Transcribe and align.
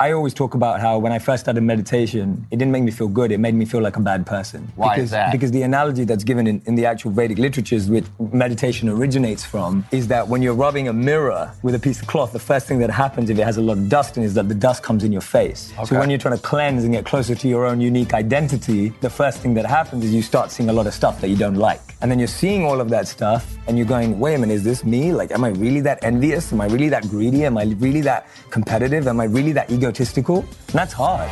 I 0.00 0.12
always 0.12 0.32
talk 0.32 0.54
about 0.54 0.80
how 0.80 0.96
when 1.00 1.10
I 1.10 1.18
first 1.18 1.42
started 1.42 1.60
meditation, 1.62 2.46
it 2.52 2.56
didn't 2.56 2.70
make 2.70 2.84
me 2.84 2.92
feel 2.92 3.08
good. 3.08 3.32
It 3.32 3.38
made 3.38 3.56
me 3.56 3.64
feel 3.64 3.80
like 3.80 3.96
a 3.96 4.00
bad 4.00 4.26
person. 4.26 4.70
Why 4.76 4.94
because, 4.94 5.04
is 5.06 5.10
that? 5.10 5.32
Because 5.32 5.50
the 5.50 5.62
analogy 5.62 6.04
that's 6.04 6.22
given 6.22 6.46
in, 6.46 6.62
in 6.66 6.76
the 6.76 6.86
actual 6.86 7.10
Vedic 7.10 7.36
literatures, 7.36 7.90
which 7.90 8.04
meditation 8.32 8.88
originates 8.88 9.44
from, 9.44 9.84
is 9.90 10.06
that 10.06 10.28
when 10.28 10.40
you're 10.40 10.54
rubbing 10.54 10.86
a 10.86 10.92
mirror 10.92 11.50
with 11.64 11.74
a 11.74 11.80
piece 11.80 12.00
of 12.00 12.06
cloth, 12.06 12.32
the 12.32 12.38
first 12.38 12.68
thing 12.68 12.78
that 12.78 12.90
happens 12.90 13.28
if 13.28 13.40
it 13.40 13.42
has 13.42 13.56
a 13.56 13.60
lot 13.60 13.76
of 13.76 13.88
dust 13.88 14.16
in 14.16 14.22
it 14.22 14.26
is 14.26 14.34
that 14.34 14.48
the 14.48 14.54
dust 14.54 14.84
comes 14.84 15.02
in 15.02 15.10
your 15.10 15.20
face. 15.20 15.72
Okay. 15.72 15.86
So 15.86 15.98
when 15.98 16.10
you're 16.10 16.20
trying 16.20 16.36
to 16.36 16.42
cleanse 16.44 16.84
and 16.84 16.92
get 16.92 17.04
closer 17.04 17.34
to 17.34 17.48
your 17.48 17.66
own 17.66 17.80
unique 17.80 18.14
identity, 18.14 18.90
the 19.00 19.10
first 19.10 19.40
thing 19.40 19.52
that 19.54 19.66
happens 19.66 20.04
is 20.04 20.14
you 20.14 20.22
start 20.22 20.52
seeing 20.52 20.68
a 20.68 20.72
lot 20.72 20.86
of 20.86 20.94
stuff 20.94 21.20
that 21.22 21.28
you 21.28 21.36
don't 21.36 21.56
like. 21.56 21.80
And 22.00 22.08
then 22.08 22.20
you're 22.20 22.28
seeing 22.28 22.64
all 22.64 22.80
of 22.80 22.88
that 22.90 23.08
stuff 23.08 23.56
and 23.66 23.76
you're 23.76 23.84
going, 23.84 24.20
wait 24.20 24.36
a 24.36 24.38
minute, 24.38 24.54
is 24.54 24.62
this 24.62 24.84
me? 24.84 25.12
Like, 25.12 25.32
am 25.32 25.42
I 25.42 25.48
really 25.48 25.80
that 25.80 26.04
envious? 26.04 26.52
Am 26.52 26.60
I 26.60 26.66
really 26.66 26.88
that 26.90 27.02
greedy? 27.08 27.44
Am 27.44 27.58
I 27.58 27.64
really 27.64 28.02
that 28.02 28.28
competitive? 28.50 29.08
Am 29.08 29.18
I 29.18 29.24
really 29.24 29.50
that 29.52 29.68
egotistical? 29.88 30.40
And 30.40 30.74
that's 30.74 30.92
hard. 30.92 31.30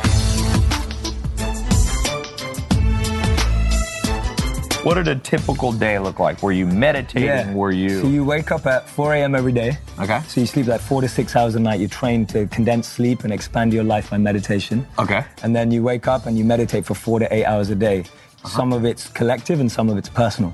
What 4.83 4.95
did 4.95 5.07
a 5.09 5.15
typical 5.15 5.73
day 5.73 5.99
look 5.99 6.19
like? 6.19 6.41
Were 6.41 6.53
you 6.53 6.65
meditating? 6.65 7.53
Were 7.53 7.71
you? 7.71 8.01
So 8.01 8.07
you 8.07 8.23
wake 8.23 8.51
up 8.51 8.65
at 8.65 8.87
4 8.87 9.15
a.m. 9.15 9.35
every 9.35 9.51
day. 9.51 9.77
Okay. 9.99 10.21
So 10.27 10.39
you 10.39 10.47
sleep 10.47 10.67
like 10.67 10.79
four 10.79 11.01
to 11.01 11.09
six 11.09 11.35
hours 11.35 11.55
a 11.55 11.59
night. 11.59 11.81
You 11.81 11.89
train 11.89 12.25
to 12.27 12.47
condense 12.47 12.87
sleep 12.87 13.25
and 13.25 13.33
expand 13.33 13.73
your 13.73 13.83
life 13.83 14.11
by 14.11 14.17
meditation. 14.17 14.87
Okay. 14.97 15.25
And 15.43 15.53
then 15.53 15.71
you 15.71 15.83
wake 15.83 16.07
up 16.07 16.25
and 16.25 16.37
you 16.37 16.45
meditate 16.45 16.85
for 16.85 16.93
four 16.95 17.19
to 17.19 17.27
eight 17.33 17.43
hours 17.43 17.69
a 17.69 17.75
day. 17.75 17.99
Uh-huh. 18.01 18.47
Some 18.47 18.71
of 18.71 18.85
it's 18.85 19.09
collective 19.09 19.59
and 19.59 19.69
some 19.69 19.89
of 19.89 19.97
it's 19.97 20.09
personal. 20.09 20.53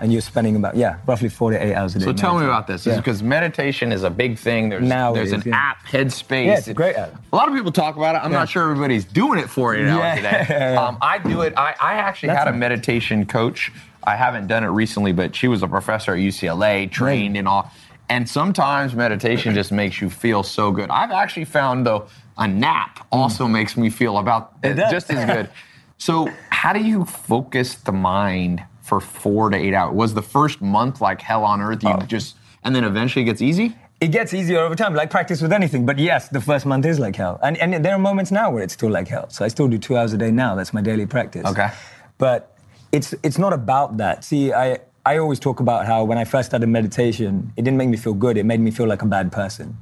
And 0.00 0.12
you're 0.12 0.20
spending 0.22 0.54
about, 0.54 0.76
yeah, 0.76 0.98
roughly 1.06 1.28
48 1.28 1.74
hours 1.74 1.96
a 1.96 1.98
day. 1.98 2.04
so 2.04 2.12
tell 2.12 2.38
me 2.38 2.44
about 2.44 2.68
this, 2.68 2.86
Yeah. 2.86 2.96
because 2.96 3.20
meditation 3.22 3.90
is 3.90 4.04
a 4.04 4.10
big 4.10 4.38
thing. 4.38 4.68
There's 4.68 4.84
Now 4.86 5.12
there's 5.12 5.32
is, 5.32 5.44
an 5.44 5.50
yeah. 5.50 5.56
app, 5.56 5.84
Headspace. 5.86 6.46
Yeah, 6.46 6.58
it's 6.58 6.68
a 6.68 6.74
great 6.74 6.94
app. 6.96 7.14
A 7.32 7.36
lot 7.36 7.48
of 7.48 7.54
people 7.54 7.72
talk 7.72 7.96
about 7.96 8.14
it. 8.14 8.18
I'm 8.24 8.30
Yeah. 8.30 8.38
not 8.38 8.48
sure 8.48 8.62
everybody's 8.70 9.04
doing 9.04 9.40
it 9.40 9.50
for 9.50 9.74
eight 9.74 9.88
hours 9.88 9.98
Yeah, 9.98 10.14
a 10.14 10.22
day. 10.22 10.46
yeah, 10.50 10.72
yeah. 10.74 10.80
Um, 10.80 10.98
I 11.02 11.18
do 11.18 11.40
it. 11.40 11.52
I, 11.56 11.74
I 11.80 11.94
actually 11.94 12.28
That's 12.28 12.38
had 12.38 12.48
a 12.48 12.52
nice. 12.52 12.60
meditation 12.60 13.26
coach. 13.26 13.72
I 14.04 14.14
haven't 14.14 14.46
done 14.46 14.62
it 14.62 14.68
recently, 14.68 15.12
but 15.12 15.34
she 15.34 15.48
was 15.48 15.62
a 15.64 15.68
professor 15.68 16.12
at 16.12 16.18
UCLA, 16.20 16.88
trained 16.90 17.36
and 17.36 17.48
all. 17.48 17.70
And 18.08 18.26
sometimes 18.28 18.94
meditation 18.94 19.52
just 19.52 19.72
makes 19.72 20.00
you 20.00 20.08
feel 20.08 20.42
so 20.44 20.70
good. 20.70 20.90
I've 20.90 21.10
actually 21.10 21.44
found 21.44 21.84
though 21.86 22.06
a 22.38 22.46
nap 22.46 23.04
also 23.10 23.48
makes 23.48 23.76
me 23.76 23.90
feel 23.90 24.16
about 24.18 24.52
It 24.62 24.76
just 24.90 25.10
as 25.10 25.24
good. 25.34 25.50
So 25.98 26.30
how 26.50 26.72
do 26.72 26.80
you 26.80 27.04
focus 27.04 27.74
the 27.74 27.90
mind 27.92 28.62
for 28.88 29.00
four 29.00 29.50
to 29.50 29.56
eight 29.56 29.74
hours? 29.74 29.94
Was 29.94 30.14
the 30.14 30.22
first 30.22 30.60
month 30.60 31.00
like 31.00 31.20
hell 31.20 31.44
on 31.44 31.60
earth? 31.60 31.82
You 31.82 31.90
Oh. 31.90 32.00
just 32.00 32.36
and 32.64 32.74
then 32.74 32.84
eventually 32.84 33.22
it 33.22 33.26
gets 33.26 33.42
easy. 33.42 33.76
It 34.00 34.08
gets 34.08 34.32
easier 34.32 34.58
over 34.60 34.74
time, 34.74 34.94
like 34.94 35.10
practice 35.10 35.40
with 35.42 35.52
anything. 35.52 35.84
But 35.84 35.98
yes, 35.98 36.28
the 36.28 36.40
first 36.40 36.66
month 36.66 36.86
is 36.86 36.98
like 36.98 37.16
hell. 37.16 37.38
And, 37.42 37.56
and 37.58 37.84
there 37.84 37.94
are 37.94 37.98
moments 37.98 38.30
now 38.30 38.50
where 38.50 38.62
it's 38.62 38.74
still 38.74 38.90
like 38.90 39.08
hell. 39.08 39.28
So 39.28 39.44
I 39.44 39.48
still 39.48 39.68
do 39.68 39.78
two 39.78 39.96
hours 39.96 40.12
a 40.12 40.18
day 40.18 40.30
now. 40.30 40.54
That's 40.54 40.72
my 40.72 40.80
daily 40.80 41.06
practice. 41.06 41.44
Okay. 41.46 41.68
But 42.16 42.56
it's, 42.92 43.12
it's 43.22 43.38
not 43.38 43.52
about 43.52 43.96
that. 43.96 44.24
See, 44.24 44.52
I, 44.52 44.78
I 45.04 45.18
always 45.18 45.40
talk 45.40 45.58
about 45.60 45.86
how 45.86 46.04
when 46.04 46.16
I 46.16 46.24
first 46.24 46.48
started 46.50 46.68
meditation, 46.68 47.52
it 47.56 47.62
didn't 47.62 47.76
make 47.76 47.88
me 47.88 47.96
feel 47.96 48.14
good. 48.14 48.36
It 48.36 48.44
made 48.44 48.60
me 48.60 48.70
feel 48.70 48.86
like 48.86 49.02
a 49.02 49.06
bad 49.06 49.32
person. 49.32 49.76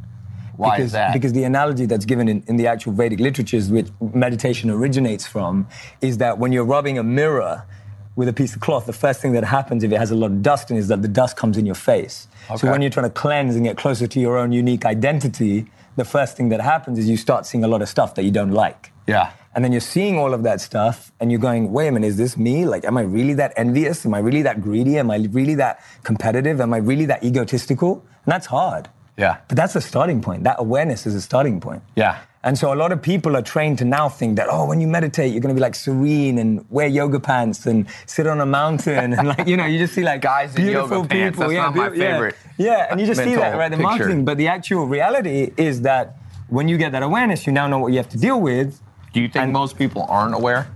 Why 0.56 0.76
because, 0.76 0.86
is 0.86 0.92
that? 0.92 1.12
Because 1.12 1.32
the 1.34 1.44
analogy 1.44 1.84
that's 1.84 2.06
given 2.06 2.28
in, 2.28 2.42
in 2.46 2.56
the 2.56 2.66
actual 2.66 2.92
Vedic 2.92 3.20
literatures, 3.20 3.70
which 3.70 3.88
meditation 4.14 4.70
originates 4.70 5.26
from, 5.26 5.66
is 6.00 6.16
that 6.18 6.38
when 6.38 6.52
you're 6.52 6.64
rubbing 6.64 6.96
a 6.98 7.02
mirror 7.02 7.64
with 8.16 8.28
a 8.28 8.32
piece 8.32 8.54
of 8.54 8.60
cloth, 8.60 8.86
the 8.86 8.92
first 8.92 9.20
thing 9.20 9.32
that 9.32 9.44
happens 9.44 9.84
if 9.84 9.92
it 9.92 9.98
has 9.98 10.10
a 10.10 10.16
lot 10.16 10.30
of 10.32 10.42
dust 10.42 10.70
in 10.70 10.76
it 10.76 10.80
is 10.80 10.88
that 10.88 11.02
the 11.02 11.08
dust 11.08 11.36
comes 11.36 11.56
in 11.58 11.66
your 11.66 11.74
face. 11.74 12.26
Okay. 12.46 12.56
So 12.56 12.70
when 12.70 12.80
you're 12.82 12.90
trying 12.90 13.06
to 13.06 13.10
cleanse 13.10 13.54
and 13.54 13.64
get 13.64 13.76
closer 13.76 14.06
to 14.06 14.20
your 14.20 14.38
own 14.38 14.52
unique 14.52 14.84
identity, 14.84 15.66
the 15.96 16.04
first 16.04 16.36
thing 16.36 16.48
that 16.48 16.60
happens 16.60 16.98
is 16.98 17.08
you 17.08 17.16
start 17.16 17.46
seeing 17.46 17.62
a 17.62 17.68
lot 17.68 17.82
of 17.82 17.88
stuff 17.88 18.14
that 18.16 18.24
you 18.24 18.30
don't 18.30 18.52
like. 18.52 18.92
yeah. 19.06 19.32
And 19.54 19.64
then 19.64 19.72
you're 19.72 19.80
seeing 19.80 20.18
all 20.18 20.34
of 20.34 20.42
that 20.42 20.60
stuff 20.60 21.12
and 21.18 21.32
you're 21.32 21.40
going, 21.40 21.72
wait 21.72 21.88
a 21.88 21.92
minute, 21.92 22.08
is 22.08 22.18
this 22.18 22.36
me? 22.36 22.66
Like, 22.66 22.84
am 22.84 22.98
I 22.98 23.00
really 23.00 23.32
that 23.34 23.54
envious? 23.56 24.04
Am 24.04 24.12
I 24.12 24.18
really 24.18 24.42
that 24.42 24.60
greedy? 24.60 24.98
Am 24.98 25.10
I 25.10 25.16
really 25.16 25.54
that 25.54 25.82
competitive? 26.02 26.60
Am 26.60 26.74
I 26.74 26.76
really 26.76 27.06
that 27.06 27.24
egotistical? 27.24 28.04
And 28.26 28.32
that's 28.32 28.44
hard. 28.44 28.90
Yeah. 29.16 29.38
But 29.48 29.56
that's 29.56 29.74
a 29.76 29.80
starting 29.80 30.20
point. 30.22 30.44
That 30.44 30.56
awareness 30.58 31.06
is 31.06 31.14
a 31.14 31.20
starting 31.20 31.60
point. 31.60 31.82
Yeah. 31.94 32.18
And 32.42 32.56
so 32.56 32.72
a 32.72 32.76
lot 32.76 32.92
of 32.92 33.02
people 33.02 33.36
are 33.36 33.42
trained 33.42 33.78
to 33.78 33.84
now 33.84 34.08
think 34.08 34.36
that, 34.36 34.46
oh, 34.48 34.66
when 34.66 34.80
you 34.80 34.86
meditate, 34.86 35.32
you're 35.32 35.40
going 35.40 35.54
to 35.54 35.58
be 35.58 35.62
like 35.62 35.74
serene 35.74 36.38
and 36.38 36.64
wear 36.70 36.86
yoga 36.86 37.18
pants 37.18 37.66
and 37.66 37.86
sit 38.06 38.26
on 38.28 38.40
a 38.40 38.46
mountain. 38.46 39.14
And 39.14 39.26
like, 39.26 39.46
you 39.48 39.56
know, 39.56 39.64
you 39.66 39.78
just 39.78 39.94
see 39.94 40.04
like 40.04 40.20
Guys 40.20 40.54
in 40.54 40.62
beautiful 40.66 40.98
yoga 40.98 41.08
pants. 41.08 41.36
people. 41.38 41.48
That's 41.50 41.58
not 41.58 41.74
my 41.74 41.88
beau- 41.88 41.94
yeah. 41.94 42.12
favorite 42.12 42.36
Yeah. 42.58 42.86
And 42.90 43.00
you 43.00 43.06
just 43.06 43.20
see 43.24 43.34
that, 43.34 43.56
right? 43.56 43.68
The 43.70 43.76
picture. 43.78 43.82
marketing. 43.88 44.24
But 44.24 44.36
the 44.38 44.46
actual 44.48 44.86
reality 44.86 45.52
is 45.56 45.80
that 45.82 46.18
when 46.48 46.68
you 46.68 46.76
get 46.78 46.92
that 46.92 47.02
awareness, 47.02 47.46
you 47.46 47.52
now 47.52 47.66
know 47.66 47.78
what 47.80 47.88
you 47.92 47.96
have 47.96 48.10
to 48.10 48.18
deal 48.18 48.40
with. 48.40 48.80
Do 49.12 49.20
you 49.20 49.28
think 49.28 49.44
And- 49.44 49.52
most 49.52 49.76
people 49.76 50.06
aren't 50.08 50.34
aware? 50.34 50.68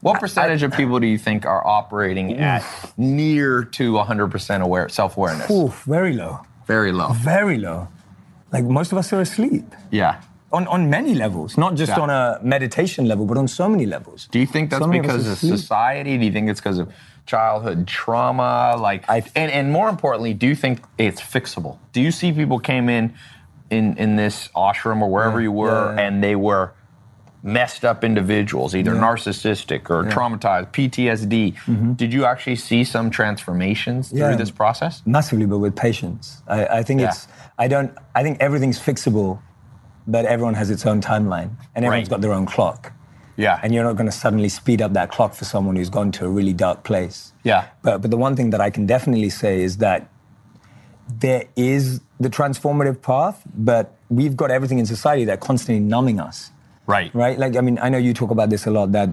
What 0.00 0.20
percentage 0.20 0.62
of 0.62 0.72
people 0.72 1.00
do 1.00 1.06
you 1.06 1.16
think 1.18 1.44
are 1.46 1.66
operating 1.66 2.36
at 2.38 2.62
near 2.98 3.64
to 3.64 3.92
100% 3.94 4.60
aware 4.62 4.88
self-awareness? 4.90 5.50
Oof, 5.50 5.82
very 5.84 6.12
low. 6.12 6.40
Very 6.66 6.92
low. 6.92 7.12
Very 7.12 7.58
low. 7.58 7.88
Like 8.52 8.64
most 8.64 8.92
of 8.92 8.98
us 8.98 9.12
are 9.12 9.20
asleep. 9.20 9.64
Yeah. 9.90 10.20
On, 10.52 10.66
on 10.68 10.88
many 10.88 11.14
levels, 11.14 11.58
not 11.58 11.74
just 11.74 11.90
Yeah. 11.90 12.00
on 12.00 12.10
a 12.10 12.38
meditation 12.42 13.06
level, 13.08 13.26
but 13.26 13.36
on 13.36 13.48
so 13.48 13.68
many 13.68 13.86
levels. 13.86 14.28
Do 14.30 14.38
you 14.38 14.46
think 14.46 14.70
that's 14.70 14.82
So 14.82 14.86
many 14.86 15.00
of 15.00 15.04
because 15.06 15.26
of 15.26 15.38
society? 15.38 16.16
Do 16.16 16.24
you 16.24 16.30
think 16.32 16.48
it's 16.48 16.60
because 16.60 16.78
of 16.78 16.92
childhood 17.26 17.88
trauma? 17.88 18.76
Like, 18.78 19.04
I- 19.10 19.24
and, 19.34 19.50
and 19.50 19.72
more 19.72 19.88
importantly, 19.88 20.32
do 20.32 20.46
you 20.46 20.54
think 20.54 20.80
it's 20.96 21.20
fixable? 21.20 21.78
Do 21.92 22.00
you 22.00 22.12
see 22.12 22.32
people 22.32 22.60
came 22.60 22.88
in 22.88 23.14
in, 23.70 23.96
in 23.98 24.14
this 24.14 24.48
ashram 24.54 25.00
or 25.02 25.10
wherever 25.10 25.40
you 25.40 25.50
were 25.50 25.86
yeah, 25.90 25.94
yeah. 25.96 26.06
and 26.06 26.22
they 26.22 26.36
were 26.36 26.72
messed 27.44 27.84
up 27.84 28.02
individuals, 28.02 28.74
either 28.74 28.92
narcissistic 28.94 29.90
or 29.90 30.02
traumatized, 30.04 30.72
PTSD? 30.72 31.96
Did 31.96 32.12
you 32.12 32.24
actually 32.24 32.56
see 32.56 32.82
some 32.84 33.10
transformations 33.10 34.08
through 34.08 34.20
Mm-hmm. 34.20 34.38
This 34.38 34.50
process? 34.50 35.02
Massively, 35.06 35.44
but 35.46 35.58
with 35.58 35.76
patience. 35.76 36.42
I, 36.48 36.66
I 36.78 36.82
think 36.82 37.00
Yeah. 37.02 37.10
it's. 37.10 37.28
I 37.58 37.68
don't. 37.68 37.96
I 38.14 38.22
think 38.22 38.38
everything's 38.40 38.80
fixable, 38.80 39.40
but 40.08 40.24
everyone 40.24 40.54
has 40.54 40.70
its 40.70 40.84
own 40.86 41.00
timeline, 41.02 41.50
and 41.74 41.84
everyone's 41.84 42.08
Right. 42.08 42.16
got 42.16 42.20
their 42.22 42.32
own 42.32 42.46
clock. 42.46 42.92
Yeah. 43.36 43.60
And 43.62 43.74
you're 43.74 43.84
not 43.84 43.96
going 43.96 44.06
to 44.06 44.12
suddenly 44.12 44.48
speed 44.48 44.80
up 44.80 44.92
that 44.94 45.10
clock 45.10 45.34
for 45.34 45.44
someone 45.44 45.76
who's 45.76 45.90
gone 45.90 46.12
to 46.12 46.24
a 46.24 46.28
really 46.28 46.52
dark 46.52 46.82
place. 46.84 47.32
Yeah. 47.42 47.66
But 47.82 48.00
but 48.00 48.10
the 48.10 48.16
one 48.16 48.34
thing 48.36 48.50
that 48.50 48.60
I 48.60 48.70
can 48.70 48.86
definitely 48.86 49.30
say 49.30 49.62
is 49.62 49.76
that 49.78 50.08
there 51.20 51.44
is 51.56 52.00
the 52.18 52.30
transformative 52.30 53.02
path, 53.02 53.42
but 53.54 53.96
we've 54.08 54.36
got 54.36 54.50
everything 54.50 54.78
in 54.78 54.86
society 54.86 55.24
that 55.26 55.40
constantly 55.40 55.80
numbing 55.84 56.18
us. 56.20 56.50
Right. 56.86 57.14
right? 57.14 57.38
Like, 57.38 57.56
I 57.56 57.60
mean, 57.60 57.78
I 57.80 57.88
know 57.88 57.98
you 57.98 58.14
talk 58.14 58.30
about 58.30 58.50
this 58.50 58.66
a 58.66 58.70
lot 58.70 58.92
that, 58.92 59.08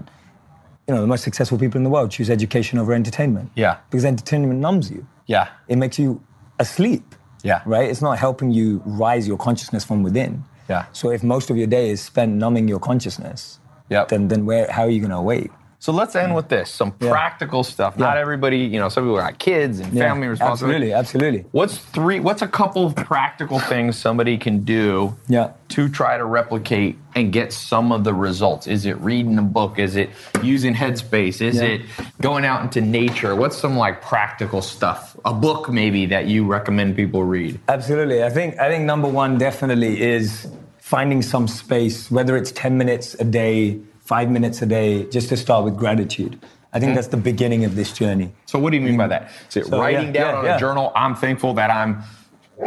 you 0.88 0.94
know, 0.94 1.00
the 1.00 1.06
most 1.06 1.22
successful 1.24 1.58
people 1.58 1.78
in 1.78 1.84
the 1.84 1.90
world 1.90 2.10
choose 2.10 2.30
education 2.30 2.78
over 2.78 2.92
entertainment. 2.92 3.50
Yeah. 3.54 3.78
Because 3.90 4.04
entertainment 4.04 4.60
numbs 4.60 4.90
you. 4.90 5.06
Yeah. 5.26 5.48
It 5.68 5.76
makes 5.76 5.98
you 5.98 6.22
asleep. 6.58 7.14
Yeah. 7.42 7.62
Right? 7.66 7.88
It's 7.90 8.02
not 8.02 8.18
helping 8.18 8.50
you 8.52 8.82
rise 8.84 9.26
your 9.26 9.38
consciousness 9.38 9.84
from 9.84 10.02
within. 10.02 10.44
Yeah. 10.68 10.86
So 10.92 11.10
if 11.10 11.22
most 11.22 11.50
of 11.50 11.56
your 11.56 11.66
day 11.66 11.90
is 11.90 12.00
spent 12.00 12.32
numbing 12.32 12.68
your 12.68 12.78
consciousness, 12.80 13.58
Yep. 13.90 14.08
then 14.08 14.28
then 14.28 14.46
where 14.46 14.70
how 14.70 14.82
are 14.84 14.90
you 14.90 15.00
gonna 15.02 15.18
awake? 15.18 15.50
So 15.82 15.90
let's 15.90 16.14
end 16.14 16.32
with 16.36 16.48
this 16.48 16.70
some 16.70 16.92
Yeah. 17.00 17.10
practical 17.10 17.64
stuff. 17.64 17.98
Not 17.98 18.16
everybody, 18.16 18.58
you 18.58 18.78
know, 18.78 18.88
some 18.88 19.02
people 19.02 19.16
got 19.16 19.40
kids 19.40 19.80
and 19.80 19.92
Yeah, 19.92 20.04
family 20.04 20.28
responsibility. 20.28 20.92
Absolutely, 20.92 21.40
absolutely. 21.40 21.44
What's 21.50 21.76
three? 21.78 22.20
What's 22.20 22.40
a 22.40 22.46
couple 22.46 22.86
of 22.86 22.94
practical 22.94 23.58
things 23.58 23.98
somebody 23.98 24.38
can 24.38 24.60
do 24.60 25.16
Yeah. 25.28 25.48
to 25.70 25.88
try 25.88 26.16
to 26.18 26.24
replicate 26.24 26.98
and 27.16 27.32
get 27.32 27.52
some 27.52 27.90
of 27.90 28.04
the 28.04 28.14
results? 28.14 28.68
Is 28.68 28.86
it 28.86 28.96
reading 29.00 29.36
a 29.38 29.42
book? 29.42 29.80
Is 29.80 29.96
it 29.96 30.10
using 30.40 30.72
Headspace? 30.72 31.42
Is 31.42 31.56
Yeah. 31.56 31.64
it 31.64 31.80
going 32.20 32.44
out 32.44 32.62
into 32.62 32.80
nature? 32.80 33.34
What's 33.34 33.56
some 33.56 33.76
like 33.76 34.00
practical 34.02 34.62
stuff? 34.62 35.16
A 35.24 35.32
book 35.34 35.68
maybe 35.68 36.06
that 36.06 36.26
you 36.26 36.44
recommend 36.46 36.94
people 36.94 37.24
read? 37.24 37.58
Absolutely. 37.68 38.22
I 38.22 38.30
think 38.30 38.56
I 38.60 38.68
think 38.70 38.84
number 38.84 39.08
one 39.08 39.36
definitely 39.36 40.00
is 40.00 40.46
finding 40.78 41.22
some 41.22 41.48
space, 41.48 42.08
whether 42.08 42.36
it's 42.36 42.52
10 42.52 42.78
minutes 42.78 43.14
a 43.18 43.24
day, 43.24 43.78
five 44.14 44.28
minutes 44.36 44.58
a 44.66 44.68
day, 44.78 44.90
just 45.16 45.28
to 45.32 45.36
start 45.44 45.60
with 45.66 45.74
gratitude. 45.84 46.32
I 46.74 46.78
think 46.80 46.90
that's 46.96 47.12
the 47.18 47.22
beginning 47.32 47.62
of 47.68 47.72
this 47.80 47.90
journey. 48.00 48.28
So 48.50 48.58
what 48.62 48.70
do 48.70 48.76
you 48.78 48.84
mean 48.88 48.98
by 49.04 49.08
that? 49.14 49.22
Is 49.48 49.56
it 49.58 49.66
So, 49.66 49.80
writing 49.82 50.08
yeah, 50.14 50.20
down 50.20 50.32
yeah, 50.32 50.38
on 50.40 50.44
yeah. 50.44 50.56
a 50.56 50.64
journal? 50.64 50.86
I'm 51.04 51.14
thankful 51.24 51.52
that 51.60 51.70
I'm 51.80 51.92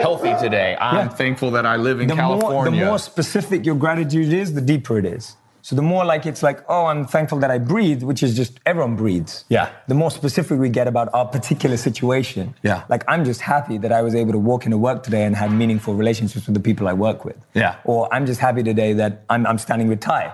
healthy 0.06 0.34
today. 0.46 0.70
I'm 0.80 1.10
thankful 1.22 1.50
that 1.52 1.66
I 1.74 1.76
live 1.88 1.98
in 2.02 2.08
the 2.08 2.16
more, 2.16 2.40
California. 2.40 2.80
the 2.80 2.86
more 2.90 3.00
specific 3.12 3.60
your 3.70 3.76
gratitude 3.86 4.32
is, 4.42 4.48
the 4.60 4.66
deeper 4.74 4.98
it 5.02 5.06
is. 5.18 5.26
So 5.68 5.76
the 5.76 5.82
more 5.94 6.04
like 6.14 6.24
it's 6.32 6.44
like, 6.50 6.60
oh, 6.70 6.86
I'm 6.92 7.04
thankful 7.16 7.40
that 7.44 7.52
I 7.58 7.58
breathe, 7.74 8.02
which 8.10 8.22
is 8.28 8.32
just 8.42 8.52
everyone 8.72 8.96
breathes. 8.96 9.34
Yeah. 9.50 9.66
The 9.88 9.98
more 10.04 10.12
specific 10.22 10.60
we 10.66 10.70
get 10.80 10.88
about 10.94 11.08
our 11.18 11.28
particular 11.38 11.78
situation. 11.88 12.46
Yeah. 12.62 12.84
Like 12.94 13.04
I'm 13.08 13.24
just 13.32 13.42
happy 13.42 13.78
that 13.84 13.92
I 14.00 14.02
was 14.08 14.14
able 14.22 14.34
to 14.40 14.44
walk 14.52 14.62
into 14.68 14.78
work 14.90 15.00
today 15.08 15.24
and 15.28 15.36
have 15.44 15.52
meaningful 15.64 15.94
relationships 16.02 16.46
with 16.48 16.56
the 16.60 16.66
people 16.70 16.88
I 16.88 16.94
work 17.08 17.20
with. 17.26 17.40
Yeah. 17.56 17.72
Or 17.92 18.00
I'm 18.14 18.26
just 18.32 18.40
happy 18.48 18.64
today 18.72 18.92
that 19.02 19.12
I'm, 19.32 19.44
I'm 19.50 19.58
standing 19.68 19.88
with 19.88 20.02
Tai. 20.02 20.26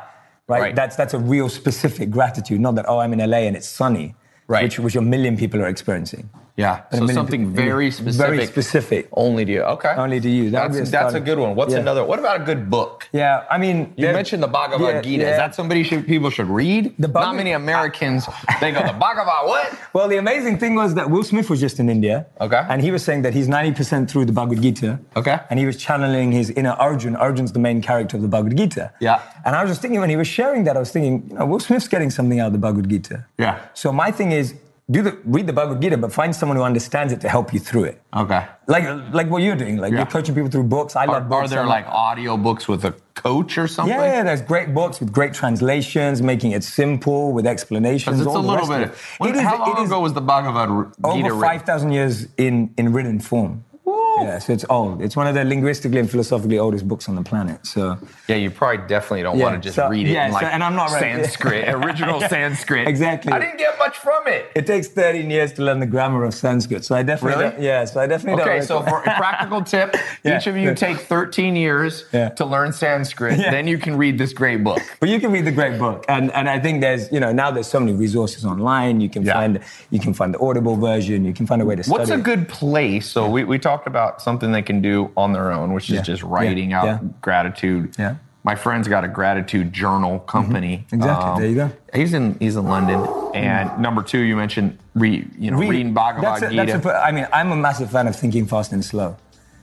Right? 0.52 0.62
Right. 0.62 0.76
That's 0.76 0.96
that's 0.96 1.14
a 1.14 1.20
real 1.20 1.50
specific 1.50 2.10
gratitude, 2.12 2.60
not 2.60 2.76
that 2.76 2.86
oh 2.88 3.00
I'm 3.00 3.14
in 3.14 3.20
LA 3.20 3.40
and 3.40 3.56
it's 3.56 3.68
sunny. 3.68 4.16
Right. 4.48 4.64
Which 4.64 4.80
which 4.80 4.96
a 4.96 5.02
million 5.02 5.38
people 5.38 5.62
are 5.62 5.68
experiencing. 5.68 6.30
Yeah. 6.58 6.82
But 6.92 7.00
So 7.00 7.08
something 7.08 7.54
very 7.54 7.92
specific. 7.92 8.28
Very 8.28 8.46
specific. 8.46 9.08
Only 9.14 9.46
to 9.46 9.52
you. 9.52 9.62
Okay. 9.62 9.94
Only 9.98 10.20
to 10.20 10.30
you. 10.30 10.50
That 10.52 10.72
That's, 10.72 10.90
a 10.90 10.92
that's 10.92 11.14
a 11.14 11.20
good 11.20 11.40
one. 11.40 11.56
What's 11.56 11.74
Yeah. 11.74 11.80
another? 11.80 12.04
What 12.06 12.20
about 12.20 12.42
a 12.42 12.44
good 12.44 12.70
book? 12.70 13.08
Yeah, 13.12 13.44
I 13.50 13.58
mean, 13.58 13.94
You 13.98 14.08
mentioned 14.08 14.44
the 14.44 14.48
Bhagavad 14.48 14.96
yeah, 14.96 15.02
Gita. 15.02 15.24
yeah. 15.24 15.32
Is 15.32 15.38
that 15.38 15.56
somebody 15.56 15.84
should, 15.84 16.06
people 16.08 16.30
should 16.30 16.48
read? 16.50 16.94
The 17.00 17.08
Not 17.08 17.36
many 17.36 17.52
Americans. 17.52 18.28
they 18.60 18.72
go 18.72 18.86
the 18.86 18.94
Bhagavad 18.94 19.48
what? 19.48 19.78
Well, 19.94 20.08
the 20.08 20.18
amazing 20.18 20.58
thing 20.58 20.76
was 20.76 20.94
that 20.96 21.10
Will 21.10 21.24
Smith 21.24 21.50
was 21.50 21.60
just 21.60 21.80
in 21.80 21.90
India. 21.90 22.26
Okay. 22.40 22.64
And 22.70 22.82
he 22.82 22.92
was 22.92 23.04
saying 23.04 23.24
that 23.24 23.34
he's 23.34 23.48
90% 23.48 24.10
through 24.10 24.26
the 24.26 24.32
Bhagavad 24.32 24.62
Gita. 24.62 25.00
Okay. 25.16 25.38
And 25.50 25.60
he 25.60 25.66
was 25.66 25.76
channeling 25.78 26.32
his 26.32 26.50
inner 26.52 26.72
Arjun. 26.72 27.16
Arjun's 27.16 27.52
the 27.52 27.60
main 27.60 27.82
character 27.82 28.16
of 28.18 28.22
the 28.24 28.30
Bhagavad 28.30 28.58
Gita. 28.58 28.92
Yeah. 29.00 29.20
And 29.46 29.56
I 29.56 29.62
was 29.64 29.72
just 29.72 29.82
thinking 29.82 30.00
when 30.00 30.10
he 30.10 30.16
was 30.16 30.28
sharing 30.28 30.64
that, 30.66 30.76
I 30.78 30.80
was 30.80 30.92
thinking, 30.92 31.28
you 31.30 31.36
know, 31.38 31.46
Will 31.46 31.60
Smith's 31.60 31.88
getting 31.88 32.10
something 32.10 32.40
out 32.40 32.48
of 32.48 32.54
the 32.54 32.60
Bhagavad 32.60 32.90
Gita. 32.90 33.26
Yeah. 33.38 33.60
So 33.74 33.92
my 33.92 34.12
thing 34.12 34.32
is, 34.32 34.54
do 34.92 35.02
the 35.02 35.18
read 35.26 35.48
the 35.48 35.54
Bhagavad 35.54 35.82
Gita, 35.82 35.98
but 35.98 36.12
find 36.12 36.36
someone 36.36 36.58
who 36.58 36.64
understands 36.64 37.12
it 37.14 37.22
to 37.22 37.30
help 37.30 37.54
you 37.54 37.60
through 37.60 37.86
it. 37.86 38.02
Okay. 38.16 38.46
Like 38.68 38.86
like 39.14 39.30
what 39.30 39.42
you're 39.42 39.56
doing. 39.56 39.78
Like 39.78 39.92
Yeah. 39.92 40.00
you're 40.00 40.06
coaching 40.18 40.36
people 40.36 40.50
through 40.52 40.64
books. 40.78 40.96
I 40.96 41.06
Are, 41.06 41.20
love 41.22 41.32
are 41.32 41.48
there 41.48 41.66
like 41.66 41.86
audio 41.88 42.36
books 42.38 42.68
with 42.68 42.84
a 42.86 42.94
coach 43.14 43.58
or 43.58 43.68
something? 43.68 43.96
Yeah, 43.96 44.06
yeah, 44.18 44.24
there's 44.24 44.42
great 44.42 44.74
books 44.74 45.00
with 45.00 45.12
great 45.14 45.34
translations, 45.34 46.22
making 46.22 46.52
it 46.52 46.64
simple 46.64 47.32
with 47.32 47.46
explanations. 47.48 48.20
It's 48.20 48.26
a 48.28 48.40
little 48.40 48.68
bit. 48.68 48.82
of. 48.90 49.02
When, 49.20 49.30
It 49.30 49.36
is- 49.38 49.42
how 49.42 49.60
long 49.60 49.78
it 49.78 49.82
is 49.84 49.90
ago 49.90 50.00
was 50.02 50.14
the 50.14 50.22
Bhagavad 50.22 50.70
Gita 51.14 51.30
over 51.32 51.42
5,000 51.42 51.92
years 51.92 52.28
in, 52.38 52.74
in 52.78 52.92
written 52.94 53.20
form. 53.20 53.64
Oh. 54.14 54.24
Yeah, 54.26 54.40
so 54.40 54.52
it's 54.54 54.66
old. 54.70 55.02
It's 55.02 55.16
one 55.16 55.26
of 55.28 55.36
the 55.36 55.44
linguistically 55.46 55.98
and 56.00 56.10
philosophically 56.10 56.60
oldest 56.60 56.86
books 56.88 57.08
on 57.08 57.16
the 57.16 57.22
planet. 57.24 57.66
So 57.66 57.98
Yeah, 58.28 58.36
you 58.36 58.52
probably 58.52 58.86
definitely 58.88 59.24
don't 59.24 59.38
Yeah, 59.38 59.44
want 59.46 59.56
to 59.56 59.68
just 59.68 59.76
so- 59.78 59.88
read 59.90 60.06
it 60.06 60.12
yeah, 60.12 60.26
in 60.28 60.34
like 60.34 60.44
so- 60.44 60.50
and 60.52 60.62
I'm 60.64 60.76
not 60.76 60.92
ready. 60.92 61.24
Sanskrit, 61.24 61.70
original 61.80 62.20
Sanskrit. 62.22 62.88
exactly. 62.88 63.32
I 63.32 63.40
didn't 63.40 63.58
get 63.58 63.78
much 63.80 63.98
from 63.98 64.28
it. 64.28 64.52
it 64.54 64.68
takes 64.68 64.88
13 64.90 65.30
years 65.32 65.54
to 65.54 65.64
learn 65.64 65.80
the 65.80 65.86
grammar 65.86 66.24
of 66.26 66.34
Sanskrit. 66.34 66.84
So 66.84 66.94
I 66.96 67.04
definitely 67.04 67.42
Really? 67.42 67.52
don't, 67.56 67.64
yeah. 67.64 67.86
So 67.86 68.02
I 68.02 68.08
definitely 68.08 68.42
Okay, 68.44 68.62
so 68.62 68.82
for 68.84 69.00
a 69.00 69.16
practical 69.16 69.62
tip, 69.74 69.96
Yeah, 70.24 70.38
each 70.38 70.48
of 70.48 70.58
you 70.58 70.76
take 70.76 70.98
13 70.98 71.56
years 71.56 72.06
Yeah. 72.12 72.30
to 72.30 72.46
learn 72.46 72.74
Sanskrit, 72.74 73.38
then 73.38 73.66
you 73.68 73.78
can 73.78 73.96
read 73.98 74.18
this 74.18 74.34
great 74.34 74.62
book. 74.64 74.82
But 75.00 75.08
you 75.10 75.20
can 75.22 75.32
read 75.32 75.46
the 75.46 75.52
great 75.52 75.80
book, 75.80 76.04
and 76.10 76.32
and 76.34 76.50
I 76.50 76.60
think 76.60 76.82
there's 76.82 77.10
you 77.12 77.20
know 77.20 77.32
now 77.32 77.50
there's 77.52 77.68
so 77.68 77.80
many 77.80 77.94
resources 77.94 78.46
online. 78.46 79.00
You 79.00 79.10
can 79.10 79.24
find 79.26 79.60
you 79.90 80.00
can 80.00 80.14
find 80.14 80.34
the 80.34 80.40
Audible 80.40 80.76
version. 80.76 81.24
You 81.26 81.34
can 81.34 81.48
find 81.48 81.62
a 81.62 81.66
way 81.66 81.76
to 81.76 81.84
study. 81.84 81.98
What's 81.98 82.12
a 82.12 82.18
good 82.18 82.48
place? 82.50 83.08
So 83.08 83.30
we, 83.30 83.44
we 83.46 83.58
talked 83.58 83.88
about 83.88 84.01
something 84.18 84.52
they 84.52 84.62
can 84.62 84.82
do 84.82 85.12
on 85.16 85.34
their 85.34 85.52
own, 85.52 85.74
which 85.74 85.90
is 85.90 85.96
Yeah. 85.98 86.02
just 86.02 86.24
writing 86.24 86.72
Yeah. 86.72 86.80
out 86.80 86.86
Yeah. 86.86 87.00
gratitude. 87.22 87.96
Yeah. 88.00 88.16
My 88.44 88.56
friend's 88.56 88.88
got 88.88 89.04
a 89.04 89.08
gratitude 89.08 89.72
journal 89.72 90.18
company. 90.20 90.86
Mm-hmm. 90.88 90.96
Exactly. 90.96 91.40
There 91.42 91.50
you 91.50 91.56
go. 91.56 91.72
He's 91.94 92.14
in 92.14 92.38
he's 92.40 92.56
in 92.56 92.66
London. 92.66 93.06
And 93.36 93.78
number 93.80 94.02
two, 94.02 94.20
you 94.20 94.36
mentioned 94.36 94.78
re, 94.96 95.28
you 95.38 95.52
know 95.52 95.58
Read- 95.58 95.70
reading 95.70 95.94
Bhagavad 95.94 96.42
that's 96.42 96.42
a- 96.44 96.50
Gita. 96.50 96.66
that's 96.66 96.86
a- 96.86 97.06
I 97.06 97.12
mean, 97.12 97.28
I'm 97.32 97.52
a 97.52 97.56
massive 97.56 97.92
fan 97.92 98.08
of 98.08 98.16
Thinking 98.16 98.46
Fast 98.48 98.72
and 98.74 98.84
Slow. 98.84 99.16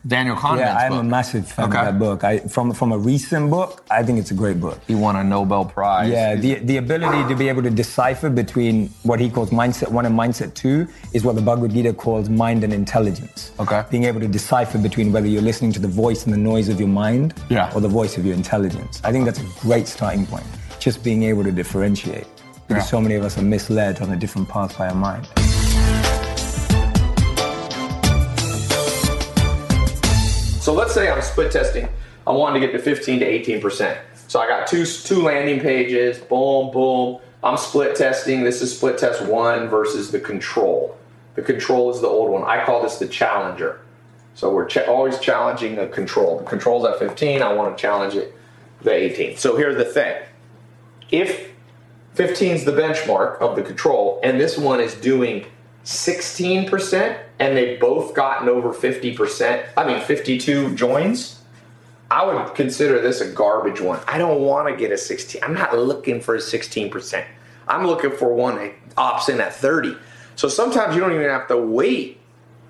Daniel 0.07 0.35
Kahneman's 0.35 0.59
Yeah, 0.59 0.77
I'm 0.77 0.91
book. 0.91 0.99
a 1.01 1.03
massive 1.03 1.47
fan 1.51 1.65
Okay. 1.69 1.77
of 1.79 1.85
that 1.85 1.99
book. 1.99 2.23
I, 2.23 2.39
from 2.39 2.71
from 2.73 2.91
a 2.93 2.97
recent 2.97 3.49
book, 3.51 3.83
I 3.91 4.01
think 4.03 4.17
it's 4.19 4.31
a 4.31 4.33
great 4.33 4.59
book. 4.61 4.79
He 4.87 4.95
won 4.95 5.15
a 5.17 5.23
Nobel 5.23 5.65
Prize. 5.65 6.09
Yeah, 6.09 6.35
the, 6.35 6.55
the 6.55 6.77
ability 6.77 7.27
to 7.27 7.35
be 7.35 7.49
able 7.49 7.63
to 7.63 7.69
decipher 7.69 8.29
between 8.29 8.89
what 9.03 9.19
he 9.19 9.29
calls 9.29 9.49
mindset 9.49 9.91
one 9.91 10.05
and 10.05 10.17
mindset 10.17 10.53
two 10.53 10.87
is 11.13 11.25
what 11.25 11.35
the 11.35 11.41
Bhagavad 11.41 11.71
Gita 11.71 11.93
calls 11.93 12.29
mind 12.29 12.63
and 12.63 12.71
intelligence. 12.73 13.51
Okay. 13.59 13.83
Being 13.91 14.05
able 14.05 14.21
to 14.21 14.27
decipher 14.27 14.77
between 14.77 15.11
whether 15.11 15.27
you're 15.27 15.41
listening 15.41 15.73
to 15.73 15.79
the 15.79 15.87
voice 15.89 16.23
and 16.25 16.33
the 16.33 16.37
noise 16.37 16.69
of 16.69 16.79
your 16.79 16.89
mind 16.89 17.33
Yeah. 17.49 17.69
or 17.75 17.81
the 17.81 17.89
voice 17.89 18.17
of 18.17 18.25
your 18.25 18.35
intelligence. 18.35 19.01
I 19.03 19.11
think 19.11 19.25
that's 19.25 19.39
a 19.41 19.45
great 19.61 19.87
starting 19.87 20.25
point. 20.25 20.45
Just 20.79 21.03
being 21.03 21.23
able 21.23 21.43
to 21.43 21.51
differentiate. 21.51 22.27
Because 22.69 22.83
Yeah. 22.83 22.89
so 22.91 23.01
many 23.01 23.15
of 23.15 23.23
us 23.25 23.37
are 23.37 23.41
misled 23.41 23.99
on 24.01 24.11
a 24.11 24.15
different 24.15 24.47
path 24.47 24.77
by 24.77 24.87
our 24.87 24.95
mind. 24.95 25.27
So 30.69 30.75
let's 30.75 30.93
say 30.93 31.09
I'm 31.09 31.19
split 31.23 31.51
testing. 31.51 31.89
I 32.27 32.31
wanted 32.31 32.59
to 32.59 32.67
get 32.67 32.73
to 32.73 32.77
15 32.77 33.21
to 33.21 33.25
18 33.25 33.59
percent. 33.59 33.99
So 34.27 34.39
I 34.39 34.47
got 34.47 34.67
two 34.67 34.85
two 34.85 35.23
landing 35.23 35.59
pages. 35.59 36.19
Boom, 36.19 36.69
boom. 36.69 37.17
I'm 37.43 37.57
split 37.57 37.95
testing. 37.95 38.43
This 38.43 38.61
is 38.61 38.77
split 38.77 38.99
test 38.99 39.25
one 39.25 39.67
versus 39.67 40.11
the 40.11 40.19
control. 40.19 40.95
The 41.33 41.41
control 41.41 41.89
is 41.89 42.01
the 42.01 42.07
old 42.07 42.29
one. 42.29 42.43
I 42.43 42.63
call 42.63 42.83
this 42.83 42.99
the 42.99 43.07
challenger. 43.07 43.81
So 44.35 44.53
we're 44.53 44.67
ch- 44.67 44.87
always 44.87 45.17
challenging 45.17 45.75
the 45.75 45.87
control. 45.87 46.37
The 46.37 46.45
control's 46.45 46.85
at 46.85 46.99
15. 46.99 47.41
I 47.41 47.51
want 47.51 47.75
to 47.75 47.81
challenge 47.81 48.13
it 48.13 48.35
the 48.83 48.91
18. 48.91 49.37
So 49.37 49.57
here's 49.57 49.75
the 49.75 49.85
thing. 49.85 50.21
If 51.09 51.49
15 52.13 52.51
is 52.57 52.65
the 52.65 52.73
benchmark 52.73 53.39
of 53.39 53.55
the 53.55 53.63
control, 53.63 54.19
and 54.21 54.39
this 54.39 54.55
one 54.55 54.81
is 54.81 54.93
doing 54.93 55.47
16%, 55.85 57.19
and 57.39 57.57
they've 57.57 57.79
both 57.79 58.13
gotten 58.13 58.49
over 58.49 58.69
50%, 58.69 59.65
I 59.77 59.85
mean 59.85 60.01
52 60.01 60.75
joins, 60.75 61.39
I 62.11 62.25
would 62.25 62.55
consider 62.55 62.99
this 63.01 63.21
a 63.21 63.31
garbage 63.31 63.81
one. 63.81 63.99
I 64.07 64.17
don't 64.17 64.41
want 64.41 64.67
to 64.67 64.75
get 64.75 64.91
a 64.91 64.97
16. 64.97 65.43
I'm 65.43 65.53
not 65.53 65.77
looking 65.77 66.21
for 66.21 66.35
a 66.35 66.39
16%. 66.39 67.25
I'm 67.67 67.85
looking 67.85 68.11
for 68.11 68.33
one 68.33 68.55
that 68.55 68.95
opts 68.95 69.29
in 69.29 69.39
at 69.39 69.53
30. 69.53 69.95
So 70.35 70.47
sometimes 70.47 70.95
you 70.95 71.01
don't 71.01 71.13
even 71.13 71.29
have 71.29 71.47
to 71.49 71.57
wait. 71.57 72.19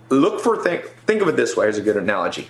Look 0.10 0.42
for 0.42 0.62
think 0.62 0.86
think 1.06 1.22
of 1.22 1.28
it 1.28 1.36
this 1.36 1.56
way. 1.56 1.68
as 1.68 1.78
a 1.78 1.82
good 1.82 1.98
analogy. 1.98 2.48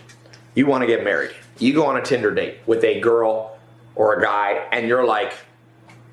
You 0.55 0.65
want 0.65 0.81
to 0.81 0.87
get 0.87 1.03
married. 1.03 1.31
You 1.59 1.73
go 1.73 1.85
on 1.85 1.97
a 1.97 2.01
Tinder 2.01 2.33
date 2.33 2.59
with 2.65 2.83
a 2.83 2.99
girl 3.01 3.57
or 3.95 4.17
a 4.17 4.21
guy, 4.21 4.65
and 4.71 4.87
you're 4.87 5.05
like, 5.05 5.33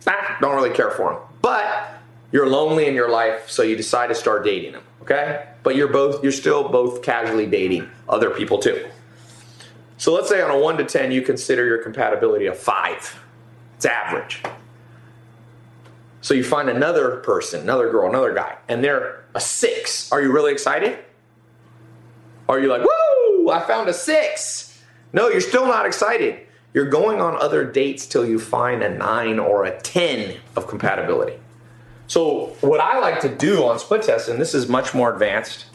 ah, 0.06 0.36
don't 0.40 0.54
really 0.54 0.74
care 0.74 0.90
for 0.90 1.12
him. 1.12 1.20
But 1.40 1.95
you're 2.32 2.48
lonely 2.48 2.86
in 2.86 2.94
your 2.94 3.08
life, 3.08 3.48
so 3.48 3.62
you 3.62 3.76
decide 3.76 4.08
to 4.08 4.14
start 4.14 4.44
dating 4.44 4.72
them, 4.72 4.82
Okay? 5.02 5.46
But 5.62 5.76
you're 5.76 5.88
both 5.88 6.22
you're 6.22 6.32
still 6.32 6.68
both 6.68 7.02
casually 7.02 7.46
dating 7.46 7.88
other 8.08 8.30
people 8.30 8.58
too. 8.58 8.86
So 9.98 10.12
let's 10.12 10.28
say 10.28 10.42
on 10.42 10.50
a 10.50 10.58
one 10.58 10.76
to 10.78 10.84
ten, 10.84 11.10
you 11.10 11.22
consider 11.22 11.64
your 11.64 11.78
compatibility 11.78 12.46
a 12.46 12.52
five. 12.52 13.18
It's 13.76 13.86
average. 13.86 14.42
So 16.20 16.34
you 16.34 16.42
find 16.42 16.68
another 16.68 17.18
person, 17.18 17.60
another 17.60 17.90
girl, 17.90 18.08
another 18.08 18.34
guy, 18.34 18.56
and 18.68 18.82
they're 18.82 19.24
a 19.34 19.40
six. 19.40 20.10
Are 20.10 20.20
you 20.20 20.32
really 20.32 20.52
excited? 20.52 20.98
Are 22.48 22.58
you 22.58 22.68
like, 22.68 22.82
woo, 22.82 23.50
I 23.50 23.60
found 23.66 23.88
a 23.88 23.94
six? 23.94 24.82
No, 25.12 25.28
you're 25.28 25.40
still 25.40 25.66
not 25.66 25.86
excited. 25.86 26.46
You're 26.74 26.90
going 26.90 27.20
on 27.20 27.36
other 27.36 27.64
dates 27.64 28.06
till 28.06 28.26
you 28.26 28.38
find 28.38 28.82
a 28.82 28.88
nine 28.88 29.38
or 29.38 29.64
a 29.64 29.80
10 29.80 30.36
of 30.56 30.66
compatibility. 30.66 31.38
So, 32.08 32.54
what 32.60 32.80
I 32.80 32.98
like 33.00 33.20
to 33.20 33.28
do 33.28 33.64
on 33.64 33.78
split 33.78 34.02
test, 34.02 34.28
and 34.28 34.40
this 34.40 34.54
is 34.54 34.68
much 34.68 34.94
more 34.94 35.12
advanced, 35.12 35.66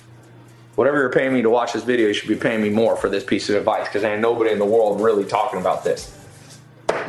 whatever 0.75 0.97
you're 0.97 1.11
paying 1.11 1.33
me 1.33 1.41
to 1.41 1.49
watch 1.49 1.73
this 1.73 1.83
video, 1.83 2.07
you 2.07 2.13
should 2.13 2.29
be 2.29 2.35
paying 2.35 2.61
me 2.61 2.69
more 2.69 2.95
for 2.95 3.09
this 3.09 3.23
piece 3.23 3.49
of 3.49 3.55
advice 3.55 3.87
because 3.87 4.03
ain't 4.03 4.21
nobody 4.21 4.51
in 4.51 4.59
the 4.59 4.65
world 4.65 5.01
really 5.01 5.25
talking 5.25 5.59
about 5.59 5.83
this. 5.83 6.17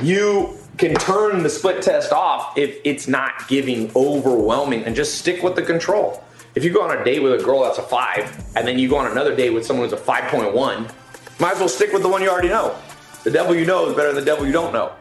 You 0.01 0.59
can 0.79 0.95
turn 0.95 1.43
the 1.43 1.51
split 1.51 1.83
test 1.83 2.13
off 2.13 2.57
if 2.59 2.79
it's 2.85 3.07
not 3.07 3.47
giving 3.47 3.93
overwhelming 3.95 4.85
and 4.85 4.97
just 4.97 5.19
stick 5.19 5.43
with 5.43 5.55
the 5.55 5.63
control. 5.63 6.25
If 6.55 6.65
you 6.65 6.73
go 6.73 6.83
on 6.83 6.97
a 6.97 7.05
date 7.05 7.21
with 7.21 7.41
a 7.41 7.45
girl 7.45 7.63
that's 7.63 7.79
a 7.79 7.83
five, 7.83 8.45
and 8.57 8.67
then 8.67 8.79
you 8.79 8.89
go 8.89 8.97
on 8.97 9.11
another 9.11 9.35
date 9.35 9.51
with 9.51 9.65
someone 9.65 9.89
who's 9.89 9.99
a 9.99 10.03
5.1, 10.03 10.93
might 11.41 11.53
as 11.53 11.59
well 11.59 11.69
stick 11.69 11.93
with 11.93 12.03
the 12.03 12.09
one 12.09 12.23
you 12.23 12.29
already 12.29 12.49
know. 12.49 12.77
The 13.25 13.31
devil 13.31 13.55
you 13.55 13.65
know 13.65 13.89
is 13.89 13.97
better 13.97 14.13
than 14.13 14.25
the 14.25 14.31
devil 14.31 14.45
you 14.45 14.53
don't 14.53 14.73
know. 14.73 14.93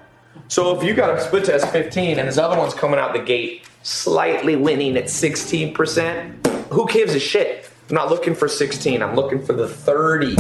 So 0.47 0.77
if 0.77 0.83
you 0.83 0.93
got 0.93 1.17
a 1.17 1.21
split 1.21 1.45
test 1.45 1.67
15 1.69 2.19
and 2.19 2.27
this 2.27 2.37
other 2.37 2.57
one's 2.57 2.73
coming 2.73 2.99
out 2.99 3.13
the 3.13 3.19
gate 3.19 3.65
slightly 3.83 4.55
winning 4.55 4.97
at 4.97 5.05
16%, 5.05 6.47
who 6.67 6.87
gives 6.87 7.15
a 7.15 7.19
shit? 7.19 7.69
I'm 7.89 7.95
not 7.95 8.09
looking 8.09 8.35
for 8.35 8.47
16, 8.47 9.01
I'm 9.01 9.15
looking 9.15 9.43
for 9.43 9.53
the 9.53 9.67
30. 9.67 10.35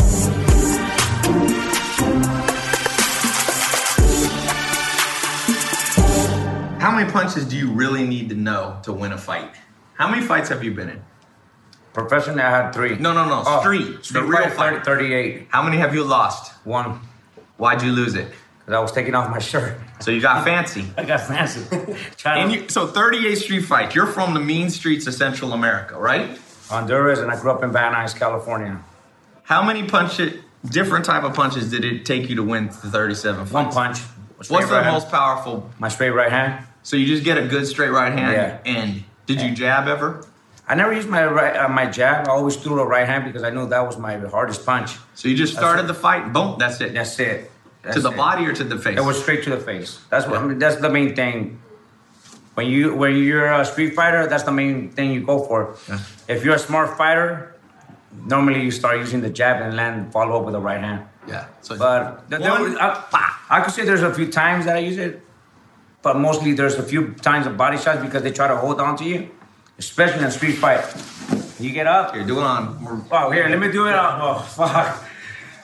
How 6.79 6.89
many 6.89 7.11
punches 7.11 7.45
do 7.47 7.55
you 7.55 7.71
really 7.71 8.07
need 8.07 8.29
to 8.29 8.35
know 8.35 8.79
to 8.83 8.91
win 8.91 9.11
a 9.11 9.17
fight? 9.17 9.53
How 9.93 10.09
many 10.09 10.25
fights 10.25 10.49
have 10.49 10.63
you 10.63 10.71
been 10.73 10.89
in? 10.89 11.03
Professionally, 11.93 12.41
I 12.41 12.49
had 12.49 12.71
three. 12.71 12.95
No, 12.95 13.13
no, 13.13 13.27
no. 13.27 13.43
Oh, 13.45 13.59
street. 13.59 14.03
Street 14.03 14.21
the 14.21 14.25
real 14.25 14.49
fight, 14.49 14.77
fight. 14.77 14.85
38. 14.85 15.47
How 15.49 15.61
many 15.61 15.77
have 15.77 15.93
you 15.93 16.03
lost? 16.03 16.53
One. 16.65 17.01
Why'd 17.57 17.81
you 17.83 17.91
lose 17.91 18.15
it? 18.15 18.31
Because 18.71 18.79
I 18.79 18.83
was 18.83 18.91
taking 18.93 19.15
off 19.15 19.29
my 19.29 19.39
shirt. 19.39 19.77
So 19.99 20.11
you 20.11 20.21
got 20.21 20.45
fancy. 20.45 20.85
I 20.97 21.03
got 21.03 21.19
fancy. 21.19 21.61
And 22.23 22.53
you, 22.53 22.69
so 22.69 22.87
38th 22.87 23.37
street 23.37 23.61
fight. 23.63 23.93
You're 23.93 24.07
from 24.07 24.33
the 24.33 24.39
mean 24.39 24.69
streets 24.69 25.07
of 25.07 25.13
Central 25.13 25.51
America, 25.51 25.99
right? 25.99 26.39
Honduras, 26.69 27.19
and 27.19 27.29
I 27.29 27.37
grew 27.37 27.51
up 27.51 27.63
in 27.63 27.73
Van 27.73 27.91
Nuys, 27.93 28.17
California. 28.17 28.81
How 29.43 29.61
many 29.61 29.83
punches, 29.89 30.41
different 30.63 31.03
type 31.03 31.23
of 31.23 31.33
punches, 31.33 31.69
did 31.69 31.83
it 31.83 32.05
take 32.05 32.29
you 32.29 32.37
to 32.37 32.43
win 32.43 32.67
the 32.67 32.73
37 32.89 33.41
fights? 33.47 33.51
One 33.51 33.71
punch. 33.71 33.99
What's 34.37 34.47
Straight 34.47 34.69
the 34.69 34.81
hand. 34.81 34.93
most 34.93 35.09
powerful? 35.11 35.69
My 35.77 35.89
straight 35.89 36.11
right 36.11 36.31
hand. 36.31 36.65
So 36.83 36.95
you 36.95 37.05
just 37.07 37.25
get 37.25 37.37
a 37.37 37.45
good 37.47 37.67
straight 37.67 37.91
right 37.91 38.13
hand 38.13 38.31
Yeah. 38.31 38.59
and 38.73 39.03
did 39.25 39.41
you 39.41 39.51
jab 39.53 39.89
ever? 39.89 40.25
I 40.65 40.75
never 40.75 40.93
used 40.93 41.09
my 41.09 41.25
right, 41.25 41.57
uh, 41.57 41.67
my 41.67 41.87
jab. 41.87 42.25
I 42.29 42.31
always 42.31 42.55
threw 42.55 42.77
the 42.77 42.85
right 42.85 43.05
hand 43.05 43.25
because 43.25 43.43
I 43.43 43.49
knew 43.49 43.67
that 43.67 43.85
was 43.85 43.97
my 43.97 44.15
hardest 44.15 44.65
punch. 44.65 44.95
So 45.13 45.27
you 45.27 45.35
just 45.35 45.53
started 45.57 45.83
it. 45.83 45.87
the 45.87 45.93
fight, 45.93 46.31
boom, 46.31 46.55
that's 46.57 46.79
it. 46.79 46.93
That's 46.93 47.19
it. 47.19 47.50
To 47.93 47.99
the 47.99 48.11
it. 48.11 48.17
body 48.17 48.45
or 48.45 48.53
to 48.53 48.63
the 48.63 48.77
face? 48.77 48.97
It 48.97 49.01
was 49.03 49.21
straight 49.21 49.43
to 49.45 49.49
the 49.49 49.57
face. 49.59 49.99
That's 50.09 50.27
what 50.27 50.37
I 50.37 50.45
mean. 50.45 50.59
That's 50.59 50.77
the 50.77 50.89
main 50.89 51.15
thing. 51.15 51.59
when 52.55 52.67
you 52.67 52.93
when 52.95 53.15
you're 53.17 53.51
a 53.51 53.65
street 53.65 53.95
fighter, 53.95 54.27
that's 54.27 54.43
the 54.43 54.51
main 54.51 54.91
thing 54.91 55.11
you 55.11 55.21
go 55.25 55.43
for. 55.43 55.75
Yeah. 55.89 55.99
If 56.27 56.43
you're 56.45 56.55
a 56.55 56.59
smart 56.59 56.97
fighter, 56.97 57.55
normally 58.25 58.61
you 58.61 58.71
start 58.71 58.97
using 58.97 59.21
the 59.21 59.29
jab 59.29 59.61
and 59.61 59.75
land 59.75 60.11
follow 60.11 60.37
up 60.37 60.45
with 60.45 60.53
the 60.53 60.59
right 60.61 60.79
hand. 60.81 61.05
Yeah. 61.27 61.45
So 61.61 61.77
But 61.77 62.29
the, 62.29 62.37
there 62.39 62.51
One- 62.51 62.63
was- 62.63 62.75
I, 62.77 63.37
I 63.49 63.61
could 63.61 63.73
say 63.73 63.85
there's 63.85 64.03
a 64.03 64.13
few 64.13 64.27
times 64.31 64.65
that 64.65 64.75
I 64.75 64.79
use 64.79 64.97
it, 64.97 65.21
but 66.01 66.17
mostly 66.17 66.53
there's 66.53 66.75
a 66.75 66.83
few 66.83 67.13
times 67.15 67.45
of 67.47 67.57
body 67.57 67.77
shots 67.77 68.01
because 68.01 68.21
they 68.23 68.31
try 68.31 68.47
to 68.47 68.57
hold 68.57 68.79
on 68.81 68.97
to 68.97 69.05
you, 69.05 69.29
especially 69.79 70.19
in 70.19 70.25
a 70.25 70.31
street 70.31 70.57
fight. 70.57 70.83
You 71.59 71.71
get 71.71 71.85
up. 71.87 72.15
you're 72.15 72.25
doing 72.25 72.43
on. 72.43 73.05
Oh, 73.11 73.29
here, 73.29 73.47
let 73.47 73.59
me 73.59 73.71
do 73.71 73.85
it. 73.87 73.93
Oh, 73.95 74.39
fuck. 74.57 75.03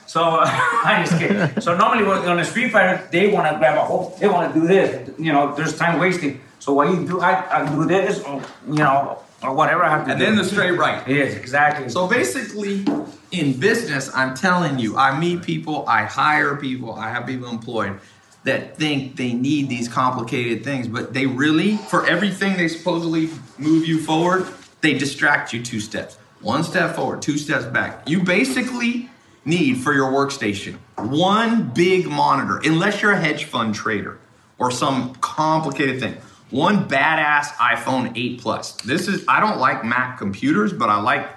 So 0.08 0.22
I 0.42 1.04
just 1.06 1.18
kidding. 1.18 1.60
So 1.60 1.76
normally 1.76 2.04
on 2.26 2.38
a 2.40 2.44
street 2.44 2.72
fighter, 2.72 3.06
they 3.12 3.30
want 3.30 3.52
to 3.52 3.58
grab 3.58 3.76
a 3.76 3.84
hold. 3.84 4.18
They 4.18 4.26
want 4.26 4.52
to 4.52 4.60
do 4.60 4.66
this. 4.66 5.10
You 5.18 5.32
know, 5.32 5.54
there's 5.54 5.76
time 5.76 6.00
wasting. 6.00 6.40
So 6.58 6.72
what 6.72 6.88
you 6.88 7.06
do, 7.06 7.20
I, 7.20 7.62
I 7.62 7.70
do 7.70 7.84
this, 7.84 8.20
or, 8.22 8.42
you 8.66 8.78
know, 8.78 9.22
or 9.42 9.54
whatever 9.54 9.84
I 9.84 9.90
have 9.90 10.06
to 10.06 10.10
and 10.12 10.18
do. 10.18 10.26
And 10.26 10.36
then 10.38 10.44
the 10.44 10.50
straight 10.50 10.72
right. 10.72 11.06
Yes, 11.06 11.34
exactly. 11.34 11.88
So 11.90 12.08
basically, 12.08 12.86
in 13.30 13.60
business, 13.60 14.10
I'm 14.14 14.34
telling 14.34 14.78
you, 14.78 14.96
I 14.96 15.18
meet 15.18 15.42
people, 15.42 15.84
I 15.86 16.04
hire 16.04 16.56
people, 16.56 16.94
I 16.94 17.10
have 17.10 17.26
people 17.26 17.48
employed 17.48 18.00
that 18.44 18.76
think 18.76 19.16
they 19.16 19.34
need 19.34 19.68
these 19.68 19.88
complicated 19.88 20.64
things, 20.64 20.88
but 20.88 21.12
they 21.12 21.26
really, 21.26 21.76
for 21.76 22.06
everything 22.06 22.56
they 22.56 22.68
supposedly 22.68 23.28
move 23.58 23.86
you 23.86 24.00
forward, 24.00 24.46
they 24.80 24.96
distract 24.96 25.52
you 25.52 25.62
two 25.62 25.80
steps. 25.80 26.16
One 26.40 26.64
step 26.64 26.96
forward, 26.96 27.20
two 27.20 27.36
steps 27.36 27.66
back. 27.66 28.08
You 28.08 28.22
basically 28.22 29.10
need 29.48 29.78
for 29.78 29.92
your 29.92 30.12
workstation 30.12 30.78
one 30.98 31.70
big 31.70 32.06
monitor, 32.06 32.60
unless 32.64 33.02
you're 33.02 33.12
a 33.12 33.20
hedge 33.20 33.44
fund 33.44 33.74
trader 33.74 34.18
or 34.58 34.70
some 34.70 35.14
complicated 35.16 36.00
thing. 36.00 36.16
One 36.50 36.88
badass 36.88 37.48
iPhone 37.56 38.16
8 38.16 38.40
Plus. 38.40 38.72
This 38.82 39.06
is, 39.06 39.24
I 39.28 39.40
don't 39.40 39.58
like 39.58 39.84
Mac 39.84 40.18
computers, 40.18 40.72
but 40.72 40.88
I 40.88 41.00
like 41.00 41.28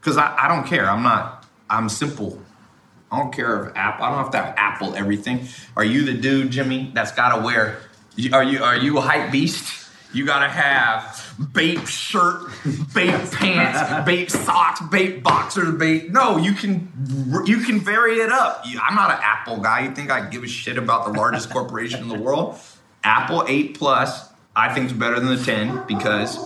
because 0.00 0.16
I, 0.16 0.34
I 0.44 0.48
don't 0.48 0.66
care. 0.66 0.88
I'm 0.88 1.02
not. 1.02 1.44
I'm 1.68 1.88
simple. 1.88 2.40
I 3.10 3.18
don't 3.18 3.32
care 3.32 3.66
if 3.66 3.76
Apple. 3.76 4.04
I 4.04 4.08
don't 4.10 4.18
have 4.18 4.30
to 4.32 4.38
have 4.38 4.54
Apple 4.56 4.94
everything. 4.94 5.46
Are 5.76 5.84
you 5.84 6.04
the 6.04 6.14
dude, 6.14 6.50
Jimmy, 6.50 6.90
that's 6.94 7.12
got 7.12 7.36
to 7.36 7.42
wear? 7.42 7.78
Are 8.32 8.42
you 8.42 8.62
are 8.62 8.76
you 8.76 8.98
a 8.98 9.00
hype 9.00 9.30
beast? 9.30 9.85
You 10.12 10.24
got 10.24 10.40
to 10.40 10.48
have 10.48 11.34
BAPE 11.38 11.86
shirt, 11.86 12.48
BAPE 12.94 13.32
pants, 13.32 14.08
BAPE 14.08 14.30
socks, 14.30 14.80
BAPE 14.80 15.22
boxers, 15.22 15.74
BAPE. 15.74 16.10
No, 16.10 16.36
you 16.38 16.52
can 16.52 16.90
you 17.44 17.58
can 17.60 17.80
vary 17.80 18.16
it 18.16 18.30
up. 18.30 18.64
I'm 18.82 18.94
not 18.94 19.10
an 19.10 19.18
Apple 19.20 19.58
guy. 19.58 19.80
You 19.80 19.94
think 19.94 20.10
I 20.10 20.28
give 20.28 20.42
a 20.42 20.48
shit 20.48 20.78
about 20.78 21.06
the 21.06 21.12
largest 21.12 21.50
corporation 21.50 22.00
in 22.00 22.08
the 22.08 22.18
world? 22.18 22.58
Apple 23.04 23.44
8 23.46 23.78
Plus, 23.78 24.28
I 24.54 24.72
think 24.74 24.86
is 24.86 24.92
better 24.92 25.20
than 25.20 25.34
the 25.36 25.42
10 25.42 25.86
because 25.86 26.38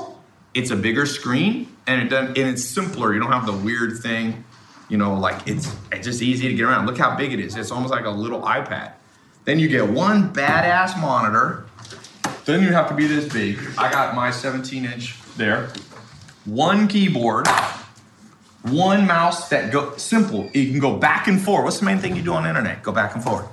it's 0.52 0.70
a 0.70 0.76
bigger 0.76 1.06
screen 1.06 1.74
and 1.86 2.02
it 2.02 2.10
doesn't, 2.10 2.36
and 2.36 2.48
it's 2.48 2.64
simpler. 2.64 3.14
You 3.14 3.20
don't 3.20 3.32
have 3.32 3.46
the 3.46 3.52
weird 3.52 3.98
thing, 3.98 4.44
you 4.88 4.98
know, 4.98 5.14
like 5.14 5.46
it's 5.46 5.74
it's 5.92 6.06
just 6.06 6.22
easy 6.22 6.48
to 6.48 6.54
get 6.54 6.64
around. 6.64 6.86
Look 6.86 6.98
how 6.98 7.16
big 7.16 7.32
it 7.32 7.40
is. 7.40 7.56
It's 7.56 7.70
almost 7.70 7.92
like 7.92 8.04
a 8.04 8.10
little 8.10 8.42
iPad. 8.42 8.92
Then 9.44 9.58
you 9.58 9.68
get 9.68 9.88
one 9.88 10.32
badass 10.32 11.00
monitor. 11.00 11.66
Then 12.44 12.62
you 12.62 12.72
have 12.72 12.88
to 12.88 12.94
be 12.94 13.06
this 13.06 13.32
big. 13.32 13.58
I 13.78 13.90
got 13.90 14.14
my 14.14 14.30
17 14.30 14.84
inch 14.84 15.16
there. 15.36 15.70
One 16.44 16.88
keyboard, 16.88 17.46
one 18.62 19.06
mouse 19.06 19.48
that 19.50 19.72
go 19.72 19.96
simple. 19.96 20.48
You 20.54 20.70
can 20.70 20.80
go 20.80 20.96
back 20.96 21.26
and 21.28 21.40
forth. 21.40 21.64
What's 21.64 21.78
the 21.78 21.86
main 21.86 21.98
thing 21.98 22.16
you 22.16 22.22
do 22.22 22.32
on 22.32 22.44
the 22.44 22.48
internet? 22.48 22.82
Go 22.82 22.92
back 22.92 23.14
and 23.14 23.22
forth. 23.22 23.46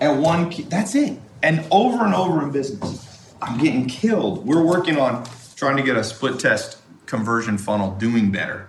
And 0.00 0.22
one 0.22 0.50
key. 0.50 0.62
That's 0.62 0.94
it. 0.94 1.18
And 1.42 1.64
over 1.70 2.04
and 2.04 2.14
over 2.14 2.42
in 2.42 2.50
business, 2.50 3.34
I'm 3.40 3.58
getting 3.58 3.86
killed. 3.86 4.46
We're 4.46 4.64
working 4.64 4.98
on 4.98 5.24
trying 5.56 5.76
to 5.76 5.82
get 5.82 5.96
a 5.96 6.04
split 6.04 6.40
test 6.40 6.78
conversion 7.06 7.58
funnel 7.58 7.92
doing 7.96 8.30
better. 8.30 8.68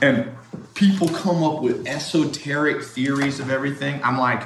And 0.00 0.30
people 0.74 1.08
come 1.08 1.42
up 1.42 1.62
with 1.62 1.86
esoteric 1.86 2.82
theories 2.82 3.40
of 3.40 3.50
everything. 3.50 4.00
I'm 4.02 4.18
like, 4.18 4.42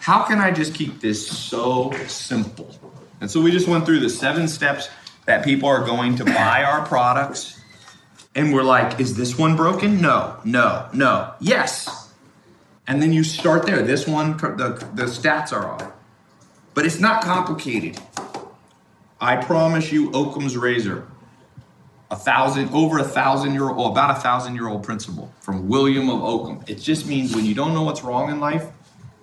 how 0.00 0.24
can 0.24 0.38
I 0.38 0.50
just 0.50 0.74
keep 0.74 1.00
this 1.00 1.26
so 1.26 1.92
simple? 2.06 2.74
And 3.22 3.30
so 3.30 3.40
we 3.40 3.52
just 3.52 3.68
went 3.68 3.86
through 3.86 4.00
the 4.00 4.10
seven 4.10 4.48
steps 4.48 4.90
that 5.26 5.44
people 5.44 5.68
are 5.68 5.84
going 5.84 6.16
to 6.16 6.24
buy 6.24 6.64
our 6.64 6.84
products. 6.84 7.56
And 8.34 8.52
we're 8.52 8.64
like, 8.64 8.98
is 8.98 9.16
this 9.16 9.38
one 9.38 9.54
broken? 9.54 10.00
No, 10.00 10.38
no, 10.44 10.88
no. 10.92 11.32
Yes. 11.38 12.10
And 12.88 13.00
then 13.00 13.12
you 13.12 13.22
start 13.22 13.64
there. 13.64 13.80
This 13.82 14.08
one, 14.08 14.36
the, 14.38 14.84
the 14.94 15.04
stats 15.04 15.52
are 15.52 15.68
off. 15.68 15.92
But 16.74 16.84
it's 16.84 16.98
not 16.98 17.22
complicated. 17.22 18.00
I 19.20 19.36
promise 19.36 19.92
you, 19.92 20.10
Occam's 20.10 20.56
razor, 20.56 21.06
a 22.10 22.16
thousand, 22.16 22.70
over 22.70 22.98
a 22.98 23.04
thousand 23.04 23.52
year 23.52 23.70
old, 23.70 23.92
about 23.92 24.10
a 24.10 24.20
thousand 24.20 24.56
year 24.56 24.66
old 24.66 24.82
principle 24.82 25.32
from 25.38 25.68
William 25.68 26.10
of 26.10 26.24
Occam. 26.24 26.64
It 26.66 26.80
just 26.80 27.06
means 27.06 27.36
when 27.36 27.44
you 27.44 27.54
don't 27.54 27.72
know 27.72 27.84
what's 27.84 28.02
wrong 28.02 28.32
in 28.32 28.40
life, 28.40 28.66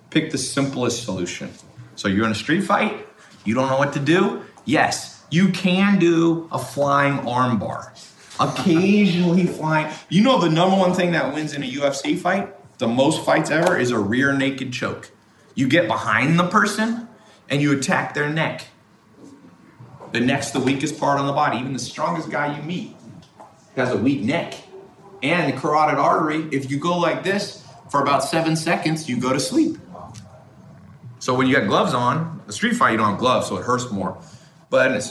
pick 0.08 0.30
the 0.30 0.38
simplest 0.38 1.04
solution. 1.04 1.50
So 1.96 2.08
you're 2.08 2.24
in 2.24 2.32
a 2.32 2.34
street 2.34 2.62
fight, 2.62 3.06
you 3.44 3.54
don't 3.54 3.68
know 3.68 3.78
what 3.78 3.92
to 3.94 4.00
do. 4.00 4.42
Yes, 4.64 5.24
you 5.30 5.50
can 5.50 5.98
do 5.98 6.48
a 6.52 6.58
flying 6.58 7.18
armbar. 7.18 7.90
Occasionally 8.38 9.46
flying. 9.46 9.92
You 10.08 10.22
know 10.22 10.40
the 10.40 10.48
number 10.48 10.76
one 10.76 10.94
thing 10.94 11.12
that 11.12 11.34
wins 11.34 11.52
in 11.52 11.62
a 11.62 11.70
UFC 11.70 12.18
fight, 12.18 12.54
the 12.78 12.88
most 12.88 13.24
fights 13.24 13.50
ever, 13.50 13.76
is 13.76 13.90
a 13.90 13.98
rear 13.98 14.32
naked 14.32 14.72
choke. 14.72 15.10
You 15.54 15.68
get 15.68 15.86
behind 15.86 16.38
the 16.38 16.48
person 16.48 17.08
and 17.48 17.60
you 17.60 17.76
attack 17.76 18.14
their 18.14 18.30
neck. 18.30 18.66
The 20.12 20.20
neck's 20.20 20.50
the 20.50 20.60
weakest 20.60 20.98
part 20.98 21.20
on 21.20 21.26
the 21.26 21.32
body. 21.32 21.58
Even 21.58 21.72
the 21.72 21.78
strongest 21.78 22.30
guy 22.30 22.56
you 22.56 22.62
meet 22.62 22.96
has 23.76 23.90
a 23.90 23.96
weak 23.96 24.22
neck. 24.22 24.54
And 25.22 25.52
the 25.52 25.56
carotid 25.56 25.98
artery, 25.98 26.48
if 26.50 26.70
you 26.70 26.78
go 26.78 26.98
like 26.98 27.22
this 27.22 27.66
for 27.90 28.00
about 28.00 28.24
seven 28.24 28.56
seconds, 28.56 29.08
you 29.08 29.20
go 29.20 29.32
to 29.32 29.40
sleep. 29.40 29.76
So 31.20 31.34
when 31.34 31.46
you 31.46 31.54
got 31.54 31.68
gloves 31.68 31.94
on, 31.94 32.42
a 32.48 32.52
street 32.52 32.74
fight, 32.74 32.92
you 32.92 32.96
don't 32.96 33.10
have 33.10 33.18
gloves, 33.18 33.46
so 33.46 33.58
it 33.58 33.64
hurts 33.64 33.90
more. 33.90 34.18
But 34.70 34.90
in 34.90 34.96
a, 34.96 35.02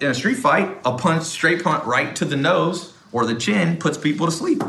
in 0.00 0.10
a 0.10 0.14
street 0.14 0.38
fight, 0.38 0.78
a 0.84 0.96
punch, 0.96 1.24
straight 1.24 1.62
punch 1.62 1.84
right 1.84 2.16
to 2.16 2.24
the 2.24 2.36
nose 2.36 2.94
or 3.12 3.26
the 3.26 3.34
chin 3.34 3.76
puts 3.76 3.98
people 3.98 4.26
to 4.26 4.32
sleep. 4.32 4.62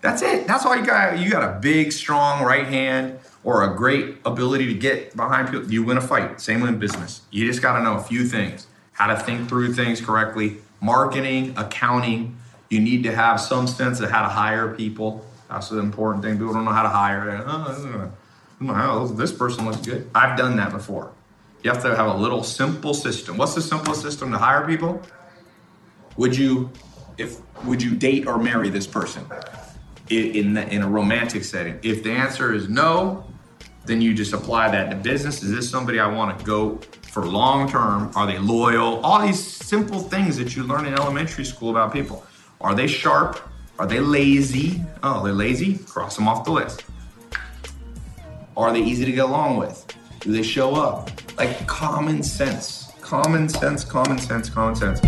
That's 0.00 0.22
it. 0.22 0.46
That's 0.46 0.64
all 0.64 0.76
you 0.76 0.86
got. 0.86 1.18
You 1.18 1.30
got 1.30 1.42
a 1.42 1.58
big, 1.58 1.92
strong 1.92 2.44
right 2.44 2.66
hand 2.66 3.18
or 3.42 3.64
a 3.64 3.76
great 3.76 4.16
ability 4.24 4.66
to 4.66 4.74
get 4.74 5.16
behind 5.16 5.48
people. 5.48 5.70
You 5.72 5.82
win 5.82 5.96
a 5.96 6.02
fight. 6.02 6.40
Same 6.40 6.62
in 6.64 6.78
business. 6.78 7.22
You 7.30 7.46
just 7.46 7.62
got 7.62 7.78
to 7.78 7.82
know 7.82 7.96
a 7.96 8.02
few 8.02 8.24
things 8.24 8.66
how 8.92 9.06
to 9.06 9.16
think 9.16 9.48
through 9.48 9.72
things 9.72 10.00
correctly, 10.00 10.56
marketing, 10.80 11.54
accounting. 11.56 12.36
You 12.68 12.80
need 12.80 13.04
to 13.04 13.14
have 13.14 13.40
some 13.40 13.66
sense 13.68 14.00
of 14.00 14.10
how 14.10 14.22
to 14.22 14.28
hire 14.28 14.74
people. 14.74 15.24
That's 15.48 15.70
an 15.70 15.78
important 15.78 16.24
thing. 16.24 16.34
People 16.34 16.52
don't 16.52 16.64
know 16.64 16.72
how 16.72 16.82
to 16.82 16.88
hire. 16.88 17.30
Uh, 17.30 17.44
uh, 17.44 18.04
uh. 18.04 18.08
Oh, 18.60 19.06
this 19.06 19.32
person 19.32 19.66
looks 19.66 19.78
good. 19.78 20.10
I've 20.14 20.36
done 20.36 20.56
that 20.56 20.72
before. 20.72 21.12
You 21.62 21.70
have 21.70 21.82
to 21.82 21.94
have 21.94 22.06
a 22.06 22.16
little 22.16 22.42
simple 22.42 22.94
system. 22.94 23.36
What's 23.36 23.54
the 23.54 23.62
simplest 23.62 24.02
system 24.02 24.32
to 24.32 24.38
hire 24.38 24.66
people? 24.66 25.02
Would 26.16 26.36
you, 26.36 26.70
if 27.16 27.40
would 27.64 27.82
you 27.82 27.94
date 27.94 28.26
or 28.26 28.38
marry 28.38 28.68
this 28.70 28.86
person 28.86 29.24
in, 30.08 30.54
the, 30.54 30.68
in 30.68 30.82
a 30.82 30.88
romantic 30.88 31.44
setting? 31.44 31.78
If 31.82 32.02
the 32.02 32.12
answer 32.12 32.54
is 32.54 32.68
no, 32.68 33.24
then 33.86 34.00
you 34.00 34.14
just 34.14 34.32
apply 34.32 34.70
that 34.70 34.90
to 34.90 34.96
business. 34.96 35.42
Is 35.42 35.50
this 35.50 35.70
somebody 35.70 35.98
I 35.98 36.06
want 36.06 36.38
to 36.38 36.44
go 36.44 36.76
for 37.02 37.26
long 37.26 37.68
term? 37.68 38.10
Are 38.14 38.26
they 38.26 38.38
loyal? 38.38 39.00
All 39.04 39.24
these 39.24 39.44
simple 39.44 40.00
things 40.00 40.36
that 40.36 40.54
you 40.54 40.64
learn 40.64 40.86
in 40.86 40.94
elementary 40.94 41.44
school 41.44 41.70
about 41.70 41.92
people. 41.92 42.24
Are 42.60 42.74
they 42.74 42.86
sharp? 42.86 43.40
Are 43.78 43.86
they 43.86 44.00
lazy? 44.00 44.82
Oh, 45.02 45.24
they're 45.24 45.32
lazy? 45.32 45.78
Cross 45.78 46.16
them 46.16 46.26
off 46.26 46.44
the 46.44 46.50
list. 46.50 46.84
Are 48.58 48.72
they 48.72 48.80
easy 48.80 49.04
to 49.04 49.12
get 49.12 49.24
along 49.24 49.58
with? 49.58 49.86
Do 50.18 50.32
they 50.32 50.42
show 50.42 50.74
up? 50.74 51.10
Like 51.38 51.64
common 51.68 52.24
sense. 52.24 52.90
Common 53.00 53.48
sense, 53.48 53.84
common 53.84 54.18
sense, 54.18 54.50
common 54.50 54.74
sense. 54.74 55.00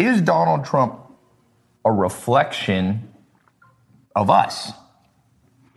Is 0.00 0.20
Donald 0.22 0.64
Trump 0.64 0.98
a 1.84 1.92
reflection 1.92 3.14
of 4.16 4.28
us? 4.28 4.72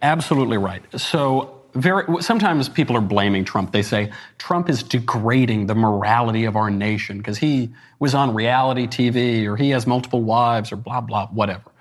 Absolutely 0.02 0.58
right. 0.58 0.82
So 1.00 1.61
very 1.74 2.22
sometimes 2.22 2.70
people 2.70 2.96
are 2.98 3.01
blaming 3.01 3.46
Trump. 3.46 3.72
They 3.72 3.82
say 3.82 4.12
Trump 4.38 4.70
is 4.70 4.84
degrading 4.84 5.68
the 5.68 5.75
morality 5.75 6.46
of 6.46 6.56
our 6.56 6.70
nation 6.70 7.18
because 7.18 7.38
he 7.38 7.70
was 8.00 8.13
on 8.16 8.34
reality 8.34 8.88
TV 8.88 9.46
or 9.46 9.56
he 9.56 9.70
has 9.72 9.88
multiple 9.88 10.22
wives 10.22 10.72
or 10.72 10.75
blah 10.75 11.01
blah 11.01 11.28
whatever. 11.28 11.72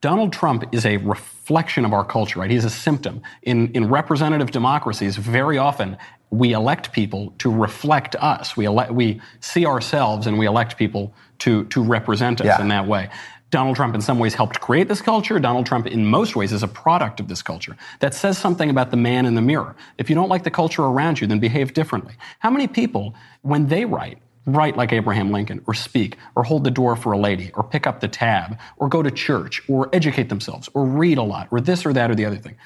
Donald 0.00 0.32
Trump 0.32 0.64
is 0.72 0.86
a 0.86 0.96
reflection 0.98 1.84
of 1.84 1.92
our 1.92 2.04
culture, 2.04 2.40
right? 2.40 2.50
He's 2.50 2.64
a 2.64 2.70
symptom. 2.70 3.22
In 3.42 3.70
in 3.72 3.88
representative 3.88 4.50
democracies, 4.50 5.16
very 5.16 5.58
often 5.58 5.96
we 6.30 6.52
elect 6.52 6.92
people 6.92 7.34
to 7.38 7.50
reflect 7.50 8.14
us. 8.16 8.56
We 8.56 8.64
elect, 8.64 8.92
we 8.92 9.20
see 9.40 9.66
ourselves 9.66 10.26
and 10.26 10.38
we 10.38 10.46
elect 10.46 10.76
people 10.76 11.12
to 11.40 11.64
to 11.66 11.82
represent 11.82 12.40
us 12.40 12.46
Yeah. 12.46 12.60
in 12.60 12.68
that 12.68 12.86
way. 12.86 13.10
Donald 13.50 13.74
Trump, 13.74 13.94
in 13.96 14.00
some 14.00 14.18
ways, 14.18 14.34
helped 14.34 14.60
create 14.60 14.86
this 14.88 15.00
culture. 15.00 15.38
Donald 15.40 15.66
Trump, 15.66 15.86
in 15.86 16.06
most 16.06 16.36
ways, 16.36 16.52
is 16.52 16.62
a 16.62 16.68
product 16.68 17.18
of 17.18 17.26
this 17.26 17.42
culture 17.42 17.76
that 17.98 18.14
says 18.14 18.38
something 18.38 18.70
about 18.70 18.90
the 18.90 18.96
man 18.96 19.26
in 19.26 19.34
the 19.34 19.42
mirror. 19.42 19.74
If 19.98 20.08
you 20.08 20.14
don't 20.14 20.28
like 20.28 20.44
the 20.44 20.50
culture 20.50 20.84
around 20.84 21.20
you, 21.20 21.26
then 21.26 21.40
behave 21.40 21.74
differently. 21.74 22.14
How 22.38 22.50
many 22.50 22.68
people, 22.68 23.14
when 23.42 23.66
they 23.66 23.84
write, 23.84 24.18
write 24.46 24.76
like 24.76 24.92
Abraham 24.92 25.32
Lincoln, 25.32 25.62
or 25.66 25.74
speak, 25.74 26.16
or 26.36 26.44
hold 26.44 26.62
the 26.62 26.70
door 26.70 26.94
for 26.94 27.12
a 27.12 27.18
lady, 27.18 27.50
or 27.54 27.64
pick 27.64 27.88
up 27.88 28.00
the 28.00 28.08
tab, 28.08 28.56
or 28.76 28.88
go 28.88 29.02
to 29.02 29.10
church, 29.10 29.62
or 29.68 29.88
educate 29.92 30.28
themselves, 30.28 30.68
or 30.72 30.84
read 30.84 31.18
a 31.18 31.22
lot, 31.22 31.48
or 31.50 31.60
this 31.60 31.84
or 31.84 31.92
that 31.92 32.10
or 32.10 32.14
the 32.14 32.24
other 32.24 32.38
thing? 32.38 32.56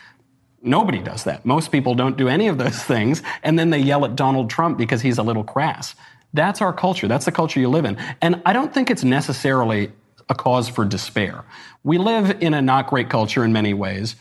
Nobody 0.60 0.98
does 1.00 1.24
that. 1.24 1.46
Most 1.46 1.72
people 1.72 1.94
don't 1.94 2.16
do 2.16 2.28
any 2.28 2.48
of 2.48 2.58
those 2.58 2.82
things, 2.82 3.22
and 3.42 3.58
then 3.58 3.70
they 3.70 3.78
yell 3.78 4.04
at 4.04 4.16
Donald 4.16 4.50
Trump 4.50 4.76
because 4.76 5.00
he's 5.00 5.16
a 5.16 5.22
little 5.22 5.44
crass. 5.44 5.94
That's 6.34 6.60
our 6.60 6.72
culture. 6.72 7.08
That's 7.08 7.24
the 7.24 7.32
culture 7.32 7.60
you 7.60 7.68
live 7.68 7.86
in. 7.86 7.96
And 8.20 8.42
I 8.44 8.52
don't 8.52 8.74
think 8.74 8.90
it's 8.90 9.04
necessarily 9.04 9.92
a 10.28 10.34
cause 10.34 10.68
for 10.68 10.84
despair. 10.84 11.44
We 11.82 11.98
live 11.98 12.42
in 12.42 12.54
a 12.54 12.62
not 12.62 12.88
great 12.88 13.10
culture 13.10 13.44
in 13.44 13.52
many 13.52 13.74
ways, 13.74 14.16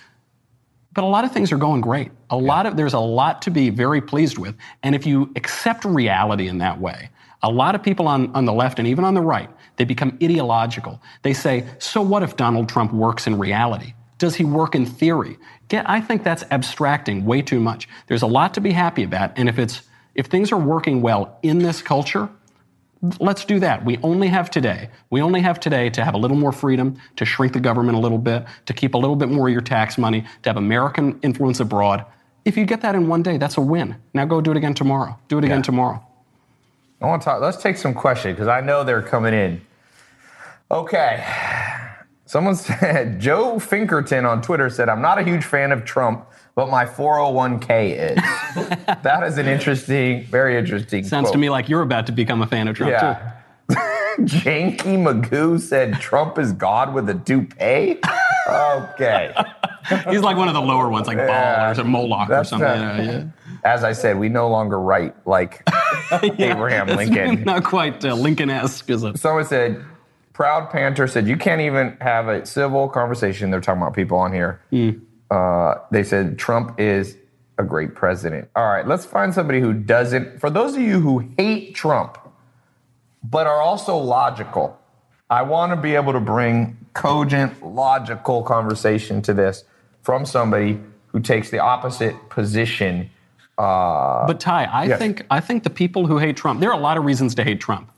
but 0.94 1.04
a 1.04 1.08
lot 1.08 1.26
of 1.26 1.32
things 1.32 1.52
are 1.52 1.58
going 1.58 1.82
great. 1.82 2.12
A 2.30 2.38
lot 2.38 2.66
of 2.66 2.78
there's 2.78 2.94
a 2.94 3.00
lot 3.00 3.42
to 3.44 3.52
be 3.52 3.70
very 3.70 4.02
pleased 4.02 4.38
with. 4.38 4.56
And 4.84 4.96
if 4.96 5.06
you 5.06 5.32
accept 5.36 5.86
reality 5.86 6.48
in 6.48 6.60
that 6.60 6.80
way, 6.80 7.10
a 7.42 7.50
lot 7.50 7.76
of 7.76 7.84
people 7.84 8.08
on, 8.08 8.34
on 8.36 8.46
the 8.46 8.54
left 8.54 8.80
and 8.80 8.88
even 8.88 9.04
on 9.04 9.14
the 9.14 9.22
right, 9.22 9.50
they 9.76 9.86
become 9.86 10.18
ideological. 10.22 11.02
They 11.24 11.34
say, 11.34 11.66
so 11.80 12.02
what 12.02 12.24
if 12.24 12.38
Donald 12.38 12.70
Trump 12.70 12.94
works 12.94 13.28
in 13.28 13.38
reality? 13.38 13.94
Does 14.18 14.36
he 14.36 14.46
work 14.46 14.76
in 14.76 14.86
theory? 14.86 15.38
Get, 15.68 15.90
I 15.90 16.00
think 16.00 16.24
that's 16.24 16.44
abstracting 16.52 17.26
way 17.26 17.42
too 17.42 17.60
much. 17.60 17.90
There's 18.08 18.22
a 18.22 18.28
lot 18.28 18.54
to 18.54 18.62
be 18.62 18.72
happy 18.72 19.04
about, 19.04 19.38
and 19.38 19.50
if 19.50 19.60
it's 19.60 19.82
if 20.16 20.28
things 20.28 20.52
are 20.52 20.60
working 20.60 21.02
well 21.02 21.40
in 21.42 21.60
this 21.60 21.82
culture, 21.82 22.30
let's 23.20 23.44
do 23.46 23.60
that. 23.60 23.84
We 23.84 23.98
only 24.04 24.28
have 24.30 24.50
today. 24.50 24.90
We 25.10 25.22
only 25.22 25.42
have 25.42 25.60
today 25.60 25.90
to 25.92 26.04
have 26.06 26.14
a 26.14 26.18
little 26.18 26.38
more 26.38 26.52
freedom, 26.52 26.98
to 27.18 27.26
shrink 27.26 27.54
the 27.54 27.60
government 27.60 27.98
a 27.98 28.02
little 28.02 28.18
bit, 28.18 28.46
to 28.66 28.74
keep 28.74 28.94
a 28.94 28.98
little 28.98 29.16
bit 29.16 29.30
more 29.30 29.48
of 29.48 29.52
your 29.52 29.62
tax 29.62 29.98
money, 29.98 30.26
to 30.44 30.50
have 30.50 30.58
American 30.58 31.20
influence 31.22 31.60
abroad. 31.60 32.06
If 32.46 32.58
you 32.58 32.66
get 32.66 32.82
that 32.82 32.96
in 32.96 33.08
one 33.08 33.22
day, 33.24 33.38
that's 33.38 33.58
a 33.58 33.62
win. 33.62 33.96
Now 34.14 34.26
go 34.26 34.42
do 34.42 34.52
it 34.52 34.58
again 34.58 34.74
tomorrow. 34.74 35.18
Do 35.28 35.38
it 35.38 35.44
again 35.44 35.58
Yeah. 35.60 35.64
tomorrow. 35.64 36.06
I 37.02 37.06
want 37.08 37.22
to 37.22 37.26
talk. 37.26 37.42
Let's 37.42 37.58
take 37.62 37.76
some 37.78 37.94
questions 37.94 38.36
because 38.36 38.48
I 38.48 38.62
know 38.62 38.84
they're 38.86 39.02
coming 39.02 39.34
in. 39.34 39.62
Okay. 40.72 41.24
Someone 42.26 42.56
said, 42.58 43.20
Joe 43.20 43.56
Finkerton 43.58 44.28
on 44.30 44.42
Twitter 44.42 44.70
said, 44.70 44.88
I'm 44.90 45.02
not 45.02 45.20
a 45.20 45.24
huge 45.24 45.44
fan 45.44 45.72
of 45.72 45.84
Trump, 45.86 46.26
but 46.56 46.70
my 46.70 46.86
401k 46.86 48.12
is. 48.12 48.16
that 49.04 49.24
is 49.24 49.38
an 49.38 49.48
interesting, 49.48 50.24
very 50.26 50.58
interesting. 50.58 51.04
Sounds 51.04 51.32
to 51.32 51.38
me 51.38 51.50
like 51.50 51.70
you're 51.70 51.82
about 51.82 52.06
to 52.08 52.12
become 52.12 52.42
a 52.42 52.48
fan 52.48 52.68
of 52.68 52.76
Trump 52.76 52.94
too. 53.00 53.76
Janky 54.20 54.98
Magoo 55.02 55.60
said, 55.60 55.96
Trump 56.00 56.38
is 56.38 56.54
God 56.54 56.94
with 56.94 57.10
a 57.10 57.16
toupee. 57.16 58.00
Okay. 58.48 59.34
He's 60.10 60.22
like 60.22 60.38
one 60.38 60.48
of 60.48 60.54
the 60.54 60.62
lower 60.62 60.90
ones, 60.90 61.08
like 61.08 61.18
Baal 61.18 61.80
or 61.80 61.84
Moloch 61.84 62.30
or 62.30 62.44
something. 62.44 62.68
not- 62.68 63.00
you 63.00 63.06
know, 63.06 63.12
yeah. 63.12 63.26
As 63.66 63.84
I 63.86 63.94
said, 63.94 64.20
we 64.20 64.28
no 64.28 64.50
longer 64.50 64.78
write 64.80 65.16
like 65.26 65.64
Abraham 66.12 66.90
It's 66.90 66.98
Lincoln. 66.98 67.44
Not 67.46 67.64
quite 67.64 68.04
uh, 68.04 68.14
Lincoln-esque, 68.14 68.90
is 68.90 69.04
it? 69.04 69.18
Someone 69.18 69.46
said, 69.46 69.84
Proud 70.34 70.70
Panther 70.70 71.08
said, 71.08 71.28
you 71.28 71.38
can't 71.38 71.62
even 71.62 71.96
have 72.02 72.28
a 72.28 72.46
civil 72.46 72.90
conversation. 72.90 73.52
They're 73.52 73.62
talking 73.62 73.82
about 73.82 73.94
people 73.94 74.18
on 74.18 74.34
here. 74.34 74.60
Uh, 75.30 75.76
they 75.92 76.04
said, 76.04 76.38
Trump 76.38 76.80
is 76.80 77.18
a 77.58 77.64
great 77.64 77.96
president. 77.96 78.50
All 78.56 78.68
right, 78.68 78.88
let's 78.88 79.06
find 79.06 79.34
somebody 79.34 79.60
who 79.60 79.74
doesn't. 79.74 80.40
For 80.40 80.50
those 80.50 80.76
of 80.76 80.82
you 80.82 81.00
who 81.00 81.20
hate 81.38 81.76
Trump, 81.76 82.18
but 83.24 83.48
are 83.48 83.62
also 83.62 83.96
logical, 83.98 84.80
I 85.30 85.42
want 85.44 85.72
to 85.72 85.76
be 85.76 85.96
able 85.96 86.14
to 86.14 86.20
bring 86.20 86.78
cogent, 86.94 87.64
logical 87.66 88.44
conversation 88.44 89.22
to 89.24 89.34
this 89.34 89.64
from 90.02 90.26
somebody 90.26 90.80
who 91.08 91.20
takes 91.20 91.50
the 91.50 91.60
opposite 91.60 92.16
position. 92.30 93.10
Uh, 93.58 94.26
But 94.26 94.40
Tai, 94.40 94.66
I 94.66 94.86
yes. 94.86 95.00
think 95.00 95.26
I 95.30 95.40
think 95.40 95.64
the 95.64 95.70
people 95.70 96.08
who 96.08 96.18
hate 96.18 96.36
Trump, 96.36 96.60
there 96.60 96.70
are 96.70 96.78
a 96.78 96.82
lot 96.82 96.98
of 96.98 97.06
reasons 97.06 97.36
to 97.36 97.44
hate 97.44 97.60
Trump. 97.60 97.92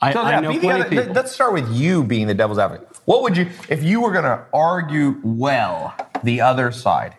I, 0.00 0.12
So, 0.12 0.20
I 0.20 0.40
know 0.40 0.50
be 0.50 0.56
the 0.56 0.60
plenty 0.60 0.80
other- 0.82 0.90
people. 0.90 1.12
Let's 1.14 1.32
start 1.32 1.52
with 1.52 1.68
you 1.72 2.04
being 2.04 2.26
the 2.26 2.34
devil's 2.34 2.58
advocate. 2.58 2.88
What 3.06 3.22
would 3.22 3.36
you, 3.36 3.48
if 3.68 3.82
you 3.82 4.00
were 4.00 4.12
going 4.12 4.24
to 4.24 4.44
argue 4.52 5.20
well 5.22 5.94
the 6.22 6.40
other 6.40 6.70
side? 6.72 7.14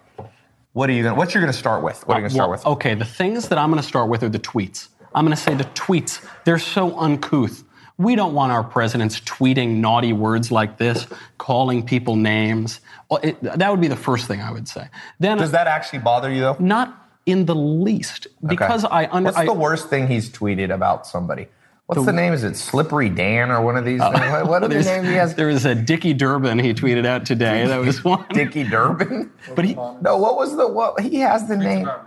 What 0.74 0.90
are 0.90 0.94
you 0.94 1.02
going? 1.04 1.16
What's 1.16 1.34
you're 1.34 1.42
going 1.42 1.52
to 1.54 1.58
start 1.58 1.82
with? 1.84 2.06
What 2.08 2.16
are 2.16 2.20
you 2.20 2.22
going 2.24 2.30
to 2.30 2.36
start 2.36 2.50
Well, 2.50 2.58
with? 2.60 2.66
Okay, 2.68 2.94
the 2.94 3.06
things 3.06 3.48
that 3.50 3.58
I'm 3.58 3.72
going 3.72 3.82
to 3.82 3.88
start 3.88 4.10
with 4.10 4.22
are 4.22 4.30
the 4.30 4.40
tweets. 4.40 4.90
I'm 5.16 5.26
going 5.26 5.36
to 5.36 5.42
say 5.42 5.56
the 5.56 5.64
tweets. 5.64 6.24
They're 6.46 6.60
so 6.60 6.96
uncouth. 7.00 7.64
We 7.98 8.16
don't 8.16 8.36
want 8.36 8.52
our 8.52 8.64
presidents 8.64 9.20
tweeting 9.22 9.78
naughty 9.78 10.14
words 10.14 10.52
like 10.52 10.78
this, 10.78 11.08
calling 11.40 11.84
people 11.84 12.16
names. 12.16 12.80
Well, 13.10 13.20
it, 13.24 13.42
that 13.42 13.72
would 13.72 13.82
be 13.82 13.88
the 13.88 13.96
first 13.96 14.28
thing 14.28 14.40
I 14.40 14.52
would 14.52 14.68
say. 14.68 14.88
Then, 15.20 15.40
Does 15.40 15.50
that 15.52 15.66
actually 15.66 16.00
bother 16.00 16.32
you 16.32 16.42
though? 16.42 16.58
not 16.60 17.10
in 17.26 17.46
the 17.48 17.56
least, 17.56 18.28
because 18.46 18.86
Okay. 18.86 18.94
I 18.94 19.10
under. 19.12 19.32
What's 19.32 19.46
the 19.48 19.54
worst 19.54 19.90
thing 19.90 20.08
he's 20.08 20.30
tweeted 20.30 20.72
about 20.72 21.08
somebody? 21.08 21.48
What's 21.88 22.06
the, 22.06 22.12
name? 22.12 22.34
Is 22.34 22.44
it 22.44 22.58
Slippery 22.58 23.08
Dan 23.10 23.50
or 23.50 23.62
one 23.62 23.78
of 23.78 23.86
these? 23.86 24.02
Uh, 24.02 24.12
things? 24.12 24.30
What, 24.32 24.48
what 24.48 24.64
are 24.64 24.68
the 24.68 24.84
names 24.84 25.08
he 25.08 25.14
has? 25.14 25.36
there 25.36 25.48
was 25.48 25.64
a 25.64 25.74
Dickie 25.74 26.14
Durbin 26.14 26.60
he 26.60 26.74
tweeted 26.74 27.06
out 27.06 27.26
today. 27.26 27.66
That 27.66 27.78
was 27.78 28.04
one. 28.04 28.26
Dickie 28.34 28.66
Durbin. 28.66 29.32
But 29.56 29.64
he, 29.64 29.74
No, 29.74 30.18
what 30.18 30.36
was 30.36 30.58
the 30.58 30.68
what? 30.68 31.00
He 31.00 31.16
has 31.20 31.48
the 31.48 31.56
name. 31.56 31.84
about 31.84 32.07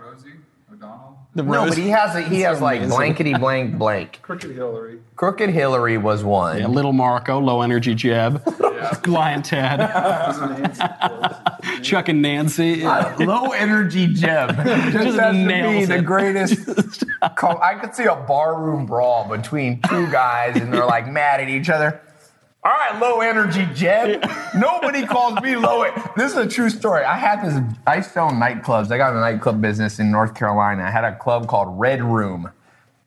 The 1.33 1.43
No, 1.43 1.61
Rose- 1.61 1.69
but 1.69 1.77
he 1.77 1.87
has 1.89 2.13
a, 2.13 2.21
he 2.23 2.41
has 2.41 2.59
like 2.59 2.85
blankety 2.89 3.33
blank 3.33 3.77
blank. 3.77 4.19
Crooked 4.21 4.51
Hillary. 4.51 4.99
Crooked 5.15 5.49
Hillary 5.49 5.97
was 5.97 6.25
one. 6.25 6.57
Yeah, 6.59 6.67
Little 6.67 6.91
Marco, 6.91 7.39
low 7.39 7.61
energy 7.61 7.95
Jeb, 7.95 8.43
Lyin' 9.07 9.41
Ted, 9.41 9.79
Chuck 11.83 12.09
and 12.09 12.21
Nancy. 12.21 12.83
Uh, 12.85 13.17
low 13.25 13.51
energy 13.51 14.07
Jeb. 14.07 14.55
Just, 14.65 14.91
Just 14.93 15.19
has 15.19 15.33
to 15.35 15.39
be 15.39 15.45
nails 15.45 15.87
the 15.87 16.01
greatest. 16.01 17.05
co- 17.37 17.59
I 17.61 17.75
could 17.75 17.95
see 17.95 18.05
a 18.05 18.15
barroom 18.27 18.85
brawl 18.85 19.27
between 19.29 19.81
two 19.83 20.11
guys 20.11 20.57
and 20.57 20.73
they're 20.73 20.85
like 20.85 21.09
mad 21.09 21.39
at 21.39 21.47
each 21.49 21.69
other. 21.69 22.01
All 22.63 22.71
right, 22.71 22.99
low 22.99 23.21
energy 23.21 23.67
Jeb. 23.73 24.23
Nobody 24.55 25.07
calls 25.07 25.41
me 25.41 25.55
low. 25.55 25.83
This 26.15 26.33
is 26.33 26.37
a 26.37 26.47
true 26.47 26.69
story. 26.69 27.03
I 27.03 27.17
had 27.17 27.43
this. 27.43 27.55
I 27.87 27.97
own 28.19 28.33
nightclubs. 28.33 28.91
I 28.91 28.97
got 28.97 29.15
a 29.15 29.19
nightclub 29.19 29.59
business 29.59 29.97
in 29.97 30.11
North 30.11 30.35
Carolina. 30.35 30.83
I 30.83 30.91
had 30.91 31.03
a 31.03 31.15
club 31.15 31.47
called 31.47 31.79
Red 31.79 32.03
Room. 32.03 32.51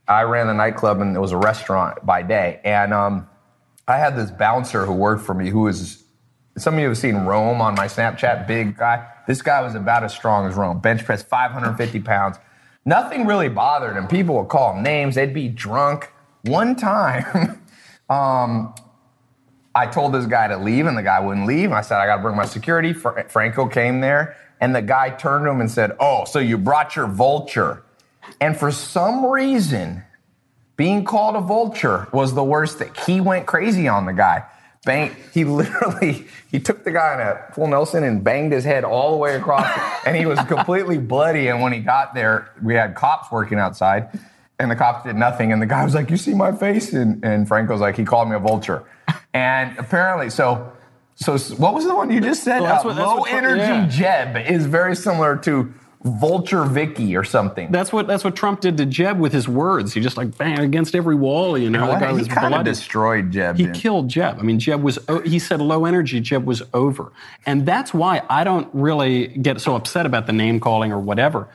I 0.08 0.22
ran 0.22 0.48
the 0.48 0.54
nightclub 0.54 1.00
and 1.00 1.14
it 1.14 1.20
was 1.20 1.30
a 1.30 1.36
restaurant 1.36 2.04
by 2.04 2.22
day. 2.22 2.60
And 2.64 2.92
um, 2.92 3.28
I 3.86 3.98
had 3.98 4.16
this 4.16 4.32
bouncer 4.32 4.86
who 4.86 4.92
worked 4.92 5.24
for 5.24 5.34
me 5.34 5.50
who 5.50 5.60
was 5.60 6.02
some 6.58 6.74
of 6.74 6.80
you 6.80 6.88
have 6.88 6.98
seen 6.98 7.16
Rome 7.18 7.60
on 7.60 7.76
my 7.76 7.86
Snapchat, 7.86 8.48
big 8.48 8.76
guy. 8.76 9.06
This 9.28 9.40
guy 9.40 9.62
was 9.62 9.76
about 9.76 10.02
as 10.02 10.12
strong 10.12 10.48
as 10.48 10.56
Rome. 10.56 10.80
Bench 10.80 11.04
press 11.04 11.22
550 11.22 12.00
pounds. 12.00 12.38
Nothing 12.84 13.26
really 13.26 13.48
bothered 13.48 13.96
him. 13.96 14.08
People 14.08 14.36
would 14.36 14.48
call 14.48 14.74
him 14.74 14.82
names. 14.82 15.14
They'd 15.14 15.34
be 15.34 15.48
drunk. 15.48 16.10
One 16.42 16.76
time, 16.76 17.62
um, 18.10 18.74
I 19.74 19.87
told 19.87 20.12
this 20.12 20.26
guy 20.26 20.48
to 20.48 20.56
leave, 20.56 20.87
and 20.87 20.96
the 20.96 21.02
guy 21.02 21.20
wouldn't 21.20 21.46
leave. 21.46 21.72
I 21.72 21.80
said, 21.80 21.98
I 21.98 22.06
got 22.06 22.16
to 22.16 22.22
bring 22.22 22.37
my 22.37 22.46
security. 22.46 22.92
Fr- 22.92 23.20
Franco 23.28 23.66
came 23.66 24.00
there, 24.00 24.37
and 24.60 24.74
the 24.74 24.82
guy 24.82 25.10
turned 25.10 25.44
to 25.46 25.50
him 25.50 25.60
and 25.60 25.70
said, 25.70 25.92
Oh, 25.98 26.24
so 26.24 26.38
you 26.38 26.58
brought 26.58 26.96
your 26.96 27.06
vulture. 27.06 27.82
And 28.40 28.56
for 28.56 28.70
some 28.70 29.26
reason, 29.26 30.02
being 30.76 31.04
called 31.04 31.37
a 31.37 31.40
vulture 31.40 32.08
was 32.12 32.34
the 32.34 32.44
worst 32.44 32.78
thing. 32.78 32.92
He 33.06 33.20
went 33.20 33.46
crazy 33.46 33.88
on 33.88 34.06
the 34.06 34.12
guy. 34.12 34.44
Bang, 34.84 35.16
he 35.32 35.44
literally 35.44 36.26
he 36.50 36.60
took 36.60 36.84
the 36.84 36.90
guy 36.92 37.14
in 37.14 37.20
a 37.20 37.52
full 37.54 37.66
Nelson 37.66 38.04
and 38.04 38.22
banged 38.22 38.52
his 38.52 38.64
head 38.64 38.84
all 38.84 39.12
the 39.12 39.16
way 39.16 39.37
across, 39.37 39.66
and 40.06 40.16
he 40.16 40.26
was 40.26 40.38
completely 40.48 40.98
bloody. 40.98 41.48
And 41.48 41.62
when 41.62 41.72
he 41.72 41.80
got 41.80 42.14
there, 42.14 42.50
we 42.62 42.74
had 42.74 42.94
cops 42.94 43.30
working 43.32 43.58
outside, 43.58 44.08
and 44.58 44.70
the 44.70 44.76
cops 44.76 45.04
did 45.04 45.16
nothing. 45.16 45.52
And 45.52 45.60
the 45.60 45.66
guy 45.66 45.84
was 45.84 45.94
like, 45.94 46.10
"You 46.10 46.16
see 46.16 46.34
my 46.34 46.52
face?" 46.52 46.92
And, 46.92 47.24
and 47.24 47.46
Franco's 47.48 47.80
like, 47.80 47.96
"He 47.96 48.04
called 48.04 48.28
me 48.28 48.36
a 48.36 48.38
vulture." 48.38 48.84
And 49.32 49.76
apparently, 49.78 50.30
so 50.30 50.72
so 51.16 51.38
what 51.56 51.74
was 51.74 51.84
the 51.84 51.94
one 51.94 52.10
you 52.10 52.20
just 52.20 52.42
said? 52.42 52.60
Well, 52.60 52.72
that's 52.72 52.84
Uh, 52.84 53.02
low 53.02 53.16
what 53.18 53.32
energy 53.32 53.60
yeah. 53.60 53.86
Jeb 53.88 54.50
is 54.50 54.66
very 54.66 54.96
similar 54.96 55.36
to 55.38 55.72
Vulture 56.04 56.64
Vicky 56.64 57.16
or 57.16 57.24
something. 57.24 57.72
That's 57.72 57.90
what 57.90 58.06
that's 58.06 58.24
what 58.24 58.36
Trump 58.36 58.60
did 58.60 58.76
to 58.76 58.84
Jeb 58.84 59.18
with 59.18 59.32
his 59.32 59.48
words. 59.48 59.94
He 59.94 60.02
just 60.02 60.18
like 60.18 60.36
bang 60.36 60.58
against 60.58 60.94
every 60.94 61.14
wall. 61.14 61.56
You 61.56 61.70
know, 61.70 61.86
the 61.86 61.98
guy 61.98 62.08
he 62.08 62.18
was 62.18 62.28
kind 62.28 62.54
of 62.54 62.62
destroyed 62.62 63.30
Jeb. 63.30 63.56
He 63.56 63.62
didn't 63.62 63.76
killed 63.76 64.08
Jeb. 64.08 64.38
I 64.38 64.42
mean, 64.42 64.58
Jeb 64.58 64.82
was, 64.82 64.98
he 65.24 65.38
said 65.38 65.62
low 65.62 65.86
energy, 65.86 66.20
Jeb 66.20 66.44
was 66.44 66.62
over. 66.74 67.10
And 67.46 67.64
that's 67.64 67.94
why 67.94 68.20
I 68.28 68.44
don't 68.44 68.68
really 68.74 69.28
get 69.28 69.62
so 69.62 69.76
upset 69.76 70.04
about 70.04 70.26
the 70.26 70.34
name 70.34 70.60
calling 70.60 70.92
or 70.92 70.98
whatever. 70.98 71.48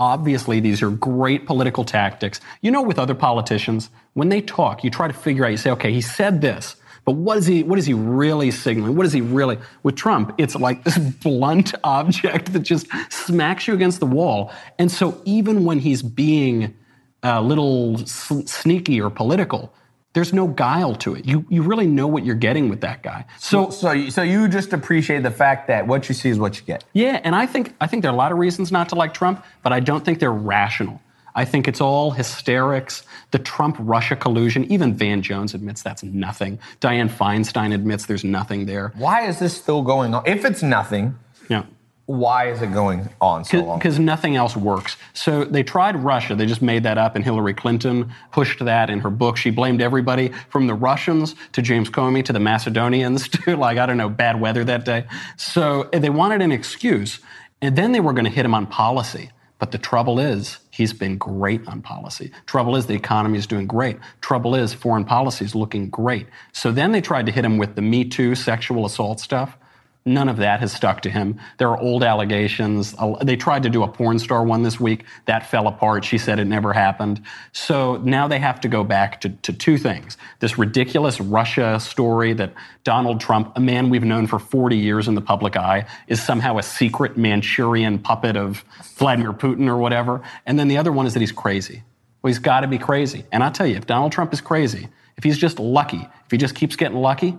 Obviously, 0.00 0.60
these 0.60 0.80
are 0.82 0.90
great 0.90 1.44
political 1.44 1.84
tactics. 1.84 2.40
You 2.62 2.70
know, 2.70 2.80
with 2.80 2.98
other 2.98 3.14
politicians, 3.14 3.90
when 4.14 4.30
they 4.30 4.40
talk, 4.40 4.82
you 4.82 4.90
try 4.90 5.06
to 5.06 5.14
figure 5.14 5.44
out, 5.44 5.50
you 5.50 5.58
say, 5.58 5.70
okay, 5.70 5.92
he 5.92 6.00
said 6.00 6.40
this, 6.40 6.74
but 7.04 7.12
what 7.12 7.36
is 7.36 7.46
he, 7.46 7.62
what 7.62 7.78
is 7.78 7.84
he 7.84 7.92
really 7.92 8.50
signaling? 8.50 8.96
What 8.96 9.04
is 9.04 9.12
he 9.12 9.20
really, 9.20 9.58
with 9.82 9.96
Trump, 9.96 10.34
it's 10.38 10.56
like 10.56 10.84
this 10.84 10.96
blunt 11.22 11.74
object 11.84 12.52
that 12.54 12.60
just 12.60 12.86
smacks 13.10 13.68
you 13.68 13.74
against 13.74 14.00
the 14.00 14.06
wall. 14.06 14.50
And 14.78 14.90
so 14.90 15.20
even 15.26 15.64
when 15.64 15.78
he's 15.78 16.02
being 16.02 16.74
a 17.22 17.42
little 17.42 17.98
sneaky 18.06 19.00
or 19.00 19.10
political, 19.10 19.72
There's 20.12 20.32
no 20.32 20.48
guile 20.48 20.94
to 20.96 21.14
it. 21.14 21.24
You 21.24 21.44
you 21.48 21.62
really 21.62 21.86
know 21.86 22.08
what 22.08 22.24
you're 22.24 22.34
getting 22.34 22.68
with 22.68 22.80
that 22.80 23.02
guy. 23.02 23.24
So 23.38 23.70
So, 23.70 23.92
you- 23.92 24.10
so 24.10 24.22
you 24.22 24.48
just 24.48 24.72
appreciate 24.72 25.22
the 25.22 25.30
fact 25.30 25.68
that 25.68 25.86
what 25.86 26.08
you 26.08 26.14
see 26.14 26.28
is 26.30 26.38
what 26.38 26.56
you 26.58 26.62
get. 26.66 26.82
yeah, 26.92 27.20
and 27.22 27.34
I 27.36 27.46
think 27.46 27.74
I 27.80 27.86
think 27.86 28.02
there 28.02 28.10
are 28.10 28.14
a 28.14 28.16
lot 28.16 28.32
of 28.32 28.38
reasons 28.38 28.72
not 28.72 28.88
to 28.88 28.96
like 28.96 29.14
Trump, 29.14 29.44
but 29.62 29.72
I 29.72 29.78
don't 29.80 30.04
think 30.04 30.18
they're 30.18 30.32
rational. 30.32 31.00
I 31.32 31.44
think 31.44 31.68
it's 31.68 31.80
all 31.80 32.10
hysterics. 32.10 33.04
The 33.30 33.38
Trump 33.38 33.76
Russia 33.78 34.16
collusion, 34.16 34.64
even 34.64 34.94
Van 34.94 35.22
Jones 35.22 35.54
admits 35.54 35.80
that's 35.80 36.02
nothing. 36.02 36.58
Dianne 36.80 37.08
Feinstein 37.08 37.72
admits 37.72 38.06
there's 38.06 38.24
nothing 38.24 38.66
there. 38.66 38.92
Why 38.96 39.26
is 39.28 39.38
this 39.38 39.56
still 39.56 39.82
going 39.82 40.12
on? 40.12 40.24
If 40.26 40.44
it's 40.44 40.60
nothing, 40.62 41.14
Yeah. 41.48 41.62
Why 42.10 42.50
is 42.50 42.60
it 42.60 42.72
going 42.72 43.08
on 43.20 43.44
so 43.44 43.60
long? 43.60 43.78
Because 43.78 43.98
nothing 44.00 44.34
else 44.34 44.56
works. 44.56 44.96
So 45.14 45.44
they 45.44 45.62
tried 45.62 45.96
Russia. 45.96 46.34
They 46.34 46.46
just 46.46 46.62
made 46.62 46.82
that 46.82 46.98
up, 46.98 47.14
and 47.14 47.24
Hillary 47.24 47.54
Clinton 47.54 48.12
pushed 48.32 48.64
that 48.64 48.90
in 48.90 48.98
her 49.00 49.10
book. 49.10 49.36
She 49.36 49.50
blamed 49.50 49.80
everybody 49.80 50.32
from 50.48 50.66
the 50.66 50.74
Russians 50.74 51.36
to 51.52 51.62
James 51.62 51.88
Comey 51.88 52.24
to 52.24 52.32
the 52.32 52.40
Macedonians 52.40 53.28
to, 53.44 53.56
like, 53.56 53.78
I 53.78 53.86
don't 53.86 53.96
know, 53.96 54.08
bad 54.08 54.40
weather 54.40 54.64
that 54.64 54.84
day. 54.84 55.04
So 55.36 55.88
they 55.92 56.10
wanted 56.10 56.42
an 56.42 56.50
excuse. 56.50 57.20
And 57.62 57.76
then 57.76 57.92
they 57.92 58.00
were 58.00 58.12
going 58.12 58.24
to 58.24 58.30
hit 58.30 58.44
him 58.44 58.54
on 58.54 58.66
policy. 58.66 59.30
But 59.60 59.70
the 59.70 59.78
trouble 59.78 60.18
is, 60.18 60.58
he's 60.70 60.94
been 60.94 61.18
great 61.18 61.68
on 61.68 61.82
policy. 61.82 62.32
Trouble 62.46 62.74
is, 62.74 62.86
the 62.86 62.94
economy 62.94 63.38
is 63.38 63.46
doing 63.46 63.66
great. 63.66 63.98
Trouble 64.22 64.54
is, 64.54 64.72
foreign 64.72 65.04
policy 65.04 65.44
is 65.44 65.54
looking 65.54 65.90
great. 65.90 66.26
So 66.52 66.72
then 66.72 66.92
they 66.92 67.02
tried 67.02 67.26
to 67.26 67.32
hit 67.32 67.44
him 67.44 67.58
with 67.58 67.76
the 67.76 67.82
Me 67.82 68.04
Too 68.04 68.34
sexual 68.34 68.86
assault 68.86 69.20
stuff. 69.20 69.58
None 70.06 70.30
of 70.30 70.38
that 70.38 70.60
has 70.60 70.72
stuck 70.72 71.02
to 71.02 71.10
him. 71.10 71.38
There 71.58 71.68
are 71.68 71.78
old 71.78 72.02
allegations. 72.02 72.94
They 73.22 73.36
tried 73.36 73.64
to 73.64 73.68
do 73.68 73.82
a 73.82 73.88
porn 73.88 74.18
star 74.18 74.42
one 74.42 74.62
this 74.62 74.80
week. 74.80 75.04
That 75.26 75.46
fell 75.46 75.68
apart. 75.68 76.06
She 76.06 76.16
said 76.16 76.38
it 76.38 76.46
never 76.46 76.72
happened. 76.72 77.22
So 77.52 77.98
now 77.98 78.26
they 78.26 78.38
have 78.38 78.62
to 78.62 78.68
go 78.68 78.82
back 78.82 79.20
to, 79.20 79.28
to 79.28 79.52
two 79.52 79.76
things. 79.76 80.16
This 80.38 80.56
ridiculous 80.56 81.20
Russia 81.20 81.78
story 81.80 82.32
that 82.32 82.54
Donald 82.82 83.20
Trump, 83.20 83.52
a 83.56 83.60
man 83.60 83.90
we've 83.90 84.02
known 84.02 84.26
for 84.26 84.38
40 84.38 84.74
years 84.74 85.06
in 85.06 85.14
the 85.14 85.20
public 85.20 85.54
eye, 85.54 85.84
is 86.08 86.22
somehow 86.22 86.56
a 86.56 86.62
secret 86.62 87.18
Manchurian 87.18 87.98
puppet 87.98 88.38
of 88.38 88.64
Vladimir 88.96 89.34
Putin 89.34 89.68
or 89.68 89.76
whatever. 89.76 90.22
And 90.46 90.58
then 90.58 90.68
the 90.68 90.78
other 90.78 90.92
one 90.92 91.06
is 91.06 91.12
that 91.12 91.20
he's 91.20 91.32
crazy. 91.32 91.82
Well, 92.22 92.28
he's 92.28 92.38
got 92.38 92.60
to 92.60 92.68
be 92.68 92.78
crazy. 92.78 93.26
And 93.32 93.44
I 93.44 93.50
tell 93.50 93.66
you, 93.66 93.76
if 93.76 93.86
Donald 93.86 94.12
Trump 94.12 94.32
is 94.32 94.40
crazy, 94.40 94.88
if 95.18 95.24
he's 95.24 95.36
just 95.36 95.58
lucky, 95.58 96.08
if 96.24 96.30
he 96.30 96.38
just 96.38 96.54
keeps 96.54 96.76
getting 96.76 96.96
lucky, 96.96 97.38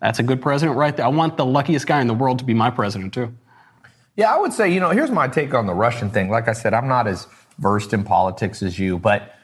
that's 0.00 0.18
a 0.18 0.22
good 0.22 0.42
president 0.42 0.76
right 0.76 0.96
there. 0.96 1.06
I 1.06 1.08
want 1.08 1.36
the 1.36 1.46
luckiest 1.46 1.86
guy 1.86 2.00
in 2.00 2.06
the 2.06 2.14
world 2.14 2.38
to 2.40 2.44
be 2.44 2.54
my 2.54 2.70
president, 2.70 3.14
too. 3.14 3.34
Yeah, 4.16 4.32
I 4.32 4.38
would 4.38 4.52
say, 4.52 4.72
you 4.72 4.80
know, 4.80 4.90
here's 4.90 5.10
my 5.10 5.26
take 5.26 5.54
on 5.54 5.66
the 5.66 5.74
Russian 5.74 6.10
thing. 6.10 6.30
Like 6.30 6.48
I 6.48 6.52
said, 6.52 6.72
I'm 6.74 6.86
not 6.86 7.06
as 7.06 7.26
versed 7.58 7.92
in 7.92 8.04
politics 8.04 8.62
as 8.62 8.78
you, 8.78 8.98
but 8.98 9.34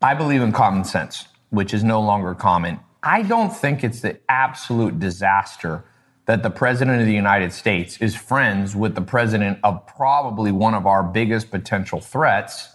I 0.00 0.14
believe 0.14 0.40
in 0.40 0.52
common 0.52 0.84
sense, 0.84 1.26
which 1.50 1.74
is 1.74 1.84
no 1.84 2.00
longer 2.00 2.34
common. 2.34 2.80
I 3.02 3.22
don't 3.22 3.50
think 3.50 3.84
it's 3.84 4.00
the 4.00 4.18
absolute 4.28 4.98
disaster 4.98 5.84
that 6.26 6.42
the 6.42 6.50
president 6.50 7.00
of 7.00 7.06
the 7.06 7.14
United 7.14 7.52
States 7.52 7.98
is 7.98 8.14
friends 8.14 8.76
with 8.76 8.94
the 8.94 9.02
president 9.02 9.58
of 9.64 9.86
probably 9.86 10.52
one 10.52 10.74
of 10.74 10.86
our 10.86 11.02
biggest 11.02 11.50
potential 11.50 12.00
threats 12.00 12.68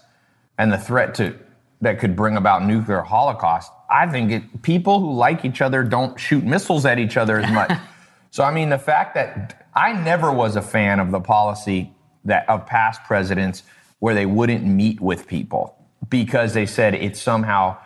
and 0.58 0.72
the 0.72 0.78
threat 0.78 1.16
to 1.16 1.40
that 1.82 2.00
could 2.00 2.16
bring 2.16 2.38
about 2.38 2.64
nuclear 2.64 3.02
holocaust. 3.02 3.72
I 3.90 4.08
think 4.08 4.32
it, 4.32 4.62
people 4.62 5.00
who 5.00 5.14
like 5.14 5.46
each 5.46 5.62
other 5.62 5.84
don't 5.84 6.20
shoot 6.20 6.44
missiles 6.44 6.86
at 6.86 7.00
each 7.00 7.18
other 7.18 7.40
as 7.40 7.52
much. 7.52 7.72
so 8.32 8.44
I 8.44 8.52
mean, 8.52 8.70
the 8.70 8.80
fact 8.80 9.16
that 9.16 9.68
I 9.76 9.94
never 9.94 10.32
was 10.32 10.56
a 10.56 10.62
fan 10.62 11.00
of 11.00 11.12
the 11.12 11.20
policy 11.20 11.94
that 12.24 12.48
of 12.50 12.66
past 12.66 13.04
presidents 13.04 13.64
where 14.00 14.16
they 14.16 14.26
wouldn't 14.26 14.66
meet 14.66 15.00
with 15.00 15.28
people 15.28 15.78
because 16.10 16.54
they 16.54 16.66
said 16.66 16.96
it 16.96 17.18
somehow 17.18 17.78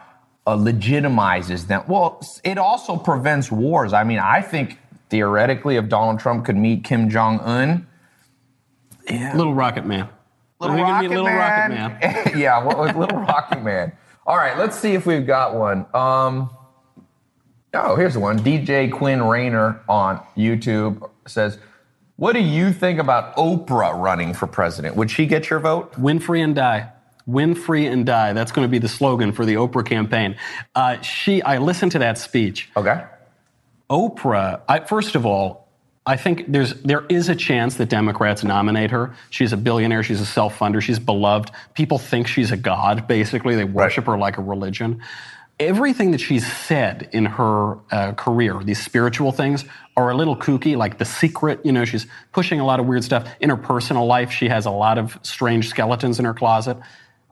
uh, 0.46 0.56
legitimizes 0.56 1.68
them. 1.68 1.84
Well, 1.88 2.22
it 2.44 2.58
also 2.58 2.98
prevents 2.98 3.52
wars. 3.52 3.94
I 3.94 4.04
mean, 4.04 4.20
I 4.20 4.42
think 4.42 4.80
theoretically, 5.10 5.76
if 5.76 5.90
Donald 5.90 6.20
Trump 6.20 6.46
could 6.46 6.56
meet 6.56 6.84
Kim 6.84 7.10
Jong 7.10 7.40
Un, 7.40 7.88
yeah. 9.10 9.36
Little 9.36 9.54
Rocket 9.54 9.86
Man. 9.86 10.10
Little 10.60 10.76
Are 10.76 10.80
gonna 10.80 10.92
Rocket 10.92 11.10
be 11.10 11.16
Little 11.16 11.26
Man. 11.26 11.92
Rocket 11.92 12.02
Man? 12.02 12.32
yeah, 12.40 12.64
what 12.64 12.78
was 12.78 12.96
Little 12.96 13.20
Rocket 13.20 13.64
Man? 13.64 13.92
All 14.28 14.38
right, 14.38 14.58
let's 14.58 14.78
see 14.78 14.94
if 14.94 15.06
we've 15.06 15.26
got 15.26 15.56
one. 15.56 15.86
Um, 15.94 16.50
oh, 17.74 17.96
here's 17.96 18.14
the 18.14 18.20
one. 18.20 18.40
DJ 18.40 18.92
Quinn 18.92 19.24
Rayner 19.24 19.82
on 19.88 20.22
YouTube 20.36 21.10
says, 21.26 21.58
"What 22.18 22.34
do 22.34 22.40
you 22.40 22.74
think 22.74 23.00
about 23.00 23.36
Oprah 23.38 23.98
running 23.98 24.34
for 24.34 24.48
president? 24.48 24.96
Would 24.98 25.10
she 25.10 25.26
get 25.26 25.50
your 25.50 25.60
vote?" 25.60 25.98
Win 25.98 26.20
free 26.20 26.42
and 26.42 26.54
die. 26.54 26.92
Win 27.26 27.56
free 27.56 27.86
and 27.86 28.06
die. 28.06 28.34
That's 28.34 28.52
going 28.52 28.68
to 28.68 28.72
be 28.72 28.80
the 28.80 28.90
slogan 28.90 29.32
for 29.32 29.46
the 29.46 29.54
Oprah 29.54 29.86
campaign. 29.86 30.36
Uh, 30.74 31.00
she, 31.02 31.42
I 31.44 31.60
listened 31.60 31.92
to 31.94 32.00
that 32.00 32.18
speech. 32.18 32.70
Okay. 32.76 33.04
Oprah, 33.90 34.62
I, 34.68 34.80
first 34.80 35.16
of 35.16 35.26
all, 35.28 35.69
I 36.06 36.16
think 36.16 36.46
there's 36.52 36.74
there 36.82 37.06
is 37.08 37.30
a 37.30 37.36
chance 37.36 37.76
that 37.76 37.90
Democrats 37.90 38.44
nominate 38.44 38.92
her. 38.92 39.14
She's 39.30 39.54
a 39.54 39.58
billionaire. 39.58 40.02
She's 40.02 40.22
a 40.22 40.26
self-funder. 40.26 40.82
She's 40.82 41.00
beloved. 41.00 41.52
People 41.74 42.00
think 42.00 42.28
she's 42.28 42.52
a 42.52 42.58
god. 42.58 43.08
Basically, 43.08 43.56
they 43.56 43.66
worship 43.66 44.06
her 44.06 44.18
like 44.18 44.38
a 44.38 44.42
religion. 44.42 45.02
Everything 45.60 46.12
that 46.12 46.22
she's 46.22 46.50
said 46.50 47.10
in 47.12 47.26
her 47.26 47.78
uh, 47.92 48.14
career, 48.14 48.62
these 48.64 48.82
spiritual 48.82 49.34
things, 49.34 49.66
are 49.98 50.10
a 50.10 50.16
little 50.16 50.38
kooky. 50.38 50.78
Like 50.78 50.98
The 50.98 51.06
Secret, 51.06 51.60
you 51.66 51.74
know, 51.74 51.84
she's 51.84 52.08
pushing 52.32 52.62
a 52.62 52.66
lot 52.66 52.80
of 52.80 52.86
weird 52.86 53.04
stuff. 53.04 53.30
In 53.42 53.50
her 53.50 53.58
personal 53.58 54.06
life, 54.06 54.32
she 54.32 54.48
has 54.48 54.66
a 54.66 54.72
lot 54.72 54.98
of 54.98 55.20
strange 55.22 55.68
skeletons 55.68 56.18
in 56.18 56.24
her 56.24 56.34
closet. 56.34 56.78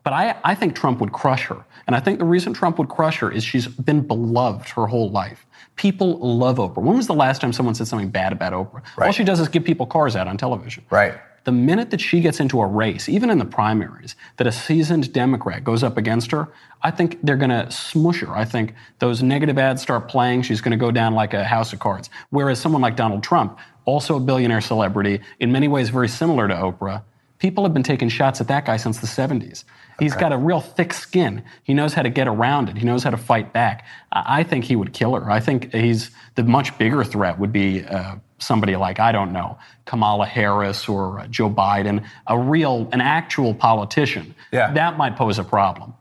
But 0.08 0.14
I, 0.14 0.38
I 0.46 0.56
think 0.56 0.74
Trump 0.74 1.02
would 1.02 1.12
crush 1.12 1.48
her. 1.48 1.66
And 1.86 1.94
I 1.94 2.00
think 2.00 2.20
the 2.20 2.24
reason 2.24 2.54
Trump 2.54 2.80
would 2.80 2.88
crush 2.88 3.18
her 3.18 3.30
is 3.30 3.44
she's 3.44 3.68
been 3.68 4.08
beloved 4.08 4.70
her 4.70 4.88
whole 4.88 5.10
life. 5.10 5.46
People 5.76 6.18
love 6.20 6.60
Oprah. 6.60 6.82
When 6.82 6.96
was 6.96 7.08
the 7.08 7.14
last 7.14 7.42
time 7.42 7.52
someone 7.52 7.76
said 7.76 7.90
something 7.90 8.10
bad 8.10 8.32
about 8.32 8.54
Oprah? 8.54 8.84
All 9.06 9.12
she 9.12 9.26
does 9.26 9.42
is 9.42 9.50
give 9.50 9.66
people 9.66 9.86
cars 9.86 10.16
out 10.16 10.30
on 10.30 10.38
television. 10.38 10.86
Right. 10.92 11.16
The 11.44 11.52
minute 11.52 11.90
that 11.90 12.00
she 12.00 12.22
gets 12.22 12.40
into 12.40 12.62
a 12.62 12.66
race, 12.66 13.10
even 13.10 13.30
in 13.30 13.38
the 13.38 13.44
primaries, 13.44 14.16
that 14.38 14.48
a 14.48 14.52
seasoned 14.54 15.12
Democrat 15.12 15.66
goes 15.66 15.84
up 15.84 15.98
against 15.98 16.32
her, 16.32 16.54
I 16.84 16.90
think 16.90 17.20
they're 17.22 17.36
going 17.36 17.50
to 17.50 17.70
smush 17.70 18.22
her. 18.22 18.34
I 18.34 18.46
think 18.46 18.76
those 19.00 19.22
negative 19.22 19.58
ads 19.58 19.82
start 19.82 20.08
playing. 20.08 20.44
She's 20.44 20.62
going 20.62 20.72
to 20.72 20.78
go 20.78 20.90
down 20.90 21.16
like 21.16 21.34
a 21.34 21.44
house 21.44 21.74
of 21.74 21.80
cards. 21.80 22.10
Whereas 22.30 22.62
someone 22.62 22.82
like 22.82 22.96
Donald 22.96 23.24
Trump, 23.24 23.60
also 23.84 24.16
a 24.16 24.22
billionaire 24.22 24.62
celebrity, 24.62 25.20
in 25.42 25.52
many 25.52 25.68
ways 25.68 25.90
very 25.90 26.08
similar 26.08 26.48
to 26.48 26.54
Oprah, 26.54 27.04
people 27.40 27.66
have 27.66 27.74
been 27.74 27.84
taking 27.84 28.08
shots 28.08 28.40
at 28.42 28.48
that 28.48 28.66
guy 28.66 28.78
since 28.78 29.00
the 29.00 29.08
70s. 29.08 29.66
He's 30.00 30.16
got 30.16 30.32
a 30.32 30.38
real 30.38 30.62
thick 30.62 30.94
skin. 30.94 31.44
He 31.64 31.74
knows 31.74 31.94
how 31.94 32.04
to 32.04 32.10
get 32.10 32.28
around 32.28 32.70
it. 32.70 32.78
He 32.78 32.86
knows 32.86 33.04
how 33.04 33.10
to 33.10 33.18
fight 33.18 33.52
back. 33.54 33.86
I 34.12 34.44
think 34.44 34.66
he 34.66 34.76
would 34.76 34.94
kill 34.94 35.16
her. 35.16 35.30
I 35.32 35.40
think 35.40 35.74
he's 35.74 36.12
the 36.36 36.44
much 36.44 36.78
bigger 36.78 37.04
threat 37.04 37.40
would 37.40 37.52
be 37.52 37.84
uh, 37.84 38.16
somebody 38.40 38.76
like 38.76 39.00
I 39.00 39.12
don't 39.12 39.32
know 39.32 39.58
Kamala 39.86 40.26
Harris 40.26 40.88
or 40.88 41.20
uh, 41.22 41.28
Joe 41.28 41.50
Biden, 41.50 42.06
a 42.28 42.38
real, 42.38 42.88
an 42.92 43.02
actual 43.02 43.54
politician. 43.54 44.36
Yeah. 44.52 44.72
that 44.74 44.98
might 44.98 45.16
pose 45.16 45.40
a 45.40 45.44
problem. 45.44 45.94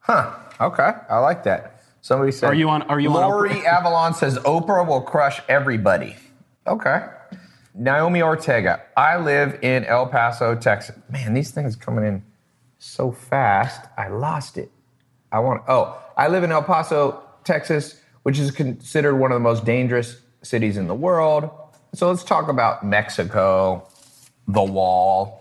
Huh. 0.00 0.32
Okay. 0.60 0.92
I 1.10 1.18
like 1.18 1.44
that. 1.44 1.82
Somebody 2.00 2.32
said. 2.32 2.48
Are 2.48 2.54
you 2.54 2.68
on- 2.70 2.82
are 2.82 2.98
you 3.00 3.10
on 3.10 3.30
Lori 3.30 3.64
Avalon 3.66 4.14
says 4.14 4.38
Oprah 4.40 4.86
will 4.86 5.02
crush 5.02 5.40
everybody. 5.48 6.16
Okay. 6.66 7.06
Naomi 7.74 8.22
Ortega. 8.22 8.82
I 8.96 9.16
live 9.18 9.58
in 9.62 9.84
El 9.84 10.06
Paso, 10.06 10.54
Texas. 10.54 10.96
Man, 11.10 11.32
these 11.34 11.50
things 11.52 11.74
coming 11.74 12.04
in 12.04 12.22
so 12.82 13.12
fast. 13.12 13.80
I 13.96 14.08
lost 14.08 14.58
it. 14.58 14.70
I 15.30 15.38
want. 15.38 15.62
Oh, 15.68 15.98
I 16.16 16.28
live 16.28 16.42
in 16.42 16.50
El 16.50 16.62
Paso, 16.62 17.22
Texas, 17.44 18.00
which 18.24 18.38
is 18.38 18.50
considered 18.50 19.16
one 19.16 19.30
of 19.30 19.36
the 19.36 19.40
most 19.40 19.64
dangerous 19.64 20.20
cities 20.42 20.76
in 20.76 20.88
the 20.88 20.94
world. 20.94 21.48
So 21.94 22.08
let's 22.08 22.24
talk 22.24 22.48
about 22.48 22.84
Mexico, 22.84 23.88
the 24.48 24.62
wall. 24.62 25.38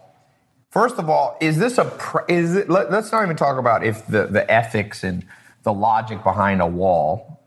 First 0.69 0.97
of 0.97 1.09
all, 1.09 1.35
is 1.41 1.57
this 1.57 1.77
a 1.79 1.91
is 2.29 2.55
it? 2.55 2.69
Let, 2.69 2.87
us 2.87 3.11
not 3.11 3.23
even 3.23 3.35
talk 3.35 3.57
about 3.57 3.83
if 3.83 4.05
the 4.05 4.27
the 4.27 4.49
ethics 4.49 5.03
and 5.03 5.25
the 5.63 5.73
logic 5.73 6.23
behind 6.23 6.61
a 6.61 6.67
wall. 6.67 7.39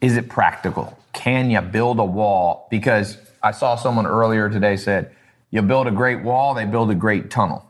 Is 0.00 0.16
it 0.16 0.28
practical? 0.28 0.98
Can 1.12 1.50
you 1.50 1.60
build 1.60 1.98
a 2.00 2.04
wall? 2.04 2.66
Because 2.70 3.18
I 3.42 3.52
saw 3.52 3.76
someone 3.76 4.06
earlier 4.06 4.50
today 4.50 4.76
said, 4.76 5.14
"You 5.50 5.62
build 5.62 5.86
a 5.86 5.92
great 5.92 6.22
wall, 6.22 6.54
they 6.54 6.64
build 6.64 6.90
a 6.90 6.94
great 6.94 7.30
tunnel." 7.30 7.64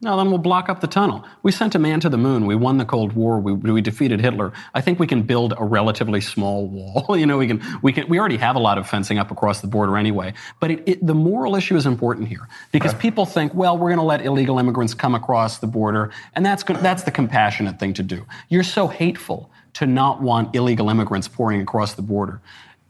No, 0.00 0.16
then 0.16 0.28
we'll 0.28 0.38
block 0.38 0.68
up 0.68 0.80
the 0.80 0.86
tunnel. 0.86 1.24
We 1.42 1.50
sent 1.50 1.74
a 1.74 1.78
man 1.78 1.98
to 2.00 2.08
the 2.08 2.16
moon. 2.16 2.46
We 2.46 2.54
won 2.54 2.78
the 2.78 2.84
Cold 2.84 3.14
War. 3.14 3.40
We, 3.40 3.52
we 3.52 3.80
defeated 3.80 4.20
Hitler. 4.20 4.52
I 4.72 4.80
think 4.80 5.00
we 5.00 5.08
can 5.08 5.22
build 5.22 5.54
a 5.58 5.64
relatively 5.64 6.20
small 6.20 6.68
wall. 6.68 7.16
you 7.16 7.26
know, 7.26 7.36
we 7.36 7.48
can, 7.48 7.60
we 7.82 7.92
can, 7.92 8.08
we 8.08 8.20
already 8.20 8.36
have 8.36 8.54
a 8.54 8.60
lot 8.60 8.78
of 8.78 8.88
fencing 8.88 9.18
up 9.18 9.32
across 9.32 9.60
the 9.60 9.66
border 9.66 9.96
anyway. 9.96 10.34
But 10.60 10.70
it, 10.70 10.82
it, 10.86 11.06
the 11.06 11.14
moral 11.14 11.56
issue 11.56 11.74
is 11.74 11.84
important 11.84 12.28
here 12.28 12.48
because 12.70 12.94
people 12.94 13.26
think, 13.26 13.52
well, 13.54 13.76
we're 13.76 13.88
going 13.88 13.98
to 13.98 14.04
let 14.04 14.24
illegal 14.24 14.60
immigrants 14.60 14.94
come 14.94 15.16
across 15.16 15.58
the 15.58 15.66
border, 15.66 16.12
and 16.36 16.46
that's 16.46 16.62
go- 16.62 16.74
that's 16.74 17.02
the 17.02 17.10
compassionate 17.10 17.80
thing 17.80 17.92
to 17.94 18.04
do. 18.04 18.24
You're 18.48 18.62
so 18.62 18.86
hateful 18.86 19.50
to 19.74 19.86
not 19.86 20.22
want 20.22 20.54
illegal 20.54 20.90
immigrants 20.90 21.26
pouring 21.26 21.60
across 21.60 21.94
the 21.94 22.02
border. 22.02 22.40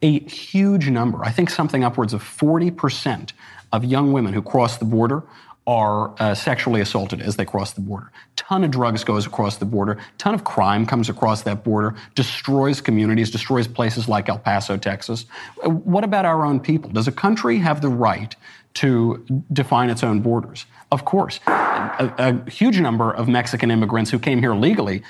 A 0.02 0.20
huge 0.20 0.90
number, 0.90 1.24
I 1.24 1.30
think 1.30 1.48
something 1.48 1.82
upwards 1.82 2.12
of 2.12 2.22
40% 2.22 3.32
of 3.72 3.84
young 3.84 4.12
women 4.12 4.32
who 4.32 4.42
cross 4.42 4.78
the 4.78 4.84
border 4.84 5.24
are 5.68 6.14
uh, 6.18 6.34
sexually 6.34 6.80
assaulted 6.80 7.20
as 7.20 7.36
they 7.36 7.44
cross 7.44 7.74
the 7.74 7.80
border. 7.82 8.10
ton 8.36 8.64
of 8.64 8.70
drugs 8.70 9.04
goes 9.04 9.26
across 9.26 9.58
the 9.58 9.66
border, 9.66 9.98
ton 10.16 10.34
of 10.34 10.42
crime 10.42 10.86
comes 10.86 11.10
across 11.10 11.42
that 11.42 11.62
border, 11.62 11.94
destroys 12.14 12.80
communities, 12.80 13.30
destroys 13.30 13.68
places 13.68 14.08
like 14.08 14.30
El 14.30 14.38
Paso, 14.38 14.78
Texas. 14.78 15.26
Uh, 15.62 15.68
What 15.68 16.04
about 16.04 16.24
our 16.24 16.46
own 16.46 16.58
people? 16.58 16.88
Does 16.90 17.06
a 17.06 17.12
country 17.12 17.58
have 17.58 17.82
the 17.82 17.90
right 17.90 18.34
to 18.78 19.24
define 19.52 19.90
its 19.90 20.02
own 20.04 20.20
borders? 20.20 20.66
Of 20.90 21.04
course. 21.04 21.40
A, 21.46 22.12
a 22.18 22.50
huge 22.50 22.80
number 22.80 23.10
of 23.10 23.28
Mexican 23.28 23.70
immigrants 23.70 24.10
who 24.10 24.18
came 24.18 24.38
here 24.38 24.54
legally 24.54 25.02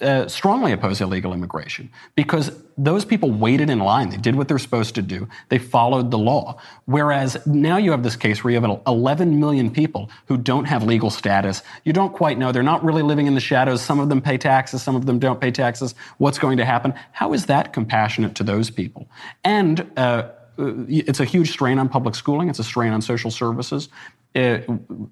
uh, 0.00 0.28
strongly 0.28 0.72
oppose 0.72 1.00
illegal 1.00 1.32
immigration 1.32 1.88
because 2.16 2.50
those 2.76 3.04
people 3.04 3.30
waited 3.30 3.70
in 3.70 3.78
line. 3.78 4.10
They 4.10 4.18
did 4.18 4.34
what 4.34 4.48
they're 4.48 4.58
supposed 4.58 4.94
to 4.96 5.02
do. 5.02 5.26
They 5.48 5.58
followed 5.58 6.10
the 6.10 6.18
law. 6.18 6.58
Whereas 6.84 7.38
now 7.46 7.78
you 7.78 7.92
have 7.92 8.02
this 8.02 8.16
case 8.16 8.44
where 8.44 8.52
you 8.52 8.60
have 8.60 8.80
11 8.86 9.40
million 9.40 9.70
people 9.70 10.10
who 10.26 10.36
don't 10.36 10.66
have 10.66 10.82
legal 10.82 11.08
status. 11.08 11.62
You 11.84 11.92
don't 11.94 12.12
quite 12.12 12.38
know. 12.38 12.52
They're 12.52 12.62
not 12.62 12.84
really 12.84 13.02
living 13.02 13.26
in 13.26 13.34
the 13.34 13.40
shadows. 13.40 13.80
Some 13.80 14.00
of 14.00 14.08
them 14.10 14.20
pay 14.20 14.36
taxes. 14.36 14.82
Some 14.82 14.96
of 14.96 15.06
them 15.06 15.18
don't 15.18 15.40
pay 15.40 15.50
taxes. 15.50 15.94
What's 16.18 16.38
going 16.38 16.58
to 16.58 16.64
happen? 16.64 16.92
How 17.12 17.32
is 17.32 17.46
that 17.46 17.72
compassionate 17.72 18.34
to 18.34 18.42
those 18.42 18.68
people? 18.68 19.08
And 19.44 19.90
uh, 19.96 20.28
it's 20.88 21.20
a 21.20 21.24
huge 21.24 21.50
strain 21.50 21.78
on 21.78 21.88
public 21.88 22.14
schooling. 22.14 22.48
It's 22.48 22.58
a 22.58 22.64
strain 22.64 22.92
on 22.92 23.02
social 23.02 23.30
services. 23.30 23.88
Uh, 24.34 24.58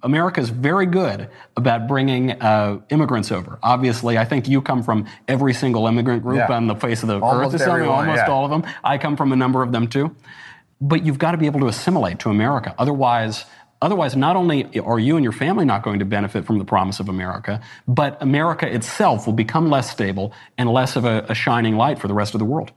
America 0.03 0.41
is 0.41 0.49
very 0.49 0.87
good 0.87 1.29
about 1.57 1.87
bringing 1.87 2.33
uh, 2.41 2.81
immigrants 2.89 3.31
over. 3.31 3.59
Obviously, 3.63 4.17
I 4.17 4.25
think 4.25 4.49
you 4.49 4.63
come 4.63 4.83
from 4.83 5.07
every 5.29 5.53
single 5.53 5.87
immigrant 5.87 6.23
group 6.23 6.39
Yeah. 6.49 6.57
on 6.57 6.67
the 6.67 6.75
face 6.75 7.03
of 7.03 7.09
the 7.09 7.21
Almost 7.21 7.55
earth. 7.57 7.61
everyone, 7.63 7.99
almost 8.09 8.23
yeah. 8.27 8.33
all 8.33 8.45
of 8.45 8.51
them. 8.51 8.65
I 8.83 8.97
come 8.99 9.17
from 9.17 9.33
a 9.33 9.37
number 9.37 9.63
of 9.63 9.73
them 9.73 9.89
too. 9.89 10.15
But 10.81 11.05
you've 11.05 11.19
got 11.19 11.33
to 11.33 11.37
be 11.37 11.47
able 11.47 11.61
to 11.61 11.67
assimilate 11.69 12.19
to 12.21 12.31
America. 12.31 12.75
Otherwise, 12.79 13.45
otherwise, 13.83 14.17
not 14.17 14.37
only 14.37 14.79
are 14.81 14.99
you 14.99 15.17
and 15.17 15.23
your 15.23 15.33
family 15.33 15.67
not 15.67 15.83
going 15.83 15.99
to 15.99 16.07
benefit 16.07 16.47
from 16.47 16.59
the 16.59 16.65
promise 16.65 17.01
of 17.01 17.09
America, 17.11 17.61
but 17.87 18.17
America 18.23 18.67
itself 18.67 19.27
will 19.27 19.35
become 19.35 19.69
less 19.69 19.91
stable 19.91 20.33
and 20.57 20.71
less 20.71 20.97
of 20.97 21.05
a, 21.05 21.27
a 21.29 21.35
shining 21.35 21.77
light 21.77 21.99
for 21.99 22.09
the 22.09 22.15
rest 22.15 22.35
of 22.35 22.39
the 22.39 22.47
world. 22.47 22.73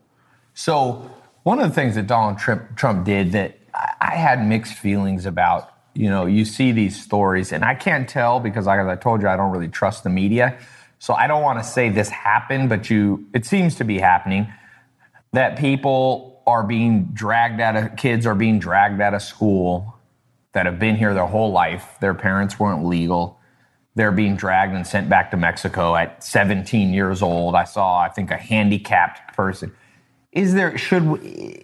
So 0.53 1.09
one 1.43 1.59
of 1.59 1.67
the 1.67 1.75
things 1.75 1.95
that 1.95 2.07
Donald 2.07 2.39
Trump, 2.39 2.75
Trump 2.75 3.05
did 3.05 3.33
that 3.33 3.57
I, 4.01 4.15
had 4.15 4.45
mixed 4.45 4.73
feelings 4.73 5.25
about, 5.25 5.73
you 5.93 6.09
know, 6.09 6.25
you 6.25 6.45
see 6.45 6.71
these 6.71 7.01
stories, 7.01 7.51
and 7.51 7.63
I 7.63 7.75
can't 7.75 8.07
tell 8.07 8.39
because, 8.39 8.65
like 8.65 8.79
as 8.79 8.87
I 8.87 8.95
told 8.95 9.21
you, 9.21 9.27
I 9.27 9.35
don't 9.35 9.51
really 9.51 9.67
trust 9.67 10.03
the 10.03 10.09
media. 10.09 10.57
So 10.99 11.13
I 11.13 11.27
don't 11.27 11.41
want 11.41 11.59
to 11.59 11.65
say 11.65 11.89
this 11.89 12.09
happened, 12.09 12.69
but 12.69 12.89
you, 12.89 13.27
it 13.33 13.45
seems 13.45 13.75
to 13.75 13.83
be 13.83 13.99
happening 13.99 14.51
that 15.33 15.57
people 15.57 16.41
are 16.47 16.63
being 16.63 17.05
dragged 17.13 17.59
out 17.59 17.75
of 17.75 17.95
kids 17.95 18.25
are 18.25 18.35
being 18.35 18.59
dragged 18.59 19.01
out 19.01 19.13
of 19.13 19.21
school 19.21 19.97
that 20.53 20.65
have 20.65 20.79
been 20.79 20.95
here 20.95 21.13
their 21.13 21.25
whole 21.25 21.51
life. 21.51 21.97
Their 21.99 22.13
parents 22.13 22.59
weren't 22.59 22.85
legal. 22.85 23.39
They're 23.95 24.11
being 24.11 24.35
dragged 24.35 24.73
and 24.73 24.85
sent 24.85 25.09
back 25.09 25.31
to 25.31 25.37
Mexico 25.37 25.95
at 25.95 26.23
17 26.23 26.93
years 26.93 27.21
old. 27.21 27.55
I 27.55 27.63
saw, 27.63 27.99
I 27.99 28.09
think, 28.09 28.31
a 28.31 28.37
handicapped 28.37 29.35
person. 29.35 29.75
Is 30.33 30.53
there 30.53 30.77
should 30.77 31.19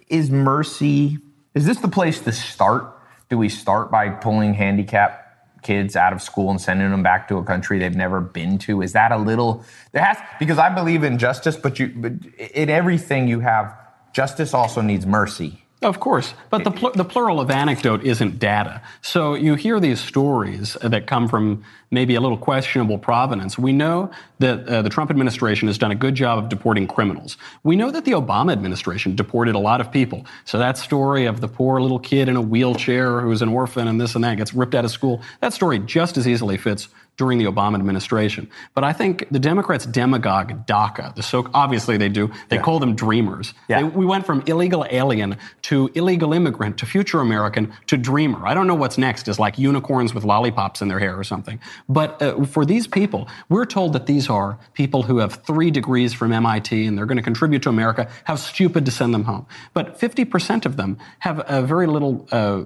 is 0.08 0.30
mercy? 0.30 1.18
Is 1.54 1.66
this 1.66 1.78
the 1.78 1.88
place 1.88 2.20
to 2.20 2.32
start? 2.32 2.96
Do 3.28 3.36
we 3.36 3.48
start 3.48 3.90
by 3.90 4.08
pulling 4.08 4.54
handicapped 4.54 5.62
kids 5.62 5.96
out 5.96 6.12
of 6.12 6.22
school 6.22 6.50
and 6.50 6.60
sending 6.60 6.90
them 6.90 7.02
back 7.02 7.28
to 7.28 7.36
a 7.36 7.44
country 7.44 7.78
they've 7.78 7.94
never 7.94 8.20
been 8.20 8.58
to? 8.58 8.80
Is 8.80 8.92
that 8.92 9.10
a 9.10 9.18
little? 9.18 9.64
There 9.92 10.04
has 10.04 10.18
because 10.38 10.58
I 10.58 10.68
believe 10.68 11.02
in 11.02 11.18
justice, 11.18 11.56
but 11.56 11.78
you, 11.80 11.92
but 11.94 12.12
in 12.38 12.70
everything 12.70 13.26
you 13.26 13.40
have, 13.40 13.76
justice 14.12 14.54
also 14.54 14.80
needs 14.80 15.04
mercy. 15.04 15.59
Of 15.82 15.98
course, 15.98 16.34
but 16.50 16.62
the, 16.62 16.70
pl- 16.70 16.92
the 16.92 17.06
plural 17.06 17.40
of 17.40 17.50
anecdote 17.50 18.04
isn't 18.04 18.38
data. 18.38 18.82
So 19.00 19.32
you 19.32 19.54
hear 19.54 19.80
these 19.80 19.98
stories 19.98 20.76
that 20.82 21.06
come 21.06 21.26
from 21.26 21.64
maybe 21.90 22.14
a 22.16 22.20
little 22.20 22.36
questionable 22.36 22.98
provenance. 22.98 23.58
We 23.58 23.72
know 23.72 24.10
that 24.40 24.68
uh, 24.68 24.82
the 24.82 24.90
Trump 24.90 25.10
administration 25.10 25.68
has 25.68 25.78
done 25.78 25.90
a 25.90 25.94
good 25.94 26.14
job 26.14 26.38
of 26.38 26.50
deporting 26.50 26.86
criminals. 26.86 27.38
We 27.62 27.76
know 27.76 27.90
that 27.90 28.04
the 28.04 28.12
Obama 28.12 28.52
administration 28.52 29.16
deported 29.16 29.54
a 29.54 29.58
lot 29.58 29.80
of 29.80 29.90
people. 29.90 30.26
So 30.44 30.58
that 30.58 30.76
story 30.76 31.24
of 31.24 31.40
the 31.40 31.48
poor 31.48 31.80
little 31.80 31.98
kid 31.98 32.28
in 32.28 32.36
a 32.36 32.42
wheelchair 32.42 33.22
who's 33.22 33.40
an 33.40 33.48
orphan 33.48 33.88
and 33.88 33.98
this 33.98 34.14
and 34.14 34.22
that 34.22 34.36
gets 34.36 34.52
ripped 34.52 34.74
out 34.74 34.84
of 34.84 34.90
school, 34.90 35.22
that 35.40 35.54
story 35.54 35.78
just 35.78 36.18
as 36.18 36.28
easily 36.28 36.58
fits 36.58 36.88
during 37.16 37.38
the 37.38 37.44
Obama 37.44 37.74
administration. 37.74 38.48
But 38.74 38.82
I 38.84 38.92
think 38.92 39.26
the 39.30 39.38
Democrats 39.38 39.84
demagogue 39.86 40.66
DACA. 40.66 41.14
The 41.14 41.22
so 41.22 41.46
obviously 41.52 41.96
they 41.98 42.08
do. 42.08 42.30
They 42.48 42.56
call 42.58 42.78
them 42.78 42.94
dreamers. 42.94 43.52
Yeah. 43.68 43.78
They- 43.82 43.88
we 43.88 44.06
went 44.06 44.24
from 44.24 44.42
illegal 44.46 44.86
alien 44.90 45.36
to 45.62 45.90
illegal 45.94 46.32
immigrant 46.32 46.78
to 46.78 46.86
future 46.86 47.20
American 47.20 47.72
to 47.88 47.96
dreamer. 47.96 48.46
I 48.46 48.54
don't 48.54 48.66
know 48.66 48.74
what's 48.74 48.96
next 48.96 49.28
is 49.28 49.38
like 49.38 49.58
unicorns 49.58 50.14
with 50.14 50.24
lollipops 50.24 50.80
in 50.80 50.88
their 50.88 50.98
hair 50.98 51.18
or 51.18 51.24
something. 51.24 51.58
But 51.88 52.20
uh, 52.22 52.44
for 52.44 52.64
these 52.64 52.86
people, 52.86 53.28
we're 53.48 53.66
told 53.66 53.92
that 53.92 54.06
these 54.06 54.30
are 54.30 54.58
people 54.74 55.02
who 55.02 55.18
have 55.18 55.34
three 55.44 55.70
degrees 55.70 56.14
from 56.14 56.32
MIT 56.32 56.86
and 56.86 56.96
they're 56.96 57.06
going 57.06 57.16
to 57.18 57.22
contribute 57.22 57.62
to 57.64 57.68
America. 57.68 58.08
How 58.24 58.36
stupid 58.36 58.84
to 58.86 58.90
send 58.90 59.12
them 59.12 59.24
home. 59.24 59.46
But 59.74 59.98
50% 60.00 60.64
of 60.64 60.76
them 60.76 60.96
have 61.20 61.42
a 61.46 61.60
very 61.62 61.86
little 61.86 62.26
uh, 62.32 62.62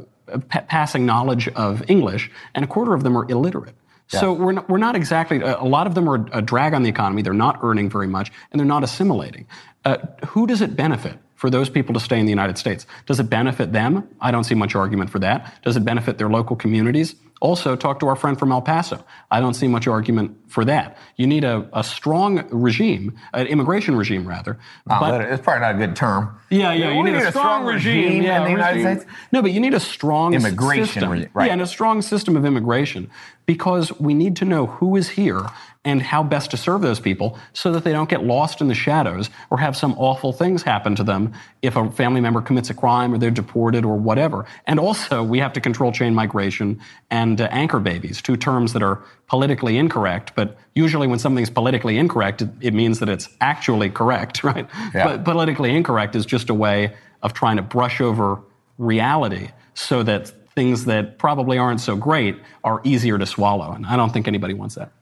pa- 0.48 0.60
passing 0.68 1.04
knowledge 1.06 1.48
of 1.48 1.82
English, 1.90 2.30
and 2.54 2.64
a 2.64 2.68
quarter 2.68 2.94
of 2.94 3.02
them 3.02 3.16
are 3.16 3.28
illiterate. 3.30 3.74
So 4.08 4.32
we're 4.32 4.52
not, 4.52 4.68
we're 4.68 4.78
not 4.78 4.94
exactly, 4.96 5.40
a 5.40 5.64
lot 5.64 5.86
of 5.86 5.94
them 5.94 6.08
are 6.08 6.26
a 6.32 6.42
drag 6.42 6.74
on 6.74 6.82
the 6.82 6.88
economy. 6.90 7.22
They're 7.22 7.32
not 7.32 7.58
earning 7.62 7.90
very 7.90 8.06
much, 8.06 8.30
and 8.52 8.60
they're 8.60 8.66
not 8.66 8.84
assimilating. 8.84 9.46
Uh, 9.84 9.98
who 10.26 10.46
does 10.46 10.60
it 10.60 10.76
benefit 10.76 11.18
for 11.34 11.50
those 11.50 11.68
people 11.68 11.92
to 11.94 12.00
stay 12.00 12.18
in 12.18 12.26
the 12.26 12.30
United 12.30 12.56
States? 12.58 12.86
Does 13.06 13.18
it 13.20 13.28
benefit 13.28 13.72
them? 13.72 14.06
I 14.20 14.30
don't 14.30 14.44
see 14.44 14.54
much 14.54 14.74
argument 14.74 15.10
for 15.10 15.18
that. 15.18 15.54
Does 15.62 15.76
it 15.76 15.84
benefit 15.84 16.18
their 16.18 16.28
local 16.30 16.54
communities? 16.56 17.16
Also, 17.40 17.76
talk 17.76 18.00
to 18.00 18.06
our 18.06 18.16
friend 18.16 18.38
from 18.38 18.52
El 18.52 18.62
Paso. 18.62 19.04
I 19.30 19.40
don't 19.40 19.52
see 19.52 19.68
much 19.68 19.86
argument 19.86 20.34
for 20.48 20.64
that. 20.64 20.96
You 21.16 21.26
need 21.26 21.44
a, 21.44 21.68
a 21.74 21.84
strong 21.84 22.48
regime, 22.50 23.18
an 23.34 23.46
immigration 23.48 23.96
regime 23.96 24.26
rather. 24.26 24.58
Not 24.86 25.00
but- 25.00 25.20
it's 25.20 25.42
probably 25.42 25.60
not 25.60 25.74
a 25.74 25.78
good 25.78 25.94
term. 25.96 26.38
yeah, 26.48 26.72
yeah. 26.72 26.92
You 26.92 27.02
We 27.02 27.10
need, 27.10 27.16
a 27.20 27.30
strong, 27.30 27.64
regime, 27.66 28.22
yeah, 28.22 28.38
in 28.38 28.44
the 28.44 28.50
United. 28.50 28.80
States. 29.00 29.12
No, 29.32 29.42
but 29.42 29.50
you 29.52 29.60
need 29.60 29.74
a 29.74 29.80
strong 29.80 30.32
Immigration 30.32 30.86
system. 30.86 31.10
regime, 31.10 31.28
right. 31.34 31.46
Yeah, 31.46 31.52
and 31.54 31.60
a 31.60 31.66
strong 31.66 32.00
system 32.00 32.34
of 32.36 32.46
immigration 32.46 33.10
because 33.46 33.98
we 34.00 34.14
need 34.14 34.36
to 34.36 34.44
know 34.44 34.66
who 34.66 34.96
is 34.96 35.10
here 35.10 35.46
and 35.84 36.00
how 36.00 36.22
best 36.22 36.50
to 36.50 36.56
serve 36.56 36.80
those 36.80 36.98
people 36.98 37.38
so 37.52 37.70
that 37.72 37.84
they 37.84 37.92
don't 37.92 38.08
get 38.08 38.24
lost 38.24 38.60
in 38.60 38.68
the 38.68 38.74
shadows 38.74 39.28
or 39.50 39.58
have 39.58 39.76
some 39.76 39.94
awful 39.98 40.32
things 40.32 40.62
happen 40.62 40.96
to 40.96 41.04
them 41.04 41.32
if 41.60 41.76
a 41.76 41.90
family 41.90 42.20
member 42.20 42.40
commits 42.40 42.70
a 42.70 42.74
crime 42.74 43.12
or 43.12 43.18
they're 43.18 43.30
deported 43.30 43.84
or 43.84 43.96
whatever. 43.96 44.46
And 44.66 44.80
also, 44.80 45.22
we 45.22 45.38
have 45.40 45.52
to 45.52 45.60
control 45.60 45.92
chain 45.92 46.14
migration 46.14 46.80
and 47.10 47.40
uh, 47.40 47.48
anchor 47.50 47.80
babies, 47.80 48.22
two 48.22 48.36
terms 48.36 48.72
that 48.72 48.82
are 48.82 49.02
politically 49.26 49.76
incorrect, 49.76 50.32
but 50.34 50.56
usually 50.74 51.06
when 51.06 51.18
something's 51.18 51.50
politically 51.50 51.98
incorrect, 51.98 52.40
it, 52.40 52.48
it 52.60 52.72
means 52.72 52.98
that 53.00 53.08
it's 53.10 53.28
actually 53.40 53.90
correct, 53.90 54.42
right? 54.44 54.66
Yeah. 54.94 55.04
But 55.04 55.24
politically 55.24 55.76
incorrect 55.76 56.16
is 56.16 56.24
just 56.24 56.48
a 56.48 56.54
way 56.54 56.94
of 57.22 57.34
trying 57.34 57.56
to 57.56 57.62
brush 57.62 58.00
over 58.00 58.40
reality 58.78 59.48
so 59.74 60.02
that 60.02 60.32
things 60.54 60.84
that 60.84 61.18
probably 61.18 61.58
aren't 61.58 61.80
so 61.80 61.96
great 61.96 62.36
are 62.62 62.80
easier 62.84 63.18
to 63.18 63.26
swallow. 63.26 63.72
And 63.72 63.86
I 63.86 63.96
don't 63.96 64.12
think 64.12 64.28
anybody 64.28 64.54
wants 64.54 64.76
that. 64.76 64.92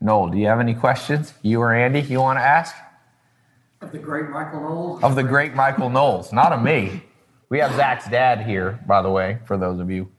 Noel, 0.00 0.28
do 0.28 0.38
you 0.38 0.46
have 0.46 0.60
any 0.60 0.74
questions? 0.74 1.34
You 1.42 1.60
or 1.60 1.74
Andy, 1.74 2.00
you 2.00 2.20
want 2.20 2.38
to 2.38 2.42
ask? 2.42 2.74
Of 3.80 3.92
the 3.92 3.98
great 3.98 4.28
Michael 4.28 4.60
Knowles. 4.60 5.02
Of 5.02 5.14
the 5.14 5.22
great 5.22 5.54
Michael 5.54 5.90
Knowles, 5.90 6.32
not 6.32 6.52
of 6.52 6.62
me. 6.62 7.02
We 7.48 7.58
have 7.58 7.74
Zach's 7.74 8.08
dad 8.08 8.46
here, 8.46 8.78
by 8.86 9.02
the 9.02 9.10
way, 9.10 9.38
for 9.46 9.56
those 9.56 9.80
of 9.80 9.90
you. 9.90 10.10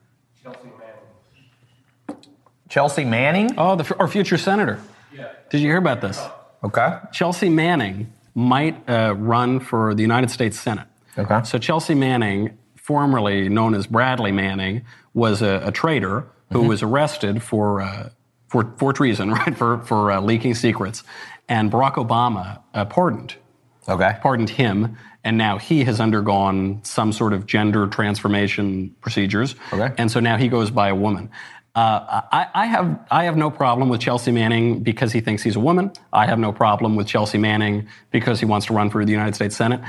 Chelsea 0.44 0.70
Manning? 0.80 2.24
Chelsea 2.70 3.06
Manning? 3.06 3.54
Oh, 3.58 3.76
the, 3.76 3.96
our 3.98 4.08
future 4.08 4.38
senator. 4.38 4.80
Yeah. 5.16 5.32
Did 5.50 5.62
you 5.62 5.68
hear 5.68 5.78
about 5.78 6.02
this? 6.02 6.20
Okay. 6.64 6.98
Chelsea 7.12 7.50
Manning 7.50 8.12
might 8.36 8.90
uh, 8.90 9.16
run 9.16 9.60
for 9.60 9.94
the 9.94 10.02
United 10.02 10.30
States 10.30 10.60
Senate. 10.60 10.88
Okay. 11.18 11.42
So 11.44 11.58
Chelsea 11.58 11.96
Manning, 11.96 12.58
formerly 12.92 13.48
known 13.48 13.74
as 13.74 13.88
Bradley 13.88 14.34
Manning, 14.34 14.82
was 15.14 15.42
a, 15.42 15.62
a 15.64 15.72
traitor 15.72 16.28
who 16.52 16.64
was 16.64 16.84
arrested 16.84 17.42
for, 17.42 17.80
uh, 17.80 18.10
for, 18.50 18.74
for 18.78 18.92
treason, 18.92 19.32
right, 19.40 19.58
for, 19.58 19.80
for 19.84 20.12
uh, 20.12 20.20
leaking 20.20 20.56
secrets. 20.56 21.04
And 21.48 21.72
Barack 21.72 21.94
Obama 21.94 22.62
uh, 22.74 22.84
pardoned 22.84 23.36
Okay. 23.88 24.18
pardoned 24.22 24.50
him, 24.50 24.98
and 25.24 25.38
now 25.38 25.58
he 25.58 25.86
has 25.86 26.02
undergone 26.02 26.82
some 26.84 27.14
sort 27.14 27.32
of 27.32 27.46
gender 27.46 27.88
transformation 27.88 28.94
procedures. 29.00 29.56
Okay. 29.72 29.94
And 29.98 30.12
so 30.12 30.20
now 30.20 30.36
he 30.36 30.50
goes 30.50 30.70
by 30.70 30.90
a 30.90 30.96
woman. 30.96 31.30
Uh, 31.74 32.22
I, 32.32 32.48
I 32.54 32.66
have 32.66 33.00
I 33.10 33.24
have 33.24 33.38
no 33.38 33.50
problem 33.50 33.88
with 33.88 34.02
Chelsea 34.02 34.32
Manning 34.32 34.84
because 34.84 35.14
he 35.14 35.22
thinks 35.22 35.42
he's 35.44 35.56
a 35.56 35.60
woman. 35.62 35.94
I 36.12 36.26
have 36.26 36.38
no 36.38 36.52
problem 36.52 36.98
with 36.98 37.08
Chelsea 37.08 37.38
Manning 37.38 37.88
because 38.12 38.40
he 38.42 38.46
wants 38.46 38.66
to 38.68 38.74
run 38.74 38.90
for 38.90 39.06
the 39.06 39.12
United 39.14 39.36
States 39.36 39.56
Senate. 39.56 39.80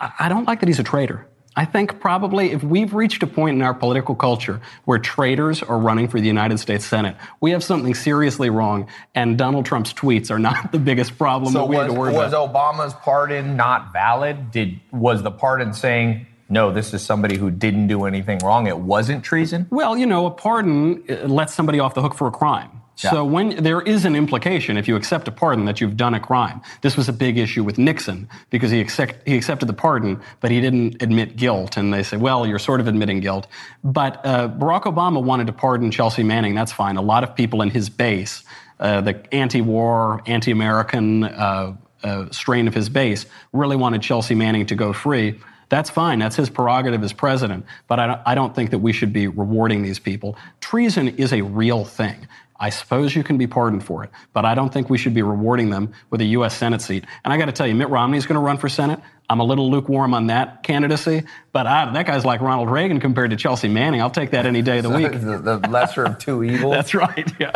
I, 0.00 0.10
I 0.18 0.28
don't 0.28 0.46
like 0.48 0.58
that 0.60 0.68
he's 0.68 0.80
a 0.80 0.84
traitor. 0.84 1.26
I 1.56 1.64
think 1.64 2.00
probably 2.00 2.50
if 2.50 2.64
we've 2.64 2.92
reached 2.94 3.22
a 3.22 3.26
point 3.28 3.56
in 3.56 3.62
our 3.62 3.74
political 3.74 4.14
culture 4.14 4.60
where 4.86 4.98
traitors 4.98 5.62
are 5.62 5.78
running 5.78 6.08
for 6.08 6.20
the 6.20 6.26
United 6.26 6.58
States 6.58 6.84
Senate, 6.84 7.16
we 7.40 7.52
have 7.52 7.62
something 7.62 7.94
seriously 7.94 8.50
wrong, 8.50 8.88
and 9.14 9.38
Donald 9.38 9.64
Trump's 9.64 9.92
tweets 9.92 10.30
are 10.30 10.38
not 10.38 10.72
the 10.72 10.78
biggest 10.78 11.16
problem 11.16 11.52
So 11.52 11.60
that 11.60 11.66
we 11.66 11.76
was, 11.76 11.86
have 11.86 11.94
to 11.94 12.00
worry 12.00 12.12
was 12.12 12.32
about. 12.32 12.52
Obama's 12.52 12.94
pardon 12.94 13.56
not 13.56 13.92
valid? 13.92 14.50
Did 14.50 14.80
was 14.90 15.22
the 15.22 15.30
pardon 15.30 15.72
saying 15.72 16.26
no? 16.48 16.72
This 16.72 16.92
is 16.92 17.02
somebody 17.02 17.36
who 17.36 17.50
didn't 17.50 17.86
do 17.86 18.04
anything 18.04 18.38
wrong. 18.38 18.66
It 18.66 18.78
wasn't 18.78 19.22
treason. 19.22 19.68
Well, 19.70 19.96
you 19.96 20.06
know, 20.06 20.26
a 20.26 20.30
pardon 20.32 21.04
uh, 21.08 21.28
lets 21.28 21.54
somebody 21.54 21.78
off 21.78 21.94
the 21.94 22.02
hook 22.02 22.14
for 22.14 22.26
a 22.26 22.32
crime. 22.32 22.82
So 22.96 23.24
when 23.24 23.62
there 23.62 23.80
is 23.80 24.04
an 24.04 24.14
implication, 24.14 24.76
if 24.76 24.86
you 24.86 24.96
accept 24.96 25.26
a 25.26 25.32
pardon, 25.32 25.64
that 25.64 25.80
you've 25.80 25.96
done 25.96 26.14
a 26.14 26.20
crime. 26.20 26.60
This 26.80 26.96
was 26.96 27.08
a 27.08 27.12
big 27.12 27.38
issue 27.38 27.64
with 27.64 27.76
Nixon 27.76 28.28
because 28.50 28.70
he, 28.70 28.80
accept, 28.80 29.26
he 29.26 29.36
accepted 29.36 29.66
the 29.66 29.72
pardon, 29.72 30.20
but 30.40 30.50
he 30.50 30.60
didn't 30.60 31.02
admit 31.02 31.36
guilt. 31.36 31.76
And 31.76 31.92
they 31.92 32.02
say, 32.02 32.16
well, 32.16 32.46
you're 32.46 32.58
sort 32.58 32.80
of 32.80 32.86
admitting 32.86 33.20
guilt. 33.20 33.46
But 33.82 34.24
uh, 34.24 34.48
Barack 34.48 34.82
Obama 34.82 35.22
wanted 35.22 35.48
to 35.48 35.52
pardon 35.52 35.90
Chelsea 35.90 36.22
Manning. 36.22 36.54
That's 36.54 36.72
fine. 36.72 36.96
A 36.96 37.02
lot 37.02 37.24
of 37.24 37.34
people 37.34 37.62
in 37.62 37.70
his 37.70 37.88
base, 37.90 38.44
uh, 38.78 39.00
the 39.00 39.34
anti-war, 39.34 40.22
anti-American 40.26 41.24
uh, 41.24 41.76
uh 42.02 42.30
strain 42.30 42.68
of 42.68 42.74
his 42.74 42.88
base, 42.88 43.26
really 43.52 43.76
wanted 43.76 44.02
Chelsea 44.02 44.34
Manning 44.34 44.66
to 44.66 44.74
go 44.74 44.92
free. 44.92 45.40
That's 45.68 45.90
fine. 45.90 46.18
That's 46.18 46.36
his 46.36 46.50
prerogative 46.50 47.02
as 47.02 47.12
president. 47.12 47.64
But 47.88 47.98
I 47.98 48.34
don't 48.34 48.54
think 48.54 48.70
that 48.70 48.78
we 48.78 48.92
should 48.92 49.12
be 49.12 49.26
rewarding 49.26 49.82
these 49.82 49.98
people. 49.98 50.36
Treason 50.60 51.08
is 51.08 51.32
a 51.32 51.42
real 51.42 51.84
thing. 51.84 52.28
I 52.64 52.70
suppose 52.70 53.14
you 53.14 53.22
can 53.22 53.36
be 53.36 53.46
pardoned 53.46 53.84
for 53.84 54.04
it, 54.04 54.10
but 54.32 54.46
I 54.46 54.54
don't 54.54 54.72
think 54.72 54.88
we 54.88 54.96
should 54.96 55.12
be 55.12 55.20
rewarding 55.20 55.68
them 55.68 55.92
with 56.08 56.22
a 56.22 56.24
U.S. 56.24 56.56
Senate 56.56 56.80
seat. 56.80 57.04
And 57.22 57.30
I 57.30 57.36
got 57.36 57.44
to 57.44 57.52
tell 57.52 57.66
you, 57.66 57.74
Mitt 57.74 57.90
Romney 57.90 58.16
is 58.16 58.24
going 58.24 58.36
to 58.36 58.40
run 58.40 58.56
for 58.56 58.70
Senate. 58.70 59.00
I'm 59.28 59.40
a 59.40 59.44
little 59.44 59.70
lukewarm 59.70 60.14
on 60.14 60.28
that 60.28 60.62
candidacy, 60.62 61.24
but 61.52 61.66
I, 61.66 61.92
that 61.92 62.06
guy's 62.06 62.24
like 62.24 62.40
Ronald 62.40 62.70
Reagan 62.70 63.00
compared 63.00 63.32
to 63.32 63.36
Chelsea 63.36 63.68
Manning. 63.68 64.00
I'll 64.00 64.08
take 64.08 64.30
that 64.30 64.46
any 64.46 64.62
day 64.62 64.78
of 64.78 64.84
the 64.84 64.88
week. 64.96 65.12
the, 65.12 65.58
the 65.58 65.68
lesser 65.68 66.04
of 66.04 66.16
two 66.16 66.42
evils. 66.42 66.72
That's 66.74 66.94
right. 66.94 67.30
Yeah. 67.38 67.52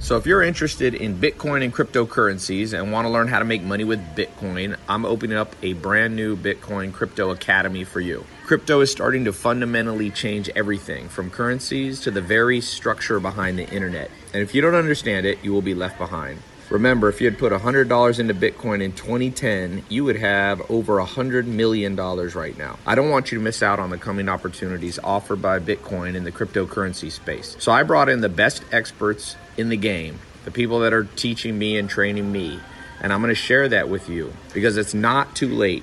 So, 0.00 0.16
if 0.16 0.26
you're 0.26 0.42
interested 0.42 0.96
in 0.96 1.16
Bitcoin 1.16 1.62
and 1.62 1.72
cryptocurrencies 1.72 2.76
and 2.76 2.90
want 2.90 3.06
to 3.06 3.10
learn 3.10 3.28
how 3.28 3.38
to 3.38 3.44
make 3.44 3.62
money 3.62 3.84
with 3.84 4.00
Bitcoin, 4.16 4.76
I'm 4.88 5.04
opening 5.04 5.36
up 5.36 5.54
a 5.62 5.74
brand 5.74 6.16
new 6.16 6.36
Bitcoin 6.36 6.92
Crypto 6.92 7.30
Academy 7.30 7.84
for 7.84 8.00
you. 8.00 8.24
Crypto 8.44 8.82
is 8.82 8.92
starting 8.92 9.24
to 9.24 9.32
fundamentally 9.32 10.10
change 10.10 10.50
everything 10.54 11.08
from 11.08 11.30
currencies 11.30 12.02
to 12.02 12.10
the 12.10 12.20
very 12.20 12.60
structure 12.60 13.18
behind 13.18 13.58
the 13.58 13.66
internet. 13.70 14.10
And 14.34 14.42
if 14.42 14.54
you 14.54 14.60
don't 14.60 14.74
understand 14.74 15.24
it, 15.24 15.42
you 15.42 15.50
will 15.50 15.62
be 15.62 15.74
left 15.74 15.96
behind. 15.96 16.42
Remember, 16.68 17.08
if 17.08 17.22
you 17.22 17.30
had 17.30 17.38
put 17.38 17.54
$100 17.54 18.18
into 18.18 18.34
Bitcoin 18.34 18.82
in 18.82 18.92
2010, 18.92 19.86
you 19.88 20.04
would 20.04 20.16
have 20.16 20.60
over 20.70 20.96
$100 20.98 21.46
million 21.46 21.96
right 21.96 22.58
now. 22.58 22.78
I 22.84 22.94
don't 22.94 23.08
want 23.08 23.32
you 23.32 23.38
to 23.38 23.44
miss 23.44 23.62
out 23.62 23.80
on 23.80 23.88
the 23.88 23.96
coming 23.96 24.28
opportunities 24.28 24.98
offered 24.98 25.40
by 25.40 25.58
Bitcoin 25.58 26.14
in 26.14 26.24
the 26.24 26.32
cryptocurrency 26.32 27.10
space. 27.10 27.56
So 27.58 27.72
I 27.72 27.82
brought 27.82 28.10
in 28.10 28.20
the 28.20 28.28
best 28.28 28.62
experts 28.70 29.36
in 29.56 29.70
the 29.70 29.78
game, 29.78 30.18
the 30.44 30.50
people 30.50 30.80
that 30.80 30.92
are 30.92 31.04
teaching 31.04 31.58
me 31.58 31.78
and 31.78 31.88
training 31.88 32.30
me. 32.30 32.60
And 33.00 33.10
I'm 33.10 33.22
going 33.22 33.30
to 33.30 33.34
share 33.34 33.70
that 33.70 33.88
with 33.88 34.10
you 34.10 34.34
because 34.52 34.76
it's 34.76 34.92
not 34.92 35.34
too 35.34 35.48
late 35.48 35.82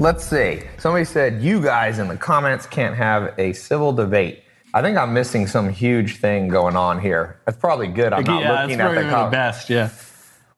Let's 0.00 0.24
see. 0.24 0.62
Somebody 0.78 1.04
said 1.04 1.42
you 1.42 1.60
guys 1.60 1.98
in 1.98 2.06
the 2.06 2.16
comments 2.16 2.66
can't 2.66 2.94
have 2.94 3.34
a 3.36 3.52
civil 3.52 3.92
debate. 3.92 4.44
I 4.72 4.80
think 4.80 4.96
I'm 4.96 5.12
missing 5.12 5.48
some 5.48 5.68
huge 5.68 6.18
thing 6.18 6.46
going 6.46 6.76
on 6.76 7.00
here. 7.00 7.40
That's 7.44 7.58
probably 7.58 7.88
good. 7.88 8.12
I'm 8.12 8.22
not 8.22 8.42
yeah, 8.42 8.62
looking 8.62 8.80
at 8.80 8.94
the 8.94 9.10
comments. 9.10 9.30
best. 9.32 9.70
Yeah. 9.70 9.90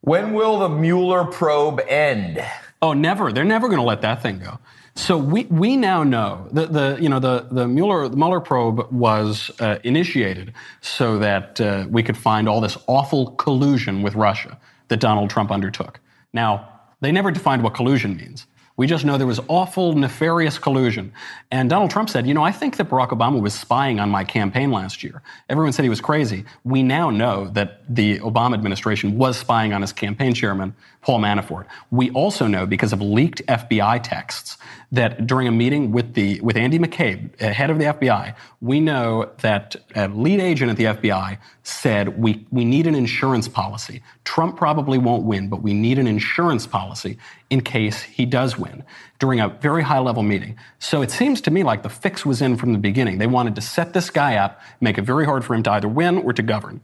When 0.02 0.34
will 0.34 0.58
the 0.58 0.68
Mueller 0.68 1.24
probe 1.24 1.80
end? 1.88 2.44
Oh, 2.82 2.92
never. 2.92 3.32
They're 3.32 3.44
never 3.44 3.68
going 3.68 3.78
to 3.78 3.84
let 3.84 4.02
that 4.02 4.22
thing 4.22 4.40
go. 4.40 4.58
So 4.94 5.16
we, 5.16 5.44
we 5.46 5.74
now 5.74 6.02
know 6.02 6.46
that 6.52 6.74
the 6.74 6.98
you 7.00 7.08
know 7.08 7.20
the 7.20 7.46
the 7.50 7.66
Mueller 7.66 8.08
the 8.08 8.16
Mueller 8.16 8.40
probe 8.40 8.92
was 8.92 9.50
uh, 9.60 9.78
initiated 9.84 10.52
so 10.82 11.18
that 11.18 11.58
uh, 11.60 11.86
we 11.88 12.02
could 12.02 12.16
find 12.16 12.46
all 12.46 12.60
this 12.60 12.76
awful 12.88 13.30
collusion 13.32 14.02
with 14.02 14.14
Russia 14.14 14.58
that 14.88 15.00
Donald 15.00 15.30
Trump 15.30 15.50
undertook. 15.50 16.00
Now 16.34 16.68
they 17.00 17.12
never 17.12 17.30
defined 17.30 17.62
what 17.62 17.72
collusion 17.72 18.16
means. 18.16 18.46
We 18.80 18.86
just 18.86 19.04
know 19.04 19.18
there 19.18 19.26
was 19.26 19.40
awful, 19.48 19.92
nefarious 19.92 20.58
collusion. 20.58 21.12
And 21.50 21.68
Donald 21.68 21.90
Trump 21.90 22.08
said, 22.08 22.26
you 22.26 22.32
know, 22.32 22.42
I 22.42 22.50
think 22.50 22.78
that 22.78 22.88
Barack 22.88 23.10
Obama 23.10 23.38
was 23.38 23.52
spying 23.52 24.00
on 24.00 24.08
my 24.08 24.24
campaign 24.24 24.70
last 24.70 25.02
year. 25.02 25.20
Everyone 25.50 25.74
said 25.74 25.82
he 25.82 25.90
was 25.90 26.00
crazy. 26.00 26.46
We 26.64 26.82
now 26.82 27.10
know 27.10 27.48
that 27.48 27.82
the 27.94 28.20
Obama 28.20 28.54
administration 28.54 29.18
was 29.18 29.36
spying 29.36 29.74
on 29.74 29.82
his 29.82 29.92
campaign 29.92 30.32
chairman, 30.32 30.74
Paul 31.02 31.20
Manafort. 31.20 31.64
We 31.90 32.10
also 32.10 32.46
know, 32.46 32.66
because 32.66 32.92
of 32.92 33.00
leaked 33.00 33.44
FBI 33.46 34.02
texts, 34.02 34.58
that 34.92 35.26
during 35.26 35.48
a 35.48 35.52
meeting 35.52 35.92
with 35.92 36.14
the 36.14 36.40
with 36.40 36.56
Andy 36.56 36.78
McCabe, 36.78 37.30
uh, 37.40 37.52
head 37.52 37.70
of 37.70 37.78
the 37.78 37.86
FBI, 37.86 38.34
we 38.60 38.80
know 38.80 39.30
that 39.38 39.76
a 39.94 40.08
lead 40.08 40.40
agent 40.40 40.70
at 40.70 40.76
the 40.76 40.84
FBI 40.84 41.38
said 41.62 42.20
we 42.20 42.46
we 42.50 42.64
need 42.64 42.86
an 42.86 42.94
insurance 42.94 43.48
policy. 43.48 44.02
Trump 44.24 44.56
probably 44.56 44.98
won't 44.98 45.24
win, 45.24 45.48
but 45.48 45.62
we 45.62 45.72
need 45.72 45.98
an 45.98 46.06
insurance 46.06 46.66
policy 46.66 47.16
in 47.48 47.62
case 47.62 48.02
he 48.02 48.26
does 48.26 48.58
win 48.58 48.84
during 49.18 49.40
a 49.40 49.48
very 49.48 49.82
high 49.82 49.98
level 49.98 50.22
meeting. 50.22 50.56
So 50.80 51.00
it 51.02 51.10
seems 51.10 51.40
to 51.42 51.50
me 51.50 51.62
like 51.62 51.82
the 51.82 51.88
fix 51.88 52.26
was 52.26 52.42
in 52.42 52.56
from 52.56 52.72
the 52.72 52.78
beginning. 52.78 53.18
They 53.18 53.26
wanted 53.26 53.54
to 53.54 53.60
set 53.60 53.92
this 53.94 54.10
guy 54.10 54.36
up, 54.36 54.60
make 54.80 54.98
it 54.98 55.02
very 55.02 55.24
hard 55.24 55.44
for 55.44 55.54
him 55.54 55.62
to 55.62 55.70
either 55.72 55.88
win 55.88 56.18
or 56.18 56.32
to 56.32 56.42
govern. 56.42 56.82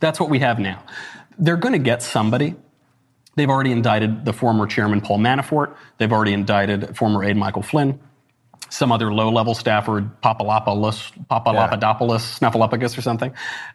That's 0.00 0.18
what 0.18 0.30
we 0.30 0.40
have 0.40 0.58
now. 0.58 0.82
They're 1.38 1.56
going 1.56 1.72
to 1.72 1.78
get 1.78 2.02
somebody 2.02 2.54
They've 3.36 3.48
already 3.48 3.72
indicted 3.72 4.24
the 4.24 4.32
former 4.32 4.66
chairman 4.66 5.00
Paul 5.00 5.18
Manafort. 5.18 5.76
They've 5.98 6.12
already 6.12 6.32
indicted 6.32 6.96
former 6.96 7.22
aide 7.22 7.36
Michael 7.36 7.62
Flynn. 7.62 8.00
Some 8.68 8.90
other 8.90 9.12
low-level 9.12 9.54
staffer, 9.54 10.00
Papalopoulos, 10.24 11.12
Papalopoulos, 11.30 12.40
yeah. 12.40 12.50
Snuffleupagus 12.50 12.98
or 12.98 13.02
something. 13.02 13.32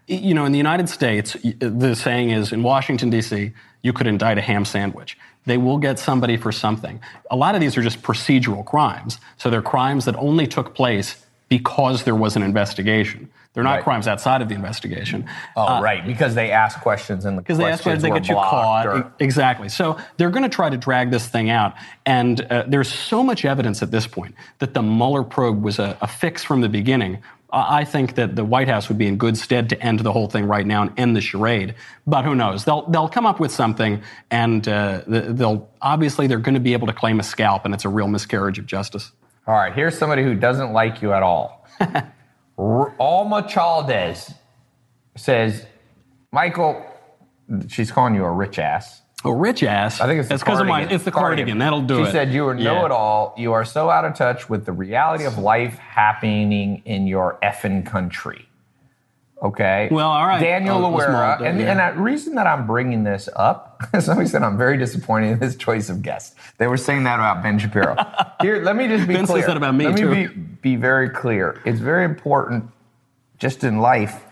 You 0.08 0.34
know, 0.34 0.43
in 0.43 0.52
the 0.52 0.58
United 0.58 0.89
States, 0.89 1.38
the 1.60 1.95
saying 1.95 2.32
is, 2.32 2.52
in 2.52 2.62
Washington, 2.62 3.10
D.C., 3.10 3.54
you 3.84 3.93
could 3.93 4.06
indict 4.06 4.38
a 4.38 4.41
ham 4.41 4.65
sandwich. 4.65 5.17
They 5.45 5.58
will 5.58 5.78
get 5.78 5.97
somebody 5.97 6.36
for 6.36 6.52
something. 6.52 7.00
A 7.30 7.38
lot 7.38 7.56
of 7.56 7.62
these 7.62 7.78
are 7.78 7.82
just 7.82 8.02
procedural 8.02 8.65
crimes. 8.65 9.17
So 9.38 9.50
they're 9.50 9.62
crimes 9.62 10.06
that 10.06 10.15
only 10.17 10.45
took 10.45 10.76
place 10.76 11.20
because 11.51 12.05
there 12.05 12.15
was 12.15 12.37
an 12.37 12.43
investigation. 12.43 13.29
They're 13.53 13.65
not 13.65 13.71
right. 13.71 13.83
crimes 13.83 14.07
outside 14.07 14.41
of 14.41 14.47
the 14.47 14.55
investigation. 14.55 15.27
Oh, 15.57 15.67
uh, 15.67 15.81
right, 15.81 16.07
because 16.07 16.33
they 16.33 16.49
ask 16.49 16.79
questions 16.79 17.25
and 17.25 17.37
the 17.37 17.41
because 17.41 17.57
they 17.57 17.65
ask 17.65 17.83
questions, 17.83 18.03
they 18.03 18.09
get 18.09 18.29
you 18.29 18.35
caught. 18.35 18.87
Or... 18.87 19.13
Exactly. 19.19 19.67
So 19.67 19.99
they're 20.15 20.29
going 20.29 20.43
to 20.43 20.49
try 20.49 20.69
to 20.69 20.77
drag 20.77 21.11
this 21.11 21.27
thing 21.27 21.49
out, 21.49 21.73
and 22.05 22.39
uh, 22.39 22.63
there's 22.69 22.89
so 22.89 23.21
much 23.21 23.43
evidence 23.43 23.83
at 23.83 23.91
this 23.91 24.07
point 24.07 24.33
that 24.59 24.73
the 24.73 24.81
Mueller 24.81 25.23
probe 25.23 25.61
was 25.61 25.77
a, 25.77 25.97
a 25.99 26.07
fix 26.07 26.41
from 26.41 26.61
the 26.61 26.69
beginning. 26.69 27.21
I 27.51 27.83
think 27.83 28.15
that 28.15 28.37
the 28.37 28.45
White 28.45 28.69
House 28.69 28.87
would 28.87 28.97
be 28.97 29.07
in 29.07 29.17
good 29.17 29.35
stead 29.35 29.67
to 29.71 29.83
end 29.83 29.99
the 29.99 30.13
whole 30.13 30.27
thing 30.27 30.45
right 30.45 30.65
now 30.65 30.83
and 30.83 30.97
end 30.97 31.17
the 31.17 31.21
charade. 31.21 31.75
But 32.07 32.23
who 32.23 32.33
knows? 32.33 32.63
They'll 32.63 32.83
they'll 32.83 33.09
come 33.09 33.25
up 33.25 33.41
with 33.41 33.51
something, 33.51 34.01
and 34.29 34.65
uh, 34.69 35.01
they'll 35.05 35.69
obviously 35.81 36.27
they're 36.27 36.39
going 36.39 36.53
to 36.53 36.61
be 36.61 36.71
able 36.71 36.87
to 36.87 36.93
claim 36.93 37.19
a 37.19 37.23
scalp, 37.23 37.65
and 37.65 37.73
it's 37.73 37.83
a 37.83 37.89
real 37.89 38.07
miscarriage 38.07 38.57
of 38.57 38.65
justice. 38.67 39.11
All 39.47 39.56
right, 39.56 39.73
here's 39.73 39.97
somebody 39.97 40.23
who 40.23 40.36
doesn't 40.36 40.71
like 40.71 41.01
you 41.01 41.13
at 41.13 41.23
all. 41.23 41.67
Alma 42.58 43.43
Chaldes 43.43 44.34
says, 45.15 45.65
Michael, 46.32 46.86
she's 47.67 47.91
calling 47.91 48.13
you 48.15 48.23
a 48.23 48.32
rich 48.32 48.60
ass. 48.60 49.02
A 49.23 49.33
rich 49.33 49.63
ass. 49.63 50.00
I 50.00 50.08
think 50.08 50.19
it's 50.21 50.29
because 50.29 50.60
of 50.60 50.67
my. 50.67 50.81
It's 50.83 51.04
the 51.04 51.12
cardigan. 51.12 51.46
cardigan. 51.46 51.58
That'll 51.60 51.81
do 51.81 51.98
she 51.98 52.02
it. 52.02 52.06
She 52.08 52.12
said 52.12 52.33
you 52.33 52.48
are 52.48 52.56
know 52.56 52.85
it 52.85 52.92
all. 52.92 53.35
You 53.37 53.54
are 53.54 53.65
so 53.65 53.89
out 53.89 54.04
of 54.04 54.15
touch 54.15 54.50
with 54.50 54.65
the 54.65 54.71
reality 54.71 55.25
of 55.25 55.37
life 55.37 55.77
happening 55.77 56.81
in 56.85 57.06
your 57.06 57.37
effing 57.44 57.85
country. 57.85 58.48
Okay. 59.42 59.87
Well, 59.89 60.10
all 60.10 60.27
right. 60.27 60.39
Daniel 60.39 60.85
oh. 60.85 61.00
And, 61.44 61.60
yeah. 61.60 61.71
and 61.71 61.98
the 61.98 62.02
reason 62.02 62.35
that 62.35 62.46
I'm 62.46 62.67
bringing 62.67 63.04
this 63.04 63.27
up, 63.35 63.81
somebody 64.00 64.27
said 64.27 64.44
I'm 64.44 64.58
very 64.58 64.77
disappointed 64.77 65.31
in 65.31 65.39
his 65.39 65.56
choice 65.56 65.89
of 65.89 66.04
guest. 66.04 66.35
They 66.60 66.67
were 66.67 66.77
saying 66.77 67.04
that 67.06 67.15
about 67.15 67.42
Ben 67.42 67.58
Shapiro. 67.58 67.96
Here, 68.42 68.63
let 68.63 68.75
me 68.75 68.87
just 68.87 69.08
be 69.08 69.15
ben 69.15 69.25
clear. 69.25 69.48
that 69.48 69.58
about 69.58 69.73
me 69.73 69.87
let 69.87 69.98
too. 69.98 70.10
me 70.10 70.27
be, 70.27 70.33
be 70.33 70.75
very 70.75 71.10
clear. 71.10 71.60
It's 71.65 71.79
very 71.79 72.06
important, 72.06 72.69
just 73.39 73.63
in 73.63 73.79
life, 73.79 74.25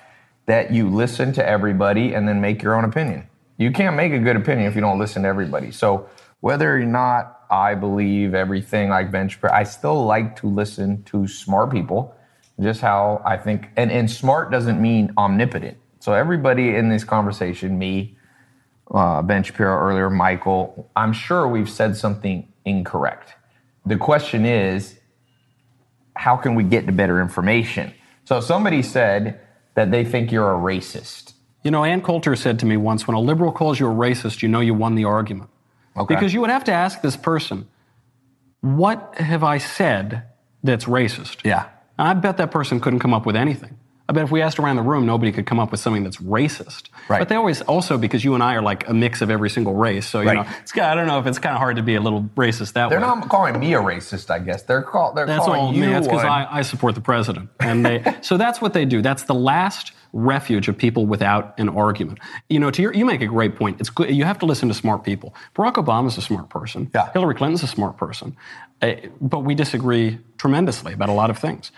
that 0.45 0.72
you 0.72 0.89
listen 0.89 1.34
to 1.34 1.47
everybody 1.47 2.14
and 2.14 2.28
then 2.28 2.39
make 2.39 2.62
your 2.62 2.76
own 2.76 2.84
opinion. 2.84 3.28
You 3.57 3.72
can't 3.72 3.95
make 3.95 4.14
a 4.14 4.20
good 4.20 4.36
opinion 4.36 4.68
if 4.68 4.76
you 4.76 4.82
don't 4.82 4.99
listen 4.99 5.24
to 5.24 5.28
everybody. 5.28 5.72
So 5.72 6.07
whether 6.39 6.76
or 6.76 6.86
not 6.86 7.41
I 7.49 7.74
believe 7.74 8.36
everything 8.36 8.89
like 8.89 9.12
bench 9.12 9.41
press, 9.41 9.51
I 9.53 9.64
still 9.64 10.05
like 10.05 10.36
to 10.38 10.47
listen 10.47 11.03
to 11.05 11.28
smart 11.28 11.72
people. 11.72 12.16
Just 12.60 12.82
how 12.82 13.22
I 13.26 13.38
think, 13.38 13.70
and, 13.78 13.91
and 13.91 14.10
smart 14.10 14.51
doesn't 14.51 14.82
mean 14.82 15.14
omnipotent. 15.18 15.78
So 15.99 16.14
everybody 16.14 16.76
in 16.76 16.89
this 16.89 17.03
conversation, 17.03 17.78
me, 17.78 18.18
uh, 18.91 19.22
Ben 19.22 19.43
Shapiro 19.43 19.78
earlier, 19.78 20.10
Michael, 20.10 20.89
I'm 20.95 21.14
sure 21.14 21.47
we've 21.47 21.70
said 21.70 21.95
something 21.95 22.51
incorrect. 22.66 23.34
The 23.86 23.97
question 23.97 24.45
is, 24.45 24.99
how 26.16 26.36
can 26.36 26.55
we 26.55 26.64
get 26.64 26.86
to 26.88 26.91
better 26.91 27.22
information? 27.22 27.93
So 28.26 28.41
somebody 28.41 28.82
said 28.82 29.39
that 29.76 29.91
they 29.91 30.03
think 30.03 30.32
you're 30.32 30.53
a 30.53 30.57
racist. 30.57 31.34
You 31.64 31.72
know, 31.72 31.84
Ann 31.84 32.01
Coulter 32.01 32.36
said 32.36 32.60
to 32.60 32.66
me 32.66 32.78
once 32.78 33.07
when 33.07 33.16
a 33.16 33.20
liberal 33.20 33.51
calls 33.51 33.80
you 33.80 33.88
a 33.88 33.93
racist, 33.93 34.41
you 34.41 34.49
know 34.49 34.60
you 34.60 34.74
won 34.74 34.95
the 34.95 35.05
argument. 35.05 35.49
Okay. 35.97 36.16
Because 36.16 36.34
you 36.34 36.41
would 36.41 36.49
have 36.49 36.64
to 36.66 36.72
ask 36.72 37.01
this 37.01 37.18
person, 37.18 37.68
what 38.62 39.16
have 39.16 39.43
I 39.43 39.57
said 39.57 40.24
that's 40.64 40.86
racist? 40.86 41.45
Yeah. 41.45 41.68
And 42.00 42.08
I 42.08 42.14
bet 42.14 42.38
that 42.38 42.50
person 42.50 42.80
couldn't 42.80 43.00
come 43.00 43.14
up 43.14 43.26
with 43.26 43.36
anything. 43.36 43.78
I 44.08 44.12
bet 44.14 44.24
if 44.24 44.32
we 44.32 44.41
asked 44.41 44.58
around 44.58 44.78
the 44.78 44.82
room, 44.82 45.06
nobody 45.06 45.32
could 45.32 45.45
come 45.45 45.60
up 45.60 45.70
with 45.70 45.82
something 45.82 46.04
that's 46.04 46.18
racist. 46.18 46.88
Right. 47.10 47.20
But 47.20 47.30
they 47.30 47.36
always 47.36 47.62
also 47.62 47.97
because 47.97 48.24
you 48.24 48.34
and 48.34 48.41
I 48.41 48.56
are 48.56 48.62
like 48.62 48.88
a 48.88 48.93
mix 48.93 49.22
of 49.22 49.30
every 49.30 49.52
single 49.52 49.76
race, 49.76 50.08
so 50.08 50.22
you 50.22 50.28
Right. 50.28 50.36
know, 50.38 50.52
it's 50.62 50.72
kind 50.72 50.88
I 50.88 50.95
don't 50.95 51.06
know 51.06 51.20
if 51.20 51.28
it's 51.28 51.38
kind 51.38 51.54
of 51.54 51.60
hard 51.60 51.76
to 51.76 51.84
be 51.84 51.93
a 51.93 52.02
little 52.02 52.24
racist 52.36 52.74
that 52.74 52.86
way. 52.86 52.91
They're 52.95 53.02
not 53.02 53.30
calling 53.30 53.60
me 53.60 53.74
a 53.76 53.80
racist, 53.80 54.32
I 54.32 54.39
guess. 54.39 54.64
They're 54.64 54.82
call, 54.82 55.14
they're 55.14 55.28
That's 55.28 55.45
calling 55.45 55.60
all 55.60 55.74
you. 55.74 55.86
That's 55.91 56.08
because. 56.08 56.24
I, 56.24 56.47
I 56.50 56.62
support 56.64 56.95
the 56.95 57.02
president, 57.02 57.50
and 57.60 57.86
they. 57.86 58.16
so 58.22 58.38
that's 58.38 58.60
what 58.62 58.74
they 58.74 58.86
do. 58.86 59.02
That's 59.04 59.24
the 59.24 59.36
last 59.36 59.91
refuge 60.14 60.68
of 60.68 60.78
people 60.78 61.05
without 61.05 61.57
an 61.60 61.70
argument. 61.70 62.20
You 62.49 62.60
know, 62.60 62.72
to 62.72 62.82
your, 62.82 62.93
you 62.93 63.05
make 63.05 63.22
a 63.22 63.28
great 63.28 63.55
point. 63.55 63.80
It's 63.80 63.89
good. 63.89 64.10
You 64.10 64.26
have 64.26 64.39
to 64.39 64.45
listen 64.45 64.68
to 64.70 64.74
smart 64.74 65.03
people. 65.03 65.34
Barack 65.55 65.74
Obama's 65.74 66.18
a 66.18 66.22
smart 66.22 66.49
person. 66.49 66.89
Yeah. 66.93 67.12
Hillary 67.14 67.36
Clinton's 67.36 67.64
a 67.64 67.68
smart 67.68 67.97
person, 67.97 68.36
Uh, 68.82 68.93
but 69.22 69.39
we 69.39 69.55
disagree 69.55 70.18
tremendously 70.38 70.93
about 70.93 71.10
a 71.10 71.14
lot 71.14 71.30
of 71.30 71.38
things. 71.38 71.72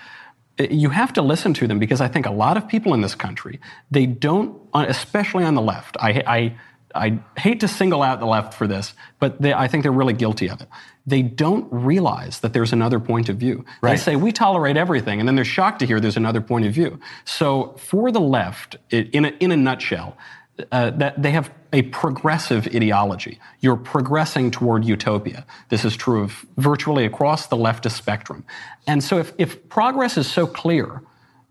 Uh, 0.59 0.63
You 0.69 0.89
have 0.91 1.11
to 1.13 1.21
listen 1.21 1.53
to 1.55 1.67
them 1.67 1.79
because 1.79 1.99
I 2.01 2.07
think 2.07 2.25
a 2.25 2.31
lot 2.31 2.57
of 2.57 2.67
people 2.67 2.93
in 2.93 3.01
this 3.01 3.15
country 3.15 3.59
they 3.89 4.05
don't, 4.05 4.55
uh, 4.73 4.85
especially 4.87 5.43
on 5.43 5.55
the 5.55 5.61
left. 5.61 5.97
I. 5.99 6.23
I 6.39 6.55
I 6.93 7.19
hate 7.37 7.61
to 7.61 7.69
single 7.69 8.03
out 8.03 8.19
the 8.19 8.25
left 8.25 8.53
for 8.53 8.67
this, 8.67 8.93
but 9.17 9.41
they, 9.41 9.53
I 9.53 9.69
think 9.69 9.83
they're 9.83 9.93
really 9.93 10.13
guilty 10.13 10.49
of 10.49 10.59
it. 10.59 10.67
They 11.05 11.21
don't 11.21 11.67
realize 11.71 12.39
that 12.41 12.53
there's 12.53 12.73
another 12.73 12.99
point 12.99 13.29
of 13.29 13.37
view. 13.37 13.65
They 13.81 13.97
say 13.97 14.15
we 14.15 14.31
tolerate 14.31 14.77
everything, 14.77 15.19
and 15.19 15.27
then 15.27 15.35
they're 15.35 15.45
shocked 15.45 15.79
to 15.79 15.87
hear 15.87 15.99
there's 15.99 16.17
another 16.17 16.41
point 16.41 16.65
of 16.65 16.73
view. 16.73 16.99
So 17.25 17.73
for 17.77 18.11
the 18.11 18.21
left, 18.21 18.77
in 18.91 19.25
a, 19.25 19.29
in 19.39 19.51
a 19.51 19.57
nutshell, 19.57 20.17
uh, 20.71 20.91
that 20.91 21.21
they 21.21 21.31
have 21.31 21.49
a 21.73 21.81
progressive 21.83 22.67
ideology. 22.67 23.39
You're 23.61 23.77
progressing 23.77 24.51
toward 24.51 24.85
utopia. 24.85 25.45
This 25.69 25.85
is 25.85 25.95
true 25.95 26.23
of 26.23 26.45
virtually 26.57 27.05
across 27.05 27.47
the 27.47 27.55
leftist 27.55 27.93
spectrum. 27.93 28.43
And 28.85 29.03
so 29.03 29.17
if, 29.17 29.33
if 29.37 29.69
progress 29.69 30.17
is 30.17 30.29
so 30.29 30.45
clear, 30.45 31.01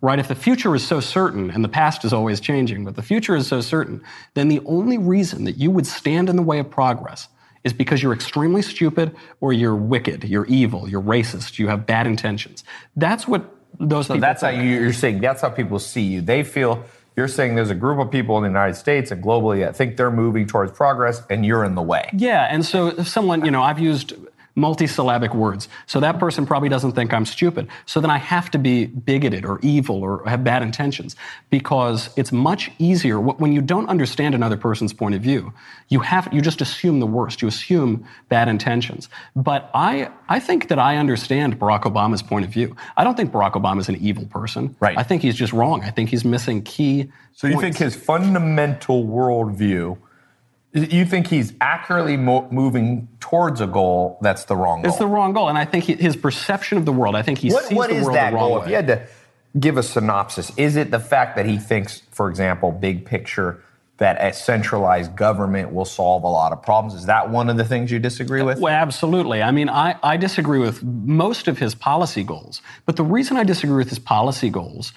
right? 0.01 0.18
If 0.18 0.28
the 0.28 0.34
future 0.34 0.74
is 0.74 0.86
so 0.86 1.01
certain, 1.01 1.51
and 1.51 1.64
the 1.64 1.68
past 1.68 2.05
is 2.05 2.12
always 2.12 2.40
changing, 2.40 2.84
but 2.84 2.96
the 2.96 3.03
future 3.03 3.34
is 3.34 3.46
so 3.46 3.61
certain, 3.61 4.03
then 4.34 4.48
the 4.48 4.61
only 4.64 4.98
reason 4.98 5.44
that 5.44 5.57
you 5.57 5.70
would 5.70 5.86
stand 5.86 6.28
in 6.28 6.36
the 6.36 6.42
way 6.42 6.59
of 6.59 6.70
progress 6.70 7.28
is 7.65 7.73
because 7.73 8.03
you're 8.03 8.13
extremely 8.15 8.63
stupid 8.63 9.15
or 9.41 9.53
you're 9.53 9.77
wicked, 9.77 10.25
you're 10.25 10.47
evil, 10.47 10.89
you're 10.89 11.03
racist, 11.03 11.59
you 11.59 11.69
have 11.69 11.87
bad 11.87 12.07
intentions. 12.07 12.65
That's 12.97 13.29
what 13.29 13.55
those 13.79 14.07
So 14.07 14.15
people 14.15 14.21
that's 14.21 14.43
how 14.43 14.51
think. 14.51 14.65
you, 14.65 14.71
you're 14.81 14.93
saying, 14.93 15.21
that's 15.21 15.43
how 15.43 15.51
people 15.51 15.79
see 15.79 16.03
you. 16.03 16.21
They 16.21 16.43
feel, 16.43 16.85
you're 17.17 17.29
saying 17.29 17.55
there's 17.55 17.71
a 17.71 17.75
group 17.75 17.99
of 17.99 18.11
people 18.11 18.37
in 18.39 18.43
the 18.45 18.49
United 18.49 18.75
States 18.75 19.11
and 19.11 19.23
globally 19.23 19.61
that 19.61 19.77
think 19.77 19.97
they're 19.97 20.11
moving 20.11 20.47
towards 20.47 20.73
progress 20.73 21.23
and 21.29 21.45
you're 21.45 21.65
in 21.65 21.75
the 21.75 21.83
way. 21.83 22.09
Yeah, 22.15 22.49
and 22.51 22.65
so 22.65 22.89
if 22.89 23.09
someone, 23.09 23.45
you 23.45 23.51
know, 23.51 23.63
I've 23.63 23.79
used 23.79 24.15
multisyllabic 24.61 25.35
words. 25.35 25.69
So 25.87 26.01
that 26.01 26.19
person 26.19 26.47
probably 26.47 26.69
doesn't 26.69 26.93
think 26.93 27.13
I'm 27.13 27.25
stupid. 27.25 27.69
So 27.87 28.01
then 28.01 28.11
I 28.11 28.19
have 28.19 28.51
to 28.53 28.59
be 28.59 28.87
bigoted 28.87 29.45
or 29.45 29.59
evil 29.63 30.03
or 30.03 30.23
have 30.29 30.45
bad 30.45 30.63
intentions 30.63 31.17
because 31.49 32.11
it's 32.17 32.33
much 32.33 32.71
easier 32.79 33.19
when 33.21 33.53
you 33.53 33.63
don't 33.63 33.89
understand 33.89 34.35
another 34.35 34.57
person's 34.57 34.93
point 34.93 35.15
of 35.15 35.23
view. 35.23 35.53
You 35.89 36.01
have 36.01 36.29
you 36.33 36.41
just 36.41 36.61
assume 36.61 37.01
the 37.01 37.07
worst. 37.07 37.43
You 37.43 37.49
assume 37.49 38.05
bad 38.29 38.49
intentions. 38.49 39.09
But 39.35 39.71
I 39.75 40.11
I 40.29 40.39
think 40.41 40.69
that 40.69 40.79
I 40.79 40.97
understand 40.97 41.59
Barack 41.59 41.83
Obama's 41.83 42.23
point 42.23 42.45
of 42.45 42.53
view. 42.53 42.77
I 42.97 43.05
don't 43.05 43.17
think 43.17 43.33
Barack 43.33 43.53
Obama 43.53 43.81
is 43.81 43.89
an 43.89 43.97
evil 43.97 44.27
person. 44.27 44.77
Right. 44.81 44.97
I 44.99 45.03
think 45.03 45.23
he's 45.23 45.35
just 45.35 45.53
wrong. 45.53 45.83
I 45.83 45.91
think 45.91 46.11
he's 46.11 46.25
missing 46.25 46.63
key 46.63 47.11
So 47.35 47.47
you 47.47 47.55
points. 47.55 47.63
think 47.65 47.77
his 47.79 47.97
fundamental 47.97 49.05
worldview, 49.05 49.97
you 50.73 51.05
think 51.05 51.27
he's 51.27 51.53
accurately 51.61 52.16
mo- 52.16 52.49
moving 52.51 53.09
towards 53.18 53.61
a 53.61 53.66
goal 53.66 54.18
that's 54.21 54.45
the 54.45 54.57
wrong 54.57 54.83
goal? 54.83 54.89
it's 54.91 54.99
the 54.99 55.07
wrong 55.07 55.33
goal, 55.33 55.49
and 55.49 55.59
I 55.59 55.64
think 55.64 55.85
he, 55.85 55.95
his 55.95 56.16
perception 56.16 56.79
of 56.79 56.85
the 56.85 56.93
world. 56.93 57.16
I 57.16 57.23
think 57.23 57.39
he 57.39 57.51
What, 57.51 57.64
sees 57.64 57.77
what 57.77 57.91
the 57.91 57.97
world 58.03 58.14
the 58.16 58.21
wrong 58.21 58.33
goal? 58.33 58.55
way. 58.57 58.62
If 58.62 58.68
you 58.68 58.75
had 58.77 58.87
to 58.89 59.07
give 59.59 59.77
a 59.77 59.83
synopsis, 59.83 60.53
is 60.57 60.77
it 60.77 60.91
the 60.91 61.01
fact 61.01 61.37
that 61.37 61.47
he 61.47 61.59
thinks, 61.59 62.03
for 62.12 62.29
example, 62.31 62.71
big 62.71 63.05
picture, 63.05 63.62
that 63.97 64.16
a 64.25 64.33
centralized 64.33 65.14
government 65.14 65.75
will 65.75 65.85
solve 65.85 66.23
a 66.23 66.29
lot 66.29 66.53
of 66.53 66.62
problems? 66.62 66.95
Is 66.95 67.07
that 67.07 67.29
one 67.31 67.51
of 67.51 67.57
the 67.59 67.64
things 67.64 67.91
you 67.91 67.99
disagree 67.99 68.43
with? 68.43 68.59
Well, 68.59 68.73
absolutely. 68.73 69.43
I 69.43 69.51
mean, 69.51 69.68
I, 69.68 69.97
I 70.03 70.16
disagree 70.16 70.59
with 70.61 70.83
most 70.83 71.49
of 71.49 71.59
his 71.59 71.75
policy 71.75 72.23
goals. 72.23 72.62
But 72.87 72.97
the 72.97 73.03
reason 73.05 73.37
I 73.37 73.45
disagree 73.45 73.77
with 73.77 73.91
his 73.91 73.99
policy 73.99 74.49
goals, 74.49 74.93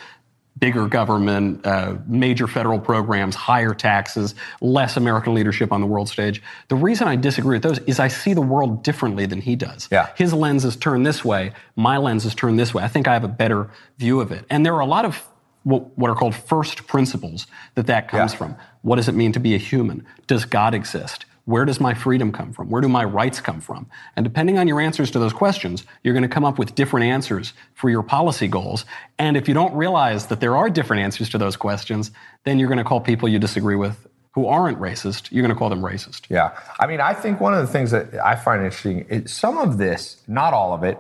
bigger 0.60 0.88
government, 0.88 1.66
uh, 1.66 1.96
major 2.08 2.48
federal 2.48 2.80
programs, 2.80 3.36
higher 3.36 3.74
taxes, 3.74 4.36
less 4.62 4.98
American 4.98 5.34
leadership 5.34 5.72
on 5.72 5.82
the 5.82 5.88
world 5.88 6.08
stage, 6.10 6.42
the 6.68 6.76
reason 6.76 7.08
I 7.08 7.16
disagree 7.16 7.56
with 7.56 7.64
those 7.64 7.80
is 7.80 8.00
I 8.00 8.08
see 8.08 8.34
the 8.34 8.42
world 8.42 8.84
differently 8.84 9.26
than 9.26 9.42
he 9.42 9.56
does. 9.56 9.90
Yeah. 9.92 10.10
His 10.16 10.34
lens 10.34 10.64
is 10.64 10.76
turned 10.76 11.06
this 11.06 11.26
way, 11.26 11.54
my 11.76 11.98
lens 11.98 12.24
is 12.26 12.36
turned 12.36 12.60
this 12.60 12.74
way. 12.74 12.84
I 12.84 12.88
think 12.88 13.08
I 13.08 13.14
have 13.14 13.24
a 13.24 13.28
better 13.30 13.70
view 13.98 14.22
of 14.22 14.32
it. 14.32 14.46
And 14.50 14.66
there 14.66 14.76
are 14.76 14.80
a 14.82 14.86
lot 14.86 15.06
of 15.06 15.24
what, 15.64 15.98
what 15.98 16.10
are 16.12 16.16
called 16.16 16.36
first 16.36 16.88
principles 16.88 17.48
that 17.76 17.88
that 17.88 18.08
comes 18.08 18.34
Yeah. 18.34 18.38
from. 18.38 18.56
What 18.82 18.98
does 18.98 19.08
it 19.08 19.16
mean 19.16 19.32
to 19.32 19.40
be 19.40 19.56
a 19.56 19.58
human? 19.58 20.06
Does 20.28 20.46
God 20.46 20.74
exist? 20.74 21.26
Where 21.46 21.66
does 21.66 21.80
my 21.80 21.94
freedom 21.94 22.32
come 22.32 22.54
from? 22.54 22.70
Where 22.70 22.82
do 22.82 22.88
my 22.88 23.04
rights 23.04 23.42
come 23.42 23.60
from? 23.60 23.88
And 24.16 24.24
depending 24.24 24.58
on 24.58 24.68
your 24.68 24.80
answers 24.80 25.12
to 25.12 25.20
those 25.20 25.34
questions, 25.34 25.84
you're 26.04 26.14
going 26.14 26.24
to 26.24 26.30
come 26.30 26.46
up 26.46 26.58
with 26.58 26.74
different 26.74 27.06
answers 27.06 27.54
for 27.74 27.90
your 27.90 28.02
policy 28.02 28.48
goals. 28.48 28.86
And 29.20 29.36
if 29.36 29.48
you 29.50 29.54
don't 29.54 29.74
realize 29.76 30.28
that 30.28 30.40
there 30.40 30.56
are 30.56 30.70
different 30.70 31.04
answers 31.04 31.30
to 31.30 31.38
those 31.38 31.58
questions, 31.58 32.12
then 32.46 32.60
you're 32.60 32.70
going 32.70 32.78
to 32.78 32.86
call 32.86 33.02
people 33.02 33.28
you 33.28 33.40
disagree 33.40 33.76
with 33.76 34.08
who 34.34 34.48
aren't 34.48 34.80
racist, 34.80 35.32
you're 35.32 35.44
going 35.44 35.54
to 35.54 35.58
call 35.58 35.70
them 35.70 35.82
racist. 35.82 36.24
Yeah. 36.30 36.58
I 36.80 36.88
mean, 36.88 37.00
I 37.00 37.14
think 37.14 37.40
one 37.40 37.54
of 37.54 37.62
the 37.62 37.72
things 37.72 37.92
that 37.92 38.16
I 38.16 38.36
find 38.36 38.64
interesting 38.64 39.02
is 39.02 39.32
some 39.32 39.60
of 39.60 39.78
this, 39.78 40.24
not 40.28 40.54
all 40.54 40.74
of 40.74 40.84
it, 40.84 40.98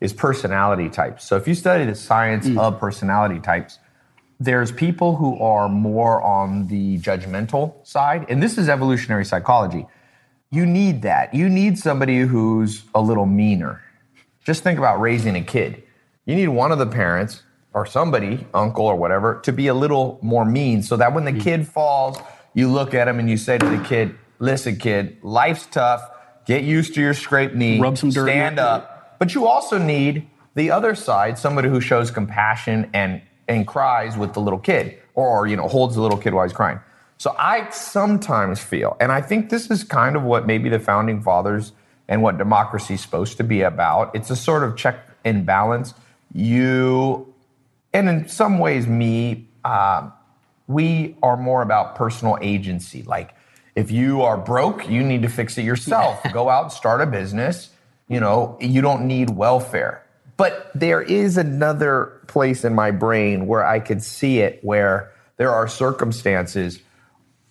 is 0.00 0.12
personality 0.12 0.88
types. 0.88 1.24
So 1.24 1.36
if 1.36 1.46
you 1.46 1.54
study 1.54 1.84
the 1.84 1.94
science 1.94 2.48
mm. 2.48 2.58
of 2.58 2.80
personality 2.80 3.38
types, 3.38 3.78
there's 4.44 4.72
people 4.72 5.16
who 5.16 5.38
are 5.40 5.68
more 5.68 6.20
on 6.22 6.66
the 6.66 6.98
judgmental 6.98 7.74
side, 7.86 8.26
and 8.28 8.42
this 8.42 8.58
is 8.58 8.68
evolutionary 8.68 9.24
psychology. 9.24 9.86
You 10.50 10.66
need 10.66 11.02
that. 11.02 11.32
You 11.32 11.48
need 11.48 11.78
somebody 11.78 12.20
who's 12.20 12.82
a 12.94 13.00
little 13.00 13.26
meaner. 13.26 13.82
Just 14.44 14.62
think 14.62 14.78
about 14.78 15.00
raising 15.00 15.36
a 15.36 15.42
kid. 15.42 15.82
You 16.26 16.34
need 16.34 16.48
one 16.48 16.72
of 16.72 16.78
the 16.78 16.86
parents 16.86 17.42
or 17.72 17.86
somebody, 17.86 18.46
uncle 18.52 18.84
or 18.84 18.96
whatever, 18.96 19.40
to 19.44 19.52
be 19.52 19.68
a 19.68 19.74
little 19.74 20.18
more 20.22 20.44
mean 20.44 20.82
so 20.82 20.96
that 20.96 21.14
when 21.14 21.24
the 21.24 21.32
mm. 21.32 21.40
kid 21.40 21.66
falls, 21.66 22.18
you 22.52 22.68
look 22.68 22.92
at 22.92 23.08
him 23.08 23.18
and 23.18 23.30
you 23.30 23.36
say 23.36 23.56
to 23.56 23.68
the 23.68 23.82
kid, 23.84 24.14
listen, 24.40 24.76
kid, 24.76 25.16
life's 25.22 25.66
tough. 25.66 26.02
Get 26.44 26.64
used 26.64 26.94
to 26.94 27.00
your 27.00 27.14
scraped 27.14 27.54
knee. 27.54 27.80
Rub 27.80 27.96
some 27.96 28.10
dirt 28.10 28.26
Stand 28.26 28.58
up. 28.58 29.16
But 29.18 29.34
you 29.34 29.46
also 29.46 29.78
need 29.78 30.28
the 30.54 30.70
other 30.70 30.94
side, 30.94 31.38
somebody 31.38 31.68
who 31.68 31.80
shows 31.80 32.10
compassion 32.10 32.90
and 32.92 33.22
and 33.48 33.66
cries 33.66 34.16
with 34.16 34.34
the 34.34 34.40
little 34.40 34.58
kid, 34.58 34.98
or 35.14 35.46
you 35.46 35.56
know, 35.56 35.68
holds 35.68 35.94
the 35.94 36.00
little 36.00 36.18
kid 36.18 36.34
while 36.34 36.44
he's 36.44 36.52
crying. 36.52 36.80
So 37.18 37.34
I 37.38 37.70
sometimes 37.70 38.60
feel, 38.60 38.96
and 38.98 39.12
I 39.12 39.20
think 39.20 39.50
this 39.50 39.70
is 39.70 39.84
kind 39.84 40.16
of 40.16 40.22
what 40.22 40.46
maybe 40.46 40.68
the 40.68 40.80
founding 40.80 41.22
fathers 41.22 41.72
and 42.08 42.22
what 42.22 42.36
democracy 42.36 42.94
is 42.94 43.00
supposed 43.00 43.36
to 43.36 43.44
be 43.44 43.62
about. 43.62 44.14
It's 44.14 44.30
a 44.30 44.36
sort 44.36 44.64
of 44.64 44.76
check 44.76 44.98
and 45.24 45.46
balance. 45.46 45.94
You, 46.34 47.32
and 47.92 48.08
in 48.08 48.28
some 48.28 48.58
ways, 48.58 48.86
me, 48.86 49.46
uh, 49.64 50.10
we 50.66 51.16
are 51.22 51.36
more 51.36 51.62
about 51.62 51.94
personal 51.94 52.38
agency. 52.40 53.02
Like, 53.02 53.34
if 53.74 53.90
you 53.90 54.22
are 54.22 54.36
broke, 54.36 54.88
you 54.90 55.02
need 55.02 55.22
to 55.22 55.28
fix 55.28 55.56
it 55.58 55.64
yourself. 55.64 56.20
Go 56.32 56.48
out, 56.48 56.72
start 56.72 57.00
a 57.00 57.06
business. 57.06 57.70
You 58.08 58.20
know, 58.20 58.58
you 58.60 58.82
don't 58.82 59.06
need 59.06 59.30
welfare. 59.30 60.04
But 60.42 60.72
there 60.74 61.00
is 61.00 61.36
another 61.36 62.20
place 62.26 62.64
in 62.64 62.74
my 62.74 62.90
brain 62.90 63.46
where 63.46 63.64
I 63.64 63.78
could 63.78 64.02
see 64.02 64.40
it 64.40 64.58
where 64.64 65.12
there 65.36 65.52
are 65.52 65.68
circumstances 65.68 66.80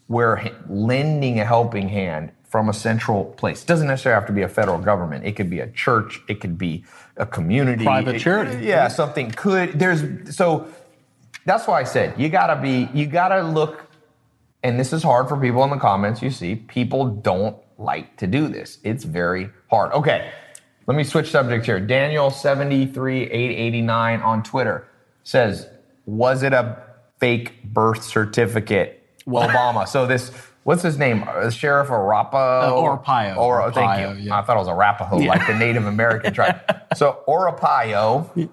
where 0.08 0.52
lending 0.68 1.40
a 1.40 1.46
helping 1.46 1.88
hand 1.88 2.34
from 2.44 2.68
a 2.68 2.74
central 2.74 3.24
place 3.24 3.62
It 3.64 3.68
doesn't 3.68 3.88
necessarily 3.88 4.20
have 4.20 4.28
to 4.28 4.34
be 4.34 4.42
a 4.42 4.50
federal 4.50 4.78
government. 4.78 5.24
It 5.26 5.38
could 5.38 5.50
be 5.50 5.62
a 5.62 5.72
church. 5.72 6.22
It 6.28 6.42
could 6.42 6.58
be 6.58 6.84
a 7.16 7.26
community. 7.26 7.86
Private 7.86 8.16
It- 8.16 8.20
charity. 8.20 8.66
Yeah, 8.66 8.90
something 8.90 9.32
could. 9.32 9.80
There's 9.80 10.36
so 10.36 10.68
that's 11.46 11.68
why 11.68 11.80
I 11.80 11.86
said 11.86 12.20
you 12.20 12.28
gotta 12.28 12.62
be. 12.62 12.90
You 12.94 13.06
gotta 13.06 13.42
look 13.42 13.88
and 14.64 14.78
this 14.78 14.92
is 14.92 15.02
hard 15.02 15.30
for 15.30 15.38
people 15.38 15.64
in 15.64 15.70
the 15.70 15.78
comments, 15.78 16.22
you 16.22 16.30
see, 16.30 16.58
people 16.58 17.06
don't 17.06 17.56
like 17.78 18.18
to 18.18 18.28
do 18.28 18.50
this. 18.50 18.80
It's 18.84 19.06
very 19.06 19.50
hard. 19.70 19.94
Okay, 19.94 20.30
let 20.92 20.98
me 20.98 21.06
switch 21.06 21.32
subjects 21.32 21.66
here. 21.66 21.80
Daniel73889 21.80 24.26
on 24.26 24.44
Twitter 24.44 24.90
says, 25.24 25.70
Was 26.06 26.44
it 26.44 26.52
a 26.52 26.84
fake 27.18 27.64
birth 27.64 28.04
certificate? 28.04 29.02
Obama. 29.26 29.88
So 29.88 30.06
this, 30.06 30.34
what's 30.64 30.82
his 30.82 30.98
name? 30.98 31.24
Uh, 31.26 31.50
Sheriff 31.50 31.90
Arapaho? 31.90 32.84
Uh, 32.84 32.98
Arpaio. 32.98 33.38
Or, 33.38 33.72
thank 33.72 34.02
you. 34.02 34.16
yeah. 34.26 34.38
I 34.38 34.42
thought 34.42 34.58
it 34.58 34.60
was 34.60 34.68
Arapaho, 34.68 35.16
like 35.16 35.48
the 35.48 35.58
Native 35.58 35.86
American 35.86 36.34
tribe. 36.34 36.60
So 36.98 37.24
Arpaio, 37.26 38.50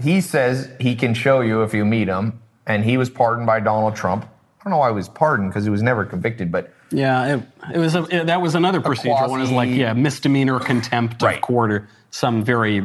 he 0.00 0.20
says 0.20 0.70
he 0.78 0.94
can 0.94 1.12
show 1.12 1.40
you 1.40 1.64
if 1.64 1.74
you 1.74 1.84
meet 1.84 2.06
him, 2.06 2.40
and 2.68 2.84
he 2.84 2.98
was 2.98 3.10
pardoned 3.10 3.48
by 3.48 3.58
Donald 3.58 3.96
Trump. 3.96 4.26
I 4.26 4.28
don't 4.62 4.70
know 4.70 4.78
why 4.78 4.90
he 4.90 4.94
was 4.94 5.08
pardoned 5.08 5.50
because 5.50 5.64
he 5.64 5.70
was 5.70 5.82
never 5.82 6.04
convicted, 6.04 6.52
but 6.52 6.72
Yeah, 6.92 7.36
it, 7.36 7.42
it 7.74 7.78
was 7.78 7.94
a, 7.94 8.02
it- 8.04 8.26
that 8.26 8.40
was 8.40 8.54
another 8.54 8.80
procedure. 8.80 9.28
One 9.28 9.40
is 9.42 9.50
like 9.50 9.70
yeah, 9.70 9.92
misdemeanor 9.92 10.58
contempt 10.60 11.22
Right. 11.22 11.36
of 11.36 11.42
court 11.42 11.70
or 11.72 11.88
some 12.10 12.44
very 12.44 12.80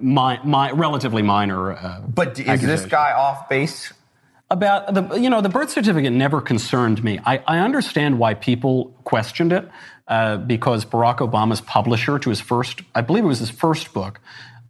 mi- 0.00 0.38
mi- 0.44 0.72
relatively 0.72 1.22
minor. 1.22 1.72
Uh, 1.72 2.00
but 2.00 2.38
is 2.38 2.60
this 2.62 2.86
guy 2.86 3.12
off 3.12 3.48
base? 3.48 3.92
about 4.50 4.92
the 4.92 5.18
you 5.18 5.30
know 5.30 5.40
the 5.40 5.48
birth 5.48 5.70
certificate 5.70 6.12
never 6.12 6.38
concerned 6.42 7.02
me. 7.02 7.18
I, 7.24 7.38
I 7.46 7.58
understand 7.60 8.18
why 8.18 8.34
people 8.34 8.94
questioned 9.04 9.50
it 9.50 9.66
uh, 10.08 10.36
because 10.36 10.84
Barack 10.84 11.18
Obama's 11.18 11.62
publisher 11.62 12.18
to 12.18 12.28
his 12.28 12.40
first, 12.40 12.82
I 12.94 13.00
believe 13.00 13.24
it 13.24 13.28
was 13.28 13.38
his 13.38 13.48
first 13.48 13.94
book, 13.94 14.20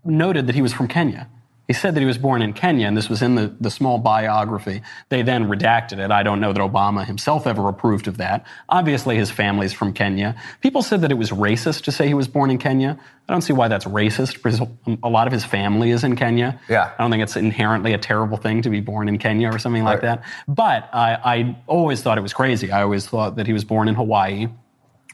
noted 0.04 0.46
that 0.46 0.54
he 0.54 0.62
was 0.62 0.72
from 0.72 0.86
Kenya. 0.86 1.28
He 1.68 1.74
said 1.74 1.94
that 1.94 2.00
he 2.00 2.06
was 2.06 2.18
born 2.18 2.42
in 2.42 2.52
Kenya, 2.54 2.86
and 2.88 2.96
this 2.96 3.08
was 3.08 3.22
in 3.22 3.36
the, 3.36 3.54
the 3.60 3.70
small 3.70 3.96
biography. 3.98 4.82
They 5.10 5.22
then 5.22 5.44
redacted 5.48 5.98
it. 6.04 6.10
I 6.10 6.22
don't 6.24 6.40
know 6.40 6.52
that 6.52 6.60
Obama 6.60 7.06
himself 7.06 7.46
ever 7.46 7.68
approved 7.68 8.08
of 8.08 8.16
that. 8.18 8.44
Obviously, 8.68 9.16
his 9.16 9.30
family's 9.30 9.72
from 9.72 9.92
Kenya. 9.92 10.34
People 10.60 10.82
said 10.82 11.02
that 11.02 11.12
it 11.12 11.14
was 11.16 11.30
racist 11.30 11.82
to 11.84 11.92
say 11.92 12.08
he 12.08 12.14
was 12.14 12.26
born 12.26 12.50
in 12.50 12.58
Kenya. 12.58 12.98
I 13.28 13.32
don't 13.32 13.42
see 13.42 13.52
why 13.52 13.68
that's 13.68 13.84
racist 13.84 14.42
because 14.42 14.60
a 15.04 15.08
lot 15.08 15.28
of 15.28 15.32
his 15.32 15.44
family 15.44 15.90
is 15.92 16.02
in 16.04 16.16
Kenya. 16.16 16.60
Yeah. 16.68 16.90
I 16.98 17.02
don't 17.02 17.10
think 17.12 17.22
it's 17.22 17.36
inherently 17.36 17.92
a 17.94 17.98
terrible 17.98 18.36
thing 18.36 18.62
to 18.62 18.68
be 18.70 18.80
born 18.80 19.08
in 19.08 19.18
Kenya 19.18 19.48
or 19.50 19.58
something 19.60 19.84
like 19.84 20.02
Right. 20.02 20.20
that. 20.20 20.24
But 20.48 20.90
I, 20.92 21.14
I 21.24 21.56
always 21.68 22.02
thought 22.02 22.18
it 22.18 22.22
was 22.22 22.32
crazy. 22.32 22.72
I 22.72 22.82
always 22.82 23.06
thought 23.06 23.36
that 23.36 23.46
he 23.46 23.52
was 23.52 23.64
born 23.64 23.86
in 23.88 23.94
Hawaii. 23.94 24.48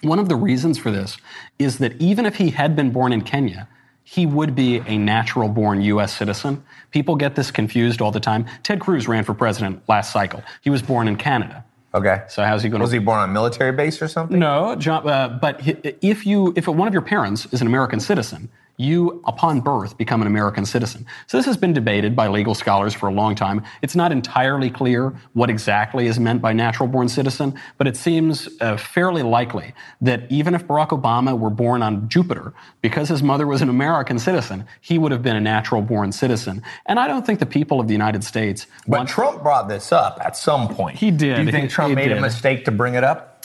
One 0.00 0.18
of 0.18 0.28
the 0.28 0.36
reasons 0.36 0.78
for 0.78 0.90
this 0.90 1.18
is 1.58 1.78
that 1.78 2.00
even 2.00 2.24
if 2.24 2.36
he 2.36 2.50
had 2.50 2.74
been 2.74 2.90
born 2.90 3.12
in 3.12 3.20
Kenya, 3.22 3.68
he 4.10 4.24
would 4.24 4.54
be 4.54 4.78
a 4.86 4.96
natural 4.96 5.50
born 5.50 5.82
U.S. 5.82 6.16
citizen. 6.16 6.64
People 6.92 7.14
get 7.14 7.34
this 7.36 7.50
confused 7.50 8.00
all 8.00 8.10
the 8.10 8.20
time. 8.20 8.46
Ted 8.62 8.80
Cruz 8.80 9.06
ran 9.06 9.22
for 9.22 9.34
president 9.34 9.86
last 9.86 10.12
cycle. 10.12 10.42
He 10.62 10.70
was 10.70 10.80
born 10.80 11.08
in 11.08 11.16
Canada. 11.16 11.62
Okay. 11.92 12.22
So 12.28 12.42
how's 12.42 12.62
he 12.62 12.70
going 12.70 12.80
Was 12.80 12.90
to? 12.90 12.96
he 12.96 13.04
born 13.04 13.18
on 13.18 13.28
a 13.28 13.32
military 13.32 13.72
base 13.72 14.00
or 14.00 14.08
something? 14.08 14.38
No, 14.38 14.74
John, 14.76 15.06
uh, 15.06 15.28
but 15.28 15.60
if 16.02 16.26
you, 16.26 16.54
if 16.56 16.66
one 16.66 16.88
of 16.88 16.94
your 16.94 17.02
parents 17.02 17.46
is 17.52 17.60
an 17.60 17.66
American 17.66 18.00
citizen, 18.00 18.48
you, 18.78 19.20
upon 19.26 19.60
birth, 19.60 19.98
become 19.98 20.20
an 20.22 20.28
American 20.28 20.64
citizen. 20.64 21.04
So 21.26 21.36
this 21.36 21.44
has 21.46 21.56
been 21.56 21.72
debated 21.72 22.14
by 22.16 22.28
legal 22.28 22.54
scholars 22.54 22.94
for 22.94 23.08
a 23.08 23.12
long 23.12 23.34
time. 23.34 23.62
It's 23.82 23.96
not 23.96 24.12
entirely 24.12 24.70
clear 24.70 25.14
what 25.34 25.50
exactly 25.50 26.06
is 26.06 26.18
meant 26.20 26.40
by 26.40 26.52
natural 26.52 26.88
born 26.88 27.08
citizen, 27.08 27.58
but 27.76 27.88
it 27.88 27.96
seems 27.96 28.48
uh, 28.60 28.76
fairly 28.76 29.22
likely 29.24 29.74
that 30.00 30.30
even 30.30 30.54
if 30.54 30.64
Barack 30.66 30.90
Obama 30.90 31.36
were 31.36 31.50
born 31.50 31.82
on 31.82 32.08
Jupiter, 32.08 32.54
because 32.80 33.08
his 33.08 33.22
mother 33.22 33.46
was 33.48 33.60
an 33.62 33.68
American 33.68 34.18
citizen, 34.18 34.64
he 34.80 34.96
would 34.96 35.10
have 35.10 35.22
been 35.22 35.36
a 35.36 35.40
natural 35.40 35.82
born 35.82 36.12
citizen. 36.12 36.62
And 36.86 37.00
I 37.00 37.08
don't 37.08 37.26
think 37.26 37.40
the 37.40 37.46
people 37.46 37.80
of 37.80 37.88
the 37.88 37.92
United 37.92 38.22
States 38.22 38.68
But 38.86 38.98
want 38.98 39.08
Trump 39.08 39.42
brought 39.42 39.68
this 39.68 39.90
up 39.90 40.20
at 40.24 40.36
some 40.36 40.68
point. 40.68 40.98
He 40.98 41.10
did. 41.10 41.36
Do 41.36 41.42
you 41.42 41.50
think 41.50 41.64
He- 41.64 41.68
Trump 41.68 41.90
he 41.90 41.94
made 41.96 42.12
a 42.12 42.20
mistake 42.20 42.64
to 42.66 42.70
bring 42.70 42.94
it 42.94 43.02
up? 43.02 43.44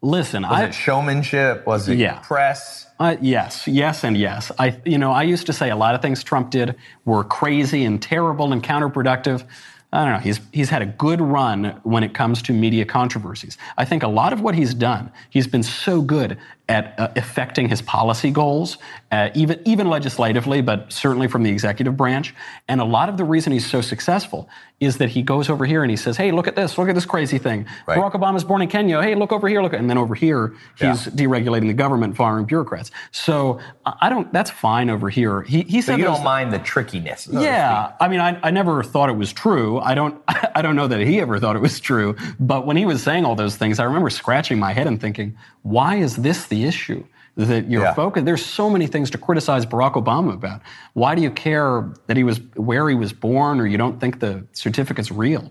listen. 0.00 0.42
Was 0.42 0.52
I, 0.52 0.64
it 0.64 0.74
showmanship? 0.74 1.66
Was 1.66 1.88
it 1.88 1.98
Yeah. 1.98 2.18
press? 2.20 2.86
Uh, 3.02 3.16
yes, 3.20 3.66
yes, 3.66 4.04
and 4.04 4.16
yes. 4.16 4.52
I, 4.60 4.80
you 4.84 4.96
know, 4.96 5.10
I 5.10 5.24
used 5.24 5.46
to 5.46 5.52
say 5.52 5.70
a 5.70 5.74
lot 5.74 5.96
of 5.96 6.02
things 6.02 6.22
Trump 6.22 6.50
did 6.50 6.76
were 7.04 7.24
crazy 7.24 7.84
and 7.84 8.00
terrible 8.00 8.52
and 8.52 8.62
counterproductive. 8.62 9.44
I 9.92 10.04
don't 10.04 10.14
know. 10.14 10.20
He's 10.20 10.40
he's 10.52 10.70
had 10.70 10.82
a 10.82 10.86
good 10.86 11.20
run 11.20 11.80
when 11.82 12.04
it 12.04 12.14
comes 12.14 12.42
to 12.42 12.52
media 12.52 12.84
controversies. 12.84 13.58
I 13.76 13.84
think 13.86 14.04
a 14.04 14.08
lot 14.08 14.32
of 14.32 14.40
what 14.40 14.54
he's 14.54 14.72
done, 14.72 15.10
he's 15.30 15.48
been 15.48 15.64
so 15.64 16.00
good 16.00 16.38
at 16.68 16.94
uh, 16.96 17.08
affecting 17.16 17.68
his 17.68 17.82
policy 17.82 18.30
goals, 18.30 18.78
uh, 19.10 19.30
even 19.34 19.60
even 19.64 19.88
legislatively, 19.90 20.62
but 20.62 20.92
certainly 20.92 21.26
from 21.26 21.42
the 21.42 21.50
executive 21.50 21.96
branch. 21.96 22.32
And 22.68 22.80
a 22.80 22.84
lot 22.84 23.08
of 23.08 23.16
the 23.16 23.24
reason 23.24 23.52
he's 23.52 23.68
so 23.68 23.80
successful 23.80 24.48
is 24.82 24.98
that 24.98 25.08
he 25.10 25.22
goes 25.22 25.48
over 25.48 25.64
here 25.64 25.82
and 25.82 25.90
he 25.90 25.96
says, 25.96 26.16
"Hey, 26.16 26.32
look 26.32 26.46
at 26.48 26.56
this! 26.56 26.76
Look 26.76 26.88
at 26.88 26.94
this 26.94 27.06
crazy 27.06 27.38
thing! 27.38 27.66
Right. 27.86 27.96
Barack 27.98 28.12
Obama's 28.12 28.44
born 28.44 28.62
in 28.62 28.68
Kenya. 28.68 29.00
Hey, 29.00 29.14
look 29.14 29.32
over 29.32 29.48
here! 29.48 29.62
Look!" 29.62 29.72
And 29.72 29.88
then 29.88 29.96
over 29.98 30.14
here, 30.14 30.54
he's 30.78 31.06
Yeah. 31.06 31.12
deregulating 31.12 31.68
the 31.68 31.72
government, 31.74 32.16
firing 32.16 32.44
bureaucrats. 32.44 32.90
So 33.12 33.60
I 33.86 34.08
don't. 34.10 34.32
That's 34.32 34.50
fine 34.50 34.90
over 34.90 35.08
here. 35.08 35.42
He 35.42 35.62
he 35.62 35.80
So 35.80 35.92
said 35.92 35.98
you 35.98 36.04
don't 36.04 36.24
mind 36.24 36.52
the 36.52 36.58
trickiness? 36.58 37.22
so 37.22 37.40
yeah. 37.40 37.92
I 38.00 38.08
mean, 38.08 38.20
I, 38.20 38.38
I 38.42 38.50
never 38.50 38.82
thought 38.82 39.08
it 39.08 39.16
was 39.16 39.32
true. 39.32 39.78
I 39.80 39.94
don't. 39.94 40.20
I 40.54 40.60
don't 40.62 40.76
know 40.76 40.88
that 40.88 41.00
he 41.00 41.20
ever 41.20 41.38
thought 41.38 41.56
it 41.56 41.62
was 41.62 41.78
true. 41.80 42.16
But 42.40 42.66
when 42.66 42.76
he 42.76 42.84
was 42.84 43.02
saying 43.02 43.24
all 43.24 43.34
those 43.36 43.56
things, 43.56 43.78
I 43.78 43.84
remember 43.84 44.10
scratching 44.10 44.58
my 44.58 44.72
head 44.72 44.86
and 44.86 45.00
thinking, 45.00 45.36
"Why 45.62 45.96
is 45.96 46.16
this 46.16 46.46
the 46.46 46.64
issue?" 46.64 47.04
That 47.36 47.70
you're 47.70 47.82
Yeah. 47.82 47.94
focused. 47.94 48.26
There's 48.26 48.44
so 48.44 48.68
many 48.68 48.86
things 48.86 49.08
to 49.10 49.18
criticize 49.18 49.64
Barack 49.64 49.94
Obama 49.94 50.34
about. 50.34 50.60
Why 50.92 51.14
do 51.14 51.22
you 51.22 51.30
care 51.30 51.90
that 52.06 52.16
he 52.18 52.24
was 52.24 52.40
where 52.56 52.88
he 52.90 52.94
was 52.94 53.12
born, 53.14 53.58
or 53.58 53.66
you 53.66 53.78
don't 53.78 53.98
think 53.98 54.20
the 54.20 54.44
certificate's 54.52 55.10
real? 55.10 55.50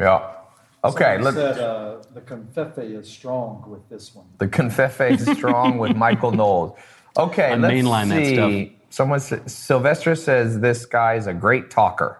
Yeah. 0.00 0.22
Okay. 0.84 1.14
Someone 1.16 1.34
Let, 1.34 1.34
said 1.56 1.58
uh, 1.64 1.96
the 2.14 2.20
covfefe 2.20 2.78
is 2.98 3.08
strong 3.08 3.64
with 3.68 3.88
this 3.88 4.12
one. 4.14 4.26
the 4.38 4.48
covfefe 4.48 5.10
is 5.20 5.36
strong 5.36 5.78
with 5.78 5.96
Michael 6.06 6.32
Knowles. 6.32 6.76
Okay. 7.16 7.52
I 7.52 7.54
let's 7.56 7.74
mainline 7.74 8.08
that 8.08 8.24
see. 8.26 8.34
stuff. 8.34 8.74
Someone 8.90 9.20
sa- 9.20 9.46
Sylvester 9.46 10.14
says 10.16 10.58
this 10.60 10.84
guy's 10.86 11.26
a 11.28 11.34
great 11.34 11.70
talker. 11.70 12.18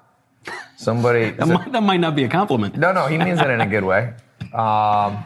Somebody. 0.77 1.31
That 1.37 1.49
might, 1.49 1.73
that 1.73 1.83
might 1.83 2.01
not 2.01 2.15
be 2.15 2.25
a 2.25 2.29
compliment. 2.29 2.77
No, 2.77 2.93
no, 2.93 3.07
he 3.07 3.19
means 3.19 3.41
it 3.41 3.51
in 3.51 3.61
a 3.61 3.67
good 3.67 3.85
way. 3.85 4.15
Um, 4.55 5.25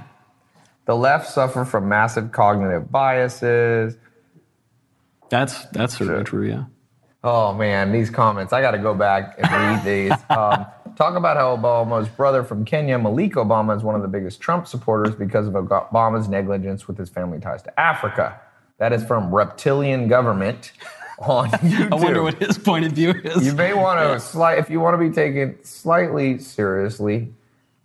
the 0.85 0.97
left 0.97 1.30
suffer 1.30 1.64
from 1.64 1.89
massive 1.89 2.33
cognitive 2.33 2.91
biases. 2.91 3.97
That's 5.30 5.64
that's 5.66 5.97
certainly 5.97 6.24
true. 6.24 6.49
Yeah. 6.49 6.64
Oh 7.24 7.55
man, 7.55 7.93
these 7.93 8.11
comments. 8.11 8.53
I 8.53 8.61
got 8.61 8.72
to 8.72 8.78
go 8.78 8.95
back 8.95 9.37
and 9.39 9.51
read 9.51 9.85
these. 9.85 10.18
Um, 10.33 10.66
talk 10.97 11.14
about 11.14 11.37
how 11.37 11.57
Obama's 11.57 12.09
brother 12.09 12.43
from 12.43 12.64
Kenya, 12.64 12.99
Malik 12.99 13.33
Obama, 13.33 13.76
is 13.76 13.83
one 13.83 13.95
of 13.95 14.03
the 14.03 14.09
biggest 14.09 14.41
Trump 14.41 14.66
supporters 14.66 15.14
because 15.14 15.47
of 15.47 15.55
Obama's 15.55 16.28
negligence 16.28 16.89
with 16.89 16.97
his 16.97 17.09
family 17.09 17.39
ties 17.39 17.62
to 17.62 17.80
Africa. 17.80 18.41
That 18.78 18.93
is 18.93 19.05
from 19.05 19.35
Reptilian 19.35 20.09
Government 20.09 20.72
on 21.18 21.51
YouTube. 21.51 21.93
I 21.93 21.97
wonder 21.97 22.22
what 22.22 22.43
his 22.43 22.59
point 22.59 22.87
of 22.87 22.93
view 22.93 23.11
is. 23.11 23.45
You 23.45 23.55
may 23.55 23.74
want 23.74 24.01
to 24.01 24.20
slight 24.20 24.59
if 24.59 24.70
you 24.70 24.80
want 24.80 24.95
to 24.95 24.99
be 24.99 25.14
taken 25.14 25.62
slightly 25.64 26.39
seriously. 26.39 27.33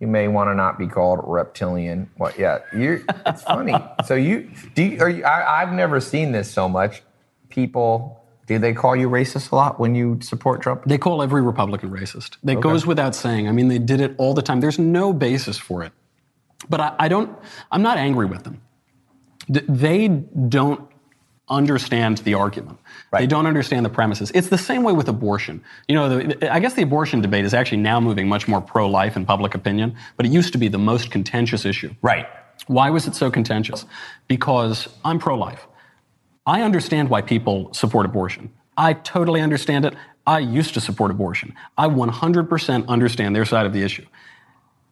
You 0.00 0.06
may 0.06 0.28
want 0.28 0.48
to 0.48 0.54
not 0.54 0.78
be 0.78 0.86
called 0.86 1.20
reptilian. 1.24 2.08
What? 2.16 2.38
Yeah, 2.38 2.58
you. 2.72 3.04
It's 3.26 3.42
funny. 3.42 3.74
so 4.04 4.14
you 4.14 4.50
do. 4.74 4.84
You, 4.84 5.00
are 5.00 5.08
you, 5.10 5.24
I, 5.24 5.62
I've 5.62 5.72
never 5.72 6.00
seen 6.00 6.32
this 6.32 6.50
so 6.50 6.68
much. 6.68 7.02
People 7.48 8.18
do 8.48 8.58
they 8.58 8.72
call 8.72 8.96
you 8.96 9.10
racist 9.10 9.52
a 9.52 9.56
lot 9.56 9.78
when 9.78 9.94
you 9.94 10.18
support 10.22 10.62
Trump? 10.62 10.82
They 10.86 10.96
call 10.96 11.22
every 11.22 11.42
Republican 11.42 11.90
racist. 11.90 12.38
That 12.44 12.60
goes 12.62 12.86
without 12.86 13.14
saying. 13.14 13.46
I 13.46 13.52
mean, 13.52 13.68
they 13.68 13.78
did 13.78 14.00
it 14.00 14.14
all 14.16 14.32
the 14.32 14.40
time. 14.40 14.60
There's 14.60 14.78
no 14.78 15.12
basis 15.12 15.58
for 15.58 15.82
it. 15.84 15.92
But 16.70 16.80
I, 16.80 16.96
I 16.98 17.08
don't, 17.08 17.36
I'm 17.70 17.82
not 17.82 17.98
angry 17.98 18.24
with 18.24 18.44
them. 18.44 18.62
Th- 19.52 19.66
They 19.68 20.08
don't 20.08 20.87
understand 21.50 22.18
the 22.18 22.34
argument. 22.34 22.78
They 23.12 23.26
don't 23.26 23.46
understand 23.46 23.84
the 23.84 23.90
premises. 23.90 24.30
It's 24.34 24.48
the 24.48 24.58
same 24.58 24.82
way 24.82 24.92
with 24.92 25.08
abortion. 25.08 25.62
You 25.88 25.94
know, 25.94 26.08
the, 26.08 26.52
I 26.52 26.58
guess 26.60 26.74
the 26.74 26.82
abortion 26.82 27.20
debate 27.20 27.44
is 27.44 27.54
actually 27.54 27.78
now 27.78 28.00
moving 28.00 28.28
much 28.28 28.46
more 28.48 28.60
pro 28.60 28.88
life 28.88 29.16
in 29.16 29.24
public 29.24 29.54
opinion, 29.54 29.96
but 30.16 30.26
it 30.26 30.32
used 30.32 30.52
to 30.52 30.58
be 30.58 30.68
the 30.68 30.78
most 30.78 31.10
contentious 31.10 31.64
issue. 31.64 31.94
Right. 32.02 32.26
Why 32.66 32.90
was 32.90 33.06
it 33.06 33.14
so 33.14 33.30
contentious? 33.30 33.86
Because 34.26 34.88
I'm 35.04 35.18
pro 35.18 35.36
life. 35.36 35.66
I 36.46 36.62
understand 36.62 37.08
why 37.08 37.22
people 37.22 37.72
support 37.72 38.06
abortion. 38.06 38.52
I 38.76 38.92
totally 38.92 39.40
understand 39.40 39.84
it. 39.84 39.94
I 40.26 40.40
used 40.40 40.74
to 40.74 40.80
support 40.80 41.10
abortion. 41.10 41.54
I 41.76 41.88
100% 41.88 42.88
understand 42.88 43.34
their 43.34 43.44
side 43.44 43.66
of 43.66 43.72
the 43.72 43.82
issue. 43.82 44.06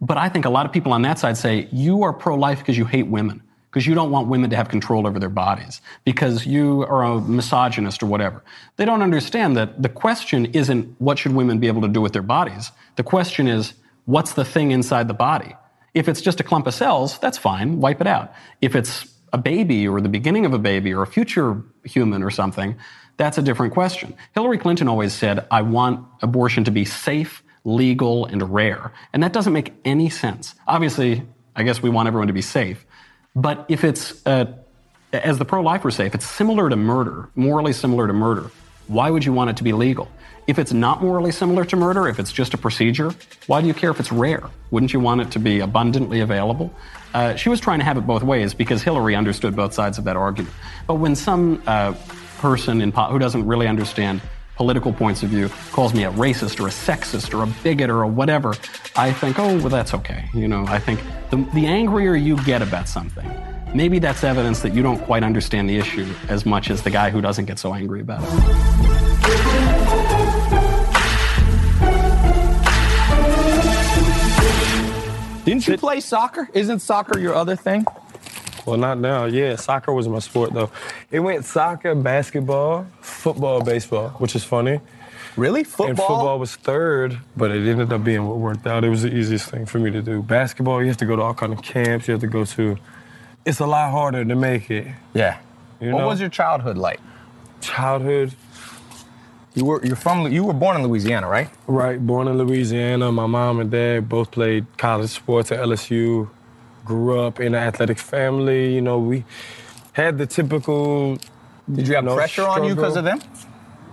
But 0.01 0.17
I 0.19 0.29
think 0.29 0.45
a 0.45 0.51
lot 0.51 0.67
of 0.67 0.73
people 0.73 0.93
on 0.93 1.03
that 1.03 1.19
side 1.19 1.37
say, 1.37 1.69
you 1.73 2.03
are 2.03 2.13
pro 2.13 2.37
life 2.37 2.59
because 2.59 2.77
you 2.77 2.85
hate 2.85 3.07
women, 3.07 3.43
because 3.77 3.87
you 3.87 3.95
don't 3.95 4.11
want 4.11 4.27
women 4.27 4.49
to 4.49 4.57
have 4.57 4.71
control 4.71 5.07
over 5.07 5.19
their 5.19 5.29
bodies, 5.29 5.83
because 6.03 6.47
you 6.47 6.81
are 6.85 7.05
a 7.05 7.21
misogynist 7.21 8.03
or 8.03 8.07
whatever. 8.07 8.43
They 8.77 8.87
don't 8.87 9.03
understand 9.03 9.55
that 9.59 9.83
the 9.83 9.91
question 9.91 10.47
isn't 10.47 10.99
what 10.99 11.19
should 11.19 11.35
women 11.35 11.59
be 11.59 11.67
able 11.67 11.83
to 11.83 11.89
do 11.89 12.01
with 12.01 12.15
their 12.15 12.23
bodies. 12.23 12.73
The 12.95 13.03
question 13.03 13.47
is, 13.47 13.75
what's 14.07 14.33
the 14.33 14.47
thing 14.47 14.71
inside 14.71 15.09
the 15.09 15.15
body? 15.15 15.55
If 15.93 16.09
it's 16.09 16.23
just 16.23 16.41
a 16.41 16.43
clump 16.43 16.67
of 16.67 16.73
cells, 16.73 17.19
that's 17.19 17.37
fine, 17.37 17.79
wipe 17.79 18.01
it 18.01 18.07
out. 18.07 18.33
If 18.63 18.75
it's 18.75 19.13
a 19.35 19.37
baby 19.37 19.87
or 19.87 20.01
the 20.01 20.09
beginning 20.09 20.47
of 20.47 20.55
a 20.55 20.59
baby 20.59 20.95
or 20.95 21.03
a 21.03 21.07
future 21.07 21.63
human 21.85 22.23
or 22.23 22.31
something, 22.31 22.77
that's 23.19 23.37
a 23.37 23.43
different 23.43 23.75
question. 23.75 24.15
Hillary 24.33 24.57
Clinton 24.57 24.89
always 24.89 25.13
said, 25.13 25.47
I 25.51 25.61
want 25.61 26.03
abortion 26.23 26.65
to 26.65 26.71
be 26.71 26.87
safe, 26.87 27.43
legal, 27.65 28.25
and 28.25 28.55
rare. 28.55 28.95
And 29.13 29.23
that 29.23 29.35
doesn't 29.35 29.53
make 29.53 29.75
any 29.85 30.09
sense. 30.09 30.55
Obviously, 30.67 31.27
I 31.55 31.63
guess 31.63 31.83
we 31.83 31.91
want 31.91 32.07
everyone 32.07 32.29
to 32.29 32.33
be 32.33 32.41
safe. 32.41 32.86
But 33.37 33.67
if 33.69 33.85
it's, 33.85 34.27
uh, 34.27 34.47
as 35.13 35.39
the 35.39 35.45
pro 35.45 35.61
lifers 35.61 35.95
say, 35.95 36.07
if 36.07 36.15
it's 36.15 36.27
similar 36.27 36.71
to 36.71 36.77
murder, 36.77 37.29
morally 37.37 37.75
similar 37.75 38.07
to 38.07 38.15
murder, 38.15 38.51
why 38.89 39.11
would 39.11 39.25
you 39.25 39.33
want 39.33 39.51
it 39.51 39.57
to 39.59 39.65
be 39.65 39.75
legal? 39.75 40.11
If 40.47 40.59
it's 40.59 40.73
not 40.73 41.03
morally 41.03 41.33
similar 41.33 41.65
to 41.67 41.77
murder, 41.77 42.09
if 42.09 42.19
it's 42.19 42.33
just 42.33 42.55
a 42.55 42.59
procedure, 42.59 43.13
why 43.47 43.61
do 43.61 43.67
you 43.67 43.75
care 43.75 43.91
if 43.91 44.01
it's 44.01 44.11
rare? 44.11 44.45
Wouldn't 44.71 44.93
you 44.93 45.01
want 45.01 45.21
it 45.21 45.31
to 45.33 45.39
be 45.39 45.61
abundantly 45.61 46.21
available? 46.21 46.73
Uh, 47.13 47.35
she 47.37 47.49
was 47.49 47.61
trying 47.61 47.81
to 47.81 47.85
have 47.85 47.99
it 47.99 48.07
both 48.07 48.23
ways 48.23 48.55
because 48.55 48.83
Hillary 48.83 49.15
understood 49.15 49.55
both 49.55 49.75
sides 49.75 49.99
of 49.99 50.05
that 50.05 50.17
argument. 50.17 50.55
But 50.87 50.95
when 50.95 51.15
some 51.15 51.63
uh, 51.67 51.95
person 52.39 52.81
in 52.81 52.93
po- 52.93 53.09
who 53.09 53.19
doesn't 53.19 53.47
really 53.47 53.67
understand 53.67 54.23
political 54.57 54.93
points 54.93 55.23
of 55.23 55.29
view 55.29 55.49
calls 55.71 55.95
me 55.95 56.05
a 56.05 56.11
racist 56.13 56.59
or 56.61 56.67
a 56.67 56.71
sexist 56.71 57.39
or 57.39 57.43
a 57.43 57.47
bigot 57.63 57.91
or 57.91 58.03
a 58.03 58.09
whatever, 58.09 58.55
I 58.97 59.13
think, 59.13 59.39
oh, 59.39 59.59
well, 59.59 59.69
that's 59.69 59.95
okay. 59.95 60.29
You 60.35 60.49
know, 60.49 60.65
I 60.67 60.79
think 60.79 61.01
the, 61.31 61.37
the 61.55 61.67
angrier 61.67 62.17
you 62.17 62.43
get 62.45 62.63
about 62.63 62.89
something, 62.89 63.31
maybe 63.75 63.99
that's 63.99 64.25
evidence 64.25 64.61
that 64.61 64.75
you 64.75 64.83
don't 64.83 64.99
quite 65.01 65.23
understand 65.23 65.69
the 65.69 65.77
issue 65.77 66.11
as 66.29 66.47
much 66.47 66.71
as 66.71 66.83
the 66.83 66.91
guy 66.91 67.11
who 67.11 67.21
doesn't 67.21 67.45
get 67.45 67.59
so 67.59 67.75
angry 67.75 68.01
about 68.01 68.23
it. 68.23 68.57
Didn't 75.45 75.69
you 75.69 75.79
play 75.79 76.01
soccer? 76.01 76.49
Isn't 76.55 76.81
soccer 76.81 77.21
your 77.21 77.35
other 77.35 77.55
thing? 77.55 77.85
Well, 78.67 78.79
not 78.79 78.99
now. 78.99 79.27
Yeah, 79.27 79.55
soccer 79.55 79.93
was 79.93 80.09
my 80.09 80.19
sport 80.19 80.53
though. 80.53 80.71
It 81.13 81.21
went 81.21 81.45
soccer, 81.45 81.95
basketball, 81.95 82.85
football, 83.27 83.61
baseball, 83.61 84.11
which 84.21 84.37
is 84.37 84.45
funny. 84.45 84.81
Really? 85.37 85.65
Football? 85.65 85.89
And 85.89 85.97
football 85.99 86.39
was 86.39 86.55
third, 86.55 87.19
but 87.37 87.51
it 87.51 87.69
ended 87.69 87.93
up 87.93 88.05
being 88.05 88.25
what 88.29 88.39
worked 88.39 88.67
out. 88.69 88.85
It 88.85 88.89
was 88.89 89.03
the 89.03 89.13
easiest 89.13 89.51
thing 89.51 89.67
for 89.67 89.81
me 89.81 89.91
to 89.91 90.01
do. 90.01 90.23
Basketball, 90.23 90.81
you 90.81 90.87
have 90.87 90.97
to 90.99 91.07
go 91.07 91.17
to 91.17 91.23
all 91.23 91.35
kind 91.35 91.53
of 91.53 91.61
camps. 91.61 92.07
You 92.07 92.13
have 92.13 92.21
to 92.21 92.29
go 92.29 92.45
to. 92.45 92.77
It's 93.45 93.59
a 93.59 93.67
lot 93.67 93.91
harder 93.91 94.25
to 94.25 94.37
make 94.37 94.71
it. 94.71 94.87
Yeah. 95.13 95.39
You 95.81 95.91
what 95.93 96.03
know? 96.03 96.07
was 96.07 96.21
your 96.21 96.29
childhood 96.29 96.79
like? 96.79 97.01
Childhood, 97.61 98.33
You 99.55 99.65
were 99.65 99.85
you're 99.85 99.97
from 99.97 100.31
you 100.31 100.45
were 100.45 100.53
born 100.53 100.77
in 100.77 100.83
Louisiana, 100.87 101.27
right? 101.29 101.51
right? 101.67 101.99
Born 101.99 102.29
in 102.29 102.39
Louisiana. 102.39 103.11
My 103.11 103.27
mom 103.27 103.59
and 103.59 103.71
dad 103.73 104.09
both 104.09 104.31
played 104.31 104.67
college 104.79 105.11
sports 105.11 105.51
at 105.51 105.59
LSU. 105.59 106.29
Grew 106.85 107.19
up 107.21 107.41
in 107.41 107.57
an 107.57 107.63
athletic 107.69 107.99
family. 107.99 108.75
You 108.77 108.83
know, 108.83 108.99
we 109.01 109.25
had 109.95 110.17
the 110.19 110.27
typical. 110.27 111.19
Did 111.73 111.89
you 111.89 111.95
have 111.97 112.05
No 112.05 112.15
pressure 112.15 112.47
on 112.47 112.65
you 112.65 112.75
because 112.75 112.97
of 112.97 113.05
them? 113.05 113.21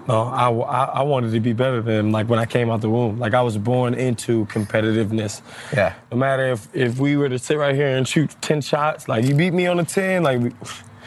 No, 0.07 0.23
I, 0.23 0.49
I, 0.49 0.83
I 0.85 1.01
wanted 1.03 1.31
to 1.31 1.39
be 1.39 1.53
better 1.53 1.81
than 1.81 1.95
them. 1.95 2.11
Like 2.11 2.27
when 2.27 2.37
I 2.37 2.45
came 2.45 2.69
out 2.69 2.81
the 2.81 2.89
womb, 2.89 3.19
like 3.19 3.33
I 3.33 3.41
was 3.41 3.57
born 3.57 3.93
into 3.93 4.45
competitiveness. 4.47 5.41
Yeah. 5.73 5.93
No 6.11 6.17
matter 6.17 6.51
if 6.51 6.67
if 6.75 6.99
we 6.99 7.15
were 7.15 7.29
to 7.29 7.39
sit 7.39 7.57
right 7.57 7.73
here 7.73 7.95
and 7.95 8.05
shoot 8.07 8.35
ten 8.41 8.59
shots, 8.61 9.07
like 9.07 9.23
you 9.25 9.33
beat 9.33 9.53
me 9.53 9.65
on 9.67 9.79
a 9.79 9.85
ten, 9.85 10.23
like 10.23 10.39
we, 10.41 10.51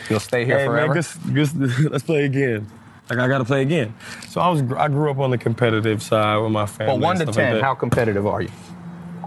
You'll 0.09 0.21
stay 0.21 0.45
here 0.45 0.59
hey 0.59 0.67
forever. 0.67 0.95
man, 0.95 0.97
just, 1.03 1.19
just, 1.35 1.91
let's 1.91 2.05
play 2.05 2.25
again. 2.25 2.67
Like 3.11 3.19
I 3.19 3.29
got 3.29 3.39
to 3.39 3.45
play 3.45 3.63
again. 3.63 3.95
So 4.29 4.41
I 4.41 4.49
was 4.49 4.63
I 4.73 4.89
grew 4.89 5.11
up 5.11 5.19
on 5.19 5.31
the 5.31 5.39
competitive 5.39 6.03
side 6.03 6.39
with 6.39 6.53
my 6.53 6.67
family. 6.67 6.95
But 6.95 7.01
one 7.01 7.17
to 7.17 7.23
stuff 7.23 7.37
like 7.37 7.45
ten, 7.53 7.61
how 7.61 7.75
competitive 7.75 8.27
are 8.27 8.41
you? 8.43 8.51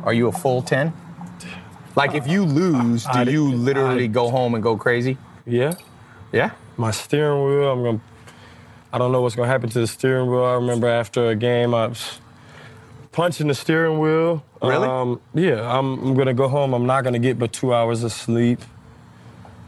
Are 0.04 0.14
you 0.14 0.28
a 0.28 0.32
full 0.32 0.62
ten? 0.64 0.94
Like 1.96 2.16
if 2.16 2.28
you 2.28 2.44
lose, 2.44 3.04
do 3.04 3.10
I- 3.12 3.24
you 3.24 3.52
literally 3.52 4.08
go 4.08 4.30
home 4.32 4.56
and 4.56 4.64
go 4.64 4.76
crazy? 4.78 5.18
Yeah. 5.46 5.76
Yeah. 6.32 6.52
My 6.80 6.92
steering 6.92 7.44
wheel. 7.44 7.72
I'm 7.72 7.84
gonna. 7.84 8.02
I 8.92 8.98
don't 8.98 9.12
know 9.12 9.22
what's 9.22 9.36
gonna 9.36 9.50
happen 9.50 9.70
to 9.70 9.80
the 9.82 9.88
steering 9.88 10.30
wheel. 10.32 10.46
I 10.46 10.54
remember 10.54 10.88
after 10.88 11.30
a 11.30 11.36
game, 11.36 11.76
I 11.76 11.88
was 11.88 12.20
punching 13.12 13.48
the 13.48 13.54
steering 13.54 14.00
wheel. 14.00 14.44
Really? 14.64 14.88
Um, 14.88 15.22
yeah. 15.34 15.78
I'm, 15.78 16.00
I'm 16.02 16.14
gonna 16.16 16.34
go 16.34 16.48
home. 16.48 16.74
I'm 16.74 16.88
not 16.88 17.04
gonna 17.04 17.20
get 17.20 17.38
but 17.38 17.54
two 17.54 17.74
hours 17.74 18.04
of 18.04 18.12
sleep. 18.12 18.62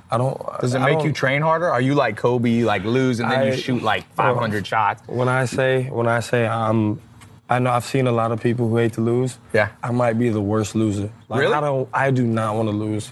I 0.10 0.18
don't. 0.18 0.42
Does 0.60 0.74
it 0.74 0.80
I 0.80 0.94
make 0.94 1.06
you 1.06 1.12
train 1.12 1.42
harder? 1.42 1.70
Are 1.70 1.82
you 1.82 1.94
like 1.96 2.18
Kobe, 2.18 2.50
you 2.50 2.66
like 2.66 2.84
lose 2.84 3.20
and 3.20 3.30
then 3.32 3.48
you 3.48 3.58
shoot 3.58 3.84
like 3.84 4.12
500 4.16 4.66
shots? 4.66 5.04
When 5.08 5.30
I 5.30 5.46
say 5.46 5.90
when 5.90 6.08
I 6.08 6.20
say 6.22 6.48
I'm, 6.48 7.02
I 7.50 7.60
know 7.60 7.72
I've 7.72 7.86
seen 7.86 8.08
a 8.08 8.12
lot 8.12 8.32
of 8.32 8.42
people 8.42 8.68
who 8.68 8.78
hate 8.78 8.94
to 8.94 9.02
lose. 9.02 9.38
Yeah. 9.54 9.70
I 9.84 9.92
might 9.92 10.14
be 10.18 10.30
the 10.30 10.42
worst 10.42 10.76
loser. 10.76 11.12
Like, 11.30 11.42
Really? 11.42 11.54
I 11.54 11.60
don't. 11.62 11.90
I 11.94 12.12
do 12.12 12.26
not 12.26 12.56
want 12.56 12.70
to 12.70 12.76
lose. 12.76 13.12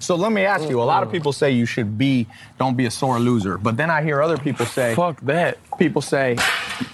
So 0.00 0.14
let 0.14 0.32
me 0.32 0.42
ask 0.42 0.68
you. 0.68 0.80
A 0.80 0.84
lot 0.84 1.02
of 1.02 1.10
people 1.10 1.32
say 1.32 1.50
you 1.50 1.66
should 1.66 1.98
be, 1.98 2.26
don't 2.58 2.76
be 2.76 2.86
a 2.86 2.90
sore 2.90 3.18
loser. 3.18 3.58
But 3.58 3.76
then 3.76 3.90
I 3.90 4.02
hear 4.02 4.22
other 4.22 4.38
people 4.38 4.64
say, 4.66 4.94
Fuck 4.94 5.20
that. 5.22 5.58
people 5.78 6.02
say, 6.02 6.36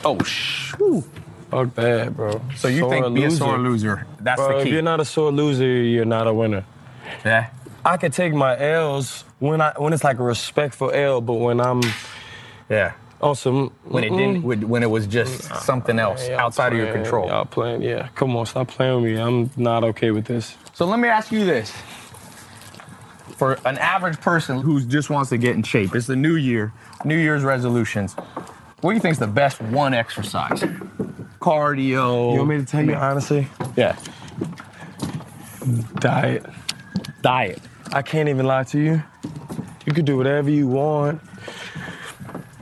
oh, 0.05 0.18
shoo. 0.22 1.05
Fuck 1.50 1.74
that, 1.74 2.16
bro. 2.16 2.40
So 2.57 2.68
you 2.68 2.88
think 2.88 3.14
be 3.14 3.24
a 3.24 3.30
sore 3.30 3.59
loser? 3.59 4.07
That's 4.20 4.40
Bro, 4.40 4.59
the 4.59 4.64
key. 4.64 4.70
if 4.70 4.72
you're 4.74 4.82
not 4.82 5.00
a 5.00 5.05
sore 5.05 5.30
loser, 5.30 5.64
you're 5.66 6.05
not 6.07 6.26
a 6.26 6.32
winner. 6.34 6.64
yeah. 7.24 7.50
I 7.84 7.98
can 7.98 8.11
take 8.11 8.32
my 8.32 8.59
L's 8.59 9.24
when 9.40 9.61
I 9.61 9.74
when 9.76 9.92
it's 9.92 10.02
like 10.02 10.18
a 10.18 10.22
respectful 10.22 10.90
L, 10.90 11.20
but 11.20 11.34
when 11.34 11.61
I'm 11.61 11.82
Yeah. 12.70 12.92
Awesome. 13.20 13.70
When 13.84 14.05
it 14.05 14.11
mm-mm, 14.12 14.42
didn't, 14.42 14.68
when 14.68 14.82
it 14.82 14.90
was 14.90 15.07
just 15.07 15.44
something 15.62 15.98
else 15.98 16.28
outside 16.30 16.72
of 16.72 16.78
your 16.78 16.92
control. 16.92 17.28
Y'all 17.28 17.44
playing, 17.44 17.82
yeah. 17.82 18.09
Come 18.14 18.36
on, 18.36 18.46
stop 18.46 18.68
playing 18.68 19.02
with 19.02 19.12
me. 19.12 19.18
I'm 19.20 19.50
not 19.57 19.84
okay 19.84 20.11
with 20.11 20.24
this. 20.26 20.57
So 20.74 20.86
let 20.86 20.98
me 20.98 21.09
ask 21.09 21.30
you 21.30 21.44
this. 21.44 21.72
For 23.37 23.59
an 23.64 23.78
average 23.78 24.20
person 24.20 24.61
who 24.61 24.80
just 24.80 25.11
wants 25.11 25.30
to 25.30 25.39
get 25.39 25.57
in 25.57 25.62
shape, 25.62 25.95
it's 25.95 26.07
the 26.07 26.16
new 26.16 26.37
year, 26.37 26.72
New 27.05 27.18
Year's 27.18 27.43
resolutions. 27.43 28.14
What 28.80 28.91
do 28.91 28.95
you 28.95 29.01
think 29.01 29.12
is 29.12 29.18
the 29.18 29.26
best 29.26 29.61
one 29.61 29.95
exercise? 29.95 30.61
Cardio. 31.41 32.32
You 32.32 32.39
want 32.39 32.49
me 32.49 32.57
to 32.59 32.64
tell 32.64 32.85
you 32.85 32.95
honestly? 32.95 33.49
Yeah. 33.76 33.97
Diet. 35.95 36.47
Diet. 37.22 37.61
I 37.93 38.03
can't 38.03 38.28
even 38.28 38.47
lie 38.47 38.64
to 38.64 38.78
you. 38.78 39.03
You 39.87 39.93
could 39.93 40.05
do 40.05 40.16
whatever 40.16 40.51
you 40.51 40.66
want. 40.66 41.20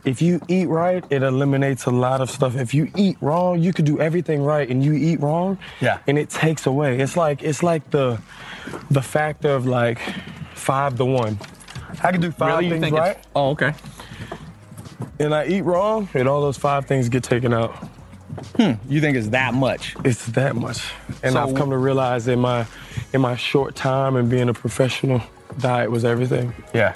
If 0.05 0.21
you 0.21 0.41
eat 0.49 0.69
right, 0.69 1.05
it 1.11 1.23
eliminates 1.23 1.85
a 1.85 1.91
lot 1.91 2.21
of 2.21 2.29
stuff. 2.29 2.57
If 2.57 2.75
you 2.75 2.91
eat 2.97 3.17
wrong, 3.21 3.61
you 3.61 3.73
could 3.73 3.85
do 3.85 4.01
everything 4.01 4.43
right 4.43 4.69
and 4.69 4.85
you 4.85 4.95
eat 4.95 5.21
wrong. 5.21 5.59
Yeah. 5.81 5.99
And 6.09 6.19
it 6.19 6.29
takes 6.29 6.67
away. 6.67 6.99
It's 6.99 7.17
like 7.17 7.43
it's 7.43 7.63
like 7.63 7.91
the 7.91 8.21
the 8.91 9.03
fact 9.03 9.45
of 9.45 9.67
like 9.67 10.01
five 10.63 10.97
to 10.99 11.05
one. 11.05 11.39
I 12.03 12.13
could 12.13 12.21
do 12.23 12.31
five 12.31 12.61
Really? 12.61 12.81
Things 12.81 12.93
right. 12.93 13.19
Oh, 13.37 13.51
okay. 13.51 13.75
and 15.19 15.35
I 15.35 15.47
eat 15.47 15.63
wrong, 15.63 16.09
and 16.15 16.29
all 16.29 16.41
those 16.41 16.57
five 16.57 16.87
things 16.87 17.09
get 17.09 17.23
taken 17.23 17.53
out. 17.53 17.71
Hmm, 18.57 18.73
you 18.89 19.01
think 19.01 19.17
it's 19.17 19.29
that 19.29 19.53
much? 19.55 19.95
It's 20.05 20.25
that 20.27 20.57
much. 20.57 20.91
And 21.23 21.35
So- 21.35 21.43
I've 21.43 21.55
come 21.55 21.71
to 21.71 21.77
realize 21.77 22.29
in 22.29 22.41
my 22.41 22.67
in 23.13 23.21
my 23.21 23.37
short 23.37 23.75
time 23.75 24.17
and 24.17 24.31
being 24.31 24.49
a 24.49 24.55
professional, 24.55 25.21
diet 25.59 25.91
was 25.91 26.05
everything. 26.05 26.55
Yeah. 26.73 26.95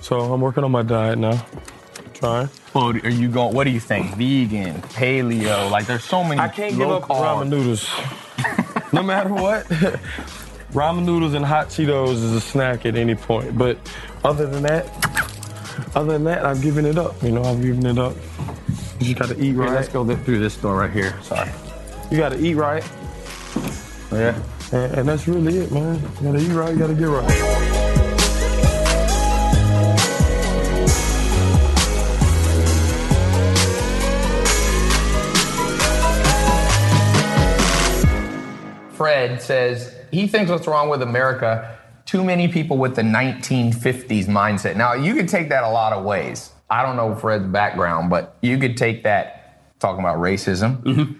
So 0.00 0.20
I'm 0.32 0.40
working 0.40 0.62
on 0.62 0.70
my 0.70 0.82
diet 0.82 1.18
now. 1.18 1.44
Trying. 2.14 2.48
Well, 2.72 2.90
are 2.90 3.08
you 3.08 3.28
going? 3.28 3.54
What 3.54 3.64
do 3.64 3.70
you 3.70 3.80
think? 3.80 4.14
Vegan, 4.14 4.80
paleo? 4.82 5.70
Like, 5.70 5.86
there's 5.86 6.04
so 6.04 6.22
many. 6.22 6.40
I 6.40 6.48
can't 6.48 6.76
give 6.76 6.88
up 6.88 7.02
ramen 7.08 7.48
noodles. 7.48 7.90
no 8.92 9.02
matter 9.02 9.34
what. 9.34 9.66
ramen 10.76 11.06
noodles 11.06 11.32
and 11.32 11.42
hot 11.42 11.68
Cheetos 11.68 12.16
is 12.16 12.34
a 12.34 12.40
snack 12.40 12.84
at 12.84 12.96
any 12.96 13.14
point. 13.14 13.56
But 13.56 13.78
other 14.22 14.46
than 14.46 14.62
that, 14.64 14.84
other 15.96 16.12
than 16.12 16.24
that, 16.24 16.44
I've 16.44 16.60
given 16.60 16.84
it 16.84 16.98
up. 16.98 17.20
You 17.22 17.32
know, 17.32 17.42
I've 17.42 17.62
given 17.62 17.86
it 17.86 17.98
up. 17.98 18.14
You 19.00 19.14
just 19.14 19.18
gotta 19.18 19.40
eat 19.40 19.52
Here, 19.52 19.54
right. 19.54 19.72
let's 19.72 19.88
go 19.88 20.04
through 20.14 20.38
this 20.38 20.54
door 20.58 20.76
right 20.76 20.90
here. 20.90 21.18
Sorry. 21.22 21.50
You 22.10 22.18
gotta 22.18 22.38
eat 22.38 22.56
right. 22.56 22.84
Oh, 24.12 24.18
yeah. 24.18 24.38
And, 24.72 24.98
and 24.98 25.08
that's 25.08 25.26
really 25.26 25.56
it, 25.58 25.72
man. 25.72 25.94
You 26.20 26.32
gotta 26.32 26.38
eat 26.44 26.52
right, 26.52 26.72
you 26.72 26.78
gotta 26.78 26.94
get 26.94 27.08
right. 27.08 27.72
Fred 38.92 39.40
says 39.40 39.95
he 40.16 40.26
thinks 40.26 40.50
what's 40.50 40.66
wrong 40.66 40.88
with 40.88 41.02
America, 41.02 41.78
too 42.06 42.24
many 42.24 42.48
people 42.48 42.78
with 42.78 42.96
the 42.96 43.02
1950s 43.02 44.24
mindset. 44.24 44.74
Now, 44.74 44.94
you 44.94 45.14
could 45.14 45.28
take 45.28 45.50
that 45.50 45.62
a 45.62 45.68
lot 45.68 45.92
of 45.92 46.04
ways. 46.04 46.52
I 46.70 46.82
don't 46.82 46.96
know 46.96 47.14
Fred's 47.14 47.44
background, 47.44 48.08
but 48.08 48.38
you 48.40 48.56
could 48.56 48.78
take 48.78 49.04
that 49.04 49.78
talking 49.78 50.00
about 50.00 50.16
racism. 50.16 51.18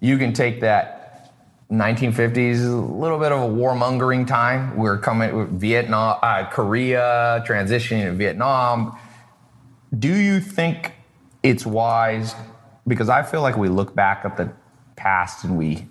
You 0.00 0.18
can 0.18 0.32
take 0.32 0.60
that 0.60 1.32
1950s, 1.72 2.64
a 2.64 2.70
little 2.70 3.18
bit 3.18 3.32
of 3.32 3.40
a 3.40 3.52
warmongering 3.52 4.26
time. 4.26 4.76
We're 4.76 4.98
coming 4.98 5.34
with 5.34 5.60
Vietnam, 5.60 6.18
uh, 6.22 6.48
Korea, 6.50 7.42
transitioning 7.46 8.04
to 8.04 8.12
Vietnam. 8.12 8.96
Do 9.98 10.14
you 10.14 10.40
think 10.40 10.92
it's 11.42 11.66
wise? 11.66 12.34
Because 12.86 13.08
I 13.08 13.22
feel 13.22 13.42
like 13.42 13.56
we 13.56 13.68
look 13.68 13.94
back 13.94 14.24
at 14.24 14.36
the 14.36 14.52
past 14.96 15.44
and 15.44 15.56
we 15.56 15.88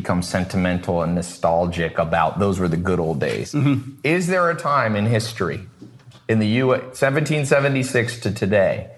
become 0.00 0.20
sentimental 0.22 1.02
and 1.02 1.14
nostalgic 1.14 1.98
about 1.98 2.38
those 2.38 2.60
were 2.60 2.68
the 2.68 2.76
good 2.76 3.00
old 3.00 3.18
days. 3.18 3.52
Mm-hmm. 3.52 3.92
Is 4.04 4.26
there 4.26 4.50
a 4.50 4.54
time 4.54 4.94
in 4.94 5.06
history, 5.06 5.60
in 6.28 6.38
the 6.38 6.48
U.S., 6.64 6.80
1776 7.00 8.20
to 8.20 8.30
today, 8.30 8.90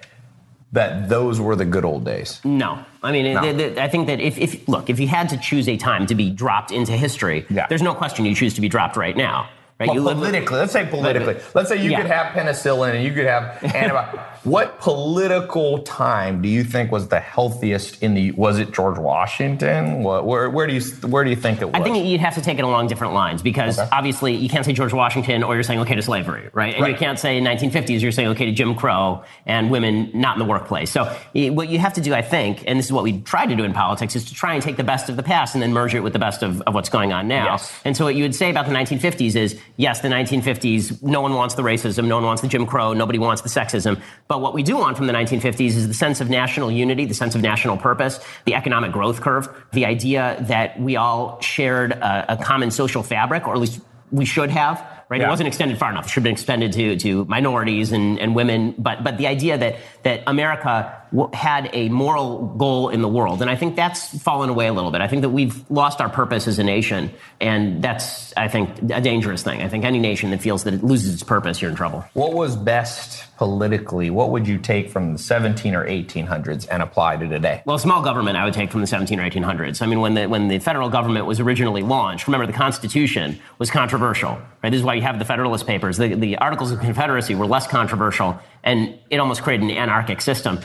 that 0.73 1.09
those 1.09 1.41
were 1.41 1.55
the 1.57 1.65
good 1.65 1.85
old 1.85 2.05
days? 2.05 2.41
No. 2.45 2.85
I 3.03 3.13
mean, 3.13 3.33
No. 3.33 3.43
th- 3.43 3.57
th- 3.57 3.79
I 3.79 3.89
think 3.89 4.09
that 4.09 4.21
if, 4.21 4.37
if, 4.39 4.69
look, 4.69 4.91
if 4.91 4.99
you 4.99 5.07
had 5.09 5.29
to 5.29 5.37
choose 5.39 5.69
a 5.69 5.77
time 5.77 6.07
to 6.07 6.15
be 6.17 6.31
dropped 6.31 6.73
into 6.73 6.93
history, 6.93 7.47
Yeah. 7.49 7.67
there's 7.69 7.83
no 7.83 7.95
question 7.95 8.25
you 8.27 8.35
choose 8.35 8.55
to 8.55 8.61
be 8.61 8.69
dropped 8.69 8.97
right 8.97 9.17
now. 9.17 9.49
Right? 9.79 9.87
Well, 9.87 9.95
you 9.95 10.03
live- 10.03 10.17
politically, 10.17 10.59
let's 10.59 10.73
say 10.73 10.85
politically. 10.87 11.37
Let's 11.55 11.69
say 11.69 11.81
you 11.81 11.91
Yeah. 11.93 12.03
could 12.03 12.11
have 12.11 12.27
penicillin 12.35 12.95
and 12.97 13.05
you 13.05 13.13
could 13.13 13.27
have 13.27 13.63
antibiotics. 13.83 14.38
What 14.45 14.81
political 14.81 15.79
time 15.83 16.41
do 16.43 16.49
you 16.49 16.65
think 16.65 16.91
was 16.93 17.09
the 17.09 17.21
healthiest 17.21 18.03
in 18.03 18.15
the? 18.15 18.33
Was 18.33 18.59
it 18.59 18.73
George 18.73 18.99
Washington? 18.99 20.03
What, 20.03 20.27
where, 20.27 20.49
where 20.51 20.67
do 20.67 20.75
you 20.75 20.81
where 21.09 21.25
do 21.25 21.31
you 21.31 21.37
think 21.37 21.61
it 21.61 21.67
was? 21.67 21.75
I 21.75 21.83
think 21.83 22.05
you'd 22.07 22.21
have 22.21 22.35
to 22.35 22.41
take 22.41 22.59
it 22.59 22.65
along 22.65 22.89
different 22.89 23.15
lines 23.15 23.43
because 23.43 23.79
Okay. 23.79 23.89
obviously 23.93 24.35
you 24.35 24.49
can't 24.49 24.65
say 24.65 24.73
George 24.73 24.93
Washington 24.93 25.43
or 25.43 25.55
you're 25.55 25.63
saying 25.63 25.81
okay 25.81 25.95
to 25.95 26.03
slavery, 26.03 26.49
right? 26.53 26.75
And 26.75 26.87
you 26.87 26.95
can't 26.95 27.19
say 27.19 27.41
1950s, 27.41 28.01
you're 28.01 28.13
saying 28.13 28.29
okay 28.29 28.47
to 28.47 28.53
Jim 28.53 28.75
Crow 28.75 29.23
and 29.47 29.71
women 29.71 30.11
not 30.15 30.37
in 30.37 30.39
the 30.41 30.45
workplace. 30.45 30.91
So 30.91 31.15
eh, 31.35 31.51
what 31.51 31.69
you 31.69 31.79
have 31.79 31.93
to 31.95 32.01
do, 32.01 32.15
I 32.15 32.23
think, 32.23 32.65
and 32.67 32.79
this 32.79 32.87
is 32.87 32.93
what 32.93 33.05
we 33.05 33.21
try 33.21 33.47
to 33.47 33.57
do 33.57 33.65
in 33.65 33.73
politics, 33.73 34.17
is 34.17 34.25
to 34.27 34.35
try 34.35 34.55
and 34.55 34.63
take 34.63 34.77
the 34.77 34.85
best 34.85 35.09
of 35.09 35.17
the 35.17 35.23
past 35.23 35.55
and 35.55 35.63
then 35.63 35.73
merge 35.73 35.95
it 35.95 36.01
with 36.01 36.13
the 36.13 36.19
best 36.19 36.43
of, 36.43 36.61
of 36.63 36.75
what's 36.75 36.89
going 36.89 37.13
on 37.13 37.29
now. 37.29 37.53
Yes. 37.53 37.73
And 37.85 37.97
so 37.97 38.05
what 38.05 38.15
you 38.15 38.23
would 38.25 38.35
say 38.35 38.51
about 38.51 38.67
the 38.67 38.73
1950s 38.73 39.37
is 39.37 39.59
yes, 39.77 40.01
the 40.01 40.09
1950s, 40.09 41.03
no 41.03 41.21
one 41.21 41.35
wants 41.35 41.55
the 41.55 41.63
racism, 41.63 42.07
no 42.07 42.17
one 42.17 42.25
wants 42.25 42.43
the 42.43 42.49
Jim 42.49 42.67
Crow, 42.67 42.93
nobody 42.93 43.19
wants 43.19 43.43
the 43.43 43.49
sexism. 43.49 44.01
But 44.29 44.43
what 44.43 44.53
we 44.53 44.63
do 44.63 44.77
want 44.77 44.99
from 44.99 45.07
the 45.07 45.15
1950s 45.15 45.69
is 45.69 45.89
the 45.89 45.95
sense 45.95 46.21
of 46.21 46.29
national 46.29 46.71
unity, 46.71 47.07
the 47.07 47.15
sense 47.15 47.35
of 47.35 47.41
national 47.41 47.79
purpose, 47.79 48.21
the 48.45 48.55
economic 48.55 48.93
growth 48.93 49.23
curve, 49.23 49.49
the 49.73 49.87
idea 49.87 50.37
that 50.49 50.79
we 50.79 50.97
all 50.97 51.41
shared 51.41 51.93
a, 51.93 52.35
a 52.35 52.37
common 52.37 52.71
social 52.71 53.03
fabric, 53.03 53.49
or 53.49 53.55
at 53.55 53.61
least 53.61 53.81
we 54.11 54.27
should 54.27 54.51
have. 54.51 54.87
Right? 55.09 55.23
It 55.23 55.29
wasn't 55.29 55.47
extended 55.47 55.79
far 55.79 55.91
enough. 55.91 56.05
It 56.05 56.11
should 56.11 56.17
have 56.17 56.25
been 56.25 56.33
extended 56.33 56.73
to, 56.75 56.97
to 56.99 57.25
minorities 57.25 57.93
and, 57.93 58.19
and 58.19 58.35
women. 58.35 58.75
But, 58.77 59.03
but 59.03 59.17
the 59.17 59.27
idea 59.27 59.57
that, 59.57 59.77
that 60.03 60.23
America 60.27 61.03
had 61.33 61.71
a 61.73 61.89
moral 61.89 62.55
goal 62.57 62.89
in 62.89 63.03
the 63.03 63.09
world. 63.09 63.41
And 63.43 63.51
I 63.51 63.57
think 63.57 63.77
that's 63.77 64.19
fallen 64.23 64.49
away 64.51 64.67
a 64.67 64.73
little 64.73 64.91
bit. 64.91 65.01
I 65.01 65.09
think 65.09 65.23
that 65.23 65.31
we've 65.31 65.69
lost 65.71 66.01
our 66.01 66.09
purpose 66.09 66.47
as 66.47 66.59
a 66.59 66.65
nation. 66.65 67.11
And 67.41 67.83
that's, 67.83 68.33
I 68.37 68.49
think, 68.49 68.71
a 68.91 69.01
dangerous 69.01 69.43
thing. 69.43 69.63
I 69.63 69.69
think 69.69 69.85
any 69.85 69.99
nation 69.99 70.31
that 70.31 70.41
feels 70.41 70.65
that 70.65 70.75
it 70.75 70.83
loses 70.83 71.15
its 71.15 71.23
purpose, 71.23 71.61
you're 71.61 71.71
in 71.71 71.77
trouble. 71.77 72.05
what 72.15 72.33
was 72.33 72.57
best 72.57 73.25
politically? 73.39 74.11
What 74.11 74.31
would 74.31 74.49
you 74.49 74.59
take 74.59 74.91
from 74.91 75.13
the 75.13 75.19
17 75.19 75.75
or 75.75 75.87
1800s 75.87 76.67
and 76.71 76.83
apply 76.83 77.17
to 77.19 77.29
today? 77.29 77.63
Well, 77.65 77.79
small 77.79 78.03
government 78.03 78.37
I 78.37 78.45
would 78.45 78.53
take 78.53 78.73
from 78.73 78.81
the 78.81 78.87
17 78.87 79.21
or 79.21 79.31
1800s. 79.31 79.81
I 79.81 79.87
mean, 79.87 80.01
when 80.01 80.15
the, 80.15 80.27
when 80.27 80.49
the 80.49 80.59
federal 80.59 80.91
government 80.91 81.27
was 81.27 81.39
originally 81.39 81.83
launched, 81.83 82.27
remember 82.27 82.47
the 82.47 82.53
Constitution 82.53 83.39
was 83.59 83.71
controversial, 83.71 84.41
right? 84.63 84.71
This 84.71 84.81
is 84.81 84.85
why 84.85 84.95
you 84.95 85.03
have 85.03 85.21
the 85.21 85.25
Federalist 85.25 85.67
Papers. 85.69 85.97
The, 85.99 86.15
the 86.15 86.37
Articles 86.39 86.73
of 86.73 86.81
Confederacy 86.81 87.37
were 87.37 87.47
less 87.47 87.69
controversial, 87.69 88.39
and 88.69 88.99
it 89.09 89.19
almost 89.19 89.43
created 89.43 89.65
an 89.65 89.71
anarchic 89.77 90.21
system. 90.21 90.61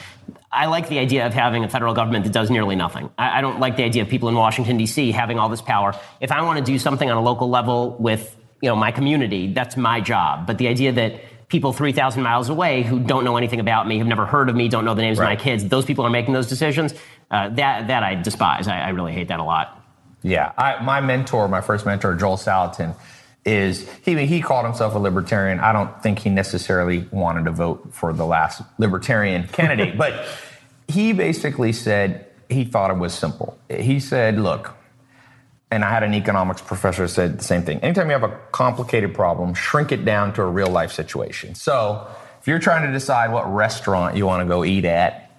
I 0.52 0.66
like 0.68 0.90
the 0.90 1.00
idea 1.00 1.26
of 1.26 1.34
having 1.34 1.64
a 1.64 1.70
federal 1.70 1.94
government 1.94 2.26
that 2.26 2.34
does 2.34 2.52
nearly 2.52 2.76
nothing. 2.76 3.10
I, 3.18 3.40
I 3.40 3.42
don't 3.42 3.60
like 3.60 3.78
the 3.78 3.84
idea 3.84 4.04
of 4.04 4.10
people 4.10 4.30
in 4.30 4.36
Washington, 4.36 4.78
D.C. 4.78 5.12
having 5.12 5.40
all 5.40 5.50
this 5.50 5.62
power. 5.62 5.96
If 6.20 6.32
I 6.32 6.42
want 6.42 6.60
to 6.60 6.66
do 6.66 6.78
something 6.78 7.10
on 7.10 7.18
a 7.18 7.22
local 7.22 7.50
level 7.50 7.96
with 8.00 8.36
you 8.62 8.70
know, 8.70 8.76
my 8.76 8.92
community, 8.92 9.54
that's 9.54 9.78
my 9.78 10.02
job. 10.02 10.46
But 10.46 10.58
the 10.58 10.68
idea 10.68 10.92
that 10.92 11.22
people 11.48 11.72
3,000 11.72 12.22
miles 12.22 12.50
away 12.50 12.84
who 12.84 13.00
don't 13.00 13.24
know 13.24 13.38
anything 13.38 13.60
about 13.60 13.88
me, 13.88 13.98
have 14.00 14.08
never 14.08 14.26
heard 14.26 14.50
of 14.50 14.56
me, 14.56 14.68
don't 14.68 14.86
know 14.86 14.94
the 14.94 15.02
names 15.02 15.18
of 15.18 15.24
my 15.24 15.36
kids, 15.36 15.66
those 15.66 15.86
people 15.86 16.06
are 16.06 16.10
making 16.10 16.34
those 16.34 16.48
decisions. 16.48 16.94
Uh, 17.32 17.50
that, 17.50 17.88
that 17.88 18.04
I 18.04 18.16
despise. 18.16 18.68
I, 18.68 18.80
I 18.80 18.90
really 18.90 19.14
hate 19.14 19.30
that 19.30 19.40
a 19.40 19.44
lot. 19.44 19.82
Yeah, 20.22 20.52
I, 20.58 20.84
my 20.84 21.02
mentor, 21.02 21.48
my 21.48 21.62
first 21.62 21.86
mentor, 21.86 22.16
Joel 22.16 22.38
Salatin, 22.38 22.96
is 23.46 23.90
he 24.04 24.26
he 24.26 24.42
called 24.42 24.66
himself 24.66 24.96
a 24.96 25.00
libertarian. 25.00 25.60
I 25.60 25.74
don't 25.74 26.02
think 26.02 26.20
he 26.20 26.30
necessarily 26.30 27.08
wanted 27.12 27.46
to 27.46 27.52
vote 27.52 27.90
for 27.92 28.14
the 28.14 28.26
last 28.26 28.62
libertarian 28.78 29.48
candidate, 29.52 29.98
but 29.98 30.26
he 30.88 31.14
basically 31.14 31.74
said 31.74 32.28
he 32.50 32.64
thought 32.64 32.92
it 32.92 32.98
was 32.98 33.14
simple. 33.14 33.58
He 33.70 34.00
said, 34.00 34.40
"Look." 34.40 34.76
And 35.72 35.84
I 35.84 35.90
had 35.90 36.04
an 36.04 36.14
economics 36.14 36.62
professor 36.62 37.08
said 37.08 37.40
the 37.40 37.44
same 37.44 37.64
thing. 37.64 37.80
Anytime 37.80 38.06
you 38.06 38.14
have 38.14 38.24
a 38.24 38.40
complicated 38.52 39.16
problem, 39.16 39.56
shrink 39.56 39.92
it 39.92 40.06
down 40.06 40.32
to 40.34 40.44
a 40.44 40.46
real 40.46 40.68
life 40.68 40.92
situation. 40.92 41.56
So, 41.56 42.08
if 42.40 42.48
you're 42.48 42.60
trying 42.60 42.86
to 42.86 42.92
decide 42.92 43.32
what 43.32 43.52
restaurant 43.52 44.16
you 44.16 44.28
want 44.28 44.44
to 44.44 44.48
go 44.48 44.64
eat 44.64 44.86
at, 44.86 45.32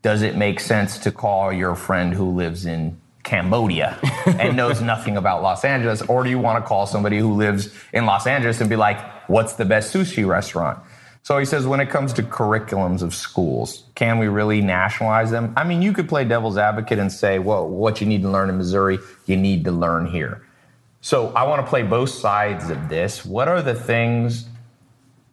does 0.00 0.22
it 0.22 0.36
make 0.36 0.60
sense 0.60 0.96
to 1.00 1.12
call 1.12 1.52
your 1.52 1.74
friend 1.74 2.14
who 2.14 2.30
lives 2.30 2.64
in 2.64 2.98
Cambodia 3.28 3.98
and 4.26 4.56
knows 4.56 4.80
nothing 4.80 5.16
about 5.16 5.42
Los 5.42 5.64
Angeles? 5.64 6.02
Or 6.02 6.24
do 6.24 6.30
you 6.30 6.38
want 6.38 6.62
to 6.62 6.66
call 6.66 6.86
somebody 6.86 7.18
who 7.18 7.34
lives 7.34 7.72
in 7.92 8.06
Los 8.06 8.26
Angeles 8.26 8.60
and 8.60 8.68
be 8.68 8.76
like, 8.76 8.98
what's 9.28 9.52
the 9.54 9.64
best 9.64 9.94
sushi 9.94 10.26
restaurant? 10.26 10.78
So 11.22 11.36
he 11.38 11.44
says, 11.44 11.66
when 11.66 11.80
it 11.80 11.90
comes 11.90 12.12
to 12.14 12.22
curriculums 12.22 13.02
of 13.02 13.14
schools, 13.14 13.84
can 13.94 14.18
we 14.18 14.28
really 14.28 14.62
nationalize 14.62 15.30
them? 15.30 15.52
I 15.56 15.64
mean, 15.64 15.82
you 15.82 15.92
could 15.92 16.08
play 16.08 16.24
devil's 16.24 16.56
advocate 16.56 16.98
and 16.98 17.12
say, 17.12 17.38
well, 17.38 17.68
what 17.68 18.00
you 18.00 18.06
need 18.06 18.22
to 18.22 18.30
learn 18.30 18.48
in 18.48 18.56
Missouri, 18.56 18.98
you 19.26 19.36
need 19.36 19.64
to 19.64 19.72
learn 19.72 20.06
here. 20.06 20.42
So 21.02 21.28
I 21.34 21.44
want 21.44 21.64
to 21.64 21.68
play 21.68 21.82
both 21.82 22.10
sides 22.10 22.70
of 22.70 22.88
this. 22.88 23.24
What 23.24 23.46
are 23.46 23.60
the 23.60 23.74
things 23.74 24.48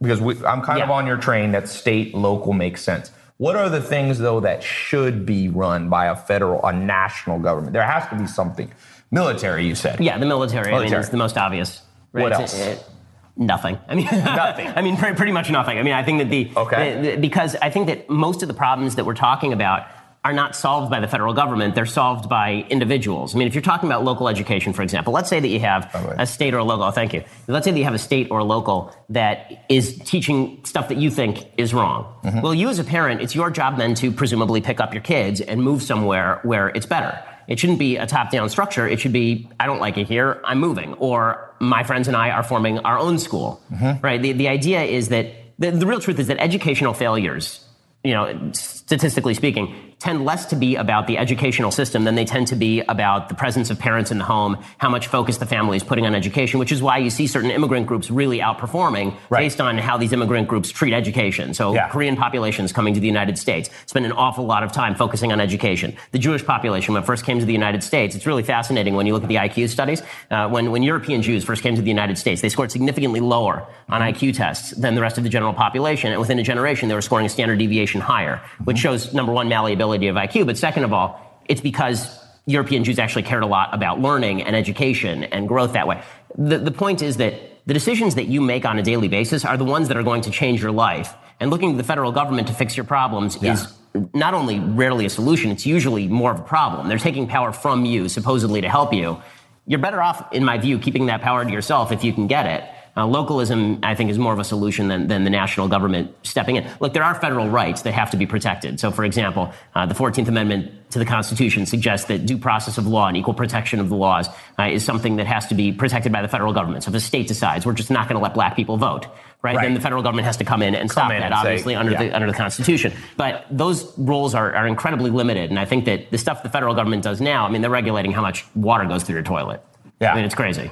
because 0.01 0.21
we, 0.21 0.35
I'm 0.45 0.61
kind 0.61 0.81
of 0.81 0.89
on 0.89 1.07
your 1.07 1.17
train 1.17 1.51
that 1.53 1.67
state 1.67 2.13
local 2.13 2.53
makes 2.53 2.81
sense. 2.81 3.11
What 3.37 3.55
are 3.55 3.69
the 3.69 3.81
things 3.81 4.17
though 4.19 4.39
that 4.41 4.63
should 4.63 5.25
be 5.25 5.49
run 5.49 5.89
by 5.89 6.05
a 6.05 6.15
federal, 6.15 6.65
a 6.65 6.71
national 6.71 7.39
government? 7.39 7.73
There 7.73 7.83
has 7.83 8.07
to 8.09 8.15
be 8.15 8.27
something. 8.27 8.71
Military, 9.11 9.65
you 9.65 9.75
said. 9.75 9.99
Yeah, 9.99 10.17
the 10.17 10.25
military, 10.25 10.67
I 10.67 10.71
mean, 10.71 10.79
Military. 10.81 11.01
is 11.01 11.09
the 11.09 11.17
most 11.17 11.37
obvious. 11.37 11.81
Right? 12.13 12.23
What 12.23 12.31
It's- 12.33 12.53
else? 12.53 12.67
it- 12.79 12.89
nothing. 13.37 13.77
I 13.89 13.95
mean, 13.95 14.05
Nothing. 14.11 14.67
I 14.75 14.81
mean, 14.81 14.95
pretty, 14.95 15.15
pretty 15.17 15.31
much 15.33 15.49
nothing. 15.51 15.77
I 15.77 15.83
mean, 15.83 15.93
I 15.93 16.03
think 16.03 16.19
that 16.19 16.29
the, 16.29 16.49
Okay. 16.55 16.95
the- 16.95 17.11
the- 17.11 17.17
because 17.17 17.55
I 17.61 17.69
think 17.69 17.87
that 17.87 18.09
most 18.09 18.41
of 18.41 18.47
the 18.47 18.53
problems 18.53 18.95
that 18.95 19.05
we're 19.05 19.13
talking 19.13 19.51
about 19.51 19.87
are 20.25 20.33
not 20.33 20.55
solved 20.55 20.89
by 20.89 20.99
the 20.99 21.07
federal 21.07 21.35
government. 21.35 21.75
They're 21.75 21.85
solved 21.85 22.27
by 22.27 22.65
individuals. 22.71 23.35
I 23.35 23.37
mean, 23.37 23.47
if 23.47 23.53
you're 23.53 23.61
talking 23.61 23.87
about 23.87 24.03
local 24.03 24.27
education, 24.27 24.73
for 24.73 24.81
example, 24.81 25.13
let's 25.13 25.29
say 25.29 25.39
that 25.39 25.47
you 25.47 25.59
have 25.59 25.93
By 25.93 26.15
a 26.17 26.25
state 26.25 26.55
or 26.55 26.57
a 26.57 26.63
local. 26.63 26.85
oh, 26.85 26.91
Thank 26.91 27.13
you. 27.13 27.23
Let's 27.47 27.65
say 27.65 27.71
that 27.71 27.77
you 27.77 27.83
have 27.83 27.93
a 27.93 27.99
state 27.99 28.29
or 28.31 28.39
a 28.39 28.43
local 28.43 28.91
that 29.09 29.65
is 29.69 29.99
teaching 29.99 30.61
stuff 30.65 30.89
that 30.89 30.97
you 30.97 31.11
think 31.11 31.45
is 31.57 31.75
wrong. 31.75 32.11
Mm-hmm. 32.23 32.41
Well, 32.41 32.55
you 32.55 32.69
as 32.69 32.79
a 32.79 32.83
parent, 32.83 33.21
it's 33.21 33.35
your 33.35 33.51
job 33.51 33.77
then 33.77 33.93
to 33.95 34.11
presumably 34.11 34.61
pick 34.61 34.79
up 34.79 34.95
your 34.95 35.03
kids 35.03 35.41
and 35.41 35.61
move 35.61 35.83
somewhere 35.83 36.39
where 36.41 36.69
it's 36.69 36.87
better. 36.87 37.23
It 37.47 37.59
shouldn't 37.59 37.77
be 37.77 37.97
a 37.97 38.07
top-down 38.07 38.49
structure. 38.49 38.87
It 38.87 38.99
should 38.99 39.13
be, 39.13 39.47
I 39.59 39.67
don't 39.67 39.79
like 39.79 39.99
it 39.99 40.07
here, 40.07 40.41
I'm 40.43 40.59
moving. 40.59 40.95
Or 40.95 41.53
my 41.59 41.83
friends 41.83 42.07
and 42.07 42.17
I 42.17 42.31
are 42.31 42.41
forming 42.41 42.79
our 42.79 42.97
own 42.97 43.19
school. 43.19 43.61
Mm-hmm. 43.71 44.03
Right? 44.03 44.19
The, 44.19 44.31
the 44.31 44.47
idea 44.47 44.81
is 44.81 45.09
that 45.09 45.27
the, 45.59 45.69
the 45.69 45.85
real 45.85 45.99
truth 45.99 46.17
is 46.17 46.27
that 46.27 46.39
educational 46.39 46.95
failures, 46.95 47.63
you 48.03 48.13
know, 48.13 48.51
statistically 48.53 49.35
speaking, 49.35 49.84
tend 49.99 50.25
less 50.25 50.45
to 50.47 50.55
be 50.55 50.75
about 50.75 51.07
the 51.07 51.17
educational 51.17 51.71
system 51.71 52.03
than 52.03 52.15
they 52.15 52.25
tend 52.25 52.47
to 52.47 52.55
be 52.55 52.81
about 52.81 53.29
the 53.29 53.35
presence 53.35 53.69
of 53.69 53.79
parents 53.79 54.11
in 54.11 54.17
the 54.17 54.23
home, 54.25 54.57
how 54.77 54.89
much 54.89 55.07
focus 55.07 55.37
the 55.37 55.45
family 55.45 55.77
is 55.77 55.83
putting 55.83 56.05
on 56.05 56.13
education, 56.13 56.59
which 56.59 56.71
is 56.71 56.81
why 56.81 56.97
you 56.97 57.09
see 57.09 57.27
certain 57.27 57.49
immigrant 57.49 57.87
groups 57.87 58.11
really 58.11 58.39
outperforming 58.39 59.15
Right. 59.29 59.39
based 59.41 59.61
on 59.61 59.77
how 59.77 59.97
these 59.97 60.11
immigrant 60.11 60.47
groups 60.47 60.69
treat 60.69 60.93
education. 60.93 61.53
So 61.53 61.73
Yeah. 61.73 61.87
Korean 61.87 62.15
populations 62.17 62.73
coming 62.73 62.93
to 62.93 62.99
the 62.99 63.07
United 63.07 63.37
States 63.37 63.69
spend 63.85 64.05
an 64.05 64.11
awful 64.11 64.45
lot 64.45 64.63
of 64.63 64.71
time 64.71 64.95
focusing 64.95 65.31
on 65.31 65.39
education. 65.39 65.93
The 66.11 66.19
Jewish 66.19 66.45
population, 66.45 66.93
when 66.93 67.01
it 67.01 67.05
first 67.05 67.25
came 67.25 67.39
to 67.39 67.45
the 67.45 67.53
United 67.53 67.81
States, 67.81 68.15
it's 68.15 68.27
really 68.27 68.43
fascinating 68.43 68.95
when 68.95 69.07
you 69.07 69.13
look 69.13 69.23
at 69.23 69.29
the 69.29 69.37
IQ 69.37 69.69
studies. 69.69 70.03
Uh, 70.29 70.49
when, 70.49 70.71
when 70.71 70.83
European 70.83 71.21
Jews 71.21 71.43
first 71.45 71.63
came 71.63 71.75
to 71.75 71.81
the 71.81 71.89
United 71.89 72.17
States, 72.17 72.41
they 72.41 72.49
scored 72.49 72.69
significantly 72.71 73.21
lower 73.21 73.65
on 73.89 74.01
IQ 74.01 74.35
tests 74.35 74.71
than 74.71 74.95
the 74.95 75.01
rest 75.01 75.17
of 75.17 75.23
the 75.23 75.29
general 75.29 75.53
population. 75.53 76.11
And 76.11 76.19
within 76.19 76.37
a 76.37 76.43
generation, 76.43 76.89
they 76.89 76.95
were 76.95 77.01
scoring 77.01 77.25
a 77.25 77.29
standard 77.29 77.59
deviation 77.59 78.01
higher, 78.01 78.41
which 78.65 78.77
shows, 78.77 79.13
number 79.13 79.31
one, 79.31 79.47
malleability 79.47 79.84
of 79.93 80.15
IQ. 80.15 80.45
But 80.45 80.57
second 80.57 80.83
of 80.83 80.93
all, 80.93 81.41
it's 81.47 81.61
because 81.61 82.19
European 82.45 82.83
Jews 82.83 82.99
actually 82.99 83.23
cared 83.23 83.43
a 83.43 83.47
lot 83.47 83.73
about 83.73 83.99
learning 83.99 84.43
and 84.43 84.55
education 84.55 85.23
and 85.25 85.47
growth 85.47 85.73
that 85.73 85.87
way. 85.87 86.01
The, 86.37 86.57
the 86.57 86.71
point 86.71 87.01
is 87.01 87.17
that 87.17 87.33
the 87.65 87.73
decisions 87.73 88.15
that 88.15 88.25
you 88.25 88.41
make 88.41 88.65
on 88.65 88.77
a 88.77 88.83
daily 88.83 89.07
basis 89.07 89.43
are 89.45 89.57
the 89.57 89.65
ones 89.65 89.87
that 89.87 89.97
are 89.97 90.03
going 90.03 90.21
to 90.21 90.31
change 90.31 90.61
your 90.61 90.71
life. 90.71 91.13
And 91.39 91.49
looking 91.49 91.71
to 91.71 91.77
the 91.77 91.83
federal 91.83 92.11
government 92.11 92.47
to 92.47 92.53
fix 92.53 92.77
your 92.77 92.83
problems 92.85 93.41
is 93.43 93.73
not 94.13 94.33
only 94.33 94.59
rarely 94.59 95.05
a 95.05 95.09
solution, 95.09 95.51
it's 95.51 95.65
usually 95.65 96.07
more 96.07 96.31
of 96.31 96.39
a 96.39 96.43
problem. 96.43 96.87
They're 96.87 96.97
taking 96.97 97.27
power 97.27 97.51
from 97.51 97.85
you, 97.85 98.09
supposedly 98.09 98.61
to 98.61 98.69
help 98.69 98.93
you. 98.93 99.21
You're 99.65 99.79
better 99.79 100.01
off, 100.01 100.31
in 100.31 100.45
my 100.45 100.57
view, 100.57 100.77
keeping 100.77 101.07
that 101.07 101.21
power 101.21 101.43
to 101.43 101.51
yourself 101.51 101.91
if 101.91 102.03
you 102.03 102.13
can 102.13 102.27
get 102.27 102.45
it. 102.45 102.69
Uh, 102.97 103.05
localism, 103.05 103.79
I 103.83 103.93
think, 103.93 104.09
is 104.09 104.17
more 104.17 104.31
of 104.31 104.39
a 104.39 104.43
solution 104.45 104.87
than, 104.87 105.07
than 105.07 105.25
the 105.25 105.29
national 105.29 105.67
government 105.67 106.15
stepping 106.23 106.55
in. 106.55 106.65
Look, 106.79 106.93
there 106.93 107.03
are 107.03 107.13
federal 107.15 107.49
rights 107.49 107.81
that 107.81 107.93
have 107.93 108.11
to 108.11 108.17
be 108.17 108.25
protected. 108.25 108.79
So, 108.79 108.89
for 108.89 109.03
example, 109.03 109.51
uh, 109.75 109.85
the 109.85 109.93
14th 109.93 110.29
Amendment 110.29 110.71
to 110.91 110.99
the 110.99 111.05
Constitution 111.05 111.65
suggests 111.65 112.07
that 112.07 112.25
due 112.25 112.37
process 112.37 112.77
of 112.77 112.87
law 112.87 113.07
and 113.07 113.17
equal 113.17 113.33
protection 113.33 113.81
of 113.81 113.89
the 113.89 113.95
laws 113.97 114.29
uh, 114.57 114.63
is 114.63 114.85
something 114.85 115.17
that 115.17 115.27
has 115.27 115.45
to 115.47 115.55
be 115.55 115.73
protected 115.73 116.13
by 116.13 116.21
the 116.21 116.29
federal 116.29 116.53
government. 116.53 116.85
So, 116.85 116.89
if 116.89 116.95
a 116.95 116.99
state 117.01 117.27
decides 117.27 117.65
we're 117.65 117.73
just 117.73 117.91
not 117.91 118.07
going 118.07 118.17
to 118.17 118.23
let 118.23 118.33
black 118.33 118.55
people 118.55 118.77
vote, 118.77 119.07
right, 119.41 119.57
Right. 119.57 119.63
then 119.63 119.73
the 119.73 119.81
federal 119.81 120.01
government 120.01 120.25
has 120.25 120.37
to 120.37 120.45
come 120.45 120.61
in 120.61 120.73
and 120.73 120.89
stop 120.89 121.11
in 121.11 121.19
that, 121.19 121.33
and 121.33 121.41
say, 121.41 121.49
obviously, 121.49 121.75
under, 121.75 121.91
yeah. 121.91 122.03
the, 122.03 122.15
under 122.15 122.27
the 122.27 122.37
Constitution. 122.37 122.93
But 123.17 123.45
those 123.51 123.97
roles 123.97 124.33
are, 124.33 124.53
are 124.55 124.67
incredibly 124.67 125.11
limited. 125.11 125.49
And 125.49 125.59
I 125.59 125.65
think 125.65 125.83
that 125.85 126.11
the 126.11 126.17
stuff 126.17 126.43
the 126.43 126.49
federal 126.49 126.73
government 126.73 127.03
does 127.03 127.19
now, 127.19 127.45
I 127.45 127.49
mean, 127.49 127.61
they're 127.61 127.69
regulating 127.69 128.13
how 128.13 128.21
much 128.21 128.45
water 128.55 128.85
goes 128.85 129.03
through 129.03 129.15
your 129.15 129.23
toilet. 129.23 129.61
Yeah. 129.99 130.13
I 130.13 130.15
mean, 130.15 130.23
it's 130.23 130.35
crazy. 130.35 130.71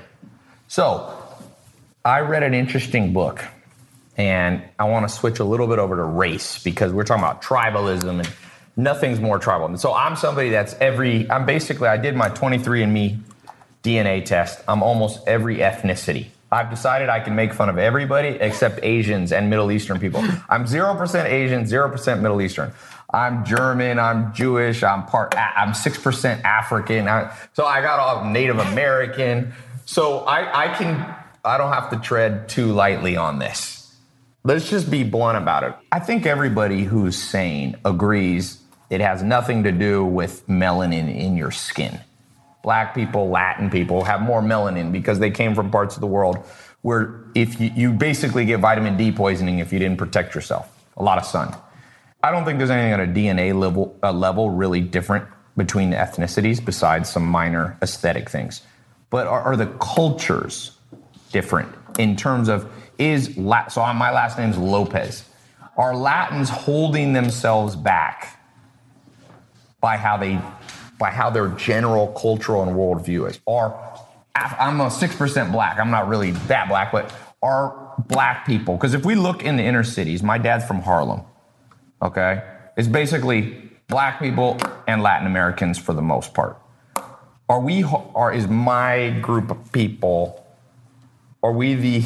So, 0.70 1.23
I 2.06 2.20
read 2.20 2.44
an 2.44 2.54
interesting 2.54 3.14
book 3.14 3.46
and 4.18 4.62
I 4.78 4.84
want 4.84 5.08
to 5.08 5.14
switch 5.14 5.40
a 5.40 5.46
little 5.46 5.68
bit 5.68 5.80
over 5.80 5.96
to 5.96 6.04
race 6.04 6.62
because 6.62 6.92
we're 6.92 7.06
talking 7.06 7.24
about 7.24 7.42
tribalism 7.42 8.20
and 8.20 8.30
nothing's 8.76 9.22
more 9.22 9.40
tribal. 9.40 9.68
And 9.68 9.80
so 9.80 9.94
I'm 9.94 10.18
somebody 10.18 10.50
that's 10.50 10.74
every. 10.82 11.30
I'm 11.32 11.46
basically. 11.46 11.88
I 11.88 11.96
did 11.96 12.16
my 12.16 12.30
23andMe 12.30 13.20
DNA 13.84 14.26
test. 14.26 14.62
I'm 14.68 14.84
almost 14.84 15.26
every 15.28 15.58
ethnicity. 15.58 16.28
I've 16.52 16.70
decided 16.70 17.08
I 17.08 17.22
can 17.22 17.36
make 17.36 17.54
fun 17.54 17.70
of 17.70 17.78
everybody 17.78 18.38
except 18.40 18.82
Asians 18.84 19.32
and 19.32 19.50
Middle 19.50 19.72
Eastern 19.72 19.98
people. 19.98 20.20
I'm 20.50 20.66
0% 20.66 21.26
Asian, 21.26 21.64
0% 21.64 22.22
Middle 22.22 22.42
Eastern. 22.42 22.74
I'm 23.12 23.46
German, 23.46 23.98
I'm 23.98 24.34
Jewish, 24.34 24.84
I'm 24.84 25.06
part, 25.06 25.36
I'm 25.38 25.70
6% 25.70 26.44
African. 26.44 27.08
I, 27.08 27.36
so 27.54 27.66
I 27.66 27.82
got 27.82 28.00
all 28.00 28.26
Native 28.26 28.60
American. 28.60 29.54
So 29.86 30.20
I, 30.20 30.66
I 30.66 30.74
can, 30.76 31.16
I 31.44 31.58
don't 31.58 31.74
have 31.74 31.90
to 31.90 31.98
tread 31.98 32.48
too 32.50 32.72
lightly 32.72 33.18
on 33.18 33.40
this. 33.40 33.96
Let's 34.44 34.70
just 34.70 34.90
be 34.90 35.04
blunt 35.04 35.38
about 35.38 35.64
it. 35.64 35.74
I 35.92 36.00
think 36.00 36.26
everybody 36.26 36.84
who's 36.84 37.22
sane 37.22 37.78
agrees 37.86 38.60
it 38.90 39.02
has 39.02 39.24
nothing 39.24 39.64
to 39.64 39.72
do 39.72 40.06
with 40.06 40.48
melanin 40.48 41.14
in 41.14 41.36
your 41.38 41.52
skin 41.52 42.00
black 42.64 42.96
people, 42.96 43.30
Latin 43.30 43.70
people 43.70 44.06
have 44.06 44.22
more 44.22 44.42
melanin 44.42 44.92
because 44.92 45.20
they 45.20 45.30
came 45.30 45.54
from 45.54 45.70
parts 45.70 45.96
of 45.96 46.02
the 46.02 46.08
world 46.08 46.38
where 46.82 47.26
if 47.36 47.60
you, 47.62 47.70
you 47.76 47.92
basically 47.92 48.46
get 48.46 48.60
vitamin 48.60 48.98
D 48.98 49.12
poisoning 49.12 49.60
if 49.60 49.72
you 49.72 49.80
didn't 49.80 49.98
protect 49.98 50.34
yourself. 50.34 50.68
A 50.98 51.04
lot 51.04 51.18
of 51.18 51.26
sun. 51.26 51.56
I 52.24 52.32
don't 52.32 52.46
think 52.46 52.58
there's 52.58 52.70
anything 52.70 52.94
at 52.94 53.00
a 53.02 53.12
DNA 53.12 53.58
level, 53.58 53.98
uh, 54.02 54.12
level 54.12 54.50
really 54.50 54.82
different 54.82 55.28
between 55.56 55.92
ethnicities 55.92 56.64
besides 56.64 57.10
some 57.10 57.26
minor 57.26 57.78
aesthetic 57.82 58.30
things. 58.30 58.62
But 59.10 59.28
are, 59.28 59.42
are 59.42 59.58
the 59.58 59.68
cultures 59.68 60.73
different 61.34 61.76
in 62.00 62.16
terms 62.16 62.48
of 62.48 62.72
is 62.98 63.38
La- 63.38 63.68
so 63.68 63.82
my 63.94 64.12
last 64.12 64.38
name's 64.38 64.58
Lopez. 64.58 65.26
Are 65.76 65.96
Latins 65.96 66.50
holding 66.50 67.14
themselves 67.14 67.76
back 67.76 68.40
by 69.82 69.98
how 69.98 70.16
they 70.16 70.40
by 70.98 71.10
how 71.10 71.30
their 71.30 71.50
general 71.50 72.08
cultural 72.14 72.64
and 72.64 72.72
worldview 72.72 73.30
is. 73.30 73.40
Or 73.46 73.78
I'm 74.36 74.80
a 74.80 74.90
six 74.90 75.16
percent 75.16 75.52
black. 75.52 75.78
I'm 75.78 75.92
not 75.92 76.08
really 76.08 76.32
that 76.48 76.70
black, 76.70 76.92
but 76.92 77.14
are 77.42 77.94
black 78.08 78.46
people? 78.46 78.76
Because 78.76 78.94
if 78.94 79.04
we 79.04 79.16
look 79.16 79.44
in 79.44 79.58
the 79.58 79.64
inner 79.64 79.84
cities, 79.84 80.24
my 80.24 80.38
dad's 80.38 80.66
from 80.66 80.80
Harlem. 80.80 81.22
Okay, 82.02 82.42
it's 82.78 82.88
basically 82.88 83.70
black 83.88 84.20
people 84.20 84.58
and 84.88 85.04
Latin 85.04 85.28
Americans 85.28 85.78
for 85.78 85.94
the 85.94 86.02
most 86.02 86.34
part. 86.34 86.58
Are 87.50 87.60
we? 87.60 87.84
Are 87.84 88.34
is 88.34 88.48
my 88.48 89.10
group 89.22 89.52
of 89.52 89.72
people? 89.74 90.43
Are 91.44 91.52
we 91.52 91.74
the 91.76 92.06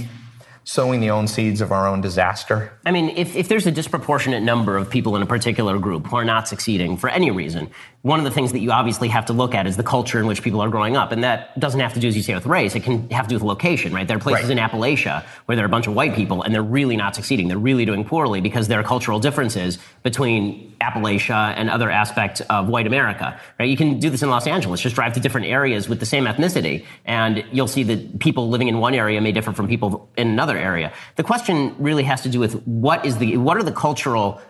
sowing 0.68 1.00
the 1.00 1.10
own 1.10 1.28
seeds 1.28 1.62
of 1.62 1.72
our 1.72 1.88
own 1.88 2.02
disaster? 2.02 2.78
I 2.86 2.92
mean, 2.92 3.10
if, 3.16 3.38
if 3.38 3.48
there's 3.48 3.66
a 3.66 3.72
disproportionate 3.72 4.44
number 4.44 4.76
of 4.76 4.90
people 4.90 5.16
in 5.16 5.22
a 5.22 5.26
particular 5.26 5.80
group 5.80 6.08
who 6.08 6.18
are 6.18 6.26
not 6.26 6.46
succeeding 6.50 6.98
for 6.98 7.10
any 7.10 7.32
reason, 7.32 7.70
one 8.02 8.20
of 8.20 8.26
the 8.26 8.32
things 8.32 8.52
that 8.52 8.60
you 8.60 8.72
obviously 8.72 9.08
have 9.08 9.26
to 9.28 9.34
look 9.34 9.56
at 9.56 9.66
is 9.66 9.78
the 9.78 9.84
culture 9.84 10.20
in 10.20 10.28
which 10.28 10.42
people 10.42 10.60
are 10.62 10.70
growing 10.70 10.98
up. 10.98 11.14
And 11.14 11.24
that 11.24 11.58
doesn't 11.58 11.80
have 11.80 11.94
to 11.94 12.02
do, 12.02 12.10
as 12.10 12.18
you 12.18 12.22
say, 12.22 12.34
with 12.36 12.46
race. 12.46 12.76
It 12.76 12.84
can 12.84 13.10
have 13.12 13.26
to 13.28 13.30
do 13.30 13.36
with 13.36 13.44
location, 13.44 13.94
right? 13.94 14.06
There 14.08 14.18
are 14.18 14.20
places 14.20 14.50
Right. 14.50 14.58
in 14.58 14.58
Appalachia 14.58 15.24
where 15.46 15.56
there 15.56 15.64
are 15.64 15.68
a 15.68 15.70
bunch 15.70 15.88
of 15.88 15.96
white 15.96 16.16
people 16.16 16.42
and 16.44 16.54
they're 16.54 16.62
really 16.62 16.98
not 16.98 17.16
succeeding. 17.16 17.48
They're 17.48 17.58
really 17.58 17.86
doing 17.86 18.04
poorly 18.04 18.42
because 18.42 18.68
there 18.68 18.80
are 18.80 18.84
cultural 18.84 19.20
differences 19.22 19.80
between 20.04 20.76
Appalachia 20.82 21.54
and 21.58 21.70
other 21.70 21.90
aspects 21.90 22.42
of 22.50 22.68
white 22.68 22.88
America, 22.88 23.40
right? 23.60 23.68
You 23.70 23.76
can 23.78 24.00
do 24.00 24.10
this 24.10 24.22
in 24.22 24.30
Los 24.30 24.48
Angeles. 24.48 24.80
Just 24.82 24.96
drive 24.96 25.14
to 25.14 25.20
different 25.20 25.48
areas 25.48 25.90
with 25.90 26.00
the 26.00 26.06
same 26.06 26.26
ethnicity 26.26 26.86
and 27.06 27.44
you'll 27.52 27.68
see 27.68 27.84
that 27.84 28.20
people 28.20 28.50
living 28.50 28.68
in 28.68 28.80
one 28.80 28.94
area 28.94 29.20
may 29.22 29.32
differ 29.32 29.52
from 29.54 29.68
people 29.68 30.10
in 30.18 30.28
another 30.28 30.57
area. 30.58 30.94
The 31.16 31.24
question 31.24 31.76
really 31.80 32.04
has 32.04 32.22
to 32.22 32.30
do 32.30 32.40
with 32.40 32.62
what 32.66 33.06
is 33.06 33.18
the, 33.18 33.38
what 33.38 33.58
are 33.58 33.64
the 33.64 33.72
cultural 33.72 34.42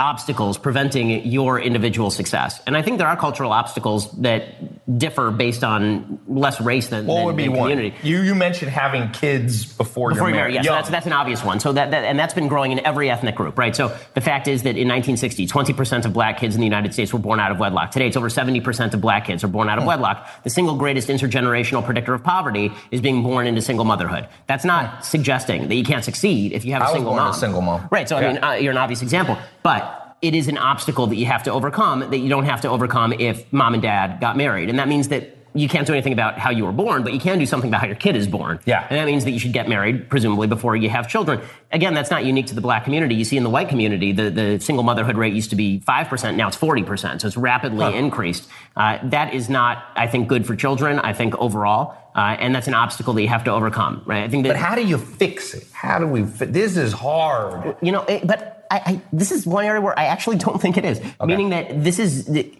obstacles 0.00 0.58
preventing 0.58 1.26
your 1.26 1.58
individual 1.60 2.10
success. 2.10 2.60
And 2.66 2.76
I 2.76 2.82
think 2.82 2.98
there 2.98 3.08
are 3.08 3.16
cultural 3.16 3.52
obstacles 3.52 4.10
that 4.20 4.96
differ 4.98 5.30
based 5.32 5.64
on 5.64 6.20
less 6.28 6.60
race 6.60 6.86
than, 6.88 7.06
What 7.06 7.16
than, 7.16 7.24
would 7.26 7.36
be 7.36 7.44
than 7.44 7.52
one? 7.54 7.70
community. 7.70 7.96
You 8.04 8.20
you 8.22 8.34
mentioned 8.36 8.70
having 8.70 9.10
kids 9.10 9.64
before, 9.64 10.10
Before 10.10 10.28
you're 10.28 10.36
married. 10.36 10.54
yes, 10.54 10.64
Young. 10.64 10.76
that's, 10.76 10.88
that's 10.88 11.06
an 11.06 11.12
obvious 11.12 11.42
one. 11.44 11.58
So 11.58 11.72
that, 11.72 11.90
that 11.90 12.04
and 12.04 12.16
that's 12.18 12.32
been 12.32 12.46
growing 12.48 12.70
in 12.72 12.84
every 12.86 13.10
ethnic 13.10 13.34
group, 13.34 13.58
right? 13.58 13.74
So 13.74 13.94
the 14.14 14.20
fact 14.20 14.46
is 14.46 14.62
that 14.62 14.76
in 14.76 14.86
1960, 14.88 15.46
20% 15.48 16.04
of 16.04 16.12
black 16.12 16.38
kids 16.38 16.54
in 16.54 16.60
the 16.60 16.66
United 16.66 16.92
States 16.94 17.12
were 17.12 17.18
born 17.18 17.40
out 17.40 17.50
of 17.50 17.58
wedlock. 17.58 17.90
Today, 17.90 18.06
it's 18.06 18.16
over 18.16 18.28
70% 18.28 18.94
of 18.94 19.00
black 19.00 19.24
kids 19.26 19.42
are 19.42 19.48
born 19.48 19.66
Hmm. 19.66 19.72
out 19.72 19.78
of 19.78 19.84
wedlock. 19.84 20.28
The 20.44 20.50
single 20.50 20.76
greatest 20.76 21.08
intergenerational 21.08 21.84
predictor 21.84 22.14
of 22.14 22.22
poverty 22.22 22.70
is 22.92 23.00
being 23.00 23.22
born 23.24 23.46
into 23.48 23.60
single 23.60 23.84
motherhood. 23.84 24.28
That's 24.46 24.64
not 24.64 25.04
suggesting 25.04 25.68
that 25.68 25.74
you 25.74 25.84
can't 25.84 26.04
succeed 26.04 26.52
if 26.52 26.64
you 26.64 26.72
have 26.72 26.82
a 26.82 26.84
Hmm. 26.86 26.90
I 26.90 26.94
single 26.94 27.10
born 27.12 27.22
a 27.22 27.24
mom. 27.26 27.34
single 27.34 27.62
mom. 27.62 27.88
Right. 27.90 28.08
So 28.08 28.16
I 28.16 28.20
mean, 28.32 28.38
uh, 28.44 28.52
you're 28.52 28.70
an 28.72 28.78
obvious 28.78 29.02
example, 29.02 29.36
but. 29.62 29.94
It 30.20 30.34
is 30.34 30.48
an 30.48 30.58
obstacle 30.58 31.06
that 31.06 31.14
you 31.14 31.26
have 31.26 31.44
to 31.44 31.52
overcome 31.52 32.00
that 32.00 32.18
you 32.18 32.28
don't 32.28 32.46
have 32.46 32.62
to 32.62 32.68
overcome 32.68 33.12
if 33.12 33.52
mom 33.52 33.74
and 33.74 33.80
dad 33.80 34.20
got 34.20 34.36
married. 34.36 34.68
And 34.68 34.80
that 34.80 34.88
means 34.88 35.06
that 35.10 35.38
you 35.54 35.68
can't 35.68 35.86
do 35.86 35.92
anything 35.92 36.12
about 36.12 36.38
how 36.38 36.50
you 36.50 36.64
were 36.64 36.72
born, 36.72 37.02
but 37.02 37.12
you 37.12 37.20
can 37.20 37.38
do 37.38 37.46
something 37.46 37.68
about 37.68 37.80
how 37.80 37.86
your 37.86 37.96
kid 37.96 38.16
is 38.16 38.26
born. 38.26 38.60
Yeah. 38.64 38.86
And 38.88 38.98
that 38.98 39.06
means 39.06 39.24
that 39.24 39.30
you 39.32 39.38
should 39.38 39.52
get 39.52 39.68
married, 39.68 40.08
presumably, 40.08 40.46
before 40.46 40.76
you 40.76 40.88
have 40.90 41.08
children. 41.08 41.40
Again, 41.72 41.94
that's 41.94 42.10
not 42.10 42.24
unique 42.24 42.46
to 42.48 42.54
the 42.54 42.60
black 42.60 42.84
community. 42.84 43.14
You 43.14 43.24
see 43.24 43.36
in 43.36 43.44
the 43.44 43.50
white 43.50 43.68
community, 43.68 44.12
the, 44.12 44.30
the 44.30 44.60
single 44.60 44.84
motherhood 44.84 45.16
rate 45.16 45.34
used 45.34 45.50
to 45.50 45.56
be 45.56 45.80
5%, 45.80 46.36
now 46.36 46.48
it's 46.48 46.56
40%. 46.56 47.20
So 47.20 47.26
it's 47.26 47.36
rapidly 47.36 47.96
increased. 47.96 48.48
Uh, 48.76 48.98
that 49.04 49.34
is 49.34 49.48
not, 49.48 49.84
I 49.94 50.06
think, 50.06 50.28
good 50.28 50.46
for 50.46 50.54
children, 50.54 50.98
I 50.98 51.12
think, 51.12 51.34
overall. 51.36 51.96
Uh, 52.14 52.36
and 52.38 52.54
that's 52.54 52.66
an 52.66 52.74
obstacle 52.74 53.14
that 53.14 53.22
you 53.22 53.28
have 53.28 53.44
to 53.44 53.52
overcome, 53.52 54.02
right? 54.04 54.24
I 54.24 54.28
think 54.28 54.44
that. 54.44 54.54
But 54.54 54.56
how 54.56 54.74
do 54.74 54.84
you 54.84 54.98
fix 54.98 55.54
it? 55.54 55.64
How 55.72 55.98
do 55.98 56.06
we? 56.06 56.24
Fi- 56.24 56.46
this 56.46 56.76
is 56.76 56.92
hard. 56.92 57.76
You 57.80 57.92
know, 57.92 58.02
it, 58.02 58.26
but 58.26 58.57
I, 58.70 58.76
I, 58.76 59.02
this 59.12 59.32
is 59.32 59.46
one 59.46 59.64
area 59.64 59.80
where 59.80 59.98
I 59.98 60.04
actually 60.04 60.36
don't 60.46 60.60
think 60.60 60.76
it 60.76 60.84
is. 60.84 61.00
Meaning 61.24 61.50
that 61.50 61.82
this 61.82 61.98
is 61.98 62.26
the, 62.26 62.52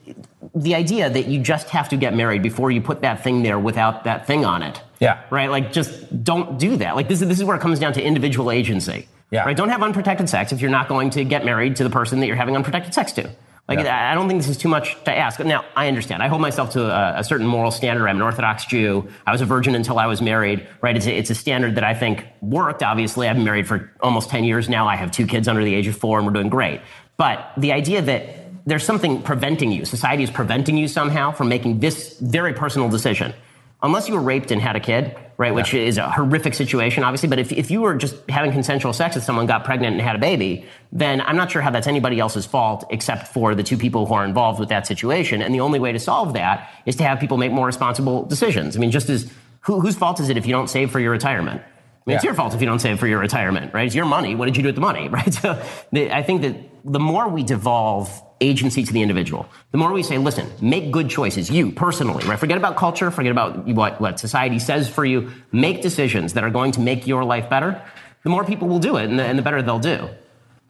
the 0.55 0.75
idea 0.75 1.11
that 1.11 1.27
you 1.27 1.41
just 1.41 1.71
have 1.71 1.89
to 1.91 1.97
get 1.97 2.15
married 2.15 2.43
before 2.43 2.71
you 2.71 2.81
put 2.81 3.03
that 3.03 3.23
thing 3.23 3.43
there 3.43 3.59
without 3.59 4.05
that 4.05 4.27
thing 4.27 4.45
on 4.45 4.63
it. 4.63 4.81
Yeah. 5.01 5.23
Right? 5.31 5.51
Like, 5.51 5.73
just 5.73 6.25
don't 6.25 6.59
do 6.59 6.77
that. 6.77 6.97
Like, 6.97 7.09
this 7.09 7.23
is, 7.23 7.29
this 7.29 7.39
is 7.39 7.45
where 7.45 7.57
it 7.57 7.61
comes 7.61 7.79
down 7.79 7.93
to 7.95 8.03
individual 8.03 8.51
agency. 8.51 9.09
Yeah. 9.31 9.45
Right? 9.45 9.57
Don't 9.57 9.69
have 9.69 9.83
unprotected 9.83 10.29
sex 10.29 10.53
if 10.53 10.61
you're 10.61 10.71
not 10.71 10.89
going 10.89 11.11
to 11.11 11.25
get 11.25 11.45
married 11.45 11.77
to 11.77 11.85
the 11.85 11.91
person 11.91 12.21
that 12.21 12.27
you're 12.27 12.37
having 12.37 12.57
unprotected 12.57 12.95
sex 12.95 13.13
to. 13.13 13.31
Like, 13.69 13.81
Yeah. 13.81 14.11
I 14.11 14.15
don't 14.15 14.29
think 14.29 14.41
this 14.41 14.49
is 14.49 14.57
too 14.57 14.69
much 14.69 14.97
to 15.05 15.15
ask. 15.15 15.39
Now, 15.41 15.65
I 15.77 15.89
understand. 15.89 16.23
I 16.23 16.29
hold 16.29 16.41
myself 16.41 16.71
to 16.71 16.85
a, 16.85 17.21
a 17.21 17.25
certain 17.25 17.47
moral 17.47 17.71
standard. 17.71 18.09
I'm 18.09 18.17
an 18.17 18.23
Orthodox 18.23 18.65
Jew. 18.65 19.09
I 19.27 19.33
was 19.33 19.43
a 19.43 19.45
virgin 19.45 19.75
until 19.75 19.99
I 19.99 20.07
was 20.07 20.23
married, 20.23 20.67
right? 20.81 20.97
It's 20.97 21.07
a, 21.07 21.15
it's 21.15 21.29
a 21.31 21.35
standard 21.35 21.75
that 21.75 21.85
I 21.85 21.93
think 21.93 22.25
worked, 22.41 22.83
obviously. 22.83 23.29
I've 23.29 23.37
been 23.37 23.45
married 23.45 23.69
for 23.69 23.93
almost 24.01 24.31
10 24.31 24.45
years 24.45 24.69
now. 24.71 24.89
I 24.89 24.97
have 24.97 25.11
two 25.11 25.27
kids 25.27 25.49
under 25.49 25.63
the 25.63 25.75
age 25.75 25.87
of 25.87 25.97
four, 25.97 26.17
and 26.19 26.27
we're 26.27 26.33
doing 26.33 26.49
great. 26.49 26.81
But 27.19 27.53
the 27.59 27.73
idea 27.73 28.01
that 28.01 28.65
there's 28.65 28.85
something 28.85 29.23
preventing 29.23 29.71
you, 29.71 29.85
society 29.85 30.23
is 30.23 30.31
preventing 30.31 30.79
you 30.79 30.89
somehow 30.89 31.33
from 31.33 31.49
making 31.49 31.81
this 31.81 32.19
very 32.21 32.55
personal 32.55 32.89
decision. 32.89 33.35
Unless 33.83 34.09
you 34.09 34.15
were 34.15 34.23
raped 34.23 34.51
and 34.51 34.61
had 34.63 34.77
a 34.77 34.81
kid, 34.81 35.17
right, 35.39 35.55
which 35.55 35.73
is 35.73 35.99
a 35.99 36.11
horrific 36.11 36.53
situation, 36.53 37.05
obviously. 37.05 37.29
But 37.29 37.39
if, 37.39 37.53
if 37.53 37.71
you 37.71 37.81
were 37.81 37.95
just 37.95 38.17
having 38.29 38.51
consensual 38.51 38.93
sex 38.93 39.15
with 39.15 39.23
someone, 39.23 39.47
got 39.47 39.65
pregnant, 39.65 39.95
and 39.95 40.03
had 40.03 40.17
a 40.17 40.19
baby, 40.19 40.67
then 40.91 41.21
I'm 41.21 41.37
not 41.37 41.53
sure 41.53 41.63
how 41.63 41.71
that's 41.71 41.87
anybody 41.87 42.19
else's 42.19 42.45
fault 42.45 42.85
except 42.91 43.29
for 43.29 43.55
the 43.55 43.63
two 43.63 43.79
people 43.79 44.05
who 44.07 44.15
are 44.15 44.25
involved 44.25 44.59
with 44.59 44.69
that 44.71 44.87
situation. 44.87 45.41
And 45.41 45.55
the 45.55 45.61
only 45.61 45.79
way 45.79 45.93
to 45.93 45.99
solve 46.01 46.33
that 46.35 46.69
is 46.87 46.97
to 46.97 47.05
have 47.05 47.21
people 47.21 47.37
make 47.39 47.53
more 47.53 47.67
responsible 47.67 48.25
decisions. 48.25 48.77
I 48.77 48.81
mean, 48.81 48.91
just 48.91 49.09
as 49.09 49.33
who, 49.61 49.81
whose 49.81 49.95
fault 49.95 50.19
is 50.19 50.29
it 50.29 50.37
if 50.37 50.45
you 50.45 50.53
don't 50.53 50.69
save 50.69 50.91
for 50.91 50.99
your 50.99 51.13
retirement? 51.13 51.61
I 51.61 52.11
mean, 52.11 52.17
it's 52.17 52.25
your 52.25 52.35
fault 52.35 52.55
if 52.55 52.61
you 52.61 52.67
don't 52.67 52.79
save 52.81 52.99
for 52.99 53.07
your 53.07 53.19
retirement, 53.21 53.73
right? 53.75 53.87
It's 53.87 53.95
your 53.95 54.07
money. 54.07 54.35
What 54.35 54.47
did 54.47 54.57
you 54.57 54.63
do 54.63 54.69
with 54.69 54.75
the 54.75 54.81
money, 54.81 55.09
right? 55.19 55.33
So 55.33 55.63
the, 55.93 56.11
I 56.11 56.23
think 56.23 56.43
that 56.43 56.57
the 56.85 57.01
more 57.01 57.29
we 57.29 57.45
devolve 57.45 58.11
agency 58.41 58.85
to 58.85 58.93
the 58.93 59.03
individual, 59.03 59.49
the 59.73 59.79
more 59.79 59.93
we 59.93 60.03
say, 60.03 60.19
listen, 60.19 60.51
make 60.61 60.91
good 60.91 61.09
choices, 61.11 61.51
you 61.51 61.73
personally, 61.73 62.25
right? 62.27 62.39
Forget 62.39 62.57
about 62.57 62.77
culture, 62.77 63.11
forget 63.11 63.33
about 63.33 63.67
what, 63.67 64.01
what 64.01 64.19
society 64.19 64.59
says 64.59 64.89
for 64.89 65.05
you. 65.05 65.31
Make 65.53 65.83
decisions 65.83 66.33
that 66.35 66.45
are 66.45 66.51
going 66.51 66.73
to 66.73 66.81
make 66.81 67.07
your 67.07 67.25
life 67.25 67.49
better. 67.51 67.83
The 68.23 68.31
more 68.31 68.45
people 68.45 68.69
will 68.69 68.79
do 68.79 68.97
it, 68.97 69.09
and 69.09 69.19
the, 69.19 69.25
and 69.25 69.39
the 69.39 69.43
better 69.43 69.63
they'll 69.63 69.79
do. 69.79 70.09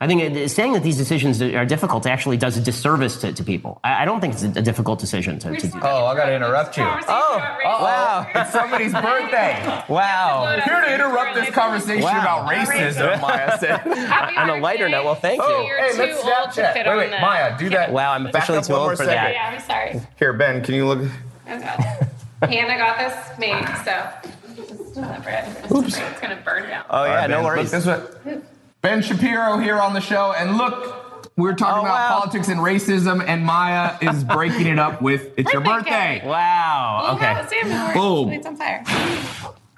I 0.00 0.06
think 0.06 0.48
saying 0.48 0.74
that 0.74 0.84
these 0.84 0.96
decisions 0.96 1.42
are 1.42 1.64
difficult 1.64 2.06
actually 2.06 2.36
does 2.36 2.56
a 2.56 2.60
disservice 2.60 3.16
to, 3.22 3.32
to 3.32 3.42
people. 3.42 3.80
I, 3.82 4.02
I 4.02 4.04
don't 4.04 4.20
think 4.20 4.34
it's 4.34 4.44
a, 4.44 4.48
a 4.50 4.62
difficult 4.62 5.00
decision 5.00 5.40
to, 5.40 5.56
to 5.56 5.66
do. 5.66 5.78
Oh, 5.82 6.06
I 6.06 6.14
gotta 6.14 6.36
interrupt 6.36 6.76
you. 6.76 6.84
Oh, 6.84 7.38
wow! 7.64 8.26
It's 8.34 8.52
somebody's 8.52 8.92
birthday. 8.92 9.82
Wow! 9.88 10.60
Here 10.64 10.80
to 10.82 10.94
interrupt 10.94 11.34
this 11.34 11.50
conversation 11.50 12.02
Wow. 12.04 12.20
about 12.44 12.48
racism, 12.52 13.20
Maya 13.20 13.58
said. 13.58 13.80
On 14.38 14.50
a 14.50 14.56
lighter 14.60 14.88
note, 14.88 15.04
well, 15.04 15.14
thank 15.16 15.42
you. 15.42 15.48
You're 15.48 15.78
hey, 15.78 15.98
let's 15.98 16.22
Snapchat. 16.22 16.72
fit 16.74 16.86
Wait, 16.86 16.96
wait, 16.96 17.10
the- 17.10 17.18
Maya, 17.20 17.58
do 17.58 17.68
that. 17.70 17.90
Wow, 17.90 18.12
I'm 18.12 18.24
Back 18.24 18.34
officially 18.44 18.62
too 18.62 18.74
old 18.74 18.90
for 18.90 18.96
second. 18.98 19.14
that. 19.14 19.32
Yeah, 19.32 19.50
I'm 19.52 19.60
sorry. 19.60 20.06
Here, 20.18 20.32
Ben, 20.32 20.62
can 20.62 20.74
you 20.74 20.86
look? 20.86 21.10
Oh 21.48 21.58
god. 21.60 22.08
Hannah 22.52 22.76
got 22.78 22.98
this 22.98 23.38
made, 23.38 23.66
so 23.84 24.54
just 24.54 24.94
deliver 24.94 25.28
it. 25.30 25.72
Oops. 25.72 25.98
It's 25.98 26.20
gonna 26.20 26.40
burn 26.44 26.68
down. 26.68 26.84
Oh, 26.88 27.02
yeah, 27.04 27.10
All 27.10 27.16
right, 27.16 27.30
no 27.30 27.42
worries. 27.42 27.72
Look, 27.72 27.84
this 28.24 28.24
way. 28.24 28.40
Ben 28.80 29.02
Shapiro 29.02 29.58
here 29.58 29.78
on 29.80 29.92
the 29.92 30.00
show, 30.00 30.32
and 30.36 30.56
look, 30.56 31.32
we're 31.36 31.54
talking 31.54 31.78
Oh, 31.80 31.84
about 31.84 32.10
wow. 32.10 32.18
politics 32.20 32.46
and 32.48 32.60
racism, 32.60 33.22
and 33.26 33.44
Maya 33.44 33.96
is 34.00 34.22
breaking 34.24 34.68
it 34.68 34.78
up 34.78 35.02
with 35.02 35.32
"It's 35.36 35.52
your 35.52 35.60
Birthday 35.62 35.90
birthday." 35.90 36.18
cake. 36.20 36.24
Wow. 36.24 37.00
Oh, 37.10 37.14
Okay. 37.16 37.34
no, 37.34 37.44
Sam, 37.46 37.68
don't. 37.68 37.94
Boom. 37.94 38.30
It's 38.32 38.46
on 38.46 38.56
fire. 38.56 38.82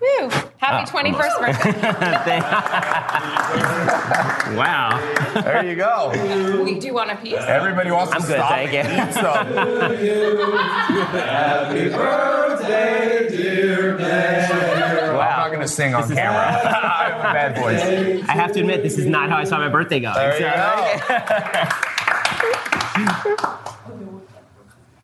Woo! 0.00 0.28
Happy 0.56 0.62
ah, 0.62 0.84
21st 0.86 1.38
birthday. 1.40 1.72
wow. 4.56 4.98
There 5.42 5.64
you 5.66 5.74
go. 5.76 6.10
We 6.64 6.78
do 6.78 6.94
want 6.94 7.10
a 7.10 7.16
piece. 7.16 7.34
Everybody 7.34 7.90
wants 7.90 8.12
to 8.12 8.16
I'm 8.16 8.22
good, 8.22 8.36
stop 8.36 8.48
thank 8.50 8.72
and 8.72 8.88
you. 8.88 8.94
eat 9.04 9.12
some. 9.12 9.46
I'm 9.46 9.54
not 14.48 14.48
going 14.48 14.69
to 15.70 15.76
sing 15.76 15.94
on 15.94 16.08
camera. 16.08 16.40
I 16.64 17.10
have 17.10 17.20
a 17.20 17.22
bad 17.22 17.56
voice. 17.56 18.28
I 18.28 18.32
have 18.32 18.52
to 18.52 18.60
admit, 18.60 18.82
this 18.82 18.98
is 18.98 19.06
not 19.06 19.30
how 19.30 19.36
I 19.36 19.44
saw 19.44 19.58
my 19.58 19.68
birthday 19.68 20.00
going. 20.00 20.14
There 20.14 20.34
you 20.34 20.40
go. 20.40 20.80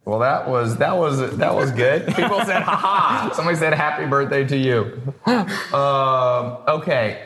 Well, 0.07 0.21
that 0.21 0.49
was 0.49 0.77
that 0.77 0.97
was 0.97 1.37
that 1.39 1.55
was 1.55 1.73
good. 1.73 2.07
People 2.15 2.39
said, 2.45 2.63
"Ha 2.63 2.77
ha!" 2.77 3.33
Somebody 3.35 3.57
said, 3.57 3.75
"Happy 3.75 4.07
birthday 4.07 4.45
to 4.45 4.57
you." 4.57 5.03
Um, 5.27 6.59
okay. 6.69 7.25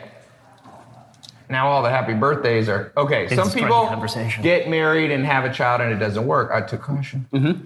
Now 1.47 1.69
all 1.69 1.83
the 1.83 1.91
happy 1.91 2.15
birthdays 2.15 2.67
are 2.69 2.91
okay. 2.97 3.27
They 3.27 3.35
some 3.35 3.51
people 3.51 4.03
get 4.41 4.67
married 4.67 5.11
and 5.11 5.25
have 5.25 5.45
a 5.45 5.53
child 5.53 5.81
and 5.81 5.91
it 5.91 5.97
doesn't 5.97 6.25
work. 6.25 6.49
I 6.51 6.61
took 6.61 6.81
caution. 6.81 7.27
Mm-hmm. 7.31 7.65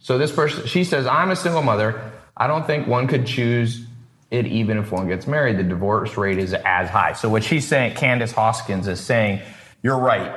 So 0.00 0.18
this 0.18 0.32
person, 0.32 0.66
she 0.66 0.82
says, 0.82 1.06
"I'm 1.06 1.30
a 1.30 1.36
single 1.36 1.62
mother. 1.62 2.10
I 2.36 2.48
don't 2.48 2.66
think 2.66 2.88
one 2.88 3.06
could 3.06 3.26
choose 3.26 3.86
it 4.30 4.46
even 4.46 4.78
if 4.78 4.90
one 4.92 5.06
gets 5.08 5.26
married. 5.26 5.58
The 5.58 5.62
divorce 5.64 6.16
rate 6.16 6.38
is 6.38 6.54
as 6.54 6.88
high." 6.88 7.12
So 7.14 7.28
what 7.28 7.44
she's 7.44 7.66
saying, 7.66 7.94
Candace 7.96 8.32
Hoskins 8.32 8.88
is 8.88 9.00
saying, 9.00 9.40
"You're 9.82 9.98
right 9.98 10.32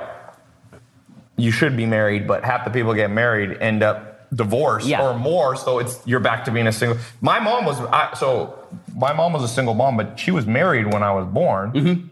you 1.40 1.52
should 1.52 1.78
be 1.78 1.86
married, 1.86 2.26
but 2.28 2.44
half 2.44 2.66
the 2.66 2.72
people 2.72 2.94
get 2.96 3.12
married 3.12 3.58
end 3.62 3.84
up 3.84 4.28
divorced 4.36 4.88
Yeah. 4.88 5.04
or 5.08 5.14
more. 5.18 5.56
So 5.56 5.78
it's 5.78 6.02
you're 6.06 6.20
back 6.20 6.46
to 6.46 6.52
being 6.52 6.66
a 6.66 6.72
single. 6.72 6.98
My 7.22 7.40
mom 7.40 7.64
was 7.64 7.80
I, 7.80 8.10
so 8.16 8.58
my 8.96 9.14
mom 9.14 9.34
was 9.34 9.44
a 9.44 9.48
single 9.48 9.76
mom, 9.76 9.98
but 9.98 10.20
she 10.20 10.32
was 10.32 10.48
married 10.48 10.92
when 10.92 11.04
I 11.04 11.12
was 11.14 11.28
born, 11.28 11.72
Mm-hmm. 11.74 12.08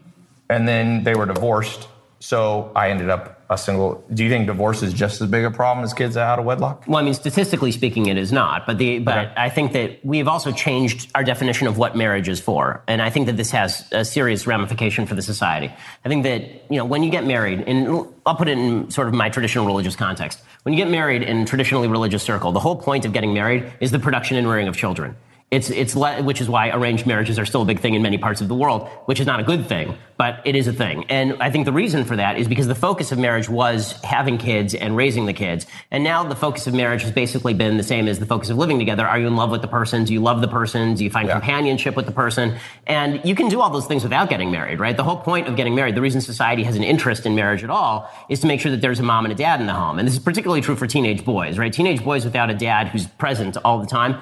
and 0.48 0.68
then 0.68 1.02
they 1.04 1.14
were 1.14 1.26
divorced. 1.26 1.88
So 2.26 2.72
I 2.74 2.90
ended 2.90 3.08
up 3.08 3.40
a 3.48 3.56
single. 3.56 4.04
Do 4.12 4.24
you 4.24 4.30
think 4.30 4.48
divorce 4.48 4.82
is 4.82 4.92
just 4.92 5.20
as 5.20 5.30
big 5.30 5.44
a 5.44 5.50
problem 5.52 5.84
as 5.84 5.94
kids 5.94 6.16
out 6.16 6.40
of 6.40 6.44
wedlock? 6.44 6.82
Well, 6.88 6.98
I 6.98 7.02
mean, 7.02 7.14
statistically 7.14 7.70
speaking, 7.70 8.06
it 8.06 8.16
is 8.16 8.32
not. 8.32 8.66
But 8.66 8.78
the 8.78 8.98
but 8.98 9.16
Okay. 9.16 9.32
I 9.36 9.48
think 9.48 9.70
that 9.74 10.04
we've 10.04 10.26
also 10.26 10.50
changed 10.50 11.08
our 11.14 11.22
definition 11.22 11.68
of 11.68 11.78
what 11.78 11.96
marriage 11.96 12.28
is 12.28 12.40
for, 12.40 12.82
and 12.88 13.00
I 13.00 13.10
think 13.10 13.26
that 13.26 13.36
this 13.36 13.52
has 13.52 13.86
a 13.92 14.04
serious 14.04 14.44
ramification 14.44 15.06
for 15.06 15.14
the 15.14 15.22
society. 15.22 15.72
I 16.04 16.08
think 16.08 16.24
that 16.24 16.40
you 16.68 16.78
know 16.78 16.84
when 16.84 17.04
you 17.04 17.10
get 17.12 17.24
married, 17.24 17.60
and 17.60 18.08
I'll 18.26 18.34
put 18.34 18.48
it 18.48 18.58
in 18.58 18.90
sort 18.90 19.06
of 19.06 19.14
my 19.14 19.28
traditional 19.28 19.64
religious 19.64 19.94
context. 19.94 20.40
When 20.64 20.74
you 20.74 20.84
get 20.84 20.90
married 20.90 21.22
in 21.22 21.46
traditionally 21.46 21.86
religious 21.86 22.24
circle, 22.24 22.50
the 22.50 22.58
whole 22.58 22.74
point 22.74 23.04
of 23.04 23.12
getting 23.12 23.34
married 23.34 23.72
is 23.78 23.92
the 23.92 24.00
production 24.00 24.36
and 24.36 24.48
rearing 24.48 24.66
of 24.66 24.76
children. 24.76 25.14
It's, 25.48 25.70
it's 25.70 25.94
le- 25.94 26.24
which 26.24 26.40
is 26.40 26.48
why 26.48 26.70
arranged 26.70 27.06
marriages 27.06 27.38
are 27.38 27.46
still 27.46 27.62
a 27.62 27.64
big 27.64 27.78
thing 27.78 27.94
in 27.94 28.02
many 28.02 28.18
parts 28.18 28.40
of 28.40 28.48
the 28.48 28.54
world, 28.54 28.88
which 29.04 29.20
is 29.20 29.26
not 29.26 29.38
a 29.38 29.44
good 29.44 29.68
thing, 29.68 29.96
but 30.16 30.40
it 30.44 30.56
is 30.56 30.66
a 30.66 30.72
thing. 30.72 31.04
And 31.08 31.40
I 31.40 31.52
think 31.52 31.66
the 31.66 31.72
reason 31.72 32.04
for 32.04 32.16
that 32.16 32.36
is 32.36 32.48
because 32.48 32.66
the 32.66 32.74
focus 32.74 33.12
of 33.12 33.18
marriage 33.20 33.48
was 33.48 33.92
having 34.02 34.38
kids 34.38 34.74
and 34.74 34.96
raising 34.96 35.26
the 35.26 35.32
kids. 35.32 35.64
And 35.92 36.02
now 36.02 36.24
the 36.24 36.34
focus 36.34 36.66
of 36.66 36.74
marriage 36.74 37.02
has 37.02 37.12
basically 37.12 37.54
been 37.54 37.76
the 37.76 37.84
same 37.84 38.08
as 38.08 38.18
the 38.18 38.26
focus 38.26 38.50
of 38.50 38.58
living 38.58 38.80
together. 38.80 39.06
Are 39.06 39.20
you 39.20 39.28
in 39.28 39.36
love 39.36 39.50
with 39.50 39.62
the 39.62 39.68
person? 39.68 40.02
Do 40.02 40.12
you 40.12 40.20
love 40.20 40.40
the 40.40 40.48
person? 40.48 40.94
Do 40.94 41.04
you 41.04 41.10
find 41.10 41.28
Yeah. 41.28 41.34
companionship 41.34 41.94
with 41.94 42.06
the 42.06 42.12
person? 42.12 42.56
And 42.88 43.20
you 43.24 43.36
can 43.36 43.48
do 43.48 43.60
all 43.60 43.70
those 43.70 43.86
things 43.86 44.02
without 44.02 44.28
getting 44.28 44.50
married, 44.50 44.80
right? 44.80 44.96
The 44.96 45.04
whole 45.04 45.18
point 45.18 45.46
of 45.46 45.54
getting 45.54 45.76
married, 45.76 45.94
the 45.94 46.00
reason 46.02 46.20
society 46.22 46.64
has 46.64 46.74
an 46.74 46.82
interest 46.82 47.24
in 47.24 47.36
marriage 47.36 47.62
at 47.62 47.70
all 47.70 48.10
is 48.28 48.40
to 48.40 48.48
make 48.48 48.58
sure 48.60 48.72
that 48.72 48.80
there's 48.80 48.98
a 48.98 49.04
mom 49.04 49.24
and 49.24 49.30
a 49.32 49.36
dad 49.36 49.60
in 49.60 49.66
the 49.68 49.74
home. 49.74 50.00
And 50.00 50.08
this 50.08 50.14
is 50.14 50.20
particularly 50.20 50.60
true 50.60 50.74
for 50.74 50.88
teenage 50.88 51.24
boys, 51.24 51.56
right? 51.56 51.72
Teenage 51.72 52.02
boys 52.02 52.24
without 52.24 52.50
a 52.50 52.54
dad 52.54 52.88
who's 52.88 53.06
present 53.06 53.56
all 53.64 53.78
the 53.78 53.86
time 53.86 54.20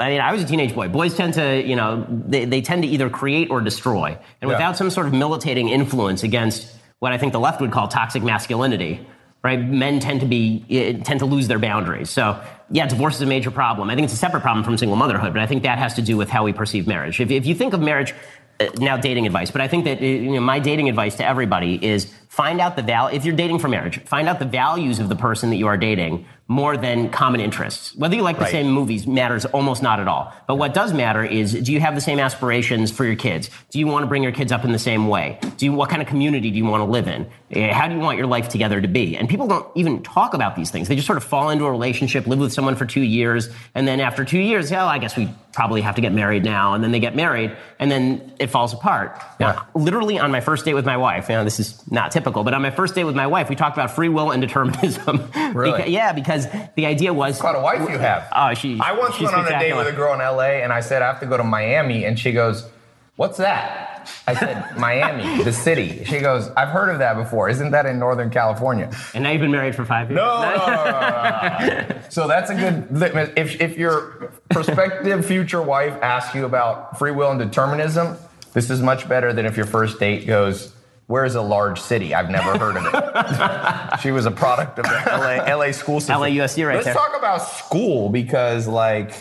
I 0.00 0.10
mean, 0.10 0.20
I 0.20 0.32
was 0.32 0.42
a 0.42 0.46
teenage 0.46 0.74
boy. 0.74 0.88
Boys 0.88 1.16
tend 1.16 1.34
to, 1.34 1.60
you 1.62 1.74
know, 1.74 2.06
they, 2.08 2.44
they 2.44 2.60
tend 2.60 2.82
to 2.82 2.88
either 2.88 3.10
create 3.10 3.50
or 3.50 3.60
destroy. 3.60 4.16
And 4.40 4.48
Yeah. 4.50 4.56
without 4.56 4.76
some 4.76 4.90
sort 4.90 5.06
of 5.06 5.12
militating 5.12 5.68
influence 5.68 6.22
against 6.22 6.72
what 7.00 7.12
I 7.12 7.18
think 7.18 7.32
the 7.32 7.40
left 7.40 7.60
would 7.60 7.72
call 7.72 7.88
toxic 7.88 8.22
masculinity, 8.22 9.04
right? 9.42 9.58
Men 9.60 9.98
tend 10.00 10.20
to 10.20 10.26
be, 10.26 10.64
eh, 10.70 10.92
tend 11.02 11.20
to 11.20 11.26
lose 11.26 11.48
their 11.48 11.58
boundaries. 11.58 12.10
So, 12.10 12.40
yeah, 12.70 12.86
divorce 12.86 13.16
is 13.16 13.22
a 13.22 13.26
major 13.26 13.50
problem. 13.50 13.90
I 13.90 13.94
think 13.94 14.04
it's 14.04 14.14
a 14.14 14.16
separate 14.16 14.42
problem 14.42 14.64
from 14.64 14.78
single 14.78 14.96
motherhood, 14.96 15.32
but 15.32 15.42
I 15.42 15.46
think 15.46 15.62
that 15.64 15.78
has 15.78 15.94
to 15.94 16.02
do 16.02 16.16
with 16.16 16.28
how 16.30 16.44
we 16.44 16.52
perceive 16.52 16.86
marriage. 16.86 17.20
If, 17.20 17.30
if 17.30 17.46
you 17.46 17.54
think 17.54 17.72
of 17.72 17.80
marriage, 17.80 18.14
uh, 18.60 18.66
now 18.78 18.96
dating 18.96 19.26
advice, 19.26 19.50
but 19.50 19.60
I 19.60 19.68
think 19.68 19.84
that, 19.84 20.00
uh, 20.00 20.04
you 20.04 20.32
know, 20.32 20.40
my 20.40 20.58
dating 20.58 20.88
advice 20.88 21.16
to 21.16 21.26
everybody 21.26 21.74
is 21.84 22.12
find 22.28 22.60
out 22.60 22.76
the 22.76 22.82
val, 22.82 23.08
if 23.08 23.24
you're 23.24 23.34
dating 23.36 23.58
for 23.58 23.68
marriage, 23.68 24.00
find 24.04 24.28
out 24.28 24.38
the 24.38 24.44
values 24.44 24.98
of 24.98 25.08
the 25.08 25.16
person 25.16 25.50
that 25.50 25.56
you 25.56 25.66
are 25.66 25.76
dating 25.76 26.26
more 26.50 26.78
than 26.78 27.10
common 27.10 27.42
interests. 27.42 27.94
Whether 27.94 28.16
you 28.16 28.22
like 28.22 28.36
the 28.38 28.44
Right. 28.44 28.50
same 28.50 28.70
movies 28.70 29.06
matters 29.06 29.44
almost 29.44 29.82
not 29.82 30.00
at 30.00 30.08
all. 30.08 30.32
But 30.46 30.54
what 30.56 30.72
does 30.72 30.94
matter 30.94 31.22
is 31.22 31.52
do 31.52 31.72
you 31.74 31.80
have 31.80 31.94
the 31.94 32.00
same 32.00 32.18
aspirations 32.18 32.90
for 32.90 33.04
your 33.04 33.16
kids? 33.16 33.50
Do 33.70 33.78
you 33.78 33.86
want 33.86 34.04
to 34.04 34.06
bring 34.06 34.22
your 34.22 34.32
kids 34.32 34.50
up 34.50 34.64
in 34.64 34.72
the 34.72 34.78
same 34.78 35.08
way? 35.08 35.38
Do 35.58 35.66
you, 35.66 35.72
what 35.74 35.90
kind 35.90 36.00
of 36.00 36.08
community 36.08 36.50
do 36.50 36.56
you 36.56 36.64
want 36.64 36.80
to 36.80 36.86
live 36.90 37.06
in? 37.06 37.26
Eh, 37.50 37.70
How 37.70 37.86
do 37.86 37.94
you 37.94 38.00
want 38.00 38.16
your 38.16 38.26
life 38.26 38.48
together 38.48 38.80
to 38.80 38.88
be? 38.88 39.14
And 39.14 39.28
people 39.28 39.46
don't 39.46 39.66
even 39.74 40.02
talk 40.02 40.32
about 40.32 40.56
these 40.56 40.70
things. 40.70 40.88
They 40.88 40.94
just 40.94 41.06
sort 41.06 41.18
of 41.18 41.24
fall 41.24 41.50
into 41.50 41.66
a 41.66 41.70
relationship, 41.70 42.26
live 42.26 42.38
with 42.38 42.52
someone 42.54 42.76
for 42.76 42.86
two 42.86 43.02
years, 43.02 43.50
and 43.74 43.86
then 43.86 44.00
after 44.00 44.24
two 44.24 44.38
years, 44.40 44.72
oh, 44.72 44.86
I 44.86 44.96
guess 44.96 45.18
we 45.18 45.28
probably 45.52 45.82
have 45.82 45.96
to 45.96 46.00
get 46.00 46.12
married 46.14 46.44
now. 46.44 46.72
And 46.72 46.82
then 46.82 46.92
they 46.92 47.00
get 47.00 47.14
married, 47.14 47.54
and 47.78 47.90
then 47.90 48.32
it 48.38 48.46
falls 48.46 48.72
apart. 48.72 49.20
Yeah. 49.38 49.52
Now, 49.52 49.66
literally 49.74 50.18
on 50.18 50.30
my 50.30 50.40
first 50.40 50.64
date 50.64 50.74
with 50.74 50.86
my 50.86 50.96
wife, 50.96 51.28
you 51.28 51.34
know, 51.34 51.44
this 51.44 51.60
is 51.60 51.82
not 51.90 52.10
typical, 52.18 52.42
but 52.42 52.52
on 52.52 52.62
my 52.62 52.70
first 52.70 52.94
date 52.94 53.04
with 53.04 53.14
my 53.14 53.26
wife, 53.26 53.48
we 53.48 53.54
talked 53.54 53.76
about 53.76 53.92
free 53.92 54.08
will 54.08 54.30
and 54.32 54.40
determinism. 54.42 55.30
Really? 55.48 55.80
Beca- 55.80 55.90
yeah, 55.90 56.12
because 56.12 56.46
the 56.76 56.84
idea 56.84 57.12
was. 57.12 57.42
What 57.42 57.56
a 57.56 57.60
wife 57.60 57.88
you 57.88 57.96
have. 57.96 58.28
Oh, 58.36 58.52
she. 58.52 58.78
I 58.80 58.92
once 58.92 59.18
went 59.18 59.34
on 59.34 59.46
a 59.46 59.58
date 59.58 59.74
with 59.74 59.86
a 59.86 59.92
girl 59.92 60.12
in 60.12 60.18
LA 60.20 60.60
and 60.62 60.72
I 60.72 60.80
said, 60.80 61.00
I 61.00 61.06
have 61.06 61.20
to 61.20 61.26
go 61.26 61.38
to 61.38 61.42
Miami. 61.44 62.04
And 62.04 62.18
she 62.18 62.32
goes, 62.32 62.68
What's 63.16 63.38
that? 63.38 64.08
I 64.26 64.34
said, 64.34 64.76
Miami, 64.78 65.42
the 65.42 65.52
city. 65.52 66.04
She 66.04 66.20
goes, 66.20 66.48
I've 66.50 66.68
heard 66.68 66.90
of 66.90 66.98
that 66.98 67.16
before. 67.16 67.48
Isn't 67.48 67.70
that 67.70 67.86
in 67.86 67.98
Northern 67.98 68.30
California? 68.30 68.90
And 69.14 69.24
now 69.24 69.30
you've 69.30 69.40
been 69.40 69.50
married 69.50 69.74
for 69.74 69.84
five 69.84 70.10
years. 70.10 70.18
No, 70.18 70.42
no, 70.42 70.66
no, 70.66 71.88
no. 71.88 72.00
So 72.10 72.28
that's 72.28 72.50
a 72.50 72.54
good. 72.54 72.88
If, 73.36 73.60
if 73.60 73.76
your 73.78 74.32
prospective 74.50 75.24
future 75.24 75.62
wife 75.62 75.94
asks 76.02 76.34
you 76.34 76.44
about 76.44 76.98
free 76.98 77.10
will 77.10 77.30
and 77.30 77.40
determinism, 77.40 78.16
this 78.52 78.70
is 78.70 78.82
much 78.82 79.08
better 79.08 79.32
than 79.32 79.46
if 79.46 79.56
your 79.56 79.66
first 79.66 79.98
date 79.98 80.26
goes, 80.26 80.72
Where's 81.08 81.34
a 81.36 81.42
large 81.42 81.80
city? 81.80 82.14
I've 82.14 82.28
never 82.28 82.58
heard 82.58 82.76
of 82.76 82.84
it. 82.84 84.00
she 84.02 84.10
was 84.10 84.26
a 84.26 84.30
product 84.30 84.78
of 84.78 84.84
the 84.84 85.02
LA, 85.06 85.54
LA 85.56 85.72
school 85.72 86.00
system. 86.00 86.16
LAUSD 86.16 86.66
right 86.66 86.74
Let's 86.74 86.84
there. 86.84 86.94
talk 86.94 87.16
about 87.16 87.38
school 87.38 88.10
because, 88.10 88.68
like, 88.68 89.14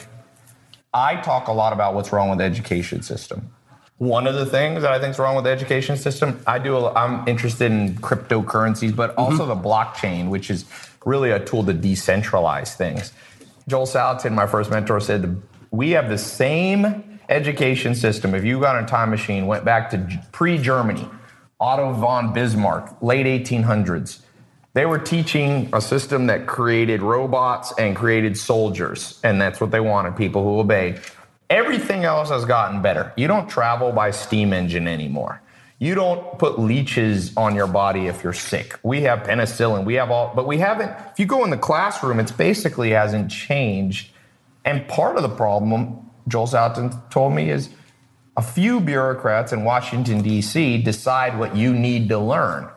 I 0.94 1.16
talk 1.22 1.48
a 1.48 1.54
lot 1.54 1.72
about 1.72 1.96
what's 1.96 2.12
wrong 2.12 2.30
with 2.30 2.40
the 2.40 2.44
education 2.44 3.02
system. 3.04 3.50
One 4.00 4.28
of 4.28 4.36
the 4.36 4.46
things 4.46 4.82
that 4.82 4.92
I 4.92 5.00
think 5.00 5.12
is 5.12 5.20
wrong 5.20 5.36
with 5.36 5.46
the 5.46 5.50
education 5.50 5.96
system, 5.96 6.42
I 6.46 6.60
do. 6.60 6.76
A, 6.76 6.94
I'm 6.94 7.26
interested 7.26 7.72
in 7.72 7.96
cryptocurrencies, 7.96 8.94
but 8.94 9.12
mm-hmm. 9.12 9.22
also 9.22 9.46
the 9.46 9.56
blockchain, 9.56 10.28
which 10.28 10.50
is 10.50 10.66
really 11.06 11.32
a 11.32 11.40
tool 11.40 11.64
to 11.64 11.74
decentralize 11.74 12.76
things. 12.76 13.14
Joel 13.70 13.88
Salatin, 13.88 14.34
my 14.34 14.46
first 14.46 14.70
mentor, 14.70 15.00
said 15.00 15.42
we 15.72 15.92
have 15.92 16.10
the 16.10 16.18
same 16.18 17.20
education 17.30 17.96
system. 17.96 18.36
If 18.36 18.44
you 18.44 18.60
got 18.60 18.84
a 18.84 18.86
time 18.86 19.10
machine, 19.10 19.48
went 19.48 19.64
back 19.64 19.90
to 19.92 20.22
pre-Germany, 20.34 21.08
Otto 21.60 21.94
von 21.94 22.34
Bismarck, 22.34 23.02
late 23.02 23.26
1800s, 23.26 24.20
they 24.74 24.86
were 24.86 25.00
teaching 25.00 25.70
a 25.74 25.82
system 25.82 26.28
that 26.28 26.46
created 26.46 27.02
robots 27.02 27.74
and 27.80 27.96
created 27.96 28.38
soldiers, 28.38 29.20
and 29.24 29.42
that's 29.42 29.60
what 29.60 29.72
they 29.72 29.80
wanted 29.80 30.16
people 30.16 30.44
who 30.44 30.60
obey. 30.60 31.00
Everything 31.50 32.04
else 32.04 32.30
has 32.30 32.46
gotten 32.46 32.82
better. 32.82 33.12
You 33.18 33.28
don't 33.28 33.50
travel 33.50 33.92
by 33.92 34.12
steam 34.12 34.54
engine 34.54 34.88
anymore. 34.88 35.42
You 35.80 35.96
don't 35.96 36.38
put 36.38 36.60
leeches 36.60 37.36
on 37.38 37.56
your 37.56 37.68
body 37.68 38.08
if 38.08 38.24
you're 38.24 38.34
sick. 38.34 38.78
We 38.84 39.02
have 39.02 39.20
penicillin, 39.20 39.86
we 39.86 39.96
have 39.96 40.12
all, 40.12 40.34
but 40.36 40.46
we 40.46 40.58
haven't. 40.58 40.92
If 41.12 41.20
you 41.20 41.26
go 41.26 41.44
in 41.44 41.50
the 41.50 41.58
classroom, 41.58 42.20
it's 42.20 42.32
basically 42.32 42.92
hasn't 42.92 43.32
changed. 43.32 44.12
And 44.66 44.88
part 44.88 45.18
of 45.18 45.24
the 45.24 45.30
problem, 45.30 46.08
Joel 46.28 46.48
Salatin 46.48 47.10
told 47.10 47.34
me, 47.34 47.50
is 47.50 47.70
a 48.38 48.42
few 48.42 48.80
bureaucrats 48.80 49.52
in 49.52 49.64
Washington, 49.64 50.22
D.C. 50.22 50.78
decide 50.84 51.40
what 51.40 51.56
you 51.56 51.74
need 51.74 52.08
to 52.10 52.20
learn. 52.20 52.70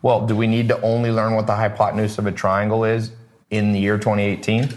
Well, 0.00 0.26
do 0.26 0.36
we 0.36 0.46
need 0.46 0.68
to 0.68 0.80
only 0.80 1.10
learn 1.10 1.34
what 1.34 1.48
the 1.48 1.56
hypotenuse 1.56 2.18
of 2.18 2.26
a 2.26 2.32
triangle 2.32 2.84
is 2.84 3.10
in 3.50 3.72
the 3.72 3.80
year 3.80 3.98
2018? 3.98 4.68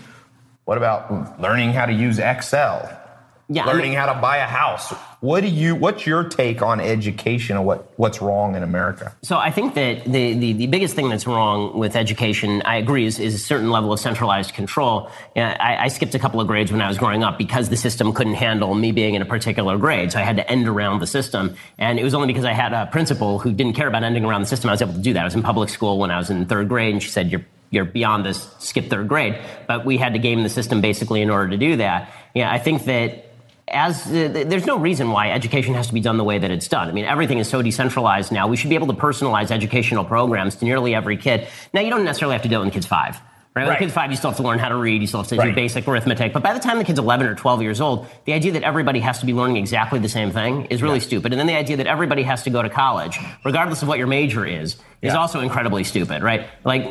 What 0.66 0.80
about 0.80 1.40
learning 1.40 1.74
how 1.74 1.86
to 1.86 1.94
use 1.94 2.18
Excel? 2.18 3.05
Yeah, 3.48 3.64
I 3.66 3.68
learning 3.68 3.92
mean- 3.92 4.00
how 4.00 4.12
to 4.12 4.20
buy 4.20 4.38
a 4.38 4.48
house. 4.48 4.92
What 5.20 5.42
do 5.42 5.48
you? 5.48 5.76
What's 5.76 6.06
your 6.06 6.24
take 6.24 6.62
on 6.62 6.80
education 6.80 7.58
and 7.58 7.66
what 7.66 7.92
what's 7.98 8.22
wrong 8.22 8.56
in 8.56 8.64
America? 8.64 9.16
So 9.24 9.38
I 9.38 9.50
think 9.50 9.74
that 9.74 10.04
the, 10.06 10.34
the, 10.34 10.54
the 10.54 10.68
biggest 10.68 10.96
thing 10.96 11.10
that's 11.10 11.26
wrong 11.26 11.78
with 11.78 11.96
education, 11.96 12.62
I 12.64 12.78
agree, 12.78 13.06
is, 13.06 13.20
is 13.20 13.34
a 13.34 13.40
certain 13.40 13.72
level 13.72 13.92
of 13.92 14.00
centralized 14.00 14.54
control. 14.54 15.10
Yeah, 15.36 15.58
I, 15.60 15.86
I 15.86 15.88
skipped 15.88 16.14
a 16.16 16.20
couple 16.20 16.42
of 16.42 16.48
grades 16.48 16.72
when 16.72 16.82
I 16.82 16.88
was 16.88 16.98
growing 16.98 17.24
up 17.24 17.38
because 17.38 17.70
the 17.70 17.78
system 17.78 18.14
couldn't 18.14 18.36
handle 18.36 18.74
me 18.76 18.92
being 18.92 19.16
in 19.16 19.22
a 19.22 19.26
particular 19.26 19.78
grade. 19.78 20.12
So 20.12 20.20
I 20.20 20.24
had 20.24 20.38
to 20.38 20.50
end 20.50 20.68
around 20.68 21.00
the 21.00 21.08
system. 21.08 21.56
And 21.78 22.00
it 22.00 22.04
was 22.04 22.14
only 22.14 22.28
because 22.28 22.46
I 22.46 22.54
had 22.54 22.74
a 22.74 22.86
principal 22.88 23.40
who 23.40 23.52
didn't 23.52 23.74
care 23.74 23.88
about 23.88 24.04
ending 24.04 24.26
around 24.26 24.42
the 24.42 24.48
system 24.48 24.70
I 24.70 24.74
was 24.74 24.82
able 24.82 24.94
to 24.94 25.00
do 25.00 25.14
that. 25.14 25.22
I 25.22 25.26
was 25.26 25.36
in 25.36 25.44
public 25.44 25.70
school 25.70 25.98
when 25.98 26.12
I 26.12 26.18
was 26.18 26.30
in 26.30 26.46
third 26.46 26.70
grade, 26.70 26.94
and 26.94 27.02
she 27.02 27.10
said, 27.10 27.32
You're 27.32 27.46
you're 27.72 27.86
beyond 27.86 28.26
this, 28.26 28.48
skip 28.60 28.90
third 28.90 29.08
grade. 29.08 29.38
But 29.68 29.86
we 29.86 29.98
had 29.98 30.14
to 30.14 30.20
game 30.20 30.44
the 30.44 30.50
system 30.50 30.82
basically 30.82 31.22
in 31.22 31.30
order 31.30 31.50
to 31.50 31.58
do 31.58 31.78
that. 31.78 32.12
Yeah, 32.34 32.52
I 32.52 32.60
think 32.60 32.86
that 32.86 33.25
as 33.68 34.06
uh, 34.08 34.30
there's 34.48 34.66
no 34.66 34.78
reason 34.78 35.10
why 35.10 35.32
education 35.32 35.74
has 35.74 35.88
to 35.88 35.94
be 35.94 36.00
done 36.00 36.18
the 36.18 36.24
way 36.24 36.38
that 36.38 36.52
it's 36.52 36.68
done. 36.68 36.88
I 36.88 36.92
mean, 36.92 37.06
everything 37.06 37.40
is 37.40 37.50
so 37.50 37.62
decentralized 37.62 38.32
now. 38.32 38.48
We 38.48 38.58
should 38.58 38.70
be 38.70 38.76
able 38.76 38.88
to 38.88 38.94
personalize 38.94 39.50
educational 39.52 40.06
programs 40.06 40.56
to 40.58 40.66
nearly 40.66 40.94
every 40.94 41.18
kid. 41.18 41.48
Now, 41.74 41.82
you 41.82 41.90
don't 41.90 42.04
necessarily 42.04 42.34
have 42.34 42.44
to 42.44 42.50
do 42.50 42.56
it 42.56 42.60
when 42.60 42.68
the 42.68 42.74
kid's 42.74 42.86
five. 42.86 43.20
Right? 43.56 43.62
When 43.64 43.70
Right. 43.70 43.80
the 43.80 43.86
kid's 43.86 43.94
five, 43.94 44.12
you 44.12 44.18
still 44.18 44.32
have 44.32 44.38
to 44.38 44.44
learn 44.44 44.60
how 44.60 44.68
to 44.68 44.76
read. 44.76 45.00
You 45.00 45.08
still 45.08 45.22
have 45.22 45.30
to 45.30 45.38
do 45.38 45.54
basic 45.54 45.88
arithmetic. 45.88 46.34
But 46.34 46.44
by 46.44 46.52
the 46.52 46.60
time 46.60 46.78
the 46.78 46.84
kid's 46.84 47.00
11 47.00 47.26
or 47.26 47.36
12 47.36 47.62
years 47.62 47.80
old, 47.80 48.06
the 48.26 48.34
idea 48.34 48.52
that 48.52 48.64
everybody 48.64 49.00
has 49.00 49.20
to 49.20 49.26
be 49.26 49.32
learning 49.34 49.56
exactly 49.56 49.98
the 49.98 50.10
same 50.10 50.32
thing 50.32 50.66
is 50.66 50.82
really 50.84 51.00
stupid. 51.00 51.32
And 51.32 51.40
then 51.40 51.48
the 51.48 51.56
idea 51.56 51.78
that 51.78 51.88
everybody 51.88 52.24
has 52.24 52.44
to 52.44 52.50
go 52.50 52.62
to 52.62 52.70
college, 52.70 53.18
regardless 53.46 53.82
of 53.82 53.88
what 53.88 53.98
your 53.98 54.08
major 54.08 54.46
is, 54.46 54.74
is 55.02 55.14
Yeah. 55.14 55.16
also 55.16 55.40
incredibly 55.40 55.86
stupid, 55.86 56.22
right? 56.22 56.48
Like, 56.66 56.86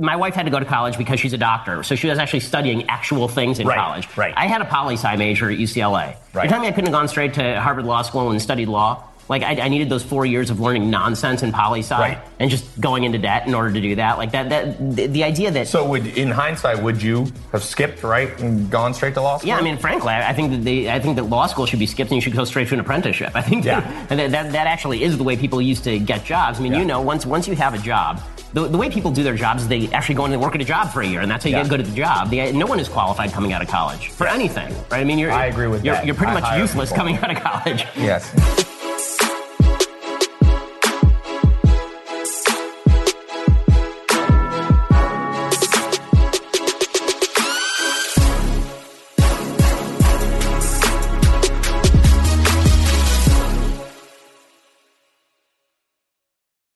my 0.00 0.16
wife 0.16 0.34
had 0.34 0.46
to 0.46 0.50
go 0.50 0.58
to 0.58 0.64
college 0.64 0.98
because 0.98 1.20
she's 1.20 1.32
a 1.32 1.38
doctor. 1.38 1.84
So 1.84 1.94
she 1.94 2.08
was 2.08 2.18
actually 2.18 2.40
studying 2.40 2.88
actual 2.88 3.28
things 3.28 3.60
in 3.60 3.68
Right, 3.68 3.78
college. 3.78 4.08
right. 4.16 4.34
I 4.36 4.48
had 4.48 4.62
a 4.62 4.64
poli 4.64 4.94
sci 4.96 5.14
major 5.14 5.48
at 5.48 5.58
UCLA. 5.58 6.16
Right. 6.34 6.42
You're 6.42 6.48
telling 6.50 6.62
me 6.62 6.68
I 6.68 6.72
couldn't 6.72 6.86
have 6.92 7.00
gone 7.00 7.06
straight 7.06 7.34
to 7.34 7.60
Harvard 7.60 7.84
Law 7.86 8.02
School 8.02 8.32
and 8.32 8.42
studied 8.42 8.66
law? 8.68 9.04
Like, 9.30 9.42
I, 9.44 9.52
I 9.60 9.68
needed 9.68 9.88
those 9.88 10.02
four 10.02 10.26
years 10.26 10.50
of 10.50 10.58
learning 10.58 10.90
nonsense 10.90 11.44
in 11.44 11.52
poli 11.52 11.80
sci 11.80 11.96
Right. 11.96 12.18
and 12.40 12.50
just 12.50 12.80
going 12.80 13.04
into 13.04 13.16
debt 13.16 13.46
in 13.46 13.54
order 13.54 13.72
to 13.72 13.80
do 13.80 13.94
that. 13.94 14.18
Like, 14.18 14.32
that, 14.32 14.48
that 14.50 14.96
the, 14.96 15.06
the 15.06 15.22
idea 15.24 15.52
that. 15.52 15.68
So, 15.68 15.88
would 15.88 16.04
in 16.18 16.32
hindsight, 16.32 16.82
would 16.82 17.00
you 17.00 17.28
have 17.52 17.62
skipped 17.62 18.02
right 18.02 18.38
and 18.40 18.68
gone 18.68 18.92
straight 18.92 19.14
to 19.14 19.22
law 19.22 19.38
school? 19.38 19.48
Yeah, 19.48 19.56
I 19.58 19.62
mean, 19.62 19.78
frankly, 19.78 20.12
I 20.12 20.30
I 20.30 20.32
think 20.34 20.50
that 20.50 20.64
they, 20.64 20.90
I 20.90 20.98
think 20.98 21.14
that 21.16 21.24
law 21.24 21.46
school 21.46 21.64
should 21.64 21.78
be 21.78 21.86
skipped 21.86 22.10
and 22.10 22.16
you 22.16 22.20
should 22.20 22.34
go 22.34 22.44
straight 22.44 22.66
to 22.68 22.74
an 22.74 22.80
apprenticeship. 22.80 23.30
I 23.34 23.42
think 23.42 23.64
Yeah. 23.64 23.80
that, 24.08 24.16
that, 24.16 24.30
that 24.32 24.52
that 24.52 24.66
actually 24.66 25.04
is 25.04 25.16
the 25.16 25.24
way 25.24 25.36
people 25.36 25.62
used 25.62 25.84
to 25.84 25.98
get 26.00 26.24
jobs. 26.24 26.58
I 26.58 26.62
mean, 26.64 26.72
Yeah. 26.72 26.80
you 26.80 26.84
know, 26.84 27.00
once 27.00 27.24
once 27.24 27.46
you 27.46 27.54
have 27.54 27.72
a 27.74 27.78
job, 27.78 28.20
the, 28.52 28.66
the 28.66 28.78
way 28.78 28.90
people 28.90 29.12
do 29.12 29.22
their 29.22 29.36
jobs 29.36 29.62
is 29.62 29.68
they 29.68 29.86
actually 29.92 30.16
go 30.16 30.24
in 30.24 30.32
and 30.32 30.42
work 30.42 30.56
at 30.56 30.60
a 30.60 30.64
job 30.64 30.90
for 30.92 31.02
a 31.02 31.06
year, 31.06 31.20
and 31.20 31.30
that's 31.30 31.44
how 31.44 31.50
you 31.50 31.56
Yeah. 31.56 31.62
get 31.62 31.70
good 31.70 31.80
at 31.80 31.86
the 31.86 31.94
job. 31.94 32.30
The, 32.30 32.50
no 32.50 32.66
one 32.66 32.80
is 32.80 32.88
qualified 32.88 33.30
coming 33.32 33.52
out 33.52 33.62
of 33.62 33.68
college 33.68 34.08
for 34.08 34.26
anything, 34.26 34.74
right? 34.90 35.00
I 35.02 35.04
mean, 35.04 35.20
you're 35.20 35.30
I 35.30 35.46
agree 35.46 35.68
with 35.68 35.84
you're, 35.84 35.94
that. 35.94 36.04
You're 36.04 36.16
pretty 36.16 36.32
I 36.32 36.40
much 36.40 36.58
useless 36.58 36.90
coming 36.90 37.16
out 37.18 37.30
of 37.30 37.40
college. 37.40 37.86
Yes. 37.96 38.34